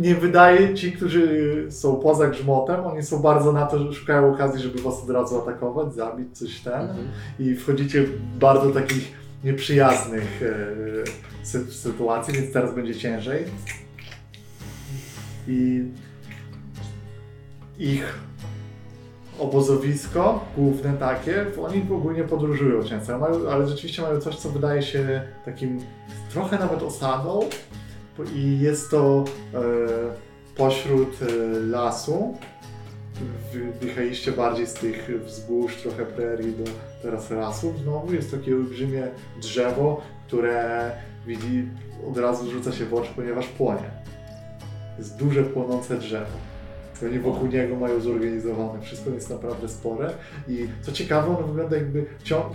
nie 0.00 0.14
wydaje 0.14 0.74
ci, 0.74 0.92
którzy 0.92 1.66
są 1.70 1.96
poza 1.96 2.28
grzmotem, 2.28 2.80
oni 2.84 3.02
są 3.02 3.18
bardzo 3.18 3.52
na 3.52 3.66
to, 3.66 3.78
że 3.78 3.92
szukają 3.94 4.32
okazji, 4.34 4.62
żeby 4.62 4.82
was 4.82 5.02
od 5.02 5.10
razu 5.10 5.38
atakować, 5.42 5.94
zabić, 5.94 6.38
coś 6.38 6.60
ten. 6.60 6.88
I 7.38 7.54
wchodzicie 7.56 8.02
w 8.02 8.38
bardzo 8.38 8.70
takich 8.70 9.12
nieprzyjaznych 9.44 10.42
e, 10.42 11.44
sy- 11.44 11.70
sytuacji, 11.72 12.34
więc 12.34 12.52
teraz 12.52 12.74
będzie 12.74 12.94
ciężej. 12.94 13.44
I 15.48 15.84
ich 17.78 18.18
obozowisko 19.38 20.44
główne 20.56 20.92
takie, 20.92 21.46
oni 21.62 21.86
ogólnie 21.90 22.24
podróżują 22.24 22.82
często, 22.84 23.18
mają, 23.18 23.48
ale 23.50 23.68
rzeczywiście 23.68 24.02
mają 24.02 24.20
coś, 24.20 24.36
co 24.36 24.48
wydaje 24.50 24.82
się 24.82 25.22
takim 25.44 25.78
trochę 26.32 26.58
nawet 26.58 26.82
osadą 26.82 27.40
i 28.34 28.60
jest 28.60 28.90
to 28.90 29.24
e, 29.54 29.58
pośród 30.56 31.18
e, 31.22 31.26
lasu. 31.60 32.36
Wyjechaliście 33.80 34.32
bardziej 34.32 34.66
z 34.66 34.74
tych 34.74 35.10
wzgórz, 35.24 35.76
trochę 35.76 36.06
prerii 36.06 36.52
do 36.52 36.64
teraz 37.02 37.30
lasów. 37.30 37.78
Znowu 37.78 38.14
jest 38.14 38.30
takie 38.30 38.54
olbrzymie 38.54 39.08
drzewo, 39.40 40.00
które 40.26 40.90
widzi, 41.26 41.68
od 42.10 42.18
razu 42.18 42.50
rzuca 42.50 42.72
się 42.72 42.84
w 42.84 42.94
oczy, 42.94 43.10
ponieważ 43.16 43.46
płonie. 43.46 43.90
Jest 44.98 45.16
duże 45.16 45.42
płonące 45.42 45.98
drzewo. 45.98 46.52
Oni 47.06 47.18
wokół 47.18 47.48
niego 47.48 47.76
mają 47.76 48.00
zorganizowane, 48.00 48.80
wszystko 48.80 49.10
jest 49.10 49.30
naprawdę 49.30 49.68
spore 49.68 50.10
i 50.48 50.68
co 50.82 50.92
ciekawe, 50.92 51.36
ono 51.36 51.46
wygląda 51.46 51.76
jakby 51.76 52.06
ciąg... 52.24 52.46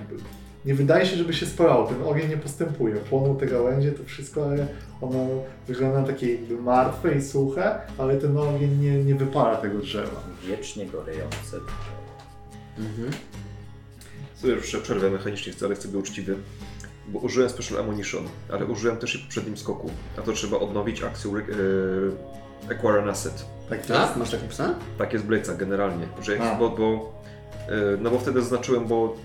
Nie 0.67 0.75
wydaje 0.75 1.05
się, 1.05 1.15
żeby 1.15 1.33
się 1.33 1.45
spalało, 1.45 1.87
ten 1.87 2.03
ogień 2.03 2.29
nie 2.29 2.37
postępuje. 2.37 2.95
Płoną 2.95 3.37
te 3.37 3.45
gałęzie, 3.45 3.91
to 3.91 4.03
wszystko, 4.03 4.45
ale 4.45 4.67
ono 5.01 5.27
wygląda 5.67 6.01
na 6.01 6.07
takie 6.07 6.31
jakby 6.31 6.57
martwe 6.57 7.15
i 7.15 7.21
suche, 7.21 7.79
ale 7.97 8.17
ten 8.17 8.37
ogień 8.37 8.79
nie, 8.79 9.03
nie 9.03 9.15
wypala 9.15 9.55
tego 9.55 9.79
drzewa. 9.79 10.23
Wiecznie 10.47 10.85
gorejące. 10.85 11.57
Mhm. 12.77 13.11
Sobie 14.35 14.53
już 14.53 14.75
przerwę 14.83 15.09
mechanicznie 15.09 15.53
wcale 15.53 15.75
chcę 15.75 15.87
być 15.87 15.97
uczciwy. 15.97 16.35
Bo 17.07 17.19
użyłem 17.19 17.49
Special 17.49 17.79
Ammunition, 17.79 18.23
ale 18.53 18.65
użyłem 18.65 18.97
też 18.97 19.15
i 19.15 19.17
w 19.17 19.21
poprzednim 19.21 19.57
skoku. 19.57 19.89
A 20.17 20.21
to 20.21 20.33
trzeba 20.33 20.59
odnowić 20.59 21.03
akcję 21.03 21.31
e, 21.31 22.73
Acquire 22.73 23.01
an 23.01 23.09
Asset. 23.09 23.45
Tak 23.69 23.77
jest. 23.77 23.91
Tak? 23.91 24.17
Masz 24.17 24.31
takie 24.31 24.47
psa? 24.47 24.75
Tak 24.97 25.13
jest 25.13 25.25
w 25.25 25.29
Blade'ach 25.29 25.57
generalnie. 25.57 26.07
Że 26.21 26.37
jak, 26.37 26.59
bo, 26.59 26.69
bo, 26.69 27.13
e, 27.67 27.97
no 28.01 28.09
bo 28.11 28.19
wtedy 28.19 28.41
zaznaczyłem, 28.41 28.87
bo 28.87 29.15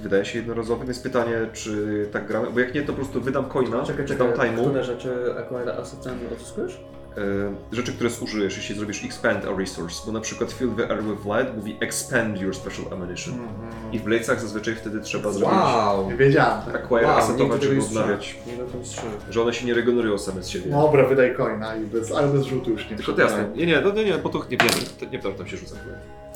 wydaje 0.00 0.24
się 0.24 0.38
jednorazowym. 0.38 0.88
Jest 0.88 1.02
pytanie, 1.02 1.36
czy 1.52 2.06
tak 2.12 2.26
gramy, 2.26 2.50
bo 2.50 2.60
jak 2.60 2.74
nie, 2.74 2.82
to 2.82 2.86
po 2.86 2.92
prostu 2.92 3.20
wydam 3.20 3.44
coina, 3.44 3.82
Czekaj, 3.82 4.06
dam 4.06 4.18
czekaj, 4.32 4.50
time'u. 4.50 4.62
które 4.62 4.84
rzeczy 4.84 5.34
Acquire 5.38 5.76
Assetem 5.78 6.18
odzyskujesz? 6.32 6.80
e, 7.18 7.76
rzeczy, 7.76 7.92
które 7.92 8.10
zużyjesz, 8.10 8.56
jeśli 8.56 8.74
zrobisz 8.74 9.04
expand 9.04 9.44
a 9.44 9.58
resource, 9.58 10.02
bo 10.06 10.12
na 10.12 10.20
przykład 10.20 10.52
fill 10.52 10.70
the 10.76 10.90
air 10.90 11.02
with 11.02 11.24
light 11.26 11.56
mówi 11.56 11.76
expand 11.80 12.40
your 12.40 12.54
special 12.54 12.84
ammunition. 12.92 13.34
Mhm. 13.34 13.92
I 13.92 13.98
w 13.98 14.02
Bladesach 14.02 14.40
zazwyczaj 14.40 14.74
wtedy 14.74 15.00
trzeba 15.00 15.32
zrobić 15.32 15.58
Wow! 15.58 16.10
Nie 16.10 16.16
wiedziałem. 16.16 16.62
Tak. 16.62 16.74
acquire 16.74 17.06
Wow, 17.06 17.18
assetować, 17.18 17.62
nigdy 17.62 17.66
żeby 17.66 17.76
nie 17.76 18.00
odnawiać, 18.00 18.36
Nie 18.46 19.32
że 19.32 19.42
one 19.42 19.52
się 19.52 19.66
nie 19.66 19.74
regenerują 19.74 20.18
same 20.18 20.42
z 20.42 20.48
siebie. 20.48 20.70
Dobra, 20.70 21.04
wydaj 21.08 21.34
coina 21.34 21.76
i 21.76 21.80
bez, 21.80 22.12
ale 22.12 22.28
bez 22.28 22.42
rzutu 22.42 22.70
już 22.70 22.90
nie 22.90 22.96
Tylko 22.96 23.22
jasne. 23.22 23.50
Nie, 23.56 23.66
nie, 23.66 23.80
no, 23.80 23.92
nie, 23.92 24.04
nie, 24.04 24.18
bo 24.18 24.28
to 24.28 24.38
nie 24.38 24.56
wiem, 24.56 24.68
to 25.00 25.04
nie 25.04 25.18
wiem, 25.18 25.34
tam 25.34 25.46
się 25.46 25.56
rzuca. 25.56 25.76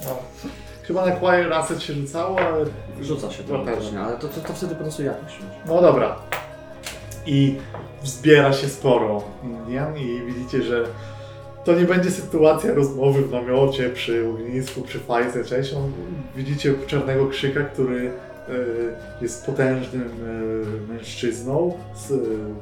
No. 0.04 0.18
Chyba 0.88 1.06
na 1.06 1.12
Acquire 1.12 1.52
Asset 1.56 1.82
się 1.82 1.92
rzucało, 1.92 2.40
ale 2.40 2.64
Rzuca 3.00 3.30
się 3.30 3.42
to 3.44 3.58
No 3.58 3.64
tak. 3.64 3.74
faktycznie, 3.74 4.00
ale 4.00 4.16
to, 4.16 4.28
to, 4.28 4.40
to 4.40 4.52
wtedy 4.52 4.74
po 4.74 4.82
prostu 4.82 5.02
jakoś. 5.02 5.38
No 5.66 5.82
dobra. 5.82 6.16
I 7.26 7.56
zbiera 8.04 8.52
się 8.52 8.68
sporo 8.68 9.22
Indian 9.44 9.96
i 9.96 10.22
widzicie, 10.26 10.62
że 10.62 10.84
to 11.64 11.74
nie 11.74 11.84
będzie 11.84 12.10
sytuacja 12.10 12.74
rozmowy 12.74 13.22
w 13.22 13.30
namiocie, 13.32 13.90
przy 13.90 14.28
ognisku, 14.28 14.82
przy 14.82 14.98
fajce, 14.98 15.44
cześć. 15.44 15.74
On, 15.74 15.92
widzicie 16.36 16.74
czarnego 16.86 17.26
krzyka, 17.26 17.60
który 17.64 18.06
e, 18.48 18.52
jest 19.22 19.46
potężnym 19.46 20.10
e, 20.88 20.92
mężczyzną 20.92 21.78
z, 21.96 22.12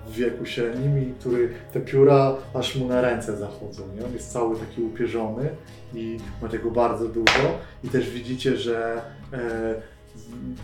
w 0.07 0.13
wieku 0.13 0.47
średnim 0.47 1.03
i 1.03 1.15
który 1.21 1.49
te 1.73 1.81
pióra 1.81 2.35
aż 2.55 2.77
mu 2.77 2.89
na 2.89 3.01
ręce 3.01 3.37
zachodzą. 3.37 3.83
Nie? 3.99 4.07
On 4.07 4.13
jest 4.13 4.33
cały 4.33 4.57
taki 4.57 4.83
upierzony 4.83 5.49
i 5.97 6.19
ma 6.43 6.49
tego 6.49 6.71
bardzo 6.71 7.09
dużo. 7.09 7.59
I 7.85 7.89
też 7.89 8.11
widzicie, 8.11 8.57
że 8.57 9.03
e, 9.33 9.75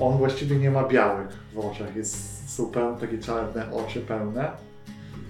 on 0.00 0.18
właściwie 0.18 0.56
nie 0.56 0.70
ma 0.70 0.88
białych 0.88 1.28
w 1.54 1.58
oczach, 1.58 1.96
jest, 1.96 2.50
są 2.56 2.66
pełne, 2.66 3.00
takie 3.00 3.18
czarne 3.18 3.72
oczy 3.72 4.00
pełne. 4.00 4.50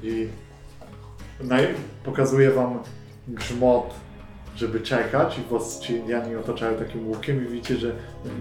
I 0.03 0.29
pokazuje 2.05 2.51
wam 2.51 2.79
grzmot, 3.29 3.95
żeby 4.57 4.81
czekać. 4.81 5.39
I 5.39 5.55
was 5.55 5.81
ci 5.81 5.93
Indianie 5.93 6.39
otaczają 6.39 6.79
takim 6.79 7.09
łukiem 7.09 7.47
i 7.47 7.49
widzicie, 7.49 7.77
że 7.77 7.93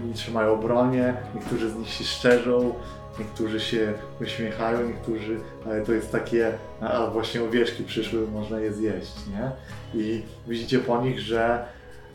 oni 0.04 0.14
trzymają 0.14 0.56
bronię, 0.56 1.14
niektórzy 1.34 1.70
z 1.70 1.76
nich 1.76 1.88
się 1.88 2.04
szczerzą, 2.04 2.74
niektórzy 3.18 3.60
się 3.60 3.92
uśmiechają, 4.20 4.88
niektórzy, 4.88 5.40
ale 5.66 5.80
to 5.80 5.92
jest 5.92 6.12
takie, 6.12 6.52
a 6.80 7.06
właśnie 7.06 7.42
owieczki 7.42 7.84
przyszły, 7.84 8.28
można 8.28 8.60
je 8.60 8.72
zjeść, 8.72 9.12
nie? 9.30 9.50
I 10.00 10.22
widzicie 10.46 10.78
po 10.78 11.02
nich, 11.02 11.20
że 11.20 11.64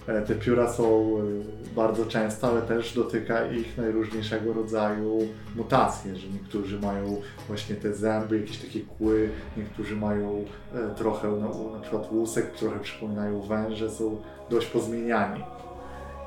E, 0.07 0.21
Te 0.21 0.35
pióra 0.35 0.67
są 0.67 0.83
e, 0.83 1.75
bardzo 1.75 2.05
częste, 2.05 2.47
ale 2.47 2.61
też 2.61 2.93
dotyka 2.93 3.45
ich 3.45 3.77
najróżniejszego 3.77 4.53
rodzaju 4.53 5.19
mutacje, 5.55 6.15
że 6.15 6.27
niektórzy 6.27 6.79
mają 6.79 7.21
właśnie 7.47 7.75
te 7.75 7.93
zęby, 7.93 8.39
jakieś 8.39 8.57
takie 8.57 8.79
kły, 8.79 9.29
niektórzy 9.57 9.95
mają 9.95 10.45
e, 10.75 10.95
trochę 10.95 11.27
na, 11.27 11.47
na 11.73 11.79
przykład 11.81 12.11
łusek, 12.11 12.51
trochę 12.51 12.79
przypominają 12.79 13.41
węże, 13.41 13.89
są 13.89 14.21
dość 14.49 14.67
pozmieniani. 14.67 15.43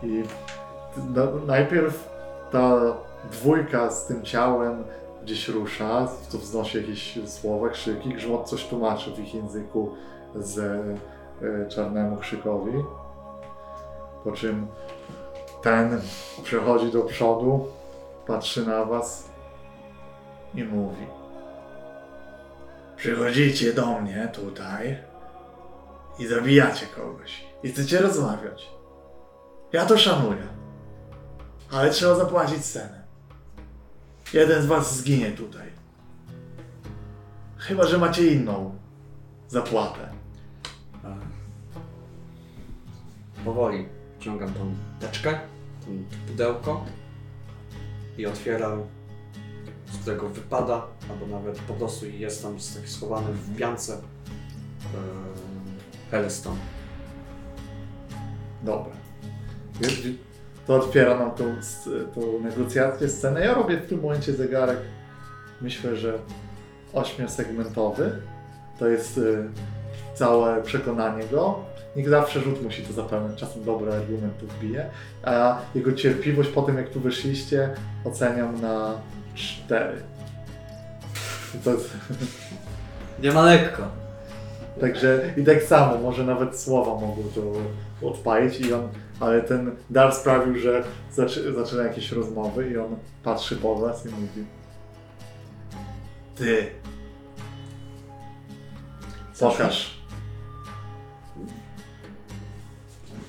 I 0.02 0.22
na, 1.14 1.26
najpierw 1.46 2.08
ta 2.52 2.96
dwójka 3.30 3.90
z 3.90 4.06
tym 4.06 4.22
ciałem 4.22 4.84
gdzieś 5.22 5.48
rusza, 5.48 6.08
to 6.32 6.38
wznosi 6.38 6.78
jakieś 6.78 7.18
słowa, 7.26 7.68
krzyki, 7.68 8.14
grzmot 8.14 8.48
coś 8.48 8.66
tłumaczy 8.66 9.10
w 9.10 9.18
ich 9.18 9.34
języku 9.34 9.94
z 10.34 10.58
e, 10.58 11.68
czarnemu 11.68 12.16
krzykowi. 12.16 12.72
Po 14.24 14.32
czym 14.32 14.66
ten 15.62 16.00
przechodzi 16.42 16.92
do 16.92 17.02
przodu, 17.02 17.66
patrzy 18.26 18.66
na 18.66 18.84
was 18.84 19.28
i 20.54 20.64
mówi: 20.64 21.06
Przychodzicie 22.96 23.72
do 23.72 24.00
mnie 24.00 24.28
tutaj 24.34 24.98
i 26.18 26.26
zabijacie 26.26 26.86
kogoś. 26.86 27.44
I 27.62 27.68
chcecie 27.68 27.98
rozmawiać. 27.98 28.70
Ja 29.72 29.86
to 29.86 29.98
szanuję. 29.98 30.46
Ale 31.72 31.90
trzeba 31.90 32.14
zapłacić 32.14 32.66
cenę. 32.66 32.99
Jeden 34.32 34.62
z 34.62 34.66
was 34.66 34.96
zginie 34.96 35.30
tutaj. 35.30 35.68
Chyba, 37.56 37.86
że 37.86 37.98
macie 37.98 38.32
inną 38.32 38.78
zapłatę. 39.48 40.08
Powoli 43.44 43.88
ciągam 44.20 44.54
tą 44.54 44.74
teczkę, 45.00 45.40
to 45.80 45.86
pudełko 46.26 46.84
i 48.18 48.26
otwieram, 48.26 48.82
z 49.92 49.96
którego 49.96 50.28
wypada, 50.28 50.86
albo 51.10 51.26
nawet 51.26 51.58
po 51.58 51.74
prostu 51.74 52.06
jest 52.06 52.42
tam 52.42 52.52
tak 52.52 52.88
schowany 52.88 53.32
w 53.32 53.56
piance 53.56 54.02
yy. 56.12 56.28
Dobra. 58.62 58.92
To 60.66 60.74
otwiera 60.74 61.18
nam 61.18 61.30
tą, 61.30 61.44
tą 62.14 62.38
negocjację, 62.42 63.08
scenę. 63.08 63.40
Ja 63.40 63.54
robię 63.54 63.76
w 63.76 63.88
tym 63.88 64.00
momencie 64.00 64.32
zegarek, 64.32 64.78
myślę, 65.60 65.96
że 65.96 66.18
ośmiosegmentowy. 66.92 68.12
To 68.78 68.88
jest 68.88 69.18
y, 69.18 69.48
całe 70.14 70.62
przekonanie 70.62 71.24
go. 71.24 71.58
Niech 71.96 72.08
zawsze 72.08 72.40
rzut 72.40 72.62
musi 72.62 72.82
to 72.82 72.92
zapełnić, 72.92 73.38
czasem 73.38 73.64
dobry 73.64 73.92
argument 73.92 74.38
tu 74.38 74.46
wbije. 74.46 74.90
A 75.24 75.58
jego 75.74 75.92
cierpliwość 75.92 76.48
po 76.48 76.62
tym, 76.62 76.76
jak 76.76 76.88
tu 76.88 77.00
wyszliście, 77.00 77.70
oceniam 78.04 78.60
na 78.60 78.94
4. 79.34 80.02
To 81.64 81.70
jest, 81.70 81.90
Nie 83.22 83.32
ma 83.32 83.42
lekko. 83.42 83.82
Także 84.80 85.34
i 85.36 85.44
tak 85.44 85.62
samo, 85.62 85.98
może 85.98 86.24
nawet 86.24 86.60
słowa 86.60 86.94
mogą 86.94 87.22
to 87.34 87.52
odpalić 88.06 88.60
i 88.60 88.72
on, 88.72 88.88
ale 89.20 89.42
ten 89.42 89.76
dar 89.90 90.14
sprawił, 90.14 90.58
że 90.58 90.84
zaczy, 91.12 91.54
zaczyna 91.54 91.82
jakieś 91.82 92.12
rozmowy 92.12 92.70
i 92.70 92.78
on 92.78 92.96
patrzy 93.22 93.56
po 93.56 93.76
was 93.76 94.06
i 94.06 94.08
mówi 94.08 94.44
Ty 96.36 96.70
Pokaż. 99.40 100.00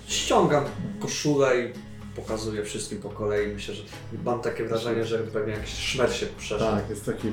Ściągam 0.07 0.65
koszulę 0.99 1.61
i 1.61 1.73
pokazuję 2.15 2.63
wszystkim 2.63 3.01
po 3.01 3.09
kolei. 3.09 3.53
Myślę, 3.53 3.73
że 3.73 3.84
mam 4.26 4.41
takie 4.41 4.65
wrażenie, 4.65 5.05
że 5.05 5.19
pewnie 5.19 5.53
jakiś 5.53 5.73
szmer 5.73 6.13
się 6.13 6.26
przeszedł. 6.26 6.72
Tak, 6.72 6.89
jest 6.89 7.05
taki 7.05 7.31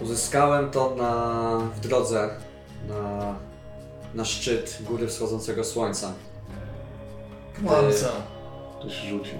Uzyskałem 0.00 0.70
to 0.70 0.94
na, 0.94 1.58
w 1.76 1.80
drodze 1.80 2.30
na, 2.88 3.34
na 4.16 4.24
szczyt 4.24 4.78
góry 4.80 5.06
wschodzącego 5.06 5.64
słońca. 5.64 6.12
Kłamca. 7.66 8.08
Ktoś 8.78 8.92
rzucił. 8.92 9.38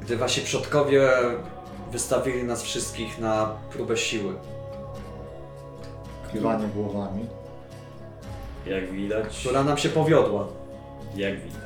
Gdy 0.00 0.16
wasi 0.16 0.40
przodkowie 0.40 1.10
wystawili 1.92 2.44
nas 2.44 2.62
wszystkich 2.62 3.18
na 3.18 3.56
próbę 3.72 3.96
siły. 3.96 4.34
Kiwanie 6.32 6.66
głowami. 6.68 7.26
Jak 8.66 8.92
widać. 8.92 9.38
Która 9.38 9.64
nam 9.64 9.78
się 9.78 9.88
powiodła. 9.88 10.48
Jak 11.16 11.40
widać. 11.40 11.64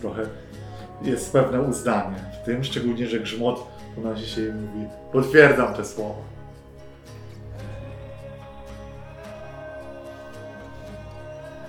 Trochę 0.00 0.26
jest 1.02 1.32
pewne 1.32 1.60
uznanie 1.60 2.16
w 2.42 2.46
tym, 2.46 2.64
szczególnie, 2.64 3.06
że 3.06 3.20
grzmot 3.20 3.66
unosi 3.96 4.26
się 4.26 4.40
i 4.48 4.52
mówi 4.52 4.86
potwierdzam 5.12 5.74
te 5.74 5.84
słowa. 5.84 6.27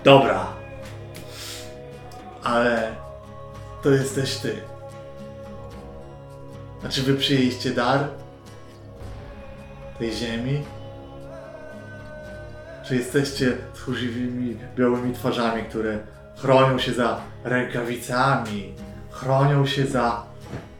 Dobra. 0.03 0.47
Ale 2.43 2.95
to 3.83 3.89
jesteś 3.89 4.37
ty. 4.37 4.55
Znaczy 6.79 7.03
wy 7.03 7.15
przyjęliście 7.15 7.71
dar 7.71 8.07
tej 9.99 10.13
ziemi? 10.13 10.63
Czy 12.85 12.95
jesteście 12.95 13.57
tchórzywymi, 13.73 14.57
białymi 14.75 15.13
twarzami, 15.13 15.63
które 15.63 15.99
chronią 16.37 16.79
się 16.79 16.93
za 16.93 17.21
rękawicami, 17.43 18.73
chronią 19.11 19.65
się 19.65 19.85
za 19.85 20.23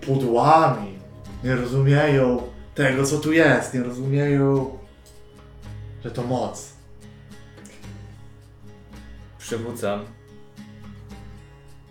pudłami, 0.02 1.00
nie 1.44 1.56
rozumieją 1.56 2.41
tego, 2.76 3.04
co 3.04 3.18
tu 3.18 3.32
jest, 3.32 3.74
nie 3.74 3.84
rozumieją, 3.84 4.78
że 6.04 6.12
to 6.12 6.24
moc. 6.24 6.78
Przywrócam 9.50 10.00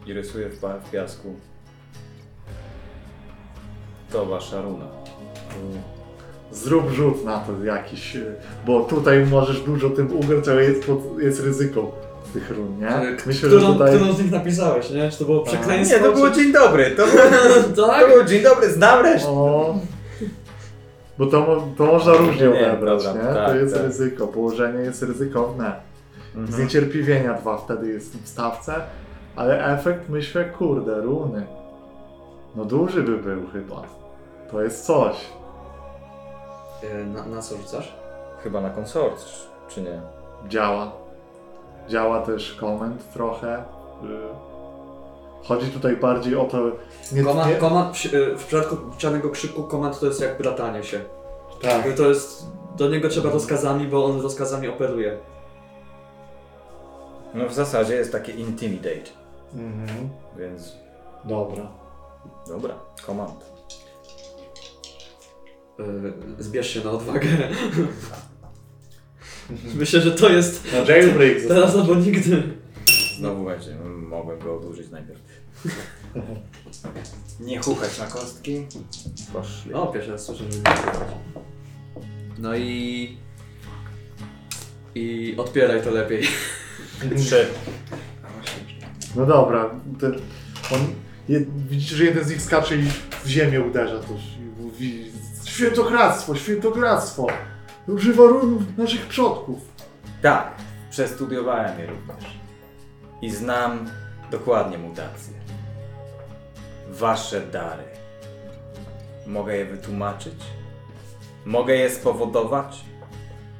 i 0.06 0.12
rysuję 0.12 0.48
w, 0.48 0.58
pa- 0.58 0.78
w 0.78 0.90
piasku. 0.90 1.34
To 4.12 4.26
wasza 4.26 4.62
runa. 4.62 4.84
Zrób 6.52 6.90
rzut 6.90 7.24
na 7.24 7.38
to 7.38 7.64
jakiś, 7.64 8.16
y, 8.16 8.34
bo 8.66 8.80
tutaj 8.84 9.26
możesz 9.26 9.60
dużo 9.60 9.90
tym 9.90 10.16
ugrać, 10.16 10.48
ale 10.48 10.64
jest, 10.64 10.84
pod, 10.86 10.98
jest 11.22 11.40
ryzyko 11.44 11.92
tych 12.32 12.50
run, 12.50 12.78
nie? 12.78 13.16
Myślę, 13.26 13.50
że 13.50 13.56
Którą, 13.56 13.72
tutaj... 13.72 13.96
którą 13.96 14.12
z 14.12 14.22
nich 14.22 14.30
napisałeś, 14.32 14.90
nie? 14.90 15.10
Czy 15.10 15.18
to 15.18 15.24
było 15.24 15.40
przekleństwo? 15.40 15.96
Nie, 15.98 16.02
to 16.04 16.12
było 16.12 16.30
dzień 16.30 16.52
dobry. 16.52 16.90
To 16.90 17.06
było, 17.06 17.22
to 17.76 17.86
Tak? 17.88 18.08
było 18.08 18.24
dzień 18.24 18.42
dobry, 18.42 18.72
znam 18.72 19.02
resztę. 19.04 19.28
O, 19.30 19.78
bo 21.18 21.26
to, 21.26 21.40
mo- 21.40 21.68
to 21.76 21.86
można 21.86 22.12
różnie 22.12 22.46
Nie, 22.48 22.68
odebrać, 22.68 23.04
dobra, 23.04 23.22
nie? 23.22 23.28
to 23.28 23.34
tak, 23.34 23.56
jest 23.56 23.74
tak. 23.74 23.82
ryzyko, 23.82 24.26
położenie 24.26 24.78
jest 24.80 25.02
ryzykowne. 25.02 25.87
Mhm. 26.36 26.52
Zniecierpliwienia 26.56 27.34
dwa 27.34 27.56
wtedy 27.56 27.88
jest 27.88 28.22
w 28.22 28.28
stawce, 28.28 28.74
ale 29.36 29.66
efekt 29.74 30.08
myślę, 30.08 30.44
kurde, 30.44 31.00
runy. 31.00 31.46
No 32.56 32.64
duży 32.64 33.02
by 33.02 33.16
był 33.18 33.46
chyba. 33.52 33.82
To 34.50 34.62
jest 34.62 34.84
coś. 34.84 35.16
E, 36.82 37.04
Na, 37.04 37.26
na 37.26 37.42
co 37.42 37.56
rzucasz? 37.56 37.94
Chyba 38.44 38.60
na 38.60 38.70
konsort, 38.70 39.24
czy 39.68 39.82
nie? 39.82 40.00
Działa. 40.48 40.92
Działa 41.88 42.22
też 42.22 42.54
komend 42.60 43.12
trochę. 43.12 43.58
Y, 44.04 44.48
Chodzi 45.44 45.66
tutaj 45.70 45.96
bardziej 45.96 46.36
o 46.36 46.44
to. 46.44 46.58
Nie, 47.12 47.22
Komand, 47.22 47.48
nie, 47.48 47.56
komand, 47.56 47.92
przy- 47.92 48.32
e, 48.32 48.36
w 48.36 48.44
przypadku 48.46 48.76
czarnego 48.98 49.30
krzyku 49.30 49.62
komand 49.64 50.00
to 50.00 50.06
jest 50.06 50.20
jak 50.20 50.38
bratanie 50.38 50.84
się. 50.84 51.00
tak. 51.62 51.94
To 51.96 52.08
jest, 52.08 52.46
do 52.76 52.88
niego 52.88 53.08
trzeba 53.08 53.30
rozkazami, 53.30 53.86
bo 53.86 54.04
on 54.04 54.20
rozkazami 54.20 54.68
operuje. 54.68 55.18
No 57.34 57.48
w 57.48 57.54
zasadzie 57.54 57.94
jest 57.94 58.12
takie 58.12 58.32
intimidate, 58.32 59.10
Mhm. 59.54 60.08
więc 60.38 60.72
Dobra. 61.24 61.70
dobra, 62.48 62.74
komand. 63.06 63.44
E, 65.80 66.42
Zbierz 66.42 66.70
się 66.74 66.84
na 66.84 66.90
odwagę. 66.90 67.28
Myślę, 69.74 70.00
że 70.00 70.10
to 70.12 70.28
jest 70.28 70.72
Na 70.72 70.78
jailbreak 70.78 71.42
teraz 71.48 71.74
albo 71.76 71.94
nigdy. 71.94 72.42
Znowu 73.18 73.44
będzie, 73.44 73.76
mogłem 73.96 74.38
go 74.38 74.56
odłożyć 74.56 74.90
najpierw. 74.90 75.20
Nie 77.40 77.58
chuchać 77.60 77.98
na 77.98 78.06
kostki. 78.06 78.66
Poszli. 79.32 79.74
O, 79.74 79.86
pierwszy 79.86 80.10
raz 80.10 80.24
słyszę, 80.24 80.44
że. 80.52 80.58
No 82.38 82.56
i... 82.56 83.16
I 84.94 85.34
odpieraj 85.38 85.82
to 85.82 85.90
lepiej. 85.90 86.26
Trzy. 87.16 87.46
No 89.16 89.26
dobra. 89.26 89.70
Ten, 90.00 90.12
on, 90.74 90.80
je, 91.28 91.40
widzicie, 91.68 91.96
że 91.96 92.04
jeden 92.04 92.24
z 92.24 92.30
nich 92.30 92.42
skacze 92.42 92.76
i 92.76 92.82
w 93.24 93.26
ziemię 93.26 93.60
uderza 93.60 93.98
też. 93.98 94.36
I 94.38 94.62
mówi 94.62 95.12
świętokradztwo, 95.44 96.34
świętokradztwo. 96.34 97.26
Używa 97.88 98.22
run 98.22 98.66
naszych 98.78 99.06
przodków. 99.06 99.58
Tak, 100.22 100.54
przestudiowałem 100.90 101.78
je 101.78 101.86
również. 101.86 102.38
I 103.22 103.30
znam 103.30 103.90
dokładnie 104.30 104.78
mutacje. 104.78 105.34
Wasze 106.90 107.40
dary. 107.40 107.84
Mogę 109.26 109.56
je 109.56 109.64
wytłumaczyć? 109.64 110.34
Mogę 111.44 111.76
je 111.76 111.90
spowodować? 111.90 112.84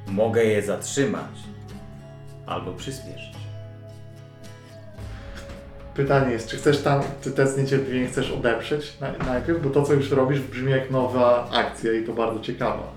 Mogę 0.06 0.44
je 0.44 0.62
zatrzymać? 0.62 1.47
Albo 2.48 2.72
przyspieszyć. 2.72 3.38
Pytanie 5.94 6.32
jest, 6.32 6.48
czy 6.48 6.56
chcesz 6.56 6.82
tam, 6.82 7.02
czy 7.20 7.32
te 7.32 7.46
zniecierpliwienie 7.46 8.06
chcesz 8.06 8.30
odeprzeć 8.30 9.00
na, 9.00 9.12
najpierw, 9.12 9.62
bo 9.62 9.70
to 9.70 9.82
co 9.82 9.92
już 9.92 10.10
robisz 10.10 10.40
brzmi 10.40 10.70
jak 10.70 10.90
nowa 10.90 11.50
akcja 11.50 11.92
i 11.92 12.04
to 12.04 12.12
bardzo 12.12 12.40
ciekawa. 12.40 12.92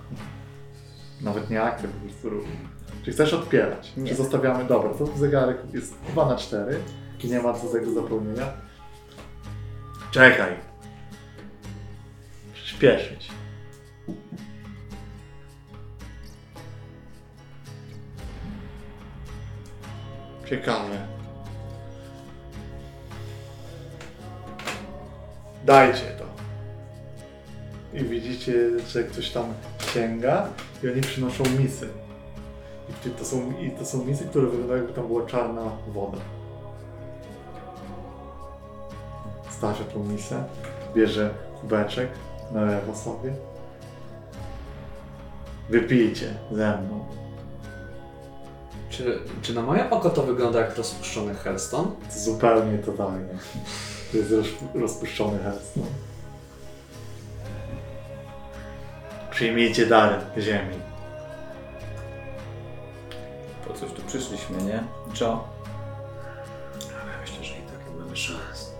Nawet 1.22 1.49
nie 1.49 1.61
akcja, 1.61 1.90
po 1.90 2.07
prostu 2.07 2.30
rób. 2.30 2.45
Czy 3.06 3.11
chcesz 3.11 3.34
odpierać? 3.34 3.94
Nie. 3.98 4.10
Czy 4.10 4.15
zostawiamy, 4.15 4.65
dobra, 4.65 4.90
to 4.94 5.18
zegarek 5.18 5.57
jest 5.73 5.95
2 6.11 6.26
na 6.26 6.36
4 6.36 6.80
i 7.23 7.28
nie 7.28 7.41
ma 7.41 7.53
co 7.53 7.68
tego 7.68 7.91
zapełnienia. 7.91 8.45
Czekaj. 10.11 10.52
Przyspieszyć. 12.53 13.40
Ciekawe. 20.52 21.07
Dajcie 25.65 26.06
to. 26.18 26.26
I 27.98 28.03
widzicie, 28.03 28.80
że 28.80 29.03
ktoś 29.03 29.30
tam 29.30 29.53
sięga 29.94 30.48
i 30.84 30.90
oni 30.90 31.02
przynoszą 31.02 31.44
misy. 31.60 31.88
I 33.06 33.10
to 33.10 33.26
są, 33.26 33.53
i 33.60 33.72
to 33.72 33.86
są 33.86 34.06
misy, 34.06 34.26
które 34.26 34.48
wyglądają 34.48 34.78
jakby 34.82 34.94
tam 34.94 35.07
była 35.07 35.26
czarna 35.26 35.61
woda. 35.88 36.18
Stawia 39.49 39.86
tą 39.94 40.03
misę, 40.03 40.44
bierze 40.95 41.34
kubeczek, 41.61 42.10
nalewa 42.52 42.95
sobie. 42.95 43.34
Wypijcie 45.69 46.34
ze 46.52 46.78
mną. 46.78 47.20
Czy, 48.91 49.19
czy 49.41 49.53
na 49.53 49.61
moje 49.61 49.89
oko 49.89 50.09
to 50.09 50.23
wygląda 50.23 50.59
jak 50.59 50.77
rozpuszczony 50.77 51.35
Hellstone? 51.35 51.91
Zupełnie 52.09 52.77
totalnie. 52.77 53.27
To 54.11 54.18
jest 54.18 54.31
roz, 54.31 54.47
rozpuszczony 54.76 55.39
Hearthstone. 55.39 55.85
Przyjmijcie 59.31 59.85
dar 59.85 60.22
ziemi. 60.38 60.76
Po 63.68 63.73
coś 63.73 63.91
tu 63.91 64.01
przyszliśmy, 64.01 64.57
nie? 64.57 64.84
Czo? 65.13 65.47
Myślę, 67.22 67.43
że 67.43 67.53
i 67.53 67.61
tak 67.61 67.93
nie 67.93 67.99
mamy 67.99 68.18
szans. 68.18 68.72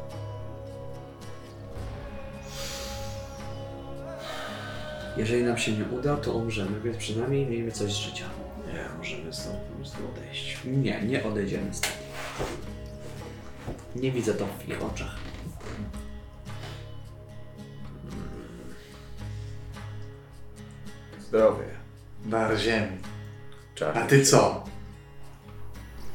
Jeżeli 5.18 5.44
nam 5.44 5.58
się 5.58 5.72
nie 5.72 5.86
uda, 6.00 6.18
to 6.18 6.34
umrzemy, 6.34 6.80
więc 6.80 6.98
przynajmniej 6.98 7.46
miejmy 7.46 7.72
coś 7.72 7.92
z 7.94 7.96
życia. 7.96 8.26
Nie, 8.74 8.98
możemy 8.98 9.34
stąd 9.34 9.58
po 9.58 9.76
prostu 9.76 9.98
odejść. 10.12 10.58
Nie, 10.66 11.02
nie 11.02 11.24
odejdziemy 11.24 11.74
stąd. 11.74 11.98
Nie 13.96 14.12
widzę 14.12 14.34
to 14.34 14.46
w 14.48 14.70
ich 14.70 14.84
oczach. 14.84 15.16
Zdrowie. 21.20 21.66
Dar 22.26 22.58
ziemi. 22.58 22.98
Czarny. 23.76 24.02
A 24.02 24.08
ty 24.08 24.26
co? 24.26 24.64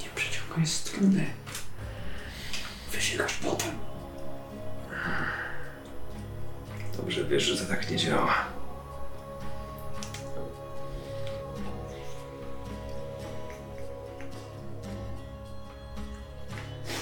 Nie 0.01 0.07
przeciągaj 0.15 0.67
struny. 0.67 1.27
Wysięgasz 2.93 3.35
potem. 3.35 3.71
Dobrze 6.97 7.25
wiesz, 7.25 7.43
że 7.43 7.65
to 7.65 7.71
tak 7.71 7.91
nie 7.91 7.97
działa. 7.97 8.56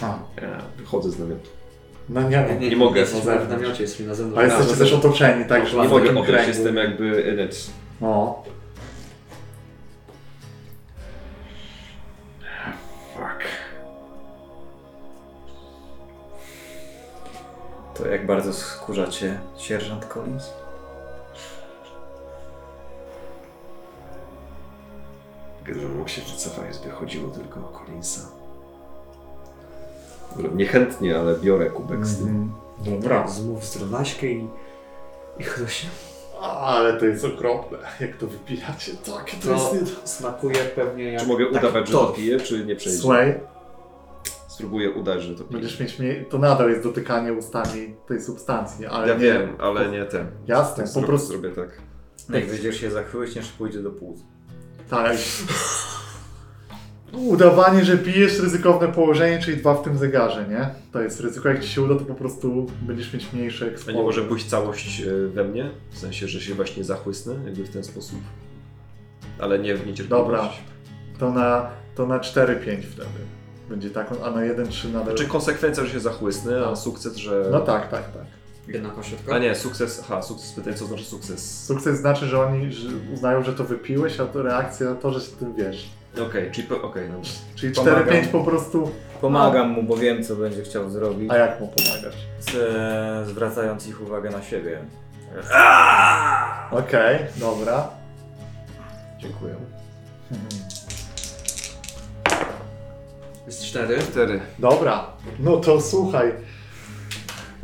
Ha. 0.04 0.18
Ja 0.42 0.58
wychodzę 0.76 1.10
z 1.10 1.18
namiotu. 1.18 1.48
No 2.08 2.22
nie, 2.28 2.46
no. 2.60 2.60
Nie 2.68 2.76
mogę. 2.76 3.00
Jesteśmy 3.00 3.38
w 3.38 3.48
namiocie, 3.48 3.82
jesteśmy 3.82 4.06
na 4.06 4.14
zewnątrz. 4.14 4.40
A 4.40 4.44
jesteście 4.44 4.76
też 4.76 4.92
otoczeni, 4.92 5.44
tak? 5.44 5.66
że 5.68 5.76
Nie 5.76 6.12
mogę 6.12 6.26
kręgu. 6.26 6.48
jestem 6.48 6.76
jakby 6.76 7.22
in 7.22 7.44
it. 7.44 7.70
No. 8.00 8.42
Fuck. 13.14 13.44
To 17.94 18.06
jak 18.08 18.26
bardzo 18.26 18.52
skórzacie 18.52 19.40
sierżant 19.58 20.06
Collins? 20.06 20.50
Gdybym 25.64 25.96
mógł 25.96 26.08
się 26.08 26.22
wycofać, 26.22 26.78
by 26.84 26.90
chodziło 26.90 27.30
tylko 27.30 27.60
o 27.60 27.78
Collinsa. 27.78 28.43
Niechętnie, 30.54 31.18
ale 31.18 31.34
biorę 31.34 31.70
kubek 31.70 32.06
z 32.06 32.18
tym. 32.18 32.28
Mhm. 32.28 32.52
Dobra. 33.00 33.28
Zmów 33.28 33.64
zdrowaśkę 33.64 34.26
i, 34.26 34.48
i 35.38 35.42
chrośnie. 35.44 35.90
Ale 36.40 37.00
to 37.00 37.06
jest 37.06 37.24
okropne, 37.24 37.78
jak 38.00 38.16
to 38.16 38.26
wypijacie. 38.26 38.92
Takie 39.16 39.36
to 39.36 39.48
To 39.48 39.74
jest... 39.74 40.08
smakuje 40.08 40.54
pewnie 40.54 41.04
jak... 41.12 41.22
Czy 41.22 41.28
mogę 41.28 41.48
udawać, 41.48 41.86
że 41.86 41.92
to 41.92 42.06
piję, 42.06 42.40
czy 42.40 42.66
nie 42.66 42.76
przejdzie? 42.76 42.98
Słuchaj, 42.98 43.40
Spróbuję 44.48 44.90
udać, 44.90 45.22
że 45.22 45.34
to 45.34 45.44
piję. 45.44 45.60
będziesz 45.60 45.80
mieć 45.80 45.98
mniej... 45.98 46.26
To 46.30 46.38
nadal 46.38 46.70
jest 46.70 46.82
dotykanie 46.82 47.32
ustami 47.32 47.94
tej 48.08 48.20
substancji, 48.22 48.86
ale 48.86 49.08
Ja 49.08 49.14
nie... 49.14 49.20
wiem, 49.20 49.56
ale 49.58 49.88
nie 49.88 50.04
ten. 50.04 50.26
Jasne, 50.46 50.84
po 50.84 50.90
Zrobię- 50.90 51.06
prostu... 51.06 51.28
Zrobię 51.32 51.50
tak. 51.50 51.68
Jak 52.30 52.46
będziesz 52.46 52.76
się 52.80 52.90
zachwyśniesz, 52.90 53.48
pójdzie 53.52 53.82
do 53.82 53.90
płuc. 53.90 54.20
Tak. 54.90 55.16
Udawanie, 57.12 57.84
że 57.84 57.98
pijesz, 57.98 58.40
ryzykowne 58.40 58.88
położenie, 58.88 59.38
czyli 59.38 59.56
dwa 59.56 59.74
w 59.74 59.82
tym 59.82 59.98
zegarze, 59.98 60.46
nie? 60.50 60.70
To 60.92 61.02
jest 61.02 61.20
ryzyko. 61.20 61.48
Jak 61.48 61.62
ci 61.62 61.68
się 61.68 61.82
uda, 61.82 61.94
to 61.94 62.04
po 62.04 62.14
prostu 62.14 62.66
będziesz 62.82 63.12
mieć 63.12 63.32
mniejsze 63.32 63.70
A 63.88 63.92
nie 63.92 64.02
może 64.02 64.22
pójść 64.22 64.46
całość 64.46 65.00
e, 65.00 65.28
we 65.28 65.44
mnie? 65.44 65.70
W 65.90 65.98
sensie, 65.98 66.28
że 66.28 66.40
się 66.40 66.54
właśnie 66.54 66.84
zachłysnę, 66.84 67.34
jakby 67.44 67.64
w 67.64 67.70
ten 67.70 67.84
sposób. 67.84 68.18
Ale 69.38 69.58
nie 69.58 69.74
w 69.74 69.86
niecierpliwość. 69.86 70.26
Dobra. 70.26 70.50
To 71.18 71.32
na, 71.32 71.70
to 71.94 72.06
na 72.06 72.18
4-5 72.18 72.82
wtedy. 72.82 73.08
Będzie 73.68 73.90
tak, 73.90 74.10
a 74.24 74.30
na 74.30 74.40
1-3 74.40 74.92
nadal... 74.92 75.16
Znaczy 75.16 75.26
konsekwencja, 75.30 75.84
że 75.84 75.92
się 75.92 76.00
zachłysnę, 76.00 76.56
a 76.56 76.70
No. 76.70 76.76
sukces, 76.76 77.16
że... 77.16 77.48
No 77.50 77.60
tak, 77.60 77.90
tak, 77.90 78.12
tak. 78.12 78.24
Jednak 78.68 78.98
ośrodka? 78.98 79.34
A 79.34 79.38
nie, 79.38 79.54
sukces, 79.54 80.00
aha, 80.04 80.22
sukces, 80.22 80.52
pytanie 80.52 80.76
co 80.76 80.86
znaczy 80.86 81.04
sukces. 81.04 81.64
Sukces 81.64 81.98
znaczy, 82.00 82.26
że 82.26 82.40
oni 82.40 82.72
że 82.72 82.88
uznają, 83.14 83.42
że 83.42 83.52
to 83.52 83.64
wypiłeś, 83.64 84.20
a 84.20 84.26
to 84.26 84.42
reakcja 84.42 84.94
to, 84.94 85.12
że 85.12 85.20
się 85.20 85.36
tym 85.36 85.54
wiesz. 85.54 85.90
Okej, 86.22 86.50
czyli, 86.52 86.68
po- 86.68 86.82
okej, 86.82 87.08
no. 87.08 87.14
Czyli 87.54 87.74
Pomagam. 87.74 88.04
4-5 88.04 88.26
po 88.28 88.44
prostu... 88.44 88.90
Pomagam 89.20 89.70
mu, 89.70 89.82
bo 89.82 89.96
wiem, 89.96 90.24
co 90.24 90.36
będzie 90.36 90.62
chciał 90.62 90.90
zrobić, 90.90 91.30
A 91.30 91.36
jak 91.36 91.60
mu 91.60 91.68
pomagasz? 91.68 92.14
z, 92.40 93.28
zwracając 93.28 93.86
ich 93.88 94.02
uwagę 94.02 94.30
na 94.30 94.42
siebie. 94.42 94.78
Okej, 96.70 97.18
dobra. 97.36 97.88
Dziękuję. 99.18 99.54
Jest 103.46 103.64
cztery. 103.64 103.98
Cztery. 103.98 104.40
Dobra, 104.58 105.06
no 105.38 105.56
to 105.56 105.80
słuchaj. 105.80 106.32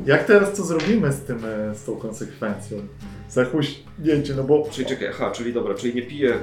Jak 0.06 0.24
teraz 0.24 0.56
to 0.56 0.64
zrobimy 0.64 1.12
z 1.12 1.20
tym, 1.22 1.44
e, 1.44 1.74
z 1.74 1.84
tą 1.84 1.96
konsekwencją? 1.96 2.78
Zachłyśnięcie, 3.30 4.34
no 4.36 4.44
bo 4.44 4.66
Czyli 4.70 4.86
czekaj, 4.88 5.08
aha, 5.08 5.30
czyli 5.34 5.52
dobra, 5.52 5.74
czyli 5.74 5.94
nie 5.94 6.02
piję 6.02 6.34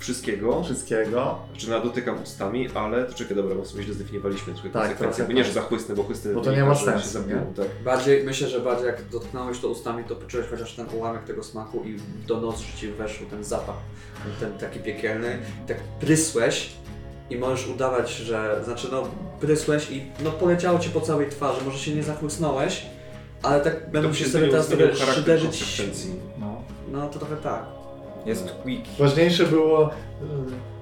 wszystkiego, 0.00 0.62
wszystkiego. 0.64 1.38
znaczy 1.50 1.70
na 1.70 1.80
dotykam 1.80 2.22
ustami, 2.22 2.68
ale 2.74 3.04
to 3.04 3.14
czekaj, 3.14 3.36
dobra, 3.36 3.54
bo 3.54 3.64
sobie 3.64 3.82
źle 3.82 3.94
zdefiniowaliśmy 3.94 4.52
trochę 4.52 4.70
Tak, 4.70 4.82
konsekwencje, 4.82 5.16
trochę 5.16 5.32
bo 5.32 5.38
nie, 5.38 5.44
tak. 5.44 5.54
że 5.54 5.60
zachłysnę, 5.60 5.94
bo 5.94 6.02
chłysnę 6.02 6.34
Bo 6.34 6.40
to 6.40 6.52
nie 6.52 6.64
ma 6.64 6.74
się 6.74 6.84
sensu, 6.84 7.08
zapiłem, 7.08 7.46
nie? 7.48 7.54
Tak. 7.54 7.66
Bardziej, 7.84 8.24
myślę, 8.24 8.48
że 8.48 8.60
bardziej 8.60 8.86
jak 8.86 9.08
dotknąłeś 9.08 9.58
to 9.58 9.68
ustami, 9.68 10.04
to 10.04 10.16
poczułeś 10.16 10.46
chociaż 10.46 10.72
ten 10.74 10.86
ułamek 10.92 11.24
tego 11.24 11.42
smaku 11.42 11.82
i 11.84 11.96
do 12.26 12.40
nozdrzy 12.40 12.76
ci 12.78 12.88
weszł 12.88 13.24
ten 13.26 13.44
zapach, 13.44 13.76
ten 14.40 14.52
taki 14.58 14.80
piekielny. 14.80 15.38
Tak 15.68 15.76
prysłeś 16.00 16.70
i 17.30 17.36
możesz 17.36 17.68
udawać, 17.68 18.10
że, 18.10 18.60
znaczy 18.64 18.88
no 18.92 19.02
prysłeś 19.40 19.90
i 19.90 20.02
no 20.24 20.30
poleciało 20.30 20.78
ci 20.78 20.90
po 20.90 21.00
całej 21.00 21.30
twarzy, 21.30 21.64
może 21.64 21.78
się 21.78 21.94
nie 21.94 22.02
zachłysnąłeś, 22.02 22.86
ale 23.42 23.60
tak 23.60 23.76
się 23.92 24.14
się 24.14 24.30
sobie 24.30 24.48
teraz 24.48 24.66
trochę. 24.66 24.84
No. 26.38 26.62
No 26.92 27.08
to 27.08 27.18
trochę 27.18 27.36
tak. 27.36 27.79
Jest 28.26 28.52
quick. 28.62 28.98
Ważniejsze 28.98 29.46
było, 29.46 29.86
e, 29.86 29.90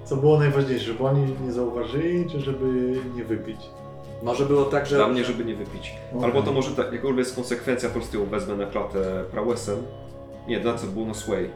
co 0.05 0.17
było 0.17 0.39
najważniejsze, 0.39 0.85
żeby 0.85 1.05
oni 1.05 1.35
nie 1.45 1.53
zauważyli, 1.53 2.31
czy 2.31 2.41
żeby 2.41 2.97
nie 3.17 3.25
wypić. 3.25 3.61
Może 4.23 4.47
było 4.47 4.65
tak, 4.65 4.87
że... 4.87 4.97
Dla 4.97 5.09
mnie, 5.09 5.25
żeby 5.25 5.45
nie 5.45 5.55
wypić. 5.55 5.95
Okej. 6.13 6.25
Albo 6.25 6.43
to 6.43 6.53
może 6.53 6.71
tak, 6.71 6.93
jakkolwiek 6.93 7.19
jest 7.19 7.35
konsekwencja, 7.37 7.89
po 7.89 7.95
prostu 7.95 8.19
ją 8.19 8.27
wezmę 8.27 8.57
na 8.57 8.67
klatę 8.67 9.25
prałesem. 9.31 9.83
Nie, 10.49 10.61
na 10.61 10.75
co 10.75 10.87
było 10.87 11.07
na 11.07 11.15
sway. 11.15 11.51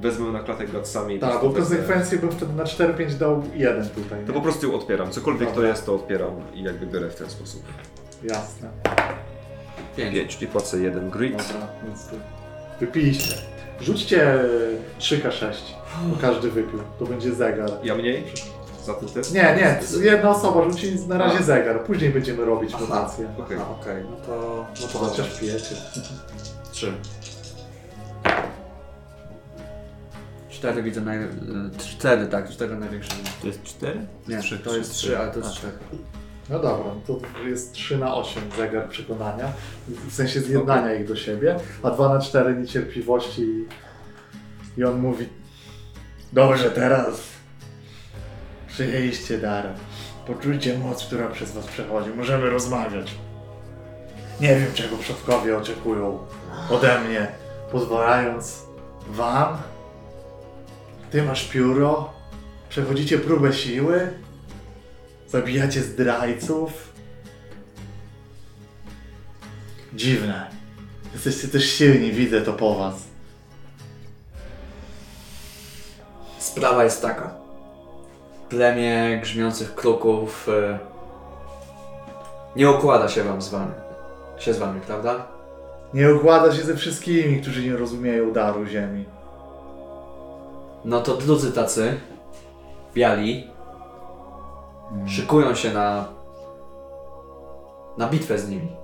Wezmę 0.00 0.32
na 0.32 0.40
klatę 0.40 0.66
gratsami. 0.66 1.14
i 1.14 1.18
po 1.18 1.26
Tak, 1.26 1.42
bo 1.42 1.50
konsekwencję 1.50 2.18
bym 2.18 2.30
wtedy 2.32 2.52
na 2.52 2.64
4-5 2.64 3.12
dał 3.14 3.42
jeden 3.54 3.88
tutaj. 3.88 4.20
To 4.20 4.28
nie? 4.28 4.34
po 4.34 4.40
prostu 4.40 4.66
ją 4.66 4.74
odpieram. 4.74 5.10
Cokolwiek 5.10 5.48
to 5.48 5.54
Dobra. 5.54 5.68
jest, 5.68 5.86
to 5.86 5.94
odpieram 5.94 6.30
i 6.54 6.62
jakby 6.62 6.86
biorę 6.86 7.10
w 7.10 7.14
ten 7.14 7.30
sposób. 7.30 7.62
Jasne. 8.22 8.70
Pięć. 9.96 10.14
5, 10.14 10.36
czyli 10.36 10.50
płacę 10.50 10.78
jeden 10.78 11.10
grit. 11.10 11.36
Dobra, 11.36 11.68
więc 11.84 12.06
to 12.06 12.16
wypijcie. 12.80 13.34
Rzućcie 13.80 14.38
3K6, 15.00 15.52
bo 16.06 16.16
każdy 16.20 16.50
wypił. 16.50 16.78
To 16.98 17.04
będzie 17.06 17.34
zegar. 17.34 17.70
Ja 17.84 17.94
mniej? 17.94 18.24
Za 18.84 18.94
ten 18.94 19.08
test? 19.08 19.34
Nie, 19.34 19.42
nie, 19.42 19.80
jedna 20.04 20.30
osoba 20.30 20.64
rzuci 20.70 20.96
na 21.08 21.18
razie 21.18 21.38
A. 21.38 21.42
zegar. 21.42 21.84
Później 21.84 22.10
będziemy 22.10 22.44
robić 22.44 22.70
Aha. 22.74 22.84
mutację. 22.84 23.28
Okej. 23.38 23.56
Aha, 23.60 23.74
okej, 23.80 24.04
no 24.10 24.16
to... 24.26 24.66
No 24.82 24.86
to 24.88 24.98
Chociaż 24.98 25.38
pijecie. 25.40 25.74
Trzy. 26.72 26.92
Cztery 30.48 30.82
widzę 30.82 31.00
naj... 31.00 31.18
y, 31.22 31.28
Cztery, 31.78 32.26
tak, 32.26 32.50
cztery 32.50 32.76
największe. 32.76 33.10
To 33.40 33.46
jest 33.46 33.62
cztery? 33.62 34.06
Nie, 34.28 34.38
Trzy, 34.38 34.58
to 34.58 34.70
trzy, 34.70 34.78
jest 34.78 34.92
trzy. 34.92 35.06
trzy, 35.06 35.18
ale 35.18 35.30
to 35.32 35.38
jest 35.38 35.50
A. 35.50 35.54
cztery. 35.54 35.72
No 36.50 36.58
dobra, 36.58 36.92
to 37.06 37.20
jest 37.48 37.72
3 37.72 37.98
na 37.98 38.14
8 38.14 38.42
zegar 38.56 38.88
przekonania, 38.88 39.52
w 39.88 40.14
sensie 40.14 40.40
zjednania 40.40 40.94
ich 40.94 41.08
do 41.08 41.16
siebie, 41.16 41.56
a 41.82 41.90
2 41.90 42.14
na 42.14 42.20
4 42.20 42.56
niecierpliwości 42.56 43.42
i, 43.42 43.66
i 44.80 44.84
on 44.84 44.98
mówi 44.98 45.28
Dobrze, 46.32 46.70
teraz 46.70 47.20
przyjęliście 48.68 49.38
dar 49.38 49.74
Poczujcie 50.28 50.78
moc, 50.78 51.04
która 51.04 51.28
przez 51.28 51.52
was 51.52 51.66
przechodzi. 51.66 52.10
Możemy 52.10 52.50
rozmawiać. 52.50 53.14
Nie 54.40 54.48
wiem, 54.48 54.72
czego 54.74 54.96
przodkowie 54.96 55.58
oczekują 55.58 56.18
ode 56.70 57.00
mnie, 57.00 57.28
pozwalając 57.72 58.62
wam. 59.08 59.58
Ty 61.10 61.22
masz 61.22 61.48
pióro, 61.48 62.12
przechodzicie 62.68 63.18
próbę 63.18 63.52
siły, 63.52 64.10
zabijacie 65.28 65.82
zdrajców. 65.82 66.92
Dziwne. 69.94 70.50
Jesteście 71.12 71.48
też 71.48 71.70
silni, 71.70 72.12
widzę 72.12 72.42
to 72.42 72.52
po 72.52 72.74
was. 72.74 72.94
Sprawa 76.38 76.84
jest 76.84 77.02
taka. 77.02 77.34
Plemię 78.48 79.20
grzmiących 79.22 79.74
kruków 79.74 80.48
e, 80.48 80.78
nie 82.56 82.70
układa 82.70 83.08
się 83.08 83.24
wam 83.24 83.42
z 83.42 83.48
wami. 83.48 83.72
Się 84.38 84.54
z 84.54 84.58
wami, 84.58 84.80
prawda? 84.80 85.26
Nie 85.94 86.14
układa 86.14 86.54
się 86.54 86.62
ze 86.62 86.76
wszystkimi, 86.76 87.40
którzy 87.40 87.62
nie 87.64 87.76
rozumieją 87.76 88.32
daru 88.32 88.66
ziemi. 88.66 89.04
No 90.84 91.00
to 91.00 91.16
drudzy 91.16 91.52
tacy, 91.52 92.00
biali, 92.94 93.50
szykują 95.06 95.54
się 95.54 95.72
na 95.72 96.18
na 97.98 98.08
bitwę 98.08 98.38
z 98.38 98.48
nimi. 98.48 98.76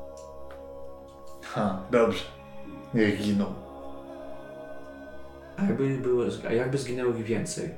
Ha, 1.43 1.83
dobrze. 1.91 2.25
Niech 2.95 3.23
giną. 3.23 3.55
A 5.57 5.63
jakby, 5.63 5.99
były, 5.99 6.31
a 6.49 6.53
jakby 6.53 6.79
zginęło 6.79 7.15
ich 7.15 7.25
więcej? 7.25 7.71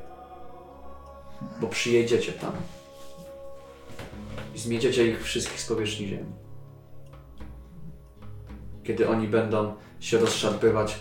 Bo 1.60 1.66
przyjedziecie 1.66 2.32
tam. 2.32 2.52
I 4.54 4.58
zmieciecie 4.58 5.06
ich 5.06 5.22
wszystkich 5.22 5.60
z 5.60 5.68
powierzchni 5.68 6.06
ziemi. 6.06 6.32
Kiedy 8.84 9.08
oni 9.08 9.28
będą 9.28 9.74
się 10.00 10.18
rozszarpywać 10.18 10.98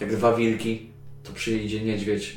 jak 0.00 0.16
dwa 0.16 0.36
wilki, 0.36 0.92
to 1.22 1.32
przyjedzie 1.32 1.84
niedźwiedź 1.84 2.36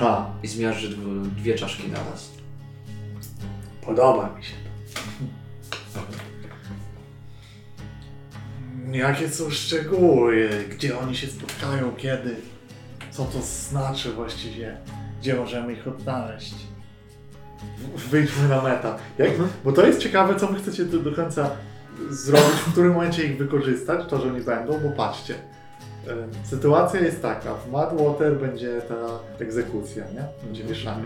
Ha, 0.00 0.30
i 0.42 0.48
zmiażdży 0.48 0.88
dw- 0.88 1.28
dwie 1.36 1.54
czaszki 1.54 1.88
naraz. 1.88 2.30
podoba 3.82 4.34
mi 4.36 4.44
się 4.44 4.54
to. 5.94 6.00
Jakie 8.92 9.28
są 9.28 9.50
szczegóły? 9.50 10.50
Gdzie 10.70 10.98
oni 10.98 11.16
się 11.16 11.26
spotkają? 11.26 11.92
Kiedy? 11.96 12.36
Co 13.10 13.24
to 13.24 13.38
znaczy 13.42 14.12
właściwie? 14.12 14.76
Gdzie 15.20 15.34
możemy 15.34 15.72
ich 15.72 15.88
odnaleźć? 15.88 16.54
W- 17.96 18.08
Wyjdźmy 18.08 18.48
na 18.48 18.62
meta. 18.62 18.98
Jak, 19.18 19.30
bo 19.64 19.72
to 19.72 19.86
jest 19.86 20.00
ciekawe, 20.00 20.36
co 20.36 20.46
wy 20.46 20.58
chcecie 20.58 20.84
do, 20.84 20.98
do 20.98 21.12
końca 21.12 21.50
zrobić, 22.10 22.50
w 22.66 22.72
którym 22.72 22.92
momencie 22.92 23.24
ich 23.24 23.38
wykorzystać, 23.38 24.00
to, 24.10 24.20
że 24.20 24.28
oni 24.32 24.40
będą, 24.40 24.80
bo 24.80 24.90
patrzcie. 24.90 25.34
E, 26.08 26.46
Sytuacja 26.46 27.00
jest 27.00 27.22
taka, 27.22 27.54
w 27.54 27.70
Madwater 27.70 28.36
będzie 28.36 28.80
ta 28.88 28.94
egzekucja, 29.44 30.04
nie? 30.14 30.24
Będzie 30.44 30.64
wieszanie. 30.64 31.04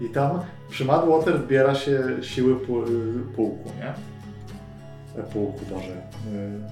I 0.00 0.08
tam 0.08 0.40
przy 0.70 0.84
Madwater 0.84 1.38
zbiera 1.38 1.74
się 1.74 2.02
siły 2.22 2.54
pu- 2.56 2.84
pułku, 3.36 3.70
nie? 3.78 3.94
E, 5.20 5.26
Pułku, 5.32 5.60
Boże, 5.70 6.02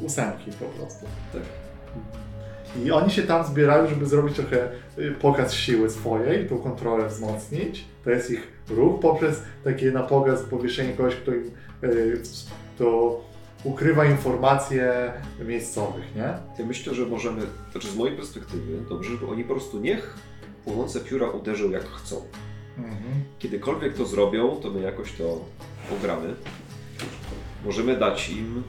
y, 0.00 0.04
ósemki 0.04 0.50
po 0.52 0.64
prostu. 0.64 1.06
Tak. 1.32 1.42
I 2.84 2.90
oni 2.90 3.10
się 3.10 3.22
tam 3.22 3.44
zbierają, 3.46 3.86
żeby 3.86 4.06
zrobić 4.06 4.36
trochę 4.36 4.68
y, 4.98 5.10
pokaz 5.20 5.52
siły 5.54 5.90
swojej, 5.90 6.48
tą 6.48 6.58
kontrolę 6.58 7.08
wzmocnić. 7.08 7.84
To 8.04 8.10
jest 8.10 8.30
ich 8.30 8.48
ruch 8.70 9.00
poprzez 9.00 9.42
takie 9.64 9.90
na 9.90 10.02
pokaz 10.02 10.42
powieszenie 10.42 10.92
kogoś, 10.92 11.16
kto 11.16 11.32
im 11.32 11.50
y, 11.84 12.20
to 12.78 13.20
ukrywa 13.64 14.04
informacje 14.04 15.12
miejscowych, 15.46 16.14
nie? 16.16 16.22
Ja 16.58 16.66
myślę, 16.66 16.94
że 16.94 17.06
możemy, 17.06 17.42
znaczy 17.72 17.88
z 17.88 17.96
mojej 17.96 18.16
perspektywy, 18.16 18.78
dobrze, 18.88 19.10
żeby 19.10 19.26
oni 19.26 19.44
po 19.44 19.54
prostu 19.54 19.80
niech 19.80 20.16
płonące 20.64 21.00
pióra 21.00 21.30
uderzą 21.30 21.70
jak 21.70 21.84
chcą. 21.84 22.16
Kiedykolwiek 23.38 23.94
to 23.94 24.06
zrobią, 24.06 24.56
to 24.56 24.70
my 24.70 24.80
jakoś 24.80 25.12
to 25.12 25.44
ogramy. 26.00 26.34
Możemy 27.64 27.96
dać 27.96 28.28
im 28.28 28.62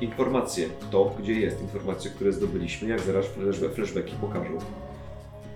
informacje, 0.00 0.68
kto, 0.80 1.14
gdzie 1.18 1.32
jest, 1.32 1.60
informacje, 1.62 2.10
które 2.10 2.32
zdobyliśmy, 2.32 2.88
jak 2.88 3.00
zaraz 3.00 3.26
flashba- 3.26 3.74
flashbacki 3.74 4.12
pokażą. 4.20 4.58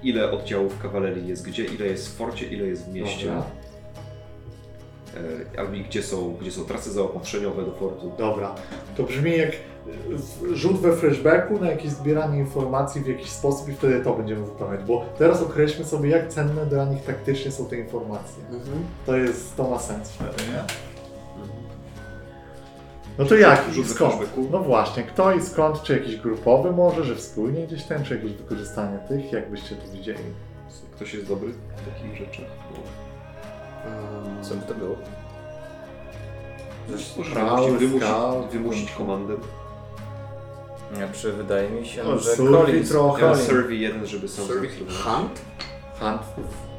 Ile 0.03 0.31
oddziałów 0.33 0.79
kawalerii 0.83 1.29
jest 1.29 1.47
gdzie, 1.47 1.65
ile 1.65 1.87
jest 1.87 2.09
w 2.09 2.17
forcie, 2.17 2.47
ile 2.47 2.67
jest 2.67 2.85
w 2.91 2.93
mieście. 2.93 3.27
Dobra. 3.27 3.47
E, 5.17 5.61
albo 5.61 5.75
i 5.75 5.85
gdzie 5.85 6.03
są, 6.03 6.37
gdzie 6.41 6.53
są 6.53 6.65
trasy 6.65 6.93
zaopatrzeniowe 6.93 7.65
do 7.65 7.73
fortu. 7.73 8.13
Dobra, 8.19 8.55
to 8.97 9.03
brzmi 9.03 9.37
jak 9.37 9.51
rzut 10.53 10.81
we 10.81 10.97
flashbacku 10.97 11.61
na 11.61 11.71
jakieś 11.71 11.91
zbieranie 11.91 12.39
informacji 12.39 13.01
w 13.01 13.07
jakiś 13.07 13.31
sposób 13.31 13.69
i 13.69 13.73
wtedy 13.73 14.05
to 14.05 14.15
będziemy 14.15 14.47
wypełniać, 14.47 14.81
bo 14.85 15.05
teraz 15.19 15.43
określmy 15.43 15.85
sobie, 15.85 16.11
jak 16.11 16.29
cenne 16.29 16.67
dla 16.67 16.85
nich 16.85 17.03
taktycznie 17.03 17.51
są 17.51 17.67
te 17.67 17.77
informacje. 17.77 18.43
To 19.07 19.17
jest, 19.17 19.57
to 19.57 19.71
ma 19.71 19.79
sens 19.79 20.11
wtedy, 20.11 20.51
nie? 20.53 20.65
No 23.19 23.25
to 23.25 23.35
jak? 23.35 23.73
Rzut 23.73 23.87
we 23.87 23.95
Skąd? 23.95 24.15
No 24.51 24.59
właśnie, 24.59 25.03
kto 25.03 25.35
i 25.35 25.43
skąd? 25.43 25.83
Czy 25.83 25.93
jakiś 25.93 26.17
grupowy 26.17 26.73
może, 26.73 27.05
że 27.05 27.17
wspólnie 27.17 27.67
gdzieś 27.67 27.83
ten, 27.83 28.05
czy 28.05 28.15
jakieś 28.15 28.33
wykorzystanie 28.33 28.99
tych? 29.09 29.33
Jak 29.33 29.51
byście 29.51 29.77
to 29.77 29.93
widzieli? 29.93 30.25
Ktoś 30.97 31.15
jest 31.15 31.29
dobry 31.29 31.49
w 31.53 31.95
takich 31.95 32.17
rzeczach? 32.17 32.60
No. 33.85 34.45
Co 34.45 34.55
by 34.55 34.63
to 34.67 34.75
było? 34.75 34.97
Wymusić, 36.89 37.35
wymusić, 38.53 38.91
no. 38.91 38.99
komandę. 38.99 39.35
Nie, 40.97 41.09
czy 41.13 41.33
wydaje 41.33 41.71
mi 41.71 41.87
się, 41.87 42.03
O, 42.03 42.19
że 42.19 42.37
survey 42.37 42.65
Collins, 42.65 42.89
trochę. 42.89 43.23
Ja 43.23 43.31
Collins 43.31 43.49
survey 43.49 43.79
jeden, 43.79 44.07
żeby 44.07 44.29
sam 44.29 44.45
Survey. 44.45 44.71
Hunt? 45.05 45.41
Hunt 46.01 46.23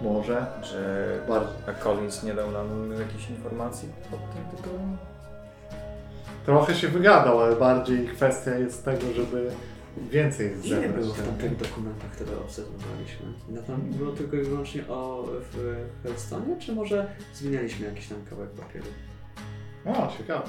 może? 0.01 0.45
że 0.63 1.05
Bardzo. 1.27 1.49
a 1.67 1.73
Collins 1.73 2.23
nie 2.23 2.33
dał 2.33 2.51
nam 2.51 2.91
jakichś 2.99 3.29
informacji 3.29 3.89
pod 4.11 4.19
tym 4.19 4.57
tytułem? 4.57 4.97
Trochę 6.45 6.75
się 6.75 6.87
wygadał, 6.87 7.41
ale 7.41 7.55
bardziej 7.55 8.07
kwestia 8.07 8.55
jest 8.55 8.85
tego, 8.85 9.13
żeby 9.15 9.51
więcej 10.11 10.51
Ile 10.63 10.81
zebrać. 10.81 11.01
było 11.01 11.13
w 11.13 11.19
nie? 11.19 11.25
tamtych 11.25 11.57
dokumentach, 11.57 12.11
które 12.11 12.37
obserwowaliśmy? 12.37 13.25
No 13.49 13.61
tam 13.61 13.81
było 13.81 14.11
tylko 14.11 14.37
i 14.37 14.41
wyłącznie 14.41 14.87
o 14.87 15.27
w 15.51 15.75
Hearthstone, 16.03 16.59
czy 16.59 16.73
może 16.75 17.07
zmienialiśmy 17.33 17.85
jakiś 17.87 18.07
tam 18.07 18.17
kawałek 18.29 18.51
papieru? 18.51 18.85
O, 19.85 20.13
ciekawe. 20.17 20.47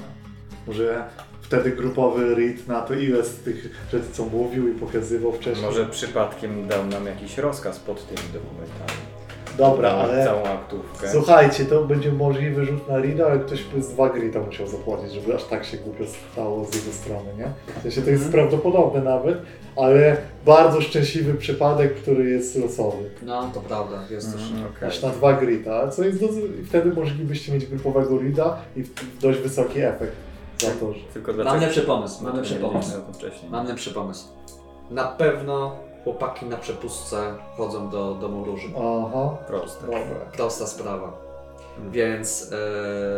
Może 0.67 1.09
wtedy 1.41 1.71
grupowy 1.71 2.35
read 2.35 2.67
na 2.67 2.81
to, 2.81 2.93
ile 2.93 3.23
z 3.23 3.35
tych 3.35 3.85
rzeczy, 3.91 4.05
co 4.11 4.25
mówił 4.25 4.69
i 4.69 4.79
pokazywał 4.79 5.31
wcześniej. 5.33 5.65
Może 5.65 5.85
przypadkiem 5.85 6.67
dał 6.67 6.85
nam 6.85 7.05
jakiś 7.05 7.37
rozkaz 7.37 7.79
pod 7.79 8.07
tymi 8.07 8.33
dokumentami. 8.33 8.99
Dobra, 9.57 9.89
ale 9.91 10.25
Całą 10.25 10.43
aktówkę. 10.43 11.09
słuchajcie, 11.11 11.65
to 11.65 11.83
będzie 11.85 12.11
możliwy 12.11 12.65
rzut 12.65 12.87
na 12.89 12.97
reada, 12.97 13.25
ale 13.25 13.39
ktoś 13.39 13.63
by 13.63 13.81
z 13.83 13.89
dwa 13.89 14.09
grita 14.09 14.39
musiał 14.39 14.67
zapłacić, 14.67 15.11
żeby 15.11 15.35
aż 15.35 15.43
tak 15.43 15.65
się 15.65 15.77
głupio 15.77 16.03
stało 16.31 16.65
z 16.65 16.75
jego 16.75 16.91
strony, 16.91 17.29
nie? 17.37 17.51
W 17.79 17.81
sensie 17.81 18.01
to 18.01 18.09
jest 18.09 18.31
prawdopodobne 18.31 19.01
nawet, 19.01 19.37
ale 19.75 20.17
bardzo 20.45 20.81
szczęśliwy 20.81 21.33
przypadek, 21.33 21.95
który 21.95 22.29
jest 22.29 22.55
losowy. 22.59 23.09
No, 23.21 23.49
to 23.53 23.61
prawda, 23.61 23.99
jest 24.09 24.33
też. 24.33 24.41
Mhm, 24.41 24.63
okej. 24.77 24.89
Aż 24.89 25.01
na 25.01 25.09
dwa 25.09 25.33
grita, 25.33 25.87
co 25.87 26.03
jest 26.03 26.19
do... 26.19 26.25
i 26.61 26.65
wtedy 26.65 26.93
moglibyście 26.93 27.51
mieć 27.53 27.65
grupowego 27.65 28.17
reada 28.19 28.57
i 28.75 28.83
w- 28.83 29.19
dość 29.21 29.39
wysoki 29.39 29.79
efekt 29.81 30.13
za 30.61 30.67
to, 30.79 30.93
że... 30.93 30.99
Tylko 31.13 31.33
Mam 31.33 31.61
lepszy 31.61 31.81
pomysł, 31.81 32.23
mam 32.23 32.35
lepszy 32.37 32.55
pomysł. 32.55 32.91
Mam 33.49 33.67
lepszy 33.67 33.91
pomysł. 33.93 34.27
Na 34.91 35.03
pewno 35.03 35.75
chłopaki 36.03 36.45
na 36.45 36.57
przepustce 36.57 37.33
chodzą 37.57 37.89
do 37.89 38.13
domu 38.15 38.45
róży. 38.45 38.67
Aha, 38.77 39.37
Proste. 39.47 39.85
dobra. 39.85 40.25
Prosta 40.33 40.67
sprawa. 40.67 41.11
Hmm. 41.75 41.91
Więc 41.91 42.51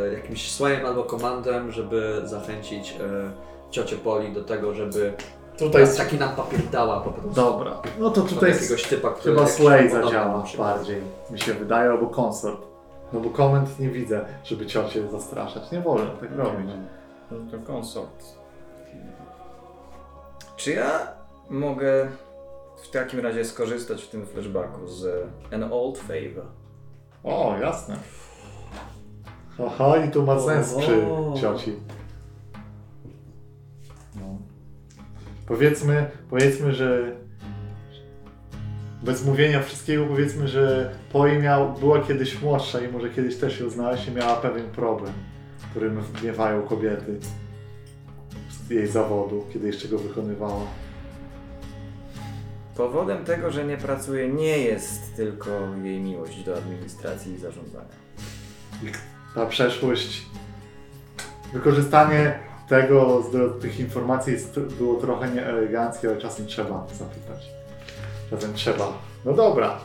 e, 0.09 0.13
jakimś 0.13 0.51
słojem 0.51 0.85
albo 0.85 1.03
komandem, 1.03 1.71
żeby 1.71 2.21
zachęcić 2.23 2.91
e, 2.91 3.31
ciocię 3.71 3.95
Poli 3.95 4.33
do 4.33 4.43
tego, 4.43 4.73
żeby 4.73 5.13
Tutaj 5.57 5.81
nas 5.81 5.95
taki 5.95 6.17
nam 6.17 6.35
papier 6.35 6.61
dała 6.71 7.01
po 7.01 7.11
prostu. 7.11 7.41
Dobra, 7.41 7.81
no 7.99 8.09
to 8.09 8.21
tutaj 8.21 8.51
jakiegoś 8.51 8.83
typa, 8.83 9.09
który 9.09 9.35
chyba 9.35 9.47
podobny 9.47 9.89
zadziała 9.89 10.43
bardziej, 10.57 11.01
mi 11.29 11.39
się 11.39 11.53
wydaje, 11.53 11.89
albo 11.89 12.07
Consort. 12.21 12.75
No 13.13 13.19
bo 13.19 13.29
komend 13.29 13.79
nie 13.79 13.89
widzę, 13.89 14.25
żeby 14.43 14.65
ciocie 14.65 15.09
zastraszać. 15.09 15.71
Nie 15.71 15.81
wolno 15.81 16.11
tak 16.21 16.35
robić. 16.35 16.69
No 17.31 17.37
to 17.51 17.67
konsort. 17.67 18.23
Czy 20.55 20.71
ja 20.71 20.99
mogę 21.49 22.07
w 22.85 22.91
takim 22.91 23.19
razie 23.19 23.45
skorzystać 23.45 24.03
w 24.03 24.09
tym 24.09 24.25
flashbacku 24.25 24.87
z 24.87 25.27
An 25.51 25.63
Old 25.63 25.97
Favor? 25.97 26.45
O, 27.23 27.57
jasne. 27.61 27.97
Aha, 29.67 29.97
i 29.97 30.11
to 30.11 30.21
ma 30.21 30.39
sens 30.39 30.73
przy 30.73 31.05
O. 31.05 31.33
cioci. 31.41 31.73
No. 34.15 34.37
Powiedzmy, 35.47 36.09
powiedzmy, 36.29 36.73
że 36.73 37.15
bez 39.03 39.25
mówienia 39.25 39.61
wszystkiego 39.61 40.05
powiedzmy, 40.05 40.47
że 40.47 40.95
Poi 41.11 41.37
miał, 41.39 41.73
była 41.73 42.01
kiedyś 42.01 42.41
młodsza 42.41 42.81
i 42.81 42.91
może 42.91 43.09
kiedyś 43.09 43.35
też 43.35 43.59
ją 43.59 43.69
znałeś 43.69 44.07
i 44.07 44.11
miała 44.11 44.35
pewien 44.35 44.65
problem, 44.65 45.13
którym 45.71 46.03
miewają 46.23 46.61
kobiety 46.61 47.19
z 48.49 48.69
jej 48.69 48.87
zawodu, 48.87 49.45
kiedy 49.53 49.67
jeszcze 49.67 49.87
go 49.87 49.97
wykonywała. 49.97 50.61
Powodem 52.77 53.25
tego, 53.25 53.51
że 53.51 53.65
nie 53.65 53.77
pracuje, 53.77 54.29
nie 54.29 54.57
jest 54.57 55.15
tylko 55.15 55.49
jej 55.83 55.99
miłość 56.01 56.43
do 56.43 56.57
administracji 56.57 57.33
i 57.33 57.37
zarządzania. 57.37 57.85
Ta 59.35 59.45
przeszłość, 59.45 60.25
wykorzystanie 61.53 62.39
tego, 62.69 63.23
z- 63.23 63.61
tych 63.61 63.79
informacji 63.79 64.33
jest, 64.33 64.59
było 64.59 65.01
trochę 65.01 65.29
nieeleganckie, 65.31 66.07
ale 66.09 66.17
czasem 66.17 66.45
trzeba 66.47 66.87
zapytać. 66.93 67.45
Czasem 68.29 68.53
trzeba. 68.53 68.93
No 69.25 69.33
dobra, 69.33 69.77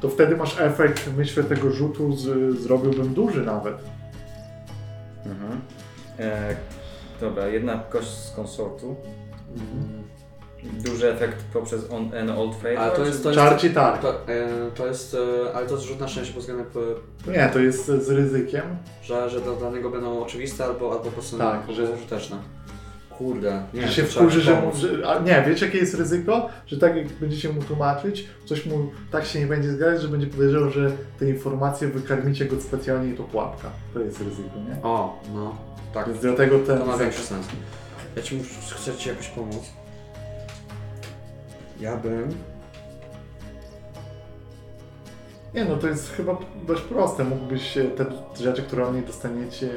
to 0.00 0.08
wtedy 0.08 0.36
masz 0.36 0.60
efekt, 0.60 1.10
myślę, 1.16 1.44
tego 1.44 1.70
rzutu 1.72 2.16
z, 2.16 2.58
zrobiłbym 2.60 3.14
duży 3.14 3.42
nawet. 3.46 3.76
Mhm. 5.26 5.60
E, 6.18 6.56
dobra, 7.20 7.46
jedna 7.46 7.78
kość 7.90 8.08
z 8.08 8.30
konsortu. 8.36 8.96
Duży 10.72 11.12
efekt 11.12 11.44
poprzez 11.52 11.90
on, 11.90 12.10
an 12.20 12.30
old 12.30 12.54
favor. 12.54 12.78
Ale 12.78 12.92
to 12.96 13.04
jest, 13.04 13.22
to 13.22 13.28
jest, 13.28 13.40
Czarci 13.40 13.70
tak. 13.70 14.02
to, 14.02 14.28
e, 14.28 14.48
to 14.74 14.86
jest, 14.86 15.14
e, 15.48 15.54
ale 15.56 15.66
to 15.66 15.74
jest 15.74 15.86
rzut 15.86 16.00
na 16.00 16.08
szczęście 16.08 16.32
pod 16.32 16.40
względem, 16.42 16.66
e, 17.28 17.30
Nie, 17.30 17.48
to 17.52 17.58
jest 17.58 17.86
z 17.86 18.10
ryzykiem. 18.10 18.62
że, 19.02 19.30
że 19.30 19.40
dla 19.40 19.52
danego 19.56 19.90
będą 19.90 20.22
oczywiste 20.22 20.64
albo, 20.64 20.92
albo 20.92 21.04
po 21.04 21.10
prostu 21.10 21.38
Tak, 21.38 21.60
że... 21.68 21.86
że- 21.86 21.92
użyteczne. 21.92 22.36
Kurde, 23.18 23.62
nie 23.74 23.80
że 23.80 23.86
to 23.88 23.92
się 23.94 24.02
trzeba 24.02 24.26
wkurzy, 24.26 24.40
że, 24.40 24.54
mu, 24.54 24.60
pomóc. 24.60 24.76
że 24.76 25.08
a 25.08 25.18
Nie, 25.18 25.44
wiecie 25.48 25.66
jakie 25.66 25.78
jest 25.78 25.94
ryzyko? 25.94 26.48
Że 26.66 26.78
tak 26.78 26.96
jak 26.96 27.06
będziecie 27.08 27.48
mu 27.48 27.62
tłumaczyć, 27.62 28.28
coś 28.44 28.66
mu 28.66 28.90
tak 29.10 29.24
się 29.24 29.40
nie 29.40 29.46
będzie 29.46 29.70
zgadzać, 29.72 30.02
że 30.02 30.08
będzie 30.08 30.26
podejrzewał, 30.26 30.70
że 30.70 30.90
te 31.18 31.28
informacje 31.30 31.88
wykarmicie 31.88 32.44
go 32.44 32.60
specjalnie 32.60 33.12
i 33.12 33.16
to 33.16 33.22
pułapka. 33.22 33.70
To 33.94 34.00
jest 34.00 34.18
ryzyko, 34.20 34.50
nie? 34.68 34.82
O, 34.82 35.20
no, 35.34 35.56
tak. 35.94 36.06
Więc 36.08 36.20
dlatego 36.20 36.58
ten... 36.58 36.78
To 36.78 36.86
ma 36.86 36.96
większy 36.98 37.22
sens. 37.22 37.46
Ja 38.16 38.22
ci 38.22 38.36
muszę, 38.36 38.50
chcę 38.74 38.94
ci 38.94 39.08
jakoś 39.08 39.28
pomóc. 39.28 39.64
Ja 41.80 41.96
bym... 41.96 42.34
Nie 45.54 45.64
no, 45.64 45.76
to 45.76 45.86
jest 45.86 46.12
chyba 46.12 46.36
dość 46.66 46.82
proste. 46.82 47.24
Mógłbyś 47.24 47.78
te 47.96 48.04
rzeczy, 48.42 48.62
które 48.62 48.86
od 48.86 48.94
niej 48.94 49.02
dostaniecie, 49.02 49.70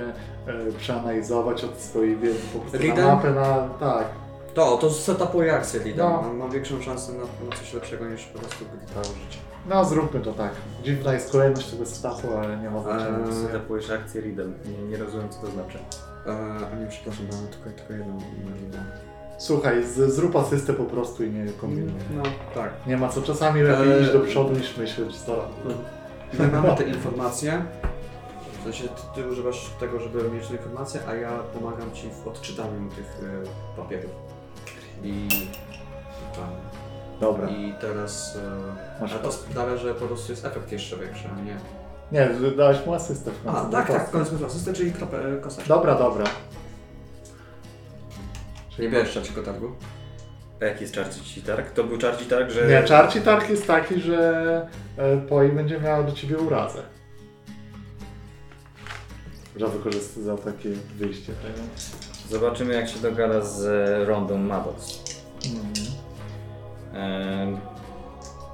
e, 0.47 0.71
przeanalizować 0.77 1.63
od 1.63 1.77
swojej 1.77 2.17
wiedzy 2.17 2.39
po 2.53 2.59
prostu 2.59 2.87
na 2.87 3.15
mapę, 3.15 3.31
na... 3.31 3.69
tak. 3.79 4.05
To, 4.53 4.77
to 4.77 4.89
setupuje 4.89 5.55
akcję 5.55 5.79
Lida. 5.79 6.09
No. 6.09 6.21
Mam, 6.21 6.37
mam 6.37 6.51
większą 6.51 6.81
szansę 6.81 7.13
na, 7.13 7.19
na 7.19 7.55
coś 7.57 7.73
lepszego 7.73 8.05
niż 8.09 8.25
po 8.25 8.39
prostu 8.39 8.65
Glita 8.65 8.99
użyć. 8.99 9.39
No 9.69 9.85
zróbmy 9.85 10.19
to 10.19 10.33
tak. 10.33 10.51
Dziwna 10.83 11.13
jest 11.13 11.31
kolejność 11.31 11.71
tego 11.71 11.85
setupu, 11.85 12.37
ale 12.37 12.57
nie 12.57 12.69
ma 12.69 12.81
znaczenia. 12.81 13.17
Eee, 13.27 13.33
Setupujesz 13.33 13.89
akcję 13.89 14.21
readem. 14.21 14.53
Nie, 14.65 14.87
nie 14.87 14.97
rozumiem 14.97 15.29
co 15.29 15.41
to 15.41 15.47
znaczy. 15.47 15.77
E, 16.27 16.31
a 16.73 16.75
nie, 16.79 16.87
przepraszam, 16.89 17.25
mam 17.31 17.47
tylko, 17.47 17.79
tylko 17.79 17.93
jedną 17.93 18.17
Lida. 18.61 18.79
Słuchaj, 19.39 19.83
z, 19.83 20.13
zrób 20.13 20.35
asystę 20.35 20.73
po 20.73 20.83
prostu 20.83 21.23
i 21.23 21.29
nie 21.29 21.53
kombinuj. 21.53 21.91
No, 22.15 22.23
tak. 22.55 22.69
Nie 22.87 22.97
ma 22.97 23.09
co, 23.09 23.21
czasami 23.21 23.61
lepiej 23.61 24.01
iść 24.01 24.13
do 24.13 24.19
przodu 24.19 24.53
niż 24.53 24.77
myśleć 24.77 25.15
100 25.15 25.35
razy. 25.35 25.77
My 26.39 26.47
mamy 26.47 26.75
te 26.75 26.83
informacje. 26.83 27.65
W 28.59 28.63
sensie 28.63 28.83
ty, 28.83 29.01
ty 29.15 29.27
używasz 29.29 29.69
tego, 29.79 29.99
żeby 29.99 30.29
mieć 30.29 30.47
te 30.47 30.53
informacje, 30.53 31.01
a 31.07 31.13
ja 31.13 31.29
pomagam 31.29 31.91
ci 31.91 32.09
w 32.23 32.27
odczytaniu 32.27 32.89
tych 32.89 33.21
e, 33.75 33.77
papierów. 33.77 34.11
I. 35.03 35.27
tak. 36.35 36.49
Dobra. 37.19 37.49
I 37.49 37.73
teraz. 37.81 38.37
E, 38.97 39.01
Masz 39.01 39.13
a 39.13 39.19
to 39.19 39.31
sprawia, 39.31 39.77
że 39.77 39.95
po 39.95 40.05
prostu 40.05 40.31
jest 40.31 40.45
efekt 40.45 40.71
jeszcze 40.71 40.97
większy, 40.97 41.29
a 41.37 41.41
nie. 41.41 41.57
Nie, 42.11 42.51
dałeś 42.57 42.85
mu 42.85 42.93
asystę 42.93 43.31
w 43.31 43.43
końcu. 43.43 43.59
A, 43.59 43.65
tak, 43.65 43.87
tak, 43.87 44.07
w 44.07 44.11
końcu 44.11 44.45
asystę, 44.45 44.73
czyli 44.73 44.91
kropę, 44.91 45.33
e, 45.33 45.37
kosteczkę. 45.37 45.69
Dobra, 45.69 45.95
dobra. 45.95 46.25
Nie 48.79 48.89
bierzesz 48.89 49.09
trzeciego 49.09 49.43
targu. 49.43 49.71
A 50.61 50.65
jaki 50.65 50.81
jest 50.81 50.95
Charci 50.95 51.41
Targ? 51.41 51.71
To 51.71 51.83
był 51.83 51.99
Charci 51.99 52.25
Targ, 52.25 52.49
że... 52.51 52.67
Nie, 52.67 52.83
czarci 52.83 53.21
targ 53.21 53.49
jest 53.49 53.67
taki, 53.67 53.99
że 54.01 54.67
e, 54.97 55.17
Poi 55.17 55.49
będzie 55.49 55.79
miała 55.79 56.03
do 56.03 56.11
ciebie 56.11 56.37
urazę. 56.37 56.81
Że 59.55 59.67
wykorzystać 59.67 60.23
za 60.23 60.37
takie 60.37 60.69
wyjście. 60.95 61.33
Zobaczymy 62.29 62.73
jak 62.73 62.89
się 62.89 62.99
dogada 62.99 63.41
z 63.41 63.65
e, 63.65 64.05
Rondą 64.05 64.37
Maddox. 64.37 64.99
Mhm. 65.45 65.73
Ehm, 66.93 67.57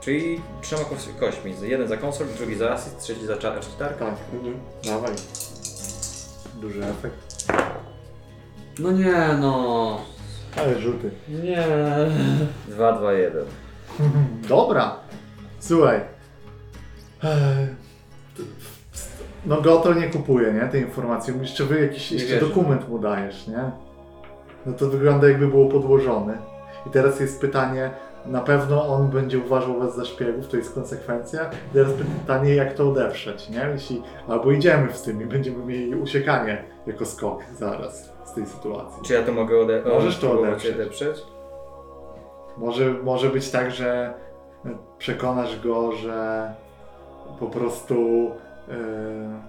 czyli 0.02 0.42
trzema 0.62 0.82
kośćmi. 1.20 1.54
Jeden 1.62 1.88
za 1.88 1.98
konsol, 1.98 2.28
drugi 2.38 2.56
za 2.56 2.72
asyst, 2.72 3.00
trzeci 3.00 3.26
za 3.26 3.36
Charci 3.38 3.70
Targ. 3.80 4.00
Tak, 4.00 4.16
Mhm. 4.34 4.60
dawaj. 4.86 5.12
Duży 6.62 6.86
efekt. 6.86 7.46
No 8.80 8.92
nie, 8.92 9.28
no. 9.40 10.15
Ale 10.58 10.80
rzuty. 10.80 11.12
Nie. 11.44 11.64
2, 12.68 12.92
2, 12.94 13.14
1. 13.14 13.46
Dobra. 14.50 14.96
Słuchaj. 15.60 16.00
Eee, 17.24 17.68
No 19.46 19.62
Goto 19.62 19.94
nie 19.94 20.10
kupuje, 20.10 20.54
nie? 20.54 20.62
Tej 20.62 20.82
informacji. 20.82 21.34
Jeszcze 21.42 21.64
wy 21.64 21.82
jakiś 21.82 22.12
Nie 22.12 22.18
jeszcze 22.18 22.34
wierzę. 22.34 22.48
dokument 22.48 22.90
mu 22.90 23.00
dajesz, 23.00 23.48
nie? 23.48 23.72
No 24.66 24.74
to 24.74 24.90
wygląda 24.90 25.28
jakby 25.30 25.48
było 25.48 25.70
podłożone. 25.70 26.38
I 26.88 26.90
teraz 26.90 27.20
jest 27.20 27.42
pytanie, 27.42 27.92
na 28.26 28.42
pewno 28.42 28.88
on 28.88 29.10
będzie 29.10 29.40
uważał 29.40 29.80
was 29.80 29.96
za 29.96 30.06
szpiegów, 30.06 30.48
to 30.48 30.58
jest 30.58 30.74
konsekwencja. 30.74 31.44
I 31.44 31.74
teraz 31.74 31.92
pytanie, 32.22 32.56
jak 32.56 32.74
to 32.74 32.90
odeprzeć, 32.90 33.50
nie? 33.50 33.70
Jeśli, 33.74 34.02
albo 34.28 34.52
idziemy 34.52 34.94
z 34.94 35.02
tym 35.02 35.22
i 35.22 35.26
będziemy 35.26 35.66
mieli 35.66 35.96
uciekanie 35.96 36.64
jako 36.88 37.06
skok 37.06 37.40
zaraz 37.60 38.15
tej 38.36 38.46
sytuacji. 38.46 39.04
Czy 39.04 39.14
ja 39.14 39.24
to 39.24 39.32
mogę 39.32 39.60
ode- 39.60 39.82
Możesz 39.90 40.18
to 40.20 40.40
odeprzeć. 40.40 40.76
odeprzeć? 40.76 41.18
Może, 42.58 42.94
może 43.04 43.30
być 43.30 43.52
tak, 43.52 43.72
że 43.72 44.14
przekonasz 44.98 45.60
go, 45.62 45.92
że 45.92 46.54
po 47.40 47.48
prostu 47.48 48.32
e, 48.70 49.40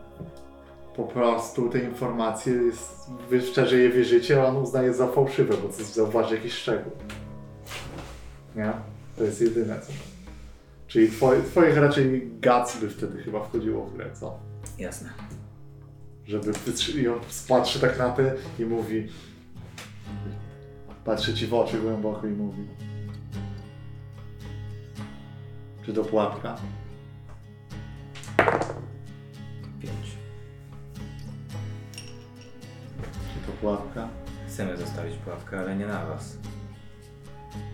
po 0.96 1.04
prostu 1.04 1.68
te 1.70 1.78
informacje 1.78 2.52
jest, 2.52 3.10
wy 3.30 3.40
szczerze 3.40 3.76
je 3.76 3.90
wierzycie, 3.90 4.42
a 4.42 4.46
on 4.46 4.56
uznaje 4.56 4.94
za 4.94 5.06
fałszywe, 5.06 5.54
bo 5.62 5.68
coś 5.68 5.86
zauważy 5.86 6.34
jakiś 6.34 6.52
szczegół. 6.52 6.92
Nie? 8.56 8.72
To 9.18 9.24
jest 9.24 9.40
jedyne 9.40 9.80
co. 9.80 9.92
Czyli 10.86 11.10
twoje, 11.10 11.42
twoich 11.42 11.76
raczej 11.76 12.30
guts 12.42 12.76
by 12.80 12.88
wtedy 12.88 13.22
chyba 13.22 13.40
wchodziło 13.44 13.84
w 13.86 13.94
grę, 13.96 14.06
co? 14.20 14.38
Jasne. 14.78 15.08
Żeby 16.28 16.52
i 17.02 17.08
on 17.08 17.20
patrzy 17.48 17.80
tak 17.80 17.98
na 17.98 18.10
ty 18.10 18.32
i 18.58 18.64
mówi 18.64 19.08
patrzy 21.04 21.34
ci 21.34 21.46
w 21.46 21.54
oczy 21.54 21.78
głęboko 21.78 22.26
i 22.26 22.30
mówi 22.30 22.66
czy 25.86 25.92
to 25.92 26.04
pułapka? 26.04 26.56
5. 29.80 29.92
Czy 33.34 33.46
to 33.46 33.52
pułapka? 33.60 34.08
Chcemy 34.48 34.76
zostawić 34.76 35.16
pułapkę, 35.16 35.58
ale 35.58 35.76
nie 35.76 35.86
na 35.86 36.06
was. 36.06 36.36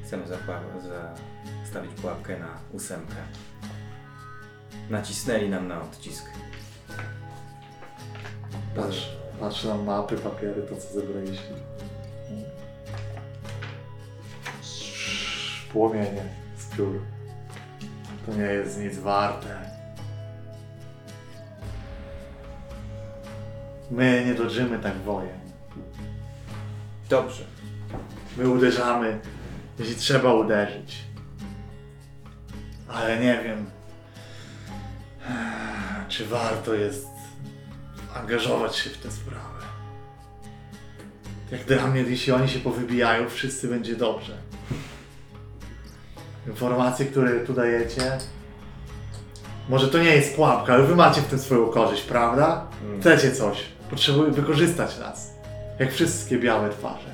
Chcemy 0.04 0.24
zastawić 0.28 1.92
pułapkę 2.00 2.38
na 2.38 2.58
ósemkę. 2.72 3.16
Nacisnęli 4.90 5.48
nam 5.48 5.68
na 5.68 5.82
odcisk. 5.82 6.24
Patrz, 8.76 9.08
patrz 9.40 9.64
na 9.64 9.74
mapy, 9.76 10.16
papiery, 10.16 10.62
to 10.62 10.76
co 10.76 10.94
zebraliśmy. 10.94 11.56
Płomienie 15.72 16.24
z 16.56 16.76
piór. 16.76 17.00
To 18.26 18.32
nie 18.32 18.42
jest 18.42 18.80
nic 18.80 18.98
warte. 18.98 19.72
My 23.90 24.24
nie 24.26 24.34
dodrzymy 24.34 24.78
tak 24.78 24.94
wojen. 24.96 25.40
Dobrze. 27.08 27.44
My 28.36 28.48
uderzamy, 28.48 29.20
jeśli 29.78 29.94
trzeba 29.94 30.34
uderzyć. 30.34 31.04
Ale 32.88 33.20
nie 33.20 33.40
wiem, 33.44 33.70
czy 36.08 36.26
warto 36.26 36.74
jest 36.74 37.11
angażować 38.14 38.76
się 38.76 38.90
w 38.90 38.98
tę 38.98 39.10
sprawę. 39.10 39.62
Jak 41.50 41.64
dla 41.64 41.86
mnie, 41.86 42.00
jeśli 42.00 42.32
oni 42.32 42.48
się 42.48 42.58
powybijają, 42.58 43.28
wszyscy 43.28 43.68
będzie 43.68 43.96
dobrze. 43.96 44.32
Informacje, 46.46 47.06
które 47.06 47.40
tu 47.40 47.52
dajecie, 47.52 48.18
może 49.68 49.88
to 49.88 49.98
nie 49.98 50.10
jest 50.10 50.36
pułapka, 50.36 50.74
ale 50.74 50.84
wy 50.84 50.96
macie 50.96 51.20
w 51.20 51.26
tym 51.26 51.38
swoją 51.38 51.68
korzyść, 51.68 52.02
prawda? 52.02 52.66
Mm. 52.84 53.00
Chcecie 53.00 53.32
coś, 53.32 53.64
potrzebują 53.90 54.32
wykorzystać 54.32 54.98
nas. 54.98 55.30
Jak 55.78 55.92
wszystkie 55.92 56.38
białe 56.38 56.70
twarze. 56.70 57.12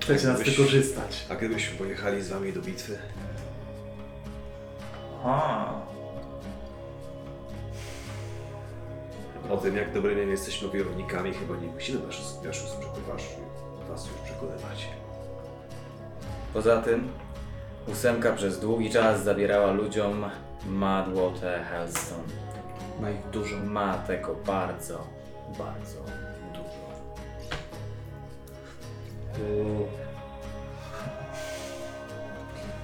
Chcecie 0.00 0.26
nas 0.26 0.42
wykorzystać. 0.42 1.26
A 1.28 1.34
gdybyśmy 1.34 1.78
pojechali 1.78 2.22
z 2.22 2.28
wami 2.28 2.52
do 2.52 2.60
bitwy? 2.60 2.98
Aha. 5.24 5.89
O 9.50 9.56
tym, 9.56 9.76
jak 9.76 9.92
dobrymi 9.92 10.30
jesteśmy 10.30 10.68
wojownikami, 10.68 11.34
chyba 11.34 11.56
nie 11.56 11.66
musimy 11.66 11.98
was, 11.98 12.16
was, 12.44 12.76
was, 13.08 13.22
was 13.88 14.06
już 14.06 14.14
przekonywać. 14.24 14.88
Poza 16.54 16.82
tym 16.82 17.08
ósemka 17.88 18.32
przez 18.32 18.60
długi 18.60 18.90
czas 18.90 19.24
zabierała 19.24 19.72
ludziom 19.72 20.24
Madwater 20.66 21.64
Hellstone. 21.64 22.22
Ma 23.00 23.10
ich 23.10 23.30
dużo. 23.32 23.56
Ma 23.56 23.98
tego 23.98 24.34
bardzo, 24.46 25.06
bardzo 25.58 25.98
dużo. 26.52 26.90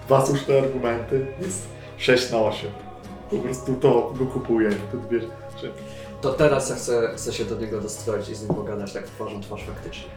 Dwa 0.07 0.27
słuszne 0.27 0.59
argumenty. 0.59 1.27
Jest 1.41 1.69
6 1.97 2.31
na 2.31 2.39
8. 2.39 2.71
Po 3.31 3.37
prostu 3.37 3.75
to 3.75 4.13
go 4.19 4.27
kupuję. 4.27 4.71
To 4.71 5.09
wiesz, 5.11 5.25
że... 5.63 5.86
To 6.21 6.33
teraz 6.33 6.71
ja 6.71 6.77
chcę, 6.77 7.13
chcę 7.17 7.33
się 7.33 7.45
do 7.45 7.57
niego 7.61 7.81
dostroić 7.81 8.29
i 8.29 8.35
z 8.35 8.43
nim 8.43 8.55
pogadać 8.55 8.93
tak 8.93 9.05
twarzą 9.05 9.41
twarz 9.41 9.65
faktycznie. 9.65 10.09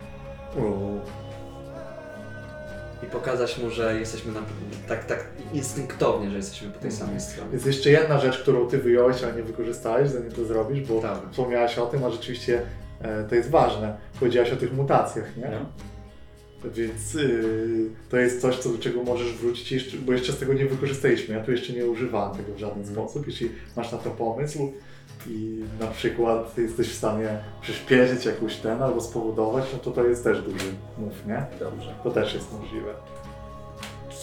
I 3.03 3.05
pokazać 3.05 3.57
mu, 3.57 3.69
że 3.69 3.99
jesteśmy 3.99 4.31
na, 4.31 4.39
tak, 4.87 5.05
tak 5.05 5.25
instynktownie, 5.53 6.29
że 6.29 6.37
jesteśmy 6.37 6.69
po 6.69 6.79
tej 6.79 6.91
samej 6.91 7.21
stronie. 7.21 7.53
Jest 7.53 7.65
jeszcze 7.65 7.89
jedna 7.89 8.19
rzecz, 8.19 8.39
którą 8.39 8.67
ty 8.67 8.77
wyjąłeś, 8.77 9.23
ale 9.23 9.33
nie 9.33 9.43
wykorzystałeś, 9.43 10.09
zanim 10.09 10.31
to 10.31 10.45
zrobisz, 10.45 10.87
bo 10.87 11.01
Tak. 11.01 11.19
wspomniałaś 11.31 11.77
o 11.77 11.85
tym, 11.85 12.03
a 12.03 12.09
rzeczywiście 12.09 12.61
e, 13.01 13.23
to 13.23 13.35
jest 13.35 13.49
ważne. 13.49 13.97
Powiedziałaś 14.19 14.51
o 14.51 14.55
tych 14.55 14.73
mutacjach, 14.73 15.37
nie? 15.37 15.49
No. 15.51 15.65
Więc 16.71 17.13
yy, 17.13 17.89
to 18.09 18.17
jest 18.17 18.41
coś, 18.41 18.57
co, 18.57 18.69
do 18.69 18.77
czego 18.77 19.03
możesz 19.03 19.33
wrócić, 19.33 19.71
jeszcze, 19.71 19.97
bo 19.97 20.13
jeszcze 20.13 20.31
z 20.33 20.37
tego 20.39 20.53
nie 20.53 20.65
wykorzystaliśmy. 20.65 21.35
Ja 21.35 21.43
tu 21.43 21.51
jeszcze 21.51 21.73
nie 21.73 21.85
używałem 21.85 22.37
tego 22.37 22.53
w 22.53 22.57
żaden 22.57 22.87
sposób. 22.87 23.27
Jeśli 23.27 23.51
masz 23.75 23.91
na 23.91 23.97
to 23.97 24.09
pomysł 24.09 24.73
i 25.27 25.63
na 25.79 25.87
przykład 25.87 26.57
jesteś 26.57 26.89
w 26.89 26.97
stanie 26.97 27.39
przyspieszyć 27.61 28.25
jakąś 28.25 28.55
ten 28.55 28.81
albo 28.83 29.01
spowodować, 29.01 29.65
no 29.73 29.79
to 29.79 29.91
to 29.91 30.03
jest 30.03 30.23
też 30.23 30.41
duży 30.41 30.65
move, 30.97 31.25
nie? 31.25 31.45
Dobrze. 31.59 31.95
To 32.03 32.11
też 32.11 32.33
jest 32.33 32.53
możliwe. 32.53 32.93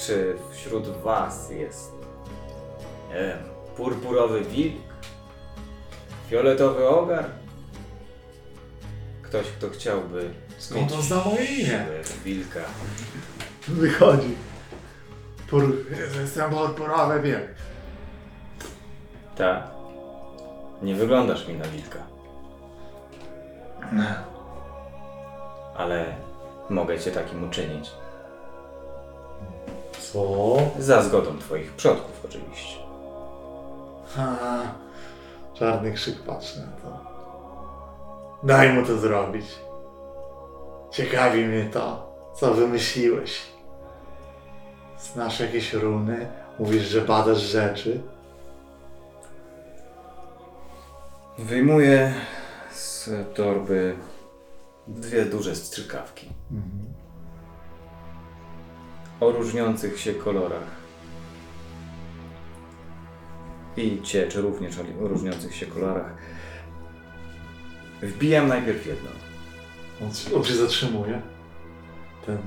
Czy 0.06 0.34
wśród 0.52 0.86
was 0.88 1.50
jest, 1.50 1.92
nie 3.08 3.14
wiem, 3.20 3.38
purpurowy 3.76 4.40
wilk? 4.44 4.76
Fioletowy 6.30 6.88
ogar? 6.88 7.24
Ktoś, 9.22 9.46
kto 9.46 9.70
chciałby 9.70 10.30
Skąd 10.58 10.92
on 10.92 11.02
zna 11.02 11.16
moje 11.24 11.44
imię? 11.44 11.86
wilka. 12.24 12.60
Wychodzi. 13.68 14.34
Pur... 15.50 15.76
Jestem 16.22 16.50
purpurowy 16.50 17.20
wiek. 17.20 17.54
Tak. 19.36 19.75
Nie 20.82 20.94
wyglądasz 20.94 21.48
mi 21.48 21.54
na 21.54 21.64
wilka. 21.64 21.98
Ale 25.76 26.04
mogę 26.70 26.98
cię 26.98 27.10
takim 27.10 27.48
uczynić. 27.48 27.90
Co? 30.12 30.56
Za 30.78 31.02
zgodą 31.02 31.38
twoich 31.38 31.72
przodków 31.72 32.24
oczywiście. 32.24 32.76
Ha, 34.16 34.62
czarny 35.54 35.92
krzyk 35.92 36.22
patrzy 36.22 36.60
na 36.60 36.66
to. 36.66 36.98
Daj 38.42 38.72
mu 38.72 38.86
to 38.86 38.96
zrobić. 38.98 39.46
Ciekawi 40.90 41.44
mnie 41.44 41.64
to, 41.64 42.12
co 42.34 42.54
wymyśliłeś. 42.54 43.42
Znasz 44.98 45.40
jakieś 45.40 45.72
runy? 45.72 46.26
Mówisz, 46.58 46.82
że 46.82 47.00
badasz 47.00 47.38
rzeczy? 47.38 48.00
Wyjmuję 51.38 52.14
z 52.72 53.10
torby 53.34 53.96
dwie 54.88 55.24
duże 55.24 55.56
strzykawki 55.56 56.28
o 59.20 59.30
różniących 59.32 60.00
się 60.00 60.14
kolorach. 60.14 60.76
I 63.76 64.02
ciecz 64.02 64.34
również 64.36 64.78
o 64.78 64.82
różniących 65.08 65.54
się 65.54 65.66
kolorach. 65.66 66.12
Wbijam 68.02 68.48
najpierw 68.48 68.86
jedną. 68.86 69.10
On, 70.04 70.14
się- 70.14 70.36
on 70.36 70.44
się 70.44 70.54
zatrzymuje. 70.54 71.22
Ten 72.26 72.38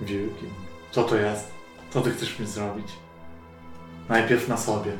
wielki. 0.00 0.46
Co 0.90 1.04
to 1.04 1.16
jest? 1.16 1.50
Co 1.90 2.00
ty 2.00 2.10
chcesz 2.10 2.38
mi 2.38 2.46
zrobić? 2.46 2.86
Najpierw 4.08 4.48
na 4.48 4.56
sobie. 4.56 4.92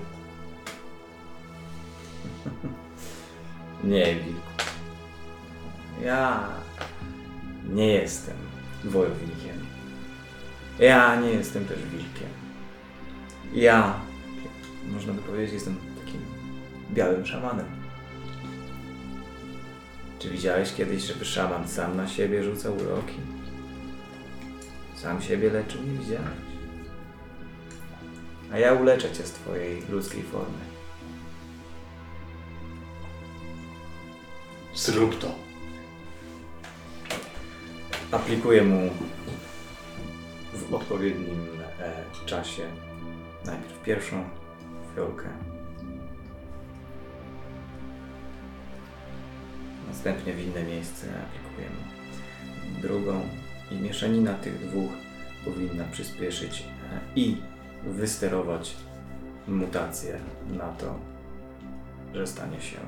Nie, 3.85 4.15
wilku. 4.15 4.41
Ja 6.03 6.49
nie 7.69 7.87
jestem 7.87 8.37
wojownikiem. 8.85 9.57
Ja 10.79 11.21
nie 11.21 11.31
jestem 11.31 11.65
też 11.65 11.79
wilkiem. 11.79 12.29
Ja, 13.55 14.01
można 14.93 15.13
by 15.13 15.23
powiedzieć, 15.23 15.53
jestem 15.53 15.77
takim 16.05 16.21
białym 16.91 17.27
szamanem. 17.27 17.67
Czy 20.19 20.31
widziałeś 20.31 20.75
kiedyś, 20.75 21.03
żeby 21.03 21.25
szaman 21.25 21.69
sam 21.69 21.97
na 21.97 22.09
siebie 22.09 22.45
rzucał 22.45 22.77
uroki? 22.77 23.15
Sam 24.95 25.23
siebie 25.23 25.51
leczył, 25.51 25.83
nie 25.83 25.99
widziałeś. 25.99 26.29
A 28.53 28.59
ja 28.59 28.73
uleczę 28.73 29.13
cię 29.13 29.23
z 29.27 29.31
twojej 29.31 29.83
ludzkiej 29.91 30.23
formy. 30.23 30.68
Zrób 34.79 35.19
to. 35.19 35.35
aplikuję 38.13 38.63
mu 38.63 38.91
w 40.55 40.75
odpowiednim 40.75 41.49
e, 41.81 42.05
czasie. 42.27 42.63
Najpierw 43.45 43.83
pierwszą 43.83 44.25
fiolkę, 44.95 45.29
następnie 49.89 50.33
w 50.33 50.41
inne 50.41 50.63
miejsce 50.63 51.07
aplikuję 51.07 51.69
mu 51.71 52.81
drugą. 52.83 53.29
I 53.71 53.75
mieszanina 53.75 54.35
tych 54.35 54.69
dwóch 54.69 54.93
powinna 55.45 55.85
przyspieszyć 55.85 56.65
e, 56.93 57.01
i 57.17 57.37
wysterować 57.85 58.77
mutację 59.49 60.21
na 60.57 60.69
to, 60.69 60.95
że 62.15 62.27
stanie 62.27 62.61
się 62.61 62.79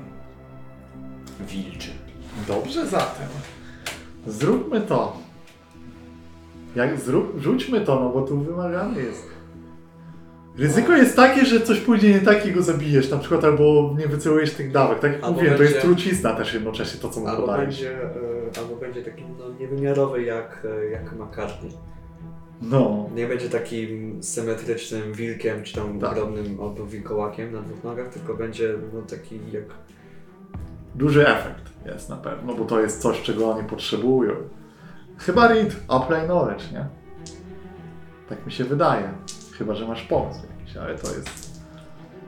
wilczy. 1.39 1.89
Dobrze 2.47 2.87
zatem. 2.87 3.27
Zróbmy 4.27 4.81
to. 4.81 5.17
Jak 6.75 6.99
zrób, 6.99 7.33
rzućmy 7.41 7.81
to, 7.81 7.99
no 7.99 8.09
bo 8.09 8.21
tu 8.21 8.39
wymagane 8.39 8.99
jest. 9.01 9.31
Ryzyko 10.57 10.93
jest 10.93 11.15
takie, 11.15 11.45
że 11.45 11.61
coś 11.61 11.79
pójdzie 11.79 12.09
nie 12.09 12.19
tak 12.19 12.45
i 12.45 12.51
go 12.51 12.61
zabijesz, 12.61 13.09
na 13.09 13.17
przykład 13.17 13.43
albo 13.43 13.95
nie 13.99 14.07
wycelujesz 14.07 14.53
tych 14.53 14.71
dawek. 14.71 14.99
Tak 14.99 15.11
jak 15.11 15.23
Albo 15.23 15.35
mówiłem, 15.35 15.57
to 15.57 15.63
jest 15.63 15.75
będzie- 15.75 15.87
trucizna 15.87 16.33
też 16.33 16.53
jednocześnie 16.53 16.99
to, 16.99 17.09
co 17.09 17.19
mu 17.19 17.27
Albo 17.27 17.41
podajesz. 17.41 17.65
będzie, 17.83 18.01
e, 18.03 18.59
albo 18.59 18.75
będzie 18.75 19.01
taki 19.03 19.23
no, 19.39 19.45
niewymiarowy 19.59 20.23
jak, 20.23 20.67
e, 20.81 20.85
jak 20.85 21.13
McCartney. 21.13 21.71
No. 22.61 23.09
Nie 23.15 23.27
będzie 23.27 23.49
takim 23.49 24.23
symetrycznym 24.23 25.13
wilkiem, 25.13 25.63
czy 25.63 25.75
tam 25.75 25.99
Tak. 25.99 26.11
ogromnym 26.11 26.57
albo 26.61 26.85
wilkołakiem 26.85 27.53
na 27.53 27.61
dwóch 27.61 27.83
nogach, 27.83 28.09
tylko 28.13 28.33
będzie 28.33 28.73
no, 28.93 29.01
taki 29.01 29.39
jak 29.51 29.63
Duży 30.95 31.27
efekt 31.27 31.71
jest 31.85 32.09
na 32.09 32.17
pewno, 32.17 32.53
bo 32.55 32.65
to 32.65 32.79
jest 32.79 33.01
coś, 33.01 33.21
czego 33.21 33.51
oni 33.51 33.69
potrzebują. 33.69 34.33
Chyba 35.17 35.47
read, 35.47 35.75
apply 35.87 36.21
knowledge, 36.25 36.71
nie? 36.71 36.85
Tak 38.29 38.45
mi 38.45 38.51
się 38.51 38.63
wydaje. 38.63 39.13
Chyba, 39.57 39.75
że 39.75 39.87
masz 39.87 40.01
pomysł 40.03 40.39
jakiś, 40.59 40.77
ale 40.77 40.95
to 40.97 41.07
jest 41.07 41.61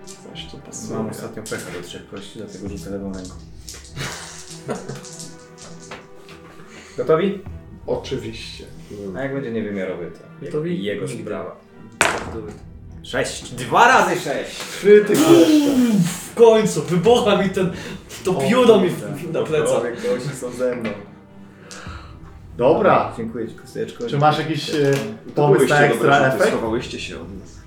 coś, 0.05 0.45
co 0.51 0.57
pasuje. 0.57 0.97
Mam 0.97 1.09
ostatnio 1.09 1.43
pecha 1.43 1.71
do 1.71 1.87
trzech 1.87 2.09
kości, 2.09 2.39
dlatego 2.39 2.69
rzucę 2.69 2.89
lewą 2.89 3.13
ręką. 3.13 3.33
Gotowi? 6.97 7.41
Oczywiście. 7.87 8.65
A 9.17 9.21
jak 9.21 9.33
będzie 9.33 9.51
niewymiarowy, 9.51 10.11
to 10.11 10.45
Gotowi? 10.45 10.83
jego 10.83 11.07
sprawa. 11.07 11.55
Sześć. 13.03 13.51
Dwa 13.51 13.87
razy 13.87 14.21
sześć. 14.21 14.59
Krytyk 14.81 15.09
jeszcze. 15.19 15.71
W 16.31 16.35
końcu, 16.35 16.81
wybucha 16.81 17.43
mi 17.43 17.49
ten, 17.49 17.71
to 18.25 18.33
pióro 18.33 18.79
mi 18.79 18.89
w- 18.89 19.33
na 19.33 19.41
plecach. 19.41 19.81
kości 19.83 20.35
są 20.35 20.51
ze 20.51 20.75
mną. 20.75 20.89
Dobra. 22.57 23.11
Dziękuję 23.17 23.47
Ci, 23.47 23.55
kosteczko. 23.55 24.07
Czy 24.07 24.17
masz 24.17 24.39
jakiś 24.39 24.69
e, 24.69 24.75
pomysł 25.35 25.61
na 25.67 25.75
dobre 25.75 25.77
ekstra 25.89 26.15
rzuty, 26.17 26.27
efekt? 26.35 26.49
schowałyście 26.51 26.99
się 26.99 27.15
od 27.15 27.39
nas. 27.39 27.57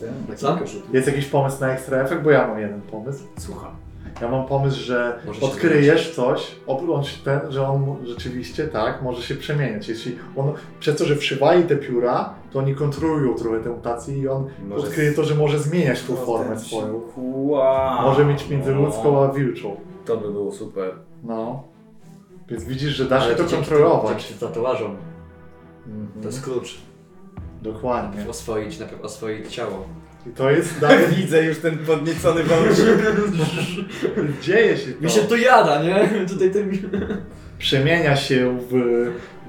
Ty? 0.00 0.06
Na 0.28 0.36
Co? 0.36 0.48
kilka 0.56 0.66
rzutów. 0.66 0.94
Jest 0.94 1.06
jakiś 1.06 1.26
pomysł 1.26 1.60
na 1.60 1.72
ekstra 1.72 1.98
efekt? 1.98 2.22
Bo 2.22 2.30
ja 2.30 2.46
mam 2.48 2.60
jeden 2.60 2.80
pomysł. 2.80 3.24
Słucham. 3.38 3.70
Ja 4.20 4.28
mam 4.28 4.46
pomysł, 4.46 4.80
że 4.80 5.18
Może 5.26 5.40
się 5.40 5.46
odkryjesz 5.46 6.14
coś, 6.14 6.54
oprócz 6.66 7.14
ten, 7.14 7.40
że 7.48 7.68
on 7.68 7.80
mu- 7.82 7.96
rzeczywiście 8.04 8.66
tak 8.68 9.02
może 9.02 9.22
się 9.22 9.34
przemieniać. 9.34 9.88
Jeśli 9.88 10.18
on 10.36 10.52
przez 10.80 10.98
to, 10.98 11.04
że 11.04 11.16
wszywali 11.16 11.62
te 11.64 11.76
pióra, 11.76 12.34
to 12.52 12.58
oni 12.58 12.74
kontrolują 12.74 13.34
trochę 13.34 13.60
tę 13.60 13.70
mutację 13.70 14.18
i 14.18 14.28
on 14.28 14.46
Może 14.68 14.86
odkryje 14.86 15.12
to, 15.12 15.24
że 15.24 15.34
może 15.34 15.58
zmieniać 15.58 16.02
tą 16.02 16.16
formę 16.16 16.58
swoją. 16.58 17.00
Wow. 17.16 18.02
Może 18.02 18.24
mieć 18.24 18.48
międzyludzką 18.48 19.24
a 19.24 19.32
wilczą. 19.32 19.76
To 20.04 20.16
by 20.16 20.32
było 20.32 20.52
super. 20.52 20.92
No. 21.22 21.64
Więc 22.48 22.64
widzisz, 22.64 22.92
że 22.94 23.04
da 23.04 23.20
się 23.20 23.30
to 23.30 23.36
dzięki 23.36 23.54
kontrolować. 23.54 24.22
Dzięki 24.22 24.40
tatuażom. 24.40 24.96
Mhm. 25.86 26.22
To 26.22 26.28
jest 26.28 26.42
klucz. 26.44 26.78
Dokładnie. 27.62 28.28
Oswoić, 28.28 28.78
najpierw 28.78 29.04
oswoić 29.04 29.54
ciało. 29.54 29.86
I 30.26 30.30
to 30.30 30.50
jest 30.50 30.80
dalej. 30.80 31.06
Widzę 31.16 31.44
już 31.44 31.58
ten 31.58 31.78
podniecony 31.78 32.42
wąsik. 32.42 32.84
Dzieje 34.42 34.76
się 34.76 34.92
to. 34.92 35.04
Mi 35.04 35.10
się 35.10 35.20
to 35.20 35.36
jada, 35.36 35.82
nie? 35.82 36.08
Tutaj 36.30 36.50
ten... 36.50 36.72
przemienia 37.58 38.16
się 38.16 38.58
w 38.70 38.74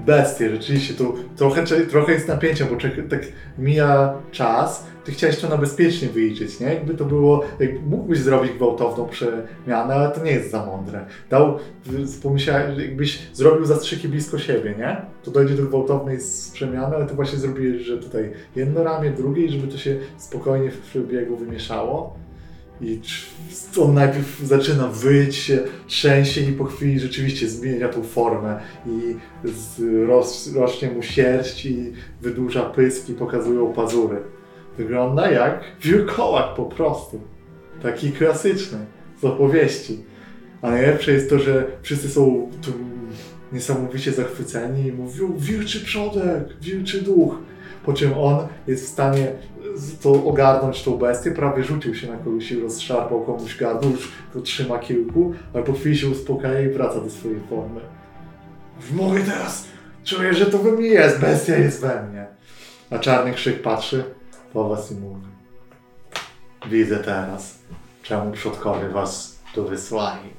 bestię. 0.06 0.50
Rzeczywiście 0.50 0.94
to 0.94 1.14
trochę, 1.36 1.64
trochę 1.90 2.12
jest 2.12 2.28
napięcia, 2.28 2.66
bo 2.70 2.76
czek- 2.76 3.08
tak 3.08 3.20
mija 3.58 4.14
czas. 4.32 4.86
Ty 5.06 5.12
chciałeś 5.12 5.38
to 5.38 5.48
na 5.48 5.56
bezpiecznie 5.56 6.08
wyliczyć, 6.08 6.60
nie? 6.60 6.66
Jakby 6.66 6.94
to 6.94 7.04
było, 7.04 7.44
jak 7.60 7.82
mógłbyś 7.82 8.18
zrobić 8.18 8.52
gwałtowną 8.52 9.08
przemianę, 9.08 9.94
ale 9.94 10.10
to 10.10 10.24
nie 10.24 10.30
jest 10.30 10.50
za 10.50 10.66
mądre. 10.66 11.06
Dał, 11.30 11.58
że 12.36 12.72
jakbyś 12.78 13.18
zrobił 13.32 13.64
zastrzyki 13.64 14.08
blisko 14.08 14.38
siebie, 14.38 14.74
nie? 14.78 14.96
To 15.22 15.30
dojdzie 15.30 15.54
do 15.54 15.62
gwałtownej 15.62 16.18
przemiany, 16.52 16.96
ale 16.96 17.06
ty 17.06 17.14
właśnie 17.14 17.38
zrobiłeś, 17.38 17.82
że 17.82 17.98
tutaj 17.98 18.32
jedno 18.56 18.84
ramię, 18.84 19.10
drugie, 19.10 19.44
i 19.44 19.50
żeby 19.50 19.68
to 19.68 19.78
się 19.78 19.96
spokojnie 20.18 20.70
w 20.70 20.78
przebiegu 20.78 21.36
wymieszało. 21.36 22.16
I 22.80 23.00
on 23.80 23.94
najpierw 23.94 24.38
zaczyna 24.38 24.88
wyć 24.88 25.36
się, 25.36 25.58
trzęsie 25.86 26.40
i 26.40 26.52
po 26.52 26.64
chwili 26.64 27.00
rzeczywiście 27.00 27.48
zmienia 27.48 27.88
tą 27.88 28.02
formę 28.02 28.60
i 28.86 29.16
roz, 30.06 30.54
rośnie 30.54 30.90
mu 30.90 31.02
sierść 31.02 31.66
i 31.66 31.92
wydłuża 32.22 32.62
pyski, 32.62 33.14
pokazują 33.14 33.72
pazury. 33.72 34.35
Wygląda 34.78 35.30
jak 35.30 35.60
wilkołak 35.82 36.54
po 36.54 36.64
prostu. 36.64 37.20
Taki 37.82 38.12
klasyczny 38.12 38.78
z 39.20 39.24
opowieści. 39.24 40.04
A 40.62 40.70
najlepsze 40.70 41.12
jest 41.12 41.30
to, 41.30 41.38
że 41.38 41.64
wszyscy 41.82 42.08
są 42.08 42.50
tu 42.62 42.72
niesamowicie 43.52 44.12
zachwyceni 44.12 44.86
i 44.86 44.92
mówią 44.92 45.36
wilczy 45.36 45.84
przodek, 45.84 46.60
wilczy 46.60 47.02
duch. 47.02 47.34
Po 47.84 47.92
czym 47.92 48.18
on 48.18 48.46
jest 48.66 48.84
w 48.84 48.88
stanie 48.88 49.32
to 50.02 50.24
ogarnąć 50.24 50.82
tą 50.82 50.98
bestię, 50.98 51.30
prawie 51.30 51.64
rzucił 51.64 51.94
się 51.94 52.12
na 52.12 52.16
kogoś 52.16 52.52
i 52.52 52.60
rozszarpał 52.60 53.24
komuś 53.24 53.56
gardło, 53.56 53.90
już 53.90 54.12
go 54.34 54.40
trzyma 54.40 54.78
kilku, 54.78 55.34
ale 55.54 55.64
po 55.64 55.72
chwili 55.72 55.96
się 55.96 56.08
uspokaja 56.08 56.60
i 56.60 56.68
wraca 56.68 57.00
do 57.00 57.10
swojej 57.10 57.40
formy. 57.50 57.80
Mogę 58.92 59.20
teraz, 59.20 59.66
czuję, 60.04 60.34
że 60.34 60.46
to 60.46 60.58
we 60.58 60.72
mnie 60.72 60.88
jest, 60.88 61.20
bestia 61.20 61.56
jest 61.56 61.80
we 61.80 62.02
mnie. 62.02 62.26
A 62.90 62.98
czarny 62.98 63.32
krzyk 63.32 63.62
patrzy 63.62 64.04
po 64.56 64.68
was 64.68 64.92
i 64.92 64.94
mówi. 64.94 65.26
Widzę 66.66 66.98
teraz, 66.98 67.58
czemu 68.02 68.32
przodkowie 68.32 68.88
was 68.88 69.38
tu 69.54 69.68
wysłali. 69.68 70.30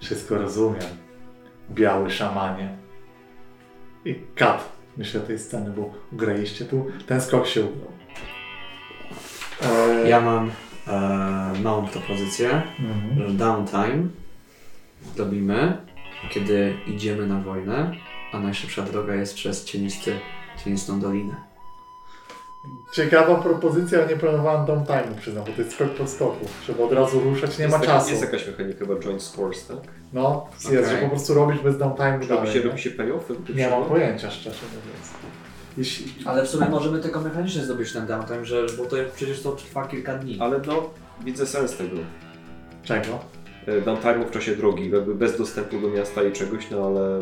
Wszystko 0.00 0.34
rozumiem. 0.34 0.90
Biały 1.70 2.10
szamanie. 2.10 2.76
I 4.04 4.14
kat, 4.34 4.68
myślę, 4.96 5.20
tej 5.20 5.38
sceny, 5.38 5.70
bo 5.70 5.94
graliście 6.12 6.64
tu. 6.64 6.86
Ten 7.06 7.20
skok 7.20 7.46
się 7.46 7.60
udał. 7.60 7.92
Eee, 9.62 10.10
Ja 10.10 10.20
mam 10.20 10.50
e, 10.86 11.60
małą 11.62 11.86
propozycję, 11.86 12.62
mhm. 12.80 13.28
że 13.28 13.34
downtime 13.34 14.08
robimy, 15.16 15.76
kiedy 16.30 16.74
idziemy 16.86 17.26
na 17.26 17.40
wojnę, 17.40 17.92
a 18.32 18.38
najszybsza 18.38 18.82
droga 18.82 19.14
jest 19.14 19.34
przez 19.34 19.64
cienisty, 19.64 20.18
cienistą 20.64 21.00
dolinę. 21.00 21.55
Ciekawa 22.92 23.34
propozycja, 23.34 23.98
ale 23.98 24.08
nie 24.08 24.16
planowałem 24.16 24.66
downtime'u, 24.66 25.14
przyznam, 25.20 25.44
bo 25.44 25.52
to 25.52 25.62
jest 25.62 25.74
skok 25.74 25.90
po 25.90 26.06
skoku. 26.06 26.46
Trzeba 26.62 26.84
od 26.84 26.92
razu 26.92 27.20
ruszać, 27.20 27.58
nie 27.58 27.64
jest 27.64 27.76
ma 27.76 27.80
taka, 27.80 27.92
czasu. 27.92 28.10
Jest 28.10 28.22
jakaś 28.22 28.46
mechanika 28.46 28.78
chyba 28.78 29.00
joint 29.00 29.22
scores, 29.22 29.66
tak? 29.66 29.76
No, 30.12 30.46
jest, 30.54 30.66
Okej. 30.66 30.86
że 30.86 31.02
po 31.02 31.08
prostu 31.08 31.34
robisz 31.34 31.60
bez 31.60 31.76
downtime'u 31.76 32.12
Robi 32.12 32.26
dalej. 32.28 32.52
się, 32.52 32.58
nie? 32.58 32.64
robi 32.64 32.78
się 32.78 32.90
payoffy? 32.90 33.34
Nie 33.54 33.70
mam 33.70 33.84
pojęcia, 33.84 34.30
szczerze 34.30 34.56
mówiąc. 34.66 35.10
Jeśli... 35.78 36.12
Ale 36.24 36.44
w 36.44 36.48
sumie 36.48 36.68
możemy 36.68 36.98
tylko 37.00 37.20
mechanicznie 37.20 37.64
zrobić 37.64 37.92
ten 37.92 38.06
downtime, 38.06 38.44
że, 38.44 38.66
bo 38.78 38.84
to 38.84 38.96
przecież 39.16 39.42
to 39.42 39.52
trwa 39.52 39.86
kilka 39.86 40.14
dni. 40.14 40.38
Ale 40.40 40.60
no, 40.66 40.90
widzę 41.24 41.46
sens 41.46 41.76
tego. 41.76 41.96
Czego? 42.84 43.18
E, 43.66 43.80
Downtime'u 43.80 44.26
w 44.26 44.30
czasie 44.30 44.56
drogi, 44.56 44.90
jakby 44.90 45.14
bez 45.14 45.38
dostępu 45.38 45.80
do 45.80 45.88
miasta 45.88 46.22
i 46.22 46.32
czegoś, 46.32 46.70
no 46.70 46.86
ale 46.86 47.18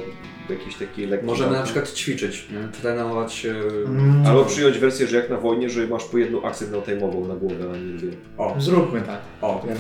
jakiś 0.50 0.74
taki 0.76 1.06
lekki 1.06 1.26
Możemy 1.26 1.50
na 1.50 1.56
downtime. 1.56 1.82
przykład 1.82 1.98
ćwiczyć, 1.98 2.48
nie? 2.50 2.68
trenować. 2.68 3.46
e, 3.46 3.54
Mm, 3.86 4.26
Albo 4.26 4.44
przyjąć 4.44 4.78
wersję, 4.78 5.06
że 5.06 5.16
jak 5.16 5.30
na 5.30 5.36
wojnie, 5.36 5.70
że 5.70 5.86
masz 5.86 6.04
po 6.04 6.18
jedną 6.18 6.42
akcję 6.42 6.66
downtime'ową 6.66 7.28
na 7.28 7.34
głowę, 7.34 7.64
a 7.74 7.76
nie 7.76 7.92
dwie. 7.98 8.08
O, 8.38 8.54
Zróbmy 8.58 9.00
tak. 9.02 9.20
o, 9.42 9.64
Ja 9.68 9.74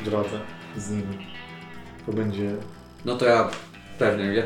w 0.00 0.04
drodze 0.04 0.38
z 0.76 0.90
nimi. 0.90 1.26
To 2.06 2.12
będzie... 2.12 2.50
No 3.04 3.16
to 3.16 3.24
ja 3.26 3.48
pewnie. 3.98 4.24
Ja, 4.24 4.42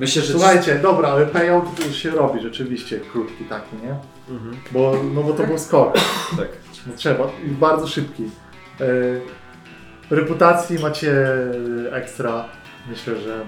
myślę, 0.00 0.22
że. 0.22 0.32
Słuchajcie, 0.32 0.78
dobra, 0.82 1.08
ale 1.08 1.26
payout 1.26 1.86
już 1.86 1.96
się 1.96 2.10
robi 2.10 2.40
rzeczywiście 2.40 3.00
krótki 3.12 3.44
taki, 3.44 3.76
nie? 3.82 3.94
Bo, 4.72 4.96
no 5.14 5.22
bo 5.22 5.32
to 5.32 5.46
był 5.46 5.58
skok. 5.58 5.92
Tak. 6.36 6.48
No 6.86 6.92
trzeba. 6.96 7.30
I 7.46 7.50
bardzo 7.50 7.86
szybki. 7.86 8.22
E, 8.80 8.84
reputacji 10.10 10.78
macie 10.78 11.26
ekstra. 11.92 12.44
Myślę, 12.90 13.16
że 13.16 13.44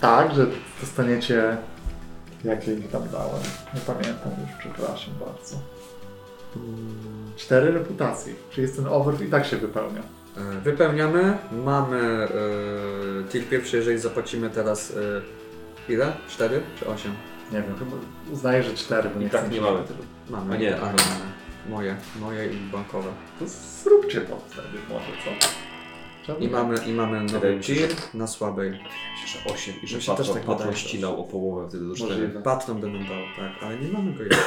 tak, 0.00 0.34
że 0.34 0.46
dostaniecie. 0.80 1.56
Jakie 2.44 2.74
ich 2.74 2.90
tam 2.90 3.08
dałem? 3.12 3.42
Nie 3.74 3.80
pamiętam 3.80 4.32
już, 4.40 4.50
przepraszam 4.58 5.14
bardzo. 5.20 5.56
Cztery 7.36 7.72
reputacje, 7.72 8.34
czyli 8.50 8.62
jest 8.62 8.76
ten 8.76 8.86
over 8.86 9.22
i 9.22 9.30
tak 9.30 9.46
się 9.46 9.56
wypełnia. 9.56 10.02
E, 10.36 10.60
Wypełniamy. 10.60 11.38
Mamy 11.64 11.98
e, 12.00 12.28
tier 13.28 13.44
pierwszy, 13.44 13.76
jeżeli 13.76 13.98
zapłacimy 13.98 14.50
teraz. 14.50 14.90
E, 15.88 15.92
ile? 15.92 16.12
4 16.28 16.60
czy 16.78 16.86
8? 16.86 17.12
Nie 17.52 17.62
wiem, 17.62 17.78
chyba 17.78 17.96
uznaję, 18.32 18.62
że 18.62 18.74
cztery, 18.74 19.10
bo 19.14 19.20
nie 19.20 19.26
I 19.26 19.30
tak 19.30 19.50
nie 19.50 19.60
mamy 19.60 19.78
tego. 19.78 20.00
Mamy. 20.30 20.54
A 20.54 20.58
nie, 20.58 20.70
tak, 20.70 20.80
aha. 20.82 20.92
mamy. 20.96 21.32
Moje, 21.76 21.96
moje 22.20 22.46
i 22.52 22.56
bankowe. 22.56 23.08
To 23.38 23.44
zróbcie 23.82 24.20
to 24.20 24.38
wtedy 24.48 24.78
może, 24.88 25.06
co? 25.24 25.48
I 26.40 26.48
mamy, 26.48 26.76
i 26.86 26.92
mamy 26.92 27.22
nowy 27.24 27.60
tier 27.60 27.90
na 28.14 28.26
słabej. 28.26 28.70
Myślę, 28.70 29.40
że 29.48 29.54
8 29.54 29.74
i 29.82 29.86
że 29.86 29.96
Mi 29.96 30.02
się 30.02 30.16
też 30.16 30.26
patron, 30.26 30.34
tak 30.36 30.44
patron 30.46 30.68
wydaje. 30.68 30.76
ścinał 30.88 31.20
o 31.20 31.24
połowę 31.24 31.68
wtedy 31.68 31.88
do 31.88 31.94
4. 31.94 32.10
Możliwe. 32.14 32.42
Patron 32.42 32.80
by 32.80 32.86
nam 32.90 33.02
dał, 33.06 33.16
tak, 33.38 33.62
ale 33.62 33.78
nie 33.78 33.88
mamy 33.88 34.12
go 34.12 34.22
jeszcze. 34.22 34.42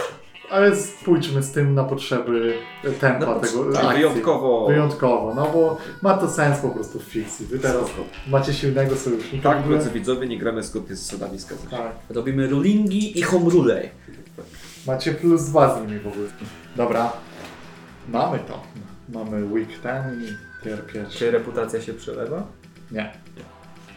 Ale 0.49 0.75
spójrzmy 0.75 1.43
z 1.43 1.51
tym 1.51 1.73
na 1.75 1.83
potrzeby 1.83 2.57
tempa 2.99 3.25
Na 3.25 3.25
potrze- 3.35 3.47
tego 3.51 3.73
Tak, 3.73 3.83
akcji. 3.85 3.97
wyjątkowo. 4.03 4.67
Wyjątkowo, 4.67 5.33
no 5.35 5.49
bo 5.53 5.77
ma 6.01 6.17
to 6.17 6.29
sens 6.29 6.59
po 6.59 6.69
prostu 6.69 6.99
w 6.99 7.03
fikcji. 7.03 7.45
Wy 7.45 7.59
teraz 7.59 7.85
macie 8.27 8.53
silnego 8.53 8.95
sojusznika. 8.95 9.53
Tak, 9.53 9.63
drodzy 9.67 9.89
widzowie, 9.89 10.27
nie 10.27 10.37
gramy 10.37 10.63
zgodnie 10.63 10.95
z 10.95 10.99
zasadami. 10.99 11.37
Tak. 11.71 11.91
Robimy 12.09 12.47
rulingi 12.47 13.19
i 13.19 13.21
home 13.21 13.49
rule. 13.49 13.89
Macie 14.87 15.13
plus 15.13 15.43
dwa 15.45 15.75
z 15.79 15.81
nimi 15.87 15.99
w 15.99 16.07
ogóle. 16.07 16.27
Dobra. 16.75 17.11
Mamy 18.09 18.39
to. 18.39 18.61
Mamy 19.09 19.45
week 19.45 19.79
ten 19.83 20.23
i 20.23 20.27
tier 20.65 20.85
pierwszy. 20.85 21.17
Czy 21.17 21.31
reputacja 21.31 21.81
się 21.81 21.93
przelewa? 21.93 22.47
Nie. 22.91 23.13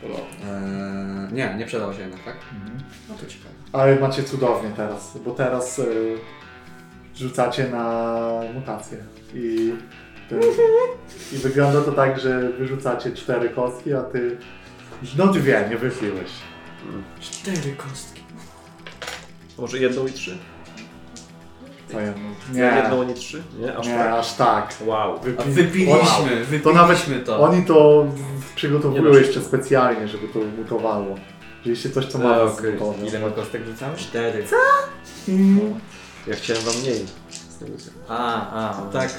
Eee, 0.03 1.33
nie, 1.33 1.55
nie 1.59 1.67
przydał 1.67 1.95
się 1.95 2.01
jednak, 2.01 2.25
tak? 2.25 2.37
Mhm. 2.55 2.81
No 3.09 3.15
to 3.15 3.27
ciekawe. 3.27 3.55
Ale 3.73 4.01
macie 4.01 4.23
cudownie 4.23 4.71
teraz, 4.77 5.19
bo 5.25 5.31
teraz 5.31 5.79
y, 5.79 6.17
rzucacie 7.15 7.69
na 7.69 8.31
mutację. 8.55 8.99
I, 9.35 9.75
I 11.33 11.37
wygląda 11.37 11.81
to 11.81 11.93
tak, 11.93 12.21
że 12.21 12.51
wyrzucacie 12.51 13.13
cztery 13.13 13.51
kostki, 13.51 13.95
a 13.95 14.03
ty. 14.03 14.37
No 15.17 15.27
dwie, 15.27 15.67
nie 15.71 15.77
wychliłeś. 15.77 16.31
Cztery 17.21 17.77
kostki. 17.77 18.23
Może 19.59 19.79
jedną 19.79 20.07
i 20.07 20.13
trzy? 20.13 20.39
Co 21.93 22.01
jedno? 22.01 22.23
Nie. 22.53 22.61
Jedną, 22.83 23.01
a 23.03 23.05
nie 23.05 23.15
trzy? 23.15 23.43
Nie, 23.61 23.77
aż 23.77 23.87
Nie, 23.87 23.95
tak. 23.95 24.13
aż 24.13 24.35
tak. 24.35 24.75
Wow. 24.87 25.19
Wypi- 25.19 25.43
wypiliśmy, 25.51 25.93
Wow. 25.95 26.23
wypiliśmy 26.25 26.61
To 26.61 26.73
nawet 26.73 27.27
to. 27.27 27.41
Oni 27.41 27.65
to 27.65 28.07
przygotowują 28.57 29.03
Nie 29.05 29.11
no, 29.11 29.17
jeszcze 29.19 29.41
specjalnie, 29.41 30.09
żeby 30.09 30.29
to 30.29 30.39
mutowało. 30.59 31.15
Żeście 31.67 31.91
coś, 31.91 32.07
co 32.07 32.19
ma 32.19 32.37
E, 32.37 32.43
okej. 32.43 32.71
zmutować. 32.79 33.09
Ile 33.09 33.19
ma 33.21 33.31
kostek 33.31 33.65
rzucamy? 33.67 33.97
Cztery. 33.97 34.45
Mm. 35.29 35.81
Ja 36.27 36.35
chciałem 36.35 36.63
wam 36.63 36.75
mniej. 36.81 37.07
Z 37.31 37.59
tego 37.59 37.79
co- 37.79 37.91
A, 38.15 38.51
a, 38.71 38.83
Tak, 38.93 39.11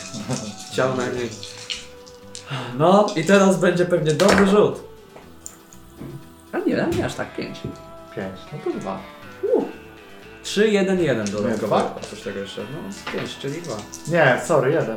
chciał 0.72 0.98
najmniej. 0.98 1.30
No 2.78 3.08
i 3.16 3.24
teraz 3.26 3.60
będzie 3.60 3.86
pewnie 3.86 4.12
dobry 4.14 4.48
rzut. 4.48 4.80
A 6.52 6.58
nie, 6.58 6.88
nie 6.98 7.06
aż 7.06 7.16
tak 7.16 7.36
pięć. 7.36 7.60
Pięć, 8.16 8.36
no 8.54 8.72
to 8.74 8.80
dwa. 8.80 9.00
Trzy, 10.50 10.68
jeden, 10.70 11.00
jeden 11.00 11.26
Nie, 11.26 11.32
dodatkowo. 11.32 11.68
dwa? 11.80 11.96
Coś 12.12 12.22
tego 12.22 12.40
jeszcze. 12.40 12.62
No, 12.62 13.12
pięć, 13.14 13.38
czyli 13.38 13.62
dwa. 13.62 13.76
Nie, 14.08 14.42
sorry, 14.46 14.72
jeden. 14.72 14.96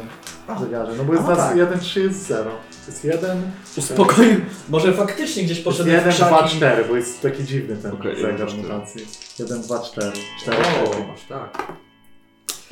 Zegarze. 0.61 0.93
No 0.97 1.05
bo 1.05 1.13
jest 1.13 1.25
A, 1.27 1.29
nas 1.31 1.39
tak. 1.39 1.57
jeden, 1.57 1.81
trzy 1.81 2.01
jest 2.01 2.27
zero. 2.27 2.51
Jest 2.87 3.05
jeden, 3.05 3.51
Uspokoił. 3.77 4.41
Może 4.69 4.93
faktycznie 4.93 5.43
gdzieś 5.43 5.57
jest 5.57 5.65
poszedłem 5.65 5.97
jeden, 5.97 6.13
w 6.13 6.17
dwa, 6.17 6.27
krzaki. 6.39 6.57
cztery, 6.57 6.85
bo 6.85 6.97
jest 6.97 7.23
taki 7.23 7.45
dziwny 7.45 7.77
ten 7.77 7.93
Okej, 7.93 8.17
jeden, 8.17 8.33
zegar 8.33 8.49
cztery. 8.49 8.63
mutacji. 8.63 9.07
Jeden, 9.39 9.63
dwa, 9.63 9.79
cztery. 9.83 10.13
Cztery, 10.43 10.57
O, 10.57 10.87
cztery. 10.89 11.05
masz 11.07 11.25
tak. 11.29 11.73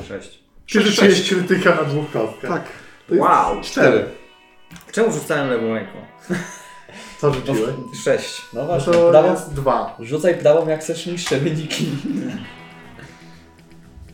Sześć. 0.09 0.39
Ty 0.73 0.81
rzuciłeś 0.83 1.29
krytyka 1.29 1.75
na 1.75 1.83
dwóch 1.85 2.11
kostkach. 2.13 2.51
Tak. 2.51 2.63
To 3.09 3.15
jest 3.15 3.27
Wow. 3.27 3.61
Cztery. 3.63 4.05
Czemu 4.93 5.13
rzucałem 5.13 5.51
lewą 5.51 5.75
ręką? 5.75 5.99
Co 7.21 7.35
rzuciłeś? 7.35 7.61
Sześć. 8.05 8.43
No 8.53 8.61
No 8.61 8.67
właśnie. 8.67 8.93
to 8.93 9.11
Prawą, 9.11 9.31
jest 9.31 9.55
dwa. 9.55 9.97
Rzucaj 10.01 10.35
prawą 10.39 10.69
jak 10.69 10.81
chcesz 10.81 11.07
niższe 11.07 11.37
wyniki. 11.39 11.87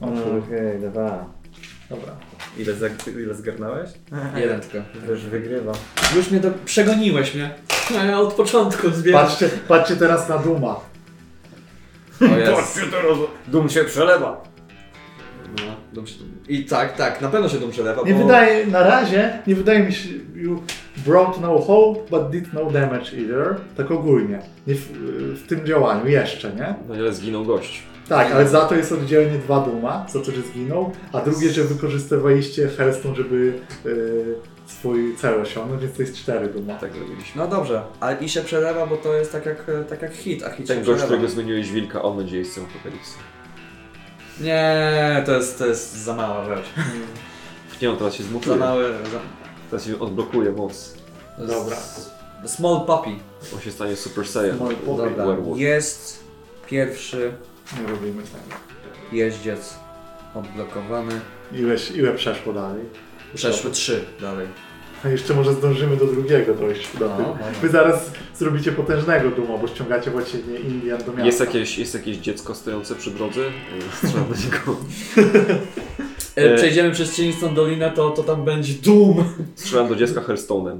Kurde. 0.00 0.38
Okej, 0.38 0.90
dwa. 0.90 1.24
Dobra. 1.90 2.12
Ile, 2.58 2.74
za, 2.74 2.86
ile 3.20 3.34
zgarnąłeś? 3.34 3.90
Jeden 4.36 4.60
tylko. 4.60 4.88
Już 5.08 5.20
wygrywa. 5.20 5.72
Już 6.16 6.30
mnie 6.30 6.40
do... 6.40 6.50
przegoniłeś 6.64 7.34
mnie. 7.34 7.50
A 8.00 8.04
ja 8.04 8.20
od 8.20 8.34
początku 8.34 8.90
zbieram. 8.90 9.26
Patrzcie, 9.26 9.48
patrzcie 9.68 9.96
teraz 9.96 10.28
na 10.28 10.38
Duma. 10.38 10.80
O 12.20 12.36
jest. 12.38 12.80
Dum 13.48 13.68
się 13.68 13.84
przelewa. 13.84 14.44
No, 15.56 15.76
dum 15.92 16.06
się... 16.06 16.14
I 16.48 16.64
tak, 16.64 16.96
tak, 16.96 17.20
na 17.20 17.28
pewno 17.28 17.48
się 17.48 17.58
dum 17.58 17.70
przelewa, 17.70 18.02
Nie 18.02 18.14
bo... 18.14 18.22
wydaje, 18.22 18.66
na 18.66 18.82
razie, 18.82 19.38
nie 19.46 19.54
wydaje 19.54 19.80
mi 19.80 19.92
się, 19.92 20.08
you 20.34 20.62
brought 20.96 21.40
no 21.40 21.58
hope, 21.58 22.00
but 22.10 22.30
did 22.30 22.52
no 22.52 22.70
damage 22.70 23.16
either. 23.16 23.56
Tak 23.76 23.90
ogólnie. 23.90 24.40
Nie 24.66 24.74
w, 24.74 24.88
w 25.44 25.46
tym 25.46 25.66
działaniu, 25.66 26.08
jeszcze, 26.08 26.52
nie? 26.52 26.74
No 26.88 26.94
ale 26.94 27.12
zginął 27.12 27.44
gość. 27.44 27.82
Tak, 28.08 28.32
ale 28.32 28.48
za 28.48 28.60
to 28.64 28.74
jest 28.74 28.92
oddzielnie 28.92 29.38
dwa 29.38 29.60
Duma, 29.60 30.06
za 30.12 30.18
to, 30.20 30.24
że 30.32 30.42
zginął, 30.42 30.92
a 31.12 31.20
drugie, 31.20 31.50
że 31.50 31.64
wykorzystywaliście 31.64 32.68
Hearthstone, 32.68 33.14
żeby 33.16 33.58
y, 33.86 34.34
swój 34.66 35.16
cel 35.16 35.40
osiągnąć, 35.40 35.82
więc 35.82 35.96
to 35.96 36.02
jest 36.02 36.16
cztery 36.16 36.48
Duma. 36.48 36.74
Tak 36.74 36.92
zrobiliśmy. 36.92 37.42
No 37.42 37.48
dobrze, 37.48 37.82
ale 38.00 38.16
i 38.20 38.28
się 38.28 38.42
przelewa, 38.42 38.86
bo 38.86 38.96
to 38.96 39.14
jest 39.14 39.32
tak 39.32 39.46
jak, 39.46 39.66
tak 39.88 40.02
jak 40.02 40.12
hit, 40.14 40.42
a 40.44 40.50
hit 40.50 40.66
Ten 40.66 40.76
się 40.78 40.84
gość, 40.84 40.84
przelewa. 40.84 41.04
którego 41.06 41.28
zmieniłeś 41.28 41.70
wilka, 41.70 42.02
on 42.02 42.16
będzie 42.16 42.36
jeźdźcem 42.38 42.64
apokalipsy. 42.64 43.14
Nie, 44.40 45.22
to 45.26 45.32
jest, 45.34 45.58
to 45.58 45.66
jest 45.66 45.96
za 45.96 46.14
mała 46.14 46.44
rzecz. 46.44 46.66
Nie, 47.82 47.90
on 47.90 47.96
teraz 47.96 48.14
się 48.14 48.22
Za 48.22 48.28
zmutuje. 48.28 48.56
mały... 48.56 48.84
Za... 49.12 49.18
Teraz 49.70 49.86
się 49.86 49.98
odblokuje 50.00 50.52
moc. 50.52 50.94
Dobra. 51.38 51.76
Small 52.46 52.80
puppy. 52.86 53.10
On 53.54 53.60
się 53.60 53.70
stanie 53.72 53.96
Super 53.96 54.26
Saiyan. 54.28 54.56
Small 54.56 54.74
puppy. 54.74 55.02
Dobra. 55.10 55.26
Werewolf. 55.26 55.58
Jest 55.58 56.24
pierwszy 56.68 57.32
Nie 57.80 57.86
robimy 57.92 58.22
tego. 58.22 58.60
jeździec 59.12 59.76
odblokowany. 60.34 61.20
Ile, 61.52 61.74
ile 61.94 62.12
przeszło 62.12 62.52
dalej? 62.52 62.84
Przeszły 63.34 63.70
trzy 63.70 64.04
dalej. 64.20 64.46
A 65.04 65.08
jeszcze 65.08 65.34
może 65.34 65.54
zdążymy 65.54 65.96
do 65.96 66.06
drugiego 66.06 66.54
dojść. 66.54 66.88
Do 66.98 67.08
No, 67.08 67.16
tego. 67.16 67.28
dobra. 67.28 67.46
Wy 67.62 67.68
zaraz 67.68 68.10
zrobicie 68.34 68.72
potężnego 68.72 69.30
Duma, 69.30 69.58
bo 69.58 69.68
ściągacie 69.68 70.10
właściwie 70.10 70.58
Indian 70.58 70.98
do 70.98 71.06
miasta. 71.12 71.24
Jest 71.26 71.40
jakieś, 71.40 71.78
jest 71.78 71.94
jakieś 71.94 72.16
dziecko 72.16 72.54
stojące 72.54 72.94
przy 72.94 73.10
drodze? 73.10 73.40
Yy, 73.40 73.50
Strzelam 73.96 74.26
do 74.28 74.34
niego. 74.34 74.76
E, 76.36 76.54
przejdziemy 76.56 76.90
przez 76.90 77.16
cienistą 77.16 77.54
dolinę, 77.54 77.90
to, 77.90 78.10
to 78.10 78.22
tam 78.22 78.44
będzie 78.44 78.74
Doom. 78.74 79.24
Strzelam 79.54 79.88
do 79.88 79.96
dziecka 79.96 80.20
Hearthstone'em. 80.20 80.76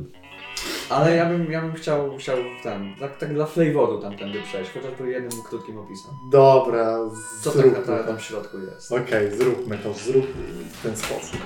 Ale 0.91 1.17
ja 1.17 1.27
bym, 1.27 1.53
ja 1.53 1.61
bym 1.61 1.73
chciał, 1.73 2.17
chciał 2.19 2.37
ten, 2.63 2.95
tak, 3.01 3.17
tak 3.19 3.35
dla 3.35 3.47
flavoru 3.47 4.01
tamtędy 4.03 4.43
przejść, 4.43 4.71
chociażby 4.73 5.11
jednym 5.11 5.43
krótkim 5.43 5.79
opisem. 5.79 6.11
Dobra, 6.31 6.99
Co 7.43 7.51
tak 7.51 7.61
zróbmy 7.61 7.79
naprawdę 7.79 8.03
to. 8.05 8.09
tam 8.09 8.19
w 8.19 8.23
środku 8.23 8.57
jest. 8.59 8.93
Okej, 8.93 9.37
zróbmy 9.39 9.79
to, 9.79 9.95
zrób 9.95 10.27
w 10.73 10.83
ten 10.83 10.97
sposób. 10.97 11.41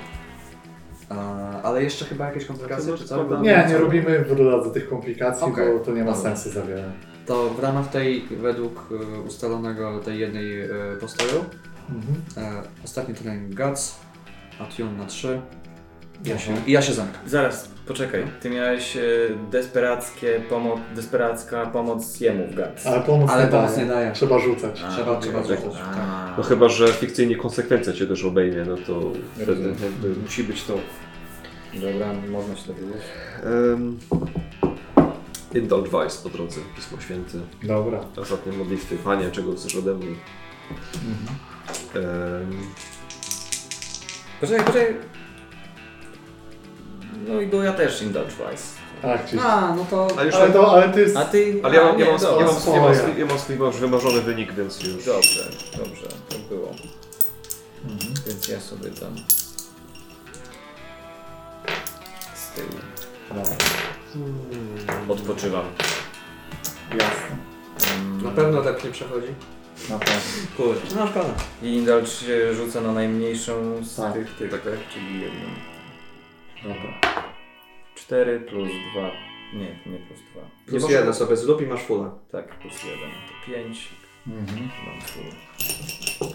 A, 1.08 1.16
ale 1.62 1.82
jeszcze 1.82 2.04
chyba 2.04 2.26
jakieś 2.26 2.44
komplikacje, 2.46 2.96
czy 2.98 3.04
co? 3.04 3.40
Nie, 3.40 3.66
nie 3.68 3.78
robimy 3.78 4.18
w 4.24 4.34
drodze 4.36 4.70
tych 4.70 4.88
komplikacji, 4.88 5.46
Okej, 5.46 5.78
bo 5.78 5.84
to 5.84 5.90
nie 5.92 6.04
ma 6.04 6.12
dobra. 6.12 6.22
sensu 6.36 6.50
za 6.50 6.62
wiele. 6.62 6.92
To 7.26 7.48
w 7.50 7.58
ramach 7.58 7.88
tej, 7.90 8.22
według 8.30 8.88
e, 9.16 9.20
ustalonego 9.20 10.00
tej 10.00 10.18
jednej 10.18 10.60
e, 10.62 10.68
postoju, 11.00 11.44
Mhm. 11.88 12.14
e, 12.36 12.62
ostatni 12.84 13.14
trening 13.14 13.54
Guts, 13.54 13.96
Atune 14.60 14.92
na 14.92 15.06
3 15.06 15.40
ja 16.24 16.38
się, 16.38 16.52
ja 16.66 16.82
się 16.82 16.92
zamykam. 16.92 17.20
Zaraz, 17.26 17.68
poczekaj. 17.86 18.24
Ty 18.40 18.50
miałeś 18.50 18.96
e, 18.96 19.00
desperackie 19.50 20.40
pomoc, 20.48 20.80
desperacka 20.94 21.66
pomoc 21.66 22.20
jemu 22.20 22.46
w 22.46 22.54
GATS. 22.54 22.86
Ale 22.86 23.00
pomoc 23.00 23.30
Ale 23.30 23.44
nie 23.44 23.50
pomoc 23.50 23.70
daje. 23.70 23.82
nie 23.82 23.92
daje. 23.92 24.12
Trzeba 24.12 24.38
rzucać. 24.38 24.82
A, 24.86 24.94
Trzeba, 24.94 25.20
trzeba 25.20 25.42
rzucać. 25.42 25.58
A. 25.90 25.94
tak. 25.94 26.34
No 26.38 26.42
chyba, 26.42 26.68
że 26.68 26.88
fikcyjnie 26.92 27.36
konsekwencja 27.36 27.92
cię 27.92 28.06
też 28.06 28.24
obejmie, 28.24 28.64
no 28.64 28.76
to 28.76 29.00
wtedy 29.42 29.62
jakby 29.82 30.20
musi 30.22 30.44
być 30.44 30.64
to. 30.64 30.74
Dobra, 31.74 32.06
można 32.30 32.56
się 32.56 32.66
dowiedzieć. 32.66 33.02
Um, 33.44 33.98
Indulge 35.54 35.88
Vice 36.04 36.22
po 36.22 36.28
drodze, 36.28 36.60
Pismo 36.76 37.00
Święte. 37.00 37.38
Dobra. 37.62 38.00
Ostatnie 38.16 38.52
modlitwy. 38.52 38.96
Panie, 38.96 39.30
czego 39.30 39.52
chcesz 39.52 39.76
ode 39.76 39.94
mnie? 39.94 40.06
Um, 41.94 42.56
Poczekaj, 44.40 44.64
poczekaj. 44.66 44.94
No 47.28 47.40
i 47.40 47.46
bo 47.46 47.62
ja 47.62 47.72
też 47.72 48.02
Indulge 48.02 48.30
Vice. 48.30 48.64
Tak, 49.02 49.26
czyli... 49.26 49.42
A, 49.44 49.74
no 49.74 49.86
to... 49.90 50.08
ale 50.16 50.26
już 50.26 50.34
Ale 50.34 50.50
to, 50.50 50.72
ale 50.72 50.88
to 50.88 51.00
jest... 51.00 51.16
A 51.16 51.24
ty... 51.24 51.60
ale 51.62 51.74
ja 51.76 51.84
mam, 51.84 51.98
ja, 51.98 52.06
nie, 52.06 52.12
mam, 52.12 52.22
ja, 52.22 52.28
mam, 52.30 52.40
ja, 52.40 52.46
mam 52.46 52.54
swój, 52.94 53.18
ja 53.18 53.26
mam 53.26 53.38
swój 53.38 53.56
już 53.56 53.76
wymarzony 53.76 54.20
wynik, 54.20 54.52
więc 54.52 54.82
już. 54.82 55.04
Dobrze, 55.04 55.50
dobrze, 55.78 56.06
to 56.28 56.36
było. 56.54 56.68
Mhm. 57.84 58.14
Więc 58.26 58.48
ja 58.48 58.60
sobie 58.60 58.90
tam... 58.90 59.16
Z 62.34 62.50
tyłu 62.54 62.80
Dobra, 63.28 63.54
odpoczywam. 65.08 65.64
jasne. 66.90 67.36
Mm, 68.00 68.24
Na 68.24 68.30
pewno 68.30 68.62
tak 68.62 68.84
nie 68.84 68.90
przechodzi. 68.90 69.28
Na 69.90 69.98
pewno. 69.98 70.20
Kurde. 70.56 70.80
No 70.96 71.06
szkoda. 71.06 71.34
I 71.62 71.84
się 72.20 72.54
rzuca 72.54 72.80
na 72.80 72.92
najmniejszą 72.92 73.84
z 73.84 73.96
Tak. 73.96 74.12
tych, 74.12 74.36
tych, 74.36 74.50
tak, 74.50 74.62
czyli 74.94 75.20
jedną. 75.20 75.69
Dobra. 76.62 77.00
4 77.94 78.40
plus 78.40 78.68
2. 78.92 79.10
Nie, 79.54 79.68
nie 79.92 79.98
plus 80.06 80.20
2. 80.32 80.42
Plus 80.66 80.82
może- 80.82 80.94
jeden 80.94 81.14
sobie 81.14 81.36
zrób 81.36 81.62
i 81.62 81.66
masz 81.66 81.82
fulla. 81.82 82.10
Tak, 82.32 82.58
plus 82.58 82.84
1 82.84 82.98
to 83.10 83.46
5. 83.52 83.88
Mhm. 84.26 84.68
Mam 84.86 85.00
full. 85.00 86.30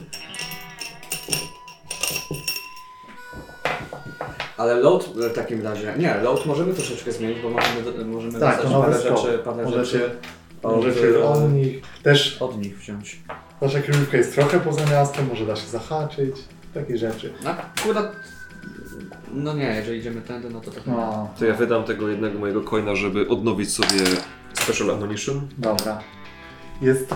Ale 4.58 4.76
load 4.76 5.04
w 5.06 5.34
takim 5.34 5.62
razie... 5.64 5.94
Nie, 5.98 6.16
load 6.16 6.46
możemy 6.46 6.74
troszeczkę 6.74 7.12
zmienić, 7.12 7.40
bo 7.42 7.50
możemy, 7.50 8.06
możemy 8.06 8.40
Tak, 8.40 8.56
to 8.58 8.64
dostać 8.64 8.72
nowy 8.72 8.88
parę 8.92 9.04
skok. 9.04 9.18
rzeczy, 9.18 9.38
parę 9.44 9.64
Możecie, 9.64 9.86
rzeczy 9.86 10.20
od, 10.64 10.76
możecie 10.76 11.24
od 11.26 11.54
nich 11.54 11.82
też... 12.04 12.42
od 12.42 12.58
nich 12.62 12.78
wziąć. 12.78 13.20
Wasza 13.62 13.80
kryjówka 13.80 14.18
jest 14.18 14.36
trochę 14.36 14.60
poza 14.60 14.86
miastem, 14.86 15.28
może 15.28 15.46
da 15.46 15.56
się 15.56 15.68
zahaczyć. 15.68 16.36
Takie 16.74 16.98
rzeczy. 16.98 17.34
No 17.44 17.50
akurat... 17.50 18.16
No 19.36 19.54
nie, 19.54 19.64
jeżeli 19.64 20.00
idziemy 20.00 20.22
tędy, 20.22 20.50
no 20.50 20.62
to 20.62 20.72
tak. 20.72 20.88
No, 20.88 21.30
To 21.40 21.46
ja 21.46 21.54
wydam 21.54 21.84
tego 21.84 22.10
jednego 22.10 22.40
mojego 22.40 22.62
coina, 22.62 22.96
żeby 22.96 23.28
odnowić 23.28 23.74
sobie 23.74 24.00
Special 24.54 24.92
Ammunition. 24.92 25.48
dobra. 25.58 26.00
Jest... 26.82 27.16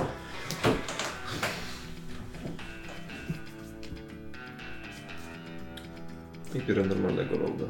I 6.56 6.60
biorę 6.60 6.84
normalnego 6.84 7.36
loada. 7.38 7.66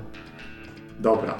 Dobra. 1.00 1.38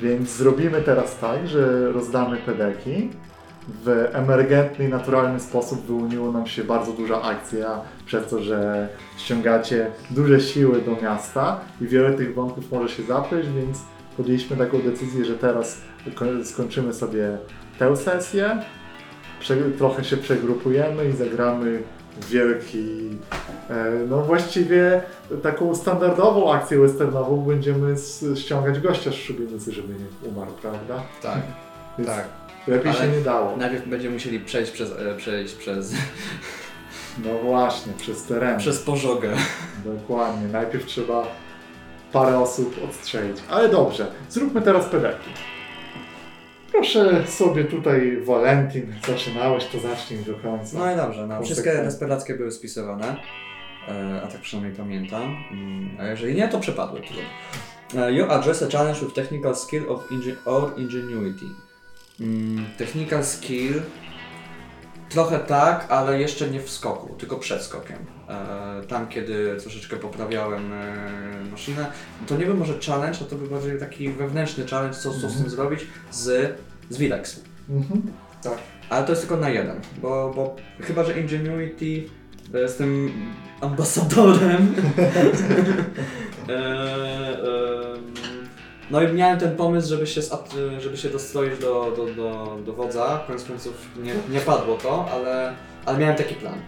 Więc 0.00 0.30
zrobimy 0.30 0.82
teraz 0.82 1.18
tak, 1.18 1.48
że 1.48 1.92
rozdamy 1.92 2.36
pedeki. 2.36 3.10
W 3.84 4.08
emergentny 4.12 4.84
i 4.84 4.88
naturalny 4.88 5.40
sposób 5.40 5.86
wyłoniło 5.86 6.32
nam 6.32 6.46
się 6.46 6.64
bardzo 6.64 6.92
duża 6.92 7.22
akcja 7.22 7.80
przez 8.06 8.26
to, 8.30 8.42
że 8.42 8.88
ściągacie 9.16 9.90
duże 10.10 10.40
siły 10.40 10.80
do 10.82 10.96
miasta 11.02 11.60
i 11.80 11.86
wiele 11.86 12.12
tych 12.14 12.34
wątków 12.34 12.72
może 12.72 12.88
się 12.88 13.02
zapleć, 13.02 13.46
więc 13.48 13.78
podjęliśmy 14.16 14.56
taką 14.56 14.78
decyzję, 14.82 15.24
że 15.24 15.34
teraz 15.34 15.80
ko- 16.14 16.44
skończymy 16.44 16.92
sobie 16.92 17.38
tę 17.78 17.96
sesję, 17.96 18.62
trochę 19.78 20.04
się 20.04 20.16
przegrupujemy 20.16 21.08
i 21.08 21.12
zagramy 21.12 21.82
wielki, 22.30 23.08
e, 23.70 23.90
no 24.08 24.22
właściwie 24.22 25.02
taką 25.42 25.74
standardową 25.74 26.52
akcję 26.52 26.78
westernową 26.78 27.36
będziemy 27.36 27.94
ściągać 28.36 28.80
gościa 28.80 29.10
z 29.10 29.14
szubienicy, 29.14 29.72
żeby 29.72 29.88
nie 29.94 30.28
umarł, 30.28 30.50
prawda? 30.62 31.02
Tak, 31.22 31.40
Więc 31.98 32.10
tak. 32.10 32.24
Lepiej 32.66 32.90
Ale- 32.90 33.00
się 33.00 33.08
nie 33.08 33.20
dało. 33.20 33.56
Najpierw 33.56 33.88
będziemy 33.88 34.14
musieli 34.14 34.40
przejść 34.40 34.72
przez, 34.72 34.92
e, 34.92 35.14
przejść 35.16 35.54
przez, 35.54 35.94
No 37.24 37.30
właśnie, 37.38 37.92
przez 37.92 38.22
teren. 38.24 38.58
przez 38.58 38.78
pożogę. 38.82 39.30
Dokładnie. 39.84 40.48
Najpierw 40.48 40.86
trzeba 40.86 41.26
parę 42.12 42.38
osób 42.38 42.76
odstrzelić. 42.84 43.36
Ale 43.50 43.68
dobrze, 43.68 44.06
zróbmy 44.30 44.62
teraz 44.62 44.86
pedeki. 44.86 45.30
Proszę 46.72 47.26
sobie 47.26 47.64
tutaj, 47.64 48.16
Valentin, 48.24 48.94
zaczynałeś, 49.06 49.64
to 49.64 49.80
zacznij 49.80 50.18
do 50.24 50.34
końca. 50.34 50.78
No 50.78 50.92
i 50.92 50.96
dobrze, 50.96 51.26
no. 51.26 51.42
Wszystkie 51.42 51.72
desperackie 51.72 52.34
były 52.34 52.50
spisywane. 52.52 53.16
E, 53.88 54.22
a 54.24 54.26
tak 54.26 54.40
przynajmniej 54.40 54.76
pamiętam. 54.76 55.36
Mm, 55.52 55.96
A 56.00 56.06
jeżeli 56.06 56.34
nie, 56.34 56.48
to 56.48 56.60
przepadły. 56.60 57.00
trudno. 57.00 57.22
Uh, 58.06 58.14
you 58.16 58.30
address 58.30 58.62
a 58.62 58.66
challenge 58.78 59.00
with 59.00 59.14
technical 59.14 59.56
skill 59.56 59.88
of 59.88 60.10
inge- 60.10 60.36
or 60.44 60.72
ingenuity. 60.76 61.44
Mm, 62.20 62.66
technical 62.78 63.24
skill 63.24 63.82
trochę 65.08 65.38
tak, 65.38 65.86
ale 65.92 66.20
jeszcze 66.20 66.50
nie 66.50 66.60
w 66.60 66.70
skoku, 66.70 67.14
tylko 67.18 67.36
przed 67.36 67.62
skokiem. 67.62 67.98
E, 68.28 68.82
tam, 68.88 69.08
kiedy 69.08 69.56
troszeczkę 69.60 69.96
poprawiałem 69.96 70.72
e, 70.72 71.44
maszynę, 71.50 71.86
to 72.26 72.36
nie 72.36 72.46
był 72.46 72.56
może 72.56 72.78
challenge, 72.86 73.18
a 73.22 73.24
to 73.24 73.36
był 73.36 73.46
bardziej 73.46 73.78
taki 73.78 74.08
wewnętrzny 74.08 74.66
challenge, 74.66 74.96
co, 74.96 75.10
co 75.10 75.30
z 75.30 75.40
tym 75.40 75.50
zrobić 75.50 75.80
z, 76.10 76.56
z 76.90 76.96
Vilex. 76.96 77.40
Mhm. 77.70 78.02
Tak. 78.42 78.58
Ale 78.90 79.06
to 79.06 79.12
jest 79.12 79.22
tylko 79.22 79.36
na 79.36 79.48
jeden, 79.48 79.80
bo, 80.02 80.32
bo 80.36 80.56
chyba, 80.80 81.04
że 81.04 81.20
Ingenuity 81.20 82.10
to 82.52 82.58
jestem 82.58 83.12
ambasadorem. 83.60 84.74
e, 86.48 86.52
em, 87.38 88.33
no 88.94 89.02
i 89.02 89.12
miałem 89.12 89.38
ten 89.40 89.56
pomysł, 89.56 89.88
żeby 89.88 90.06
się, 90.06 90.20
żeby 90.78 90.96
się 90.96 91.08
dostroić 91.08 91.58
do, 91.58 91.92
do, 91.96 92.06
do, 92.14 92.58
do 92.66 92.72
wodza. 92.72 93.24
Koniec 93.26 93.44
końców 93.44 93.74
nie, 94.02 94.14
nie 94.30 94.40
padło 94.40 94.76
to, 94.76 95.06
ale, 95.12 95.54
ale 95.86 95.98
miałem 95.98 96.16
taki 96.16 96.34
plan. 96.34 96.54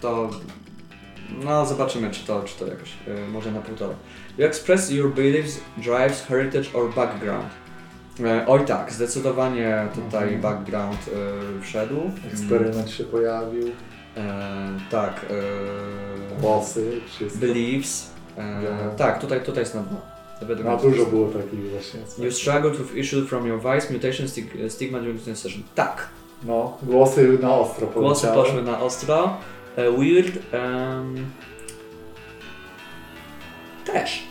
To 0.00 0.30
no 1.44 1.66
zobaczymy, 1.66 2.10
czy 2.10 2.26
to, 2.26 2.42
czy 2.42 2.58
to 2.58 2.66
jakoś 2.66 2.90
e, 3.08 3.28
może 3.28 3.52
na 3.52 3.60
półtora. 3.60 3.94
You 4.38 4.46
express 4.46 4.90
your 4.90 5.14
beliefs, 5.14 5.60
drives, 5.76 6.22
heritage 6.26 6.68
or 6.74 6.94
background. 6.94 7.46
E, 8.24 8.44
oj 8.46 8.64
tak, 8.64 8.92
zdecydowanie 8.92 9.88
tutaj 9.94 10.34
Mhm. 10.34 10.40
background 10.40 10.98
e, 11.58 11.62
wszedł. 11.62 12.10
Eksperyment 12.32 12.90
się 12.90 13.04
pojawił, 13.04 13.68
E, 14.16 14.68
tak. 14.90 15.26
E, 15.30 16.40
głosy, 16.40 17.00
wszystko. 17.06 17.40
beliefs. 17.40 18.10
E, 18.38 18.62
Ja. 18.62 18.90
tak, 18.96 19.20
tutaj, 19.20 19.40
tutaj 19.40 19.62
jest 19.62 19.74
na 19.74 19.82
dno. 19.82 20.00
No 20.64 20.76
dużo 20.76 21.06
było 21.06 21.28
takich 21.28 21.70
właśnie. 21.70 22.00
You 22.24 22.32
struggled 22.32 22.76
with 22.76 22.96
issues 22.96 23.28
from 23.28 23.46
your 23.46 23.58
vice, 23.60 23.92
mutation, 23.92 24.26
stig- 24.26 24.68
stigma 24.70 24.98
during 25.00 25.22
this 25.22 25.38
session. 25.38 25.62
Tak, 25.74 26.08
No, 26.42 26.76
głosy 26.82 27.38
na 27.42 27.54
ostro 27.54 27.86
głosy 27.86 28.26
poszły 28.26 28.62
na 28.62 28.80
ostro. 28.80 29.36
E, 29.76 29.90
weird. 29.92 30.38
em, 30.54 31.26
też. 33.84 34.22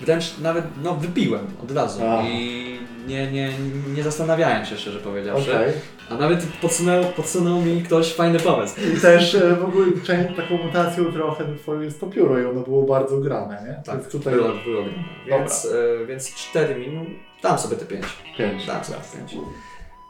Wręcz 0.00 0.38
nawet, 0.38 0.64
no 0.82 0.94
wypiłem 0.94 1.46
od 1.64 1.70
razu 1.70 2.00
i 2.24 2.78
nie, 3.06 3.32
nie, 3.32 3.52
nie 3.94 4.02
zastanawiałem 4.02 4.66
się 4.66 4.76
szczerze 4.76 4.98
powiedziawszy. 4.98 5.54
Okej. 5.54 5.72
A 6.10 6.14
nawet 6.14 6.46
podsunął, 6.60 7.04
podsunął 7.04 7.62
mi 7.62 7.82
ktoś 7.82 8.14
fajny 8.14 8.40
pomysł. 8.40 8.74
I 8.96 9.00
też 9.00 9.34
e, 9.34 9.56
w 9.56 9.64
ogóle 9.64 9.86
część, 10.04 10.36
taką 10.36 10.56
mutacją 10.56 11.12
trochę 11.12 11.56
twoją 11.56 11.80
jest 11.80 12.00
to 12.00 12.06
pióro 12.06 12.38
i 12.38 12.44
ono 12.44 12.60
było 12.60 12.82
bardzo 12.82 13.18
grane, 13.18 13.62
nie? 13.68 13.82
Tak, 13.84 14.00
Więc 14.00 14.12
tutaj 14.12 14.34
było, 14.34 14.48
było 14.48 14.82
grane. 14.82 15.04
Więc, 15.26 15.68
e, 16.02 16.06
więc 16.06 16.34
4 16.34 16.74
minut, 16.74 17.08
dam 17.42 17.58
sobie 17.58 17.76
te 17.76 17.84
5. 17.84 18.04
pięć. 18.38 18.66
Dam 18.66 18.84
sobie 18.84 18.98
5. 19.16 19.36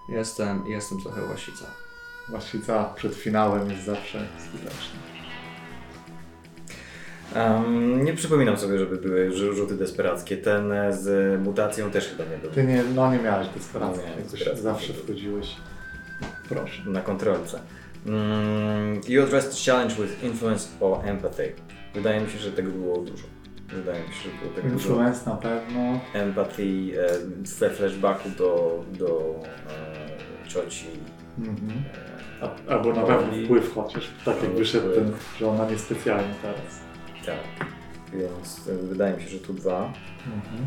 Jestem, 0.08 0.64
jestem 0.66 1.00
trochę 1.00 1.22
łasica. 1.22 1.64
Właścica 2.28 2.84
przed 2.84 3.14
finałem 3.14 3.70
jest 3.70 3.84
zawsze 3.84 4.26
skuteczna. 4.48 5.15
Um, 7.34 8.04
nie 8.04 8.12
przypominam 8.14 8.56
sobie, 8.56 8.78
żeby 8.78 8.96
były 8.96 9.30
rzu- 9.30 9.52
rzuty 9.54 9.74
desperackie. 9.74 10.36
Ten 10.36 10.72
e, 10.72 10.92
z 10.92 11.40
mutacją 11.42 11.90
też 11.90 12.08
chyba 12.08 12.24
nie 12.30 12.36
był. 12.38 12.50
Ty 12.50 12.64
nie, 12.64 12.82
no 12.94 13.12
nie 13.12 13.18
miałeś 13.18 13.48
desperacji, 13.48 14.02
Nie 14.04 14.10
jakoś 14.10 14.32
desperacji. 14.32 14.62
zawsze 14.62 14.92
wchodziłeś. 14.92 15.56
Proszę. 16.48 16.82
na 16.90 17.00
kontrolce. 17.00 17.60
Mm, 18.06 19.00
you 19.08 19.22
addressed 19.22 19.64
challenge 19.66 19.94
with 19.94 20.24
influence 20.24 20.68
or 20.80 20.98
empathy. 21.04 21.52
Wydaje 21.94 22.20
mi 22.20 22.30
się, 22.30 22.38
że 22.38 22.52
tego 22.52 22.70
było 22.70 22.96
dużo. 22.98 23.24
Wydaje 23.68 24.00
mi 24.02 24.08
się, 24.14 24.22
że 24.22 24.28
było 24.42 24.54
tego 24.54 24.68
dużo. 24.68 24.88
Influence 24.88 25.30
na 25.30 25.36
pewno. 25.36 26.00
Empathy 26.14 26.62
e, 26.62 27.18
we 27.60 27.70
flashbacku 27.70 28.28
do, 28.38 28.84
do 28.98 29.34
e, 30.44 30.48
cioci. 30.48 30.86
Mhm. 31.38 31.70
E, 32.42 32.48
A, 32.68 32.72
albo 32.72 32.92
na 32.92 33.02
pewno 33.02 33.44
wpływ 33.44 33.74
chociaż, 33.74 34.08
tak 34.24 34.42
jak 34.42 34.52
wyszedł 34.52 34.94
ten, 34.94 35.12
że 35.40 35.48
ona 35.48 35.70
niespecjalnie 35.70 36.34
teraz. 36.42 36.85
Tak. 37.26 37.68
Więc 38.12 38.68
e, 38.68 38.86
wydaje 38.86 39.16
mi 39.16 39.22
się, 39.22 39.28
że 39.28 39.38
tu 39.38 39.52
dwa. 39.54 39.92
Mhm. 40.26 40.66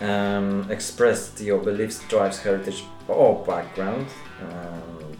Um, 0.00 0.70
expressed 0.70 1.40
your 1.40 1.64
beliefs, 1.64 2.08
drives, 2.08 2.38
heritage 2.38 2.82
or 3.08 3.46
background. 3.46 4.08
Um, 4.40 5.12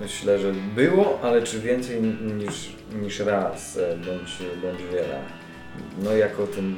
myślę, 0.00 0.38
że 0.38 0.52
było, 0.52 1.18
ale 1.22 1.42
czy 1.42 1.60
więcej 1.60 2.02
niż, 2.02 2.76
niż 3.02 3.20
raz, 3.20 3.76
e, 3.76 3.96
bądź, 3.96 4.38
bądź 4.62 4.92
wiele. 4.92 5.22
No 5.98 6.12
jako 6.12 6.46
ten 6.46 6.76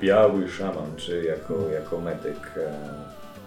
biały 0.00 0.48
szaman, 0.48 0.96
czy 0.96 1.24
jako, 1.24 1.68
jako 1.68 2.00
medyk, 2.00 2.52
e, 2.56 2.72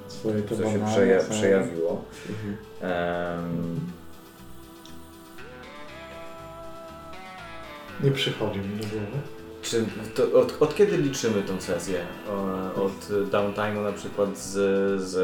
Swoje 0.07 0.41
te 0.41 0.55
co 0.55 0.63
się 0.63 0.85
przeja 0.85 1.19
przejawiło. 1.29 2.05
Em, 2.81 3.79
Nie 8.03 8.11
przychodzi 8.11 8.59
mi 8.59 8.65
do 8.77 8.83
głowy. 8.87 9.17
Czy 9.61 9.85
to, 10.15 10.39
od, 10.39 10.61
od 10.61 10.75
kiedy 10.75 10.97
liczymy 10.97 11.41
tą 11.41 11.61
sesję? 11.61 11.99
O, 12.29 12.83
od 12.83 13.09
downtime'u 13.31 13.83
na 13.83 13.91
przykład 13.91 14.37
z, 14.37 14.51
z... 15.01 15.15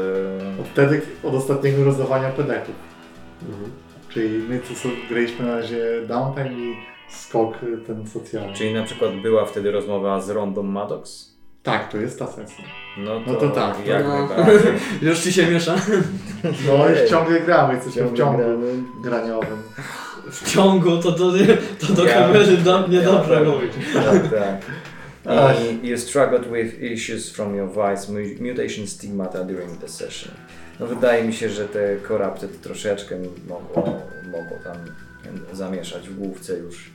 Od 0.60 0.66
wtedy, 0.68 1.00
od 1.22 1.34
ostatniego 1.34 1.84
rozdawania 1.84 2.30
pedeków. 2.30 2.74
Czyli 4.08 4.38
my 4.48 4.60
co 4.68 4.74
sobie 4.74 4.94
graliśmy 5.08 5.46
na 5.46 5.56
razie 5.56 5.84
downtime 6.08 6.52
i 6.52 6.76
skok 7.10 7.62
y, 7.62 7.78
ten 7.86 8.08
socjalny. 8.08 8.54
Czyli 8.54 8.74
na 8.74 8.82
przykład 8.82 9.10
była 9.22 9.44
wtedy 9.44 9.70
rozmowa 9.70 10.20
z 10.20 10.30
Rondą 10.30 10.62
Maddox? 10.62 11.32
Tak, 11.62 11.92
to 11.92 11.98
jest 11.98 12.18
ta 12.18 12.26
sesja. 12.26 12.64
No 12.98 13.20
to, 13.20 13.32
No 13.32 13.34
to 13.40 13.48
tak, 13.48 13.76
to- 13.76 13.90
Jak 13.90 14.04
No. 14.04 14.26
najbardziej. 14.26 14.72
Już 15.08 15.20
ci 15.20 15.32
się 15.32 15.46
miesza? 15.46 15.74
No 16.44 16.90
i 17.04 17.08
ciągle 17.10 17.40
gramy, 17.40 17.74
jesteśmy 17.74 18.02
w 18.02 18.14
ciągu 18.14 18.38
gramy. 18.38 18.82
graniowym. 19.04 19.58
W 20.32 20.52
ciągu 20.52 20.98
to 20.98 21.12
do, 21.12 21.32
to 21.86 21.92
do 21.92 22.04
Ja- 22.04 22.14
kamery 22.14 22.56
do, 22.56 22.88
niedobrze 22.88 23.34
ja- 23.34 23.44
mówić. 23.50 23.72
Tak, 23.94 24.30
tak. 24.30 24.60
Ach. 25.26 25.56
I 25.82 25.88
you 25.88 25.98
struggled 25.98 26.44
with 26.52 26.82
issues 26.82 27.30
from 27.32 27.54
your 27.56 27.68
vice, 27.68 28.12
mu- 28.12 28.48
mutation 28.48 28.86
stigmata 28.86 29.44
during 29.44 29.76
the 29.80 29.88
session. 29.88 30.32
No 30.80 30.86
wydaje 30.86 31.24
mi 31.24 31.32
się, 31.32 31.48
że 31.50 31.68
te 31.68 31.96
corrupted 32.08 32.60
troszeczkę 32.60 33.16
mogło, 33.48 34.00
mogło 34.26 34.56
tam 34.64 34.76
zamieszać 35.52 36.08
w 36.08 36.18
główce 36.18 36.56
już 36.58 36.90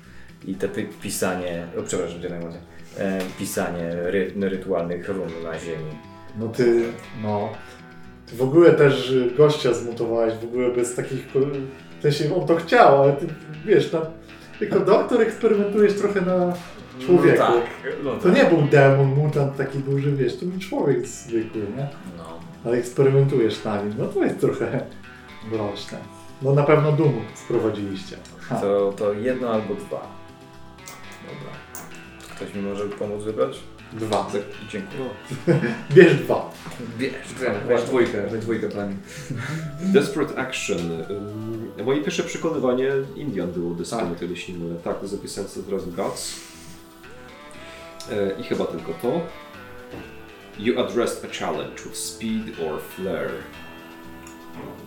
i 0.46 0.56
te 0.56 0.68
pi- 0.68 0.88
pisanie, 1.02 1.68
o, 1.80 1.84
przepraszam 1.84 2.22
cię 2.22 2.30
najmocniej, 2.30 2.62
e, 3.00 3.20
pisanie 3.40 3.90
ry, 4.06 4.32
rytualnych 4.40 5.10
run 5.10 5.30
na 5.44 5.60
ziemi. 5.60 5.92
No 6.40 6.48
ty, 6.48 6.84
no. 7.24 7.50
Ty 8.30 8.36
w 8.36 8.42
ogóle 8.42 8.72
też 8.74 9.14
gościa 9.38 9.74
zmutowałeś, 9.74 10.34
w 10.34 10.44
ogóle 10.44 10.70
bez 10.72 10.96
takich... 10.96 11.28
W 12.00 12.02
sensie 12.02 12.36
on 12.36 12.48
to 12.48 12.56
chciał, 12.56 13.04
ale 13.04 13.14
ty 13.14 13.28
wiesz, 13.66 13.92
na, 13.94 14.02
jako 14.62 14.80
doktor 14.80 15.22
eksperymentujesz 15.22 15.94
trochę 15.94 16.22
na 16.22 16.54
człowieku. 17.06 17.38
No 17.40 17.46
tak, 17.48 17.64
no 18.04 18.12
To 18.12 18.24
tak. 18.30 18.36
nie 18.36 18.46
był 18.46 18.62
demon, 18.68 19.08
mutant 19.08 19.58
taki 19.58 19.78
duży, 19.80 20.12
wiesz, 20.12 20.38
to 20.40 20.46
był 20.46 20.60
człowiek 20.60 21.08
zwykły, 21.08 21.62
nie? 21.62 21.88
No. 22.18 22.24
Ale 22.66 22.78
eksperymentujesz 22.78 23.64
na 23.64 23.82
nim, 23.82 23.94
no 23.98 24.06
to 24.06 24.24
jest 24.24 24.40
trochę 24.40 24.82
mroczne. 25.52 25.98
No 26.42 26.54
na 26.54 26.64
pewno 26.64 26.92
Doom 26.92 27.22
sprowadziliście. 27.36 28.18
Ha. 28.40 28.56
To, 28.56 28.94
to 28.98 29.14
jedno 29.14 29.50
albo 29.50 29.76
dwa. 29.76 30.08
Dobra. 31.28 31.52
Ktoś 32.36 32.54
mi 32.54 32.62
może 32.62 32.86
pomóc 32.86 33.24
wybrać? 33.24 33.60
Dwa. 33.94 34.32
Dziękuję. 34.70 35.10
Bierz 35.96 36.16
dwa. 36.16 36.52
Wiesz, 36.98 37.14
Weź 37.68 37.82
dwójkę, 37.84 38.28
weź 38.28 38.42
dwójkę 38.42 38.70
pani. 38.70 38.96
Desperate 39.94 40.38
Action. 40.40 40.80
Ym, 41.10 41.72
Moje 41.86 42.02
pierwsze 42.02 42.24
przekonywanie 42.24 42.90
Indian 43.16 43.52
było 43.52 43.74
Desperate, 43.76 44.26
jeśli 44.26 44.54
nie 44.54 44.60
mylę. 44.60 44.80
Tak, 44.80 45.00
to 45.00 45.08
zapisałem 45.08 45.50
sobie 45.50 45.66
teraz 45.66 45.90
Gods. 45.90 46.40
E, 48.12 48.40
I 48.40 48.44
chyba 48.44 48.66
tylko 48.66 48.94
to. 48.94 49.22
You 50.60 50.80
addressed 50.80 51.26
a 51.32 51.34
challenge 51.40 51.84
with 51.84 51.96
speed 51.98 52.60
or 52.68 52.82
flair. 52.82 53.30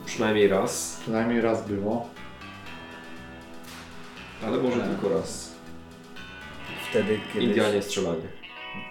Przynajmniej 0.07 0.49
raz, 0.49 0.99
Przynajmniej 1.03 1.41
raz 1.41 1.69
było. 1.69 2.09
ale 4.47 4.59
może 4.59 4.85
E. 4.85 4.89
tylko 4.89 5.09
raz. 5.09 5.51
Wtedy, 6.91 7.21
kiedy... 7.33 7.45
Indianie 7.47 7.83
strzelanie. 7.83 8.40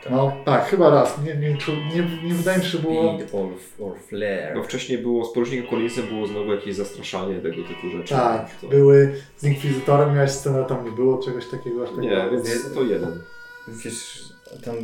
Tak. 0.03 0.11
No 0.11 0.33
tak, 0.45 0.65
chyba 0.65 0.89
raz. 0.89 1.17
Nie, 1.25 1.35
nie, 1.35 1.49
nie, 1.49 2.09
nie 2.23 2.33
wydaje 2.33 2.57
mi 2.57 2.63
się, 2.63 2.69
że 2.69 2.79
było... 2.79 3.15
Speed 3.17 3.35
or, 3.35 3.49
or 3.79 3.99
flare. 3.99 4.53
Bo 4.55 4.63
wcześniej 4.63 4.97
było, 4.97 5.25
z 5.25 5.33
porucznikiem 5.33 5.67
Collinsem 5.69 6.07
było 6.07 6.27
znowu 6.27 6.51
jakieś 6.53 6.75
zastraszanie 6.75 7.35
tego 7.39 7.55
typu 7.55 7.89
rzeczy. 7.97 8.13
Tak, 8.13 8.55
To... 8.61 8.67
były 8.67 9.15
z 9.37 9.43
Inkwizytorem, 9.43 10.15
miałeś 10.15 10.31
scenę, 10.31 10.65
tam 10.65 10.85
nie 10.85 10.91
było 10.91 11.17
czegoś 11.17 11.47
takiego 11.47 11.83
aż 11.83 11.89
takiego. 11.89 12.15
Nie, 12.15 12.29
więc 12.31 12.73
to 12.73 12.83
jeden. 12.83 13.21
Wiesz, 13.67 14.23
tam... 14.65 14.75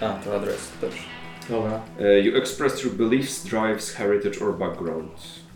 A, 0.00 0.12
to 0.24 0.36
adres, 0.36 0.72
dobrze. 0.80 0.98
Dobra. 1.48 1.80
E, 2.00 2.20
You 2.20 2.36
expressed 2.36 2.84
your 2.84 2.92
beliefs, 2.94 3.44
drives, 3.44 3.90
heritage 3.90 4.44
or 4.44 4.58
background. 4.58 5.10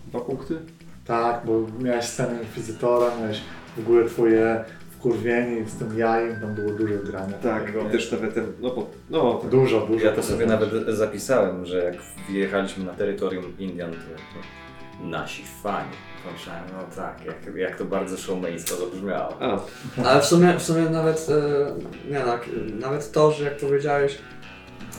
Dwa 0.06 0.20
punkty? 0.20 0.59
Tak, 1.06 1.43
bo 1.47 1.52
miałeś 1.84 2.05
scenę 2.05 2.43
Inkwizytora, 2.43 3.10
miałeś 3.20 3.40
w 3.76 3.80
ogóle 3.80 4.05
twoje 4.05 4.64
wkurwieni 5.06 5.70
z 5.70 5.74
tym 5.74 5.98
jajem, 5.98 6.40
tam 6.40 6.54
było 6.54 6.72
dużo 6.72 6.94
grania. 7.04 7.32
Tak, 7.32 7.60
takiego. 7.62 7.84
też 7.84 8.12
nawet 8.12 8.34
ten, 8.34 8.52
no, 8.60 8.70
po, 8.70 8.86
no 9.10 9.34
tak. 9.34 9.50
Dużo, 9.50 9.80
dużo. 9.80 10.06
Ja 10.06 10.12
to 10.12 10.22
sobie 10.22 10.46
nawet 10.46 10.70
zapisałem, 10.88 11.66
że 11.66 11.84
jak 11.84 11.94
wjechaliśmy 12.28 12.84
na 12.84 12.92
terytorium 12.92 13.58
Indian, 13.58 13.90
to, 13.90 13.96
to 13.96 15.06
nasi 15.06 15.44
fani. 15.62 15.90
Pomyślałem, 16.26 16.64
no 16.72 16.96
tak, 16.96 17.24
jak, 17.24 17.56
jak 17.56 17.78
to 17.78 17.84
bardzo 17.84 18.16
showmeństwo 18.16 18.76
zabrzmiało. 18.76 19.36
A, 19.40 19.60
Ale 20.04 20.20
w 20.20 20.24
sumie, 20.24 20.58
w 20.58 20.62
sumie 20.62 20.82
nawet, 20.82 21.26
e, 21.30 22.10
nie 22.10 22.20
tak, 22.20 22.44
nawet 22.80 23.12
to, 23.12 23.32
że 23.32 23.44
jak 23.44 23.56
powiedziałeś, 23.56 24.18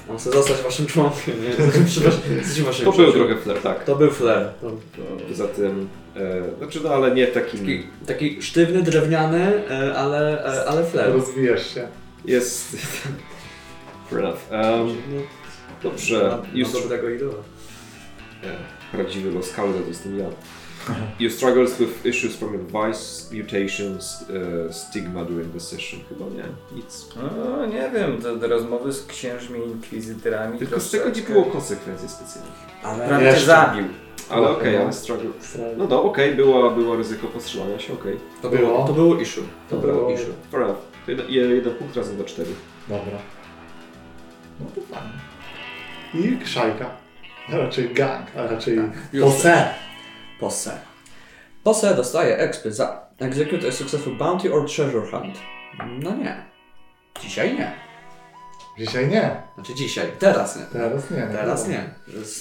on 0.09 0.17
chce 0.17 0.31
zostać 0.31 0.57
waszym 0.57 0.85
członkiem, 0.85 1.35
nie? 1.43 1.49
Przepraszam, 1.85 2.21
jesteście 2.37 2.63
waszymi 2.63 2.91
to 2.91 2.97
był 2.97 3.11
trochę 3.11 3.35
flair, 3.35 3.61
tak. 3.61 3.83
To 3.83 3.95
był 3.95 4.11
flair. 4.11 4.47
To, 4.61 4.71
Poza 5.29 5.47
tym, 5.47 5.87
e, 6.17 6.57
znaczy 6.57 6.79
no 6.83 6.89
ale 6.89 7.11
nie 7.11 7.27
takim, 7.27 7.59
taki, 7.59 7.87
taki 8.07 8.41
sztywny, 8.41 8.83
drewniany, 8.83 9.69
e, 9.69 9.95
ale, 9.95 10.45
e, 10.45 10.65
ale 10.65 10.83
flair. 10.83 11.13
Rozwijasz 11.13 11.73
się. 11.73 11.87
jest... 12.25 12.77
Fair 14.09 14.19
enough. 14.19 14.39
Um, 14.51 14.97
dobrze, 15.83 16.23
ma, 16.23 16.37
ma 16.37 16.43
już 16.53 16.71
dobrego 16.71 17.09
idola. 17.09 17.43
prawdziwy 18.91 19.31
Los 19.31 19.51
Calza 19.51 19.79
to 19.79 19.87
jestem 19.87 20.19
ja. 20.19 20.25
You 21.19 21.29
struggles 21.29 21.77
with 21.77 22.05
issues 22.05 22.35
from 22.35 22.53
your 22.53 22.63
vice, 22.63 23.31
mutations, 23.31 24.25
e, 24.29 24.73
stigma 24.73 25.25
during 25.25 25.53
the 25.53 25.59
session. 25.59 25.99
Chyba 26.09 26.25
nie, 26.25 26.77
nic. 26.77 27.07
No 27.15 27.65
nie 27.65 27.89
wiem, 27.93 28.21
te, 28.21 28.39
te 28.39 28.47
rozmowy 28.47 28.93
z 28.93 29.05
księżmi 29.05 29.59
inkwizytorami 29.59 30.59
Tylko 30.59 30.79
z 30.79 30.91
tego 30.91 31.09
nie 31.09 31.21
było 31.21 31.45
konsekwencji 31.45 32.09
specjalnych. 32.09 32.53
Ale 32.83 33.07
Prawie 33.07 33.25
Jeszcze. 33.25 33.45
zabił. 33.45 33.83
Ale 34.29 34.49
okej, 34.49 34.77
ale 34.77 34.93
struggle. 34.93 35.29
No 35.77 35.87
no, 35.87 36.03
okej, 36.03 36.35
było, 36.35 36.71
było 36.71 36.95
ryzyko 36.95 37.27
postrzelania 37.27 37.79
się, 37.79 37.93
okej. 37.93 38.17
to, 38.41 38.49
Było. 38.49 38.87
to 38.87 38.93
było 38.93 39.15
issue. 39.19 39.41
To 39.69 39.75
To 39.75 39.81
było 39.81 39.93
było- 39.93 40.11
issue. 40.11 40.33
Fair 40.51 40.61
enough. 40.63 40.77
To 41.05 41.11
jeden, 41.11 41.29
jeden 41.29 41.73
punkt 41.73 41.95
razem 41.95 42.17
do 42.17 42.23
cztery. 42.23 42.49
Dobra. 42.87 43.17
No 44.59 44.65
to 44.75 44.81
fajnie. 44.81 46.39
I 46.41 46.45
szajka. 46.47 46.89
A 47.53 47.57
raczej 47.57 47.93
gang, 47.93 48.25
a 48.37 48.47
raczej 48.47 48.79
pose. 49.21 49.67
Posse. 50.39 50.79
Posse 51.63 51.95
dostaje 51.95 52.37
expy 52.37 52.71
za 52.73 53.07
execute 53.19 53.67
a 53.67 53.71
successful 53.71 54.15
bounty 54.15 54.53
or 54.53 54.65
treasure 54.69 55.11
hunt. 55.11 55.35
No 56.03 56.15
nie. 56.15 56.43
Dzisiaj 57.21 57.53
nie. 57.55 57.71
Dzisiaj 58.77 59.07
nie. 59.07 59.41
Znaczy 59.55 59.75
dzisiaj. 59.75 60.07
Teraz 60.19 60.55
nie. 60.55 60.63
Teraz 60.63 61.11
nie. 61.11 61.27
Teraz 61.31 61.67
nie. 61.67 61.89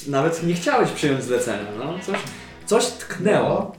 Nawet 0.09 0.43
nie 0.43 0.55
chciałeś 0.55 0.91
przyjąć 0.91 1.23
zlecenia, 1.25 1.71
no. 1.79 1.99
Coś, 2.07 2.17
coś 2.67 2.87
tknęło. 2.87 3.77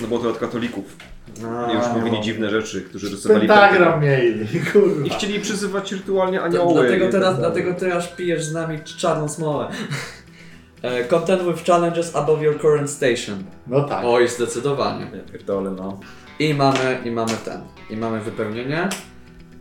No 0.00 0.06
bo 0.08 0.18
to 0.18 0.28
od 0.28 0.38
katolików. 0.38 0.96
No. 1.42 1.72
I 1.72 1.76
już 1.76 1.84
mówili 1.94 2.20
dziwne 2.20 2.50
rzeczy, 2.50 2.82
którzy 2.82 3.10
rysowali 3.10 3.48
Pentagram 3.48 4.02
mieli, 4.02 4.46
kurwa. 4.72 5.06
I 5.06 5.10
chcieli 5.10 5.40
przyzywać 5.40 5.92
rytualnie 5.92 6.42
anioły. 6.42 6.74
Dlatego 6.74 7.10
teraz, 7.10 7.38
dlatego 7.38 7.74
teraz 7.74 8.06
pijesz 8.08 8.44
z 8.44 8.52
nami 8.52 8.78
czarną 8.98 9.28
smołę. 9.28 9.68
E, 10.82 11.04
Content 11.04 11.42
with 11.42 11.64
challenges 11.64 12.16
above 12.16 12.42
your 12.42 12.60
current 12.60 12.90
station. 12.90 13.44
No 13.66 13.80
tak. 13.84 14.04
Oj, 14.04 14.28
zdecydowanie. 14.28 15.06
Ja 15.14 15.32
pierdolę, 15.32 15.70
no. 15.70 16.00
I 16.38 16.54
mamy, 16.54 16.98
i 17.04 17.10
mamy 17.10 17.32
ten. 17.44 17.60
I 17.90 17.96
mamy 17.96 18.20
wypełnienie. 18.20 18.88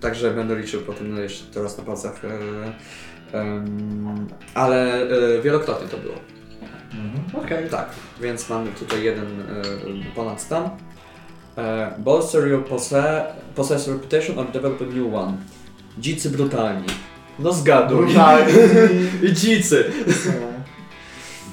Także 0.01 0.31
będę 0.31 0.55
liczył 0.55 0.81
potem 0.81 1.15
no 1.15 1.21
jeszcze 1.21 1.45
teraz 1.53 1.77
na 1.77 1.83
palcach. 1.83 2.21
E, 2.25 3.37
em, 3.37 4.27
ale 4.53 5.01
e, 5.01 5.41
wielokrotnie 5.41 5.87
to 5.87 5.97
było. 5.97 6.15
Mhm. 6.93 7.45
Okej. 7.45 7.69
Tak, 7.69 7.89
więc 8.21 8.49
mamy 8.49 8.71
tutaj 8.71 9.03
jeden 9.03 9.25
e, 9.41 10.15
ponad 10.15 10.41
stan. 10.41 10.69
E, 11.57 11.93
bolster 11.97 12.47
your 12.47 12.65
posse 12.65 13.25
possess 13.55 13.87
reputation 13.87 14.39
or 14.39 14.51
develop 14.51 14.81
a 14.81 14.85
new 14.85 15.13
one. 15.13 15.37
Dzicy 15.97 16.29
brutalni. 16.29 16.87
No 17.39 17.53
zgaduj. 17.53 18.05
Brutalni. 18.05 18.53
I 19.29 19.33
dzicy. 19.33 19.83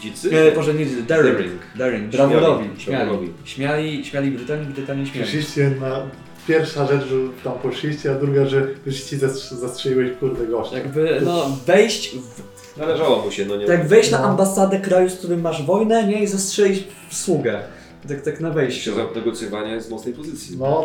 Dzicy? 0.00 0.30
Nie, 0.30 0.56
może 0.56 0.74
nie 0.74 0.86
dzicy, 0.86 1.02
daring. 1.02 1.36
Daring. 1.36 1.62
Daring, 1.76 2.10
brawurowi, 2.10 2.64
Śmiali, 2.64 3.10
śmiali. 3.10 3.32
Śmiali, 3.44 4.04
śmiali 4.04 4.30
brutalni, 4.30 4.66
brutalnie 4.66 5.06
śmiali. 5.06 5.28
Przyszliście 5.28 5.70
na... 5.80 6.00
Pierwsza 6.48 6.86
rzecz, 6.86 7.00
że 7.02 7.14
tam 7.44 7.52
poszliście, 7.52 8.10
a 8.10 8.14
druga, 8.14 8.46
że 8.46 8.66
wyszliście 8.84 9.16
zastrz- 9.16 9.54
zastrzeliłeś 9.54 10.10
kurde 10.20 10.46
gościa. 10.46 10.76
Jakby, 10.78 11.20
no, 11.24 11.46
wejść 11.66 12.10
w 12.16 12.78
Należało 12.78 13.22
mu 13.24 13.30
się, 13.30 13.46
no 13.46 13.56
nie. 13.56 13.66
Tak 13.66 13.88
wejść 13.88 14.10
na 14.10 14.18
No. 14.18 14.24
ambasadę 14.24 14.80
kraju, 14.80 15.10
z 15.10 15.14
którym 15.14 15.40
masz 15.40 15.62
wojnę, 15.66 16.06
nie? 16.06 16.22
I 16.22 16.26
zastrzelić 16.26 16.84
sługę. 17.10 17.60
Tak, 18.08 18.20
tak 18.22 18.40
na 18.40 18.50
wejściu. 18.50 18.90
Się 18.90 18.96
za 18.96 19.04
negocjowanie 19.14 19.80
z 19.80 19.90
mocnej 19.90 20.14
pozycji. 20.14 20.56
No, 20.60 20.84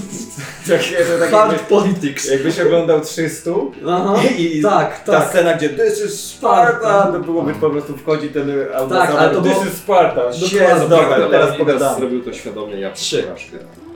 Tak, 0.68 0.80
to 0.82 1.18
tak 1.20 1.30
Hard 1.30 1.52
jakby, 1.52 1.66
politics. 1.68 2.30
jakbyś 2.30 2.60
oglądał 2.60 3.00
300 3.00 3.50
Aha. 3.88 4.14
i 4.38 4.60
Tak, 4.62 5.04
ta 5.04 5.12
tak. 5.12 5.28
scena, 5.30 5.54
gdzie 5.54 5.68
This 5.68 6.04
is 6.06 6.20
Sparta, 6.24 7.12
to 7.12 7.20
byłoby 7.20 7.54
po 7.54 7.70
prostu 7.70 7.96
wchodzi 7.96 8.28
ten 8.28 8.50
ambasador, 8.76 9.18
ale 9.20 9.34
to 9.34 9.42
This 9.42 9.52
było- 9.52 9.64
is 9.64 9.72
Sparta, 9.72 10.22
Dokładnie. 10.30 10.58
jest 10.58 10.88
dobra, 10.88 11.28
teraz 11.30 11.56
pogadamy. 11.56 11.98
zrobił 12.00 12.22
to 12.24 12.32
świadomie, 12.32 12.80
ja 12.80 12.92
Trzy. 12.92 13.24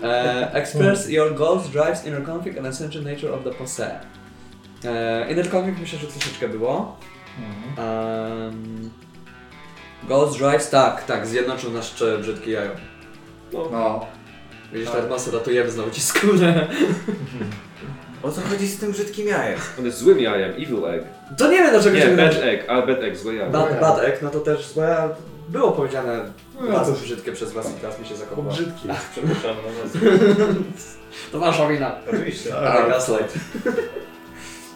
E, 0.02 0.50
express 0.54 1.08
your 1.08 1.34
goals, 1.34 1.68
drives, 1.68 2.06
inner 2.06 2.24
conflict 2.26 2.58
and 2.58 2.66
essential 2.66 3.02
nature 3.02 3.34
of 3.34 3.44
the 3.44 3.50
posse. 3.50 4.00
E, 4.84 5.30
inner 5.32 5.50
conflict 5.50 5.80
myślę, 5.80 5.98
że 5.98 6.06
troszeczkę 6.06 6.48
było. 6.48 6.96
Um, 7.78 8.90
goals, 10.08 10.36
drives, 10.38 10.70
tak, 10.70 11.04
tak, 11.04 11.26
zjednoczył 11.26 11.70
nasz 11.70 11.94
brzydkie 12.20 12.50
jajo. 12.50 12.70
No, 13.52 13.68
no. 13.72 14.06
Widzisz, 14.72 14.88
Tak. 14.90 15.00
tak. 15.00 15.10
masę 15.10 15.30
ratujemy 15.30 15.70
znowu 15.70 15.90
ci 15.90 16.00
skórę. 16.00 16.66
O 18.22 18.30
co 18.32 18.40
chodzi 18.40 18.68
z 18.68 18.78
tym 18.80 18.92
brzydkim 18.92 19.28
jajem? 19.28 19.58
on 19.78 19.84
jest 19.84 19.98
złym 19.98 20.20
jajem, 20.20 20.50
evil 20.52 20.84
egg. 20.86 21.04
To 21.38 21.50
nie 21.50 21.56
wiem 21.58 21.70
dlaczego 21.70 21.96
Nie, 21.96 22.02
się 22.02 22.16
bad 22.16 22.34
bad, 22.34 22.42
egg, 22.42 22.64
a 22.68 22.82
bad 22.86 23.02
egg, 23.02 23.16
złe 23.16 23.34
jajo. 23.34 23.50
bad, 23.50 23.80
bad 23.80 23.98
egg, 24.04 24.22
no 24.22 24.30
to 24.30 24.40
też 24.40 24.68
złe, 24.68 25.08
było 25.50 25.72
powiedziane 25.72 26.32
No, 26.60 26.72
bardzo 26.72 26.92
to- 26.92 26.98
brzydkie 27.00 27.32
przez 27.32 27.52
was 27.52 27.70
i 27.70 27.80
teraz 27.80 28.00
mi 28.00 28.06
się 28.06 28.16
zakopało. 28.16 28.48
brzydki. 28.50 28.88
Przepraszam, 29.12 29.56
no 29.94 30.10
To 31.32 31.38
wasza 31.38 31.68
wina. 31.68 31.96
oczywiście. 32.08 32.56
Ale 32.56 32.88
gaslight. 32.90 33.38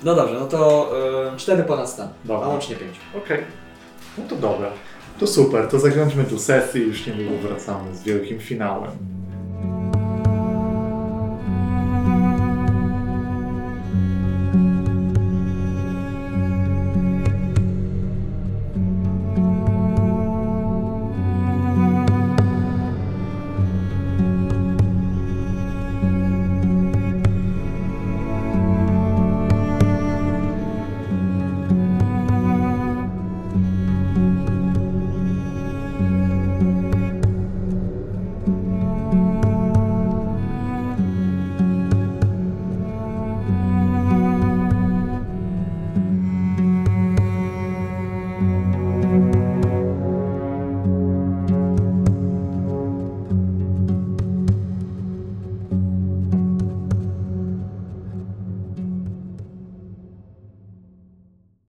No 0.05 0.15
dobrze, 0.15 0.35
no 0.41 0.47
to 0.47 0.91
y, 1.35 1.37
4 1.37 1.65
ponad 1.65 1.91
stan, 1.91 2.09
Dobra. 2.25 2.47
a 2.47 2.49
łącznie 2.49 2.77
5. 2.77 2.97
Okej. 3.25 3.45
No 4.19 4.25
to 4.29 4.37
dobra. 4.37 4.69
To 5.21 5.27
super, 5.27 5.69
to 5.69 5.79
zakończmy 5.79 6.25
tu 6.25 6.39
sesję 6.39 6.83
i 6.83 6.87
już 6.87 7.07
niedługo 7.07 7.49
wracamy 7.49 7.97
z 7.97 8.03
wielkim 8.03 8.41
finałem. 8.41 8.91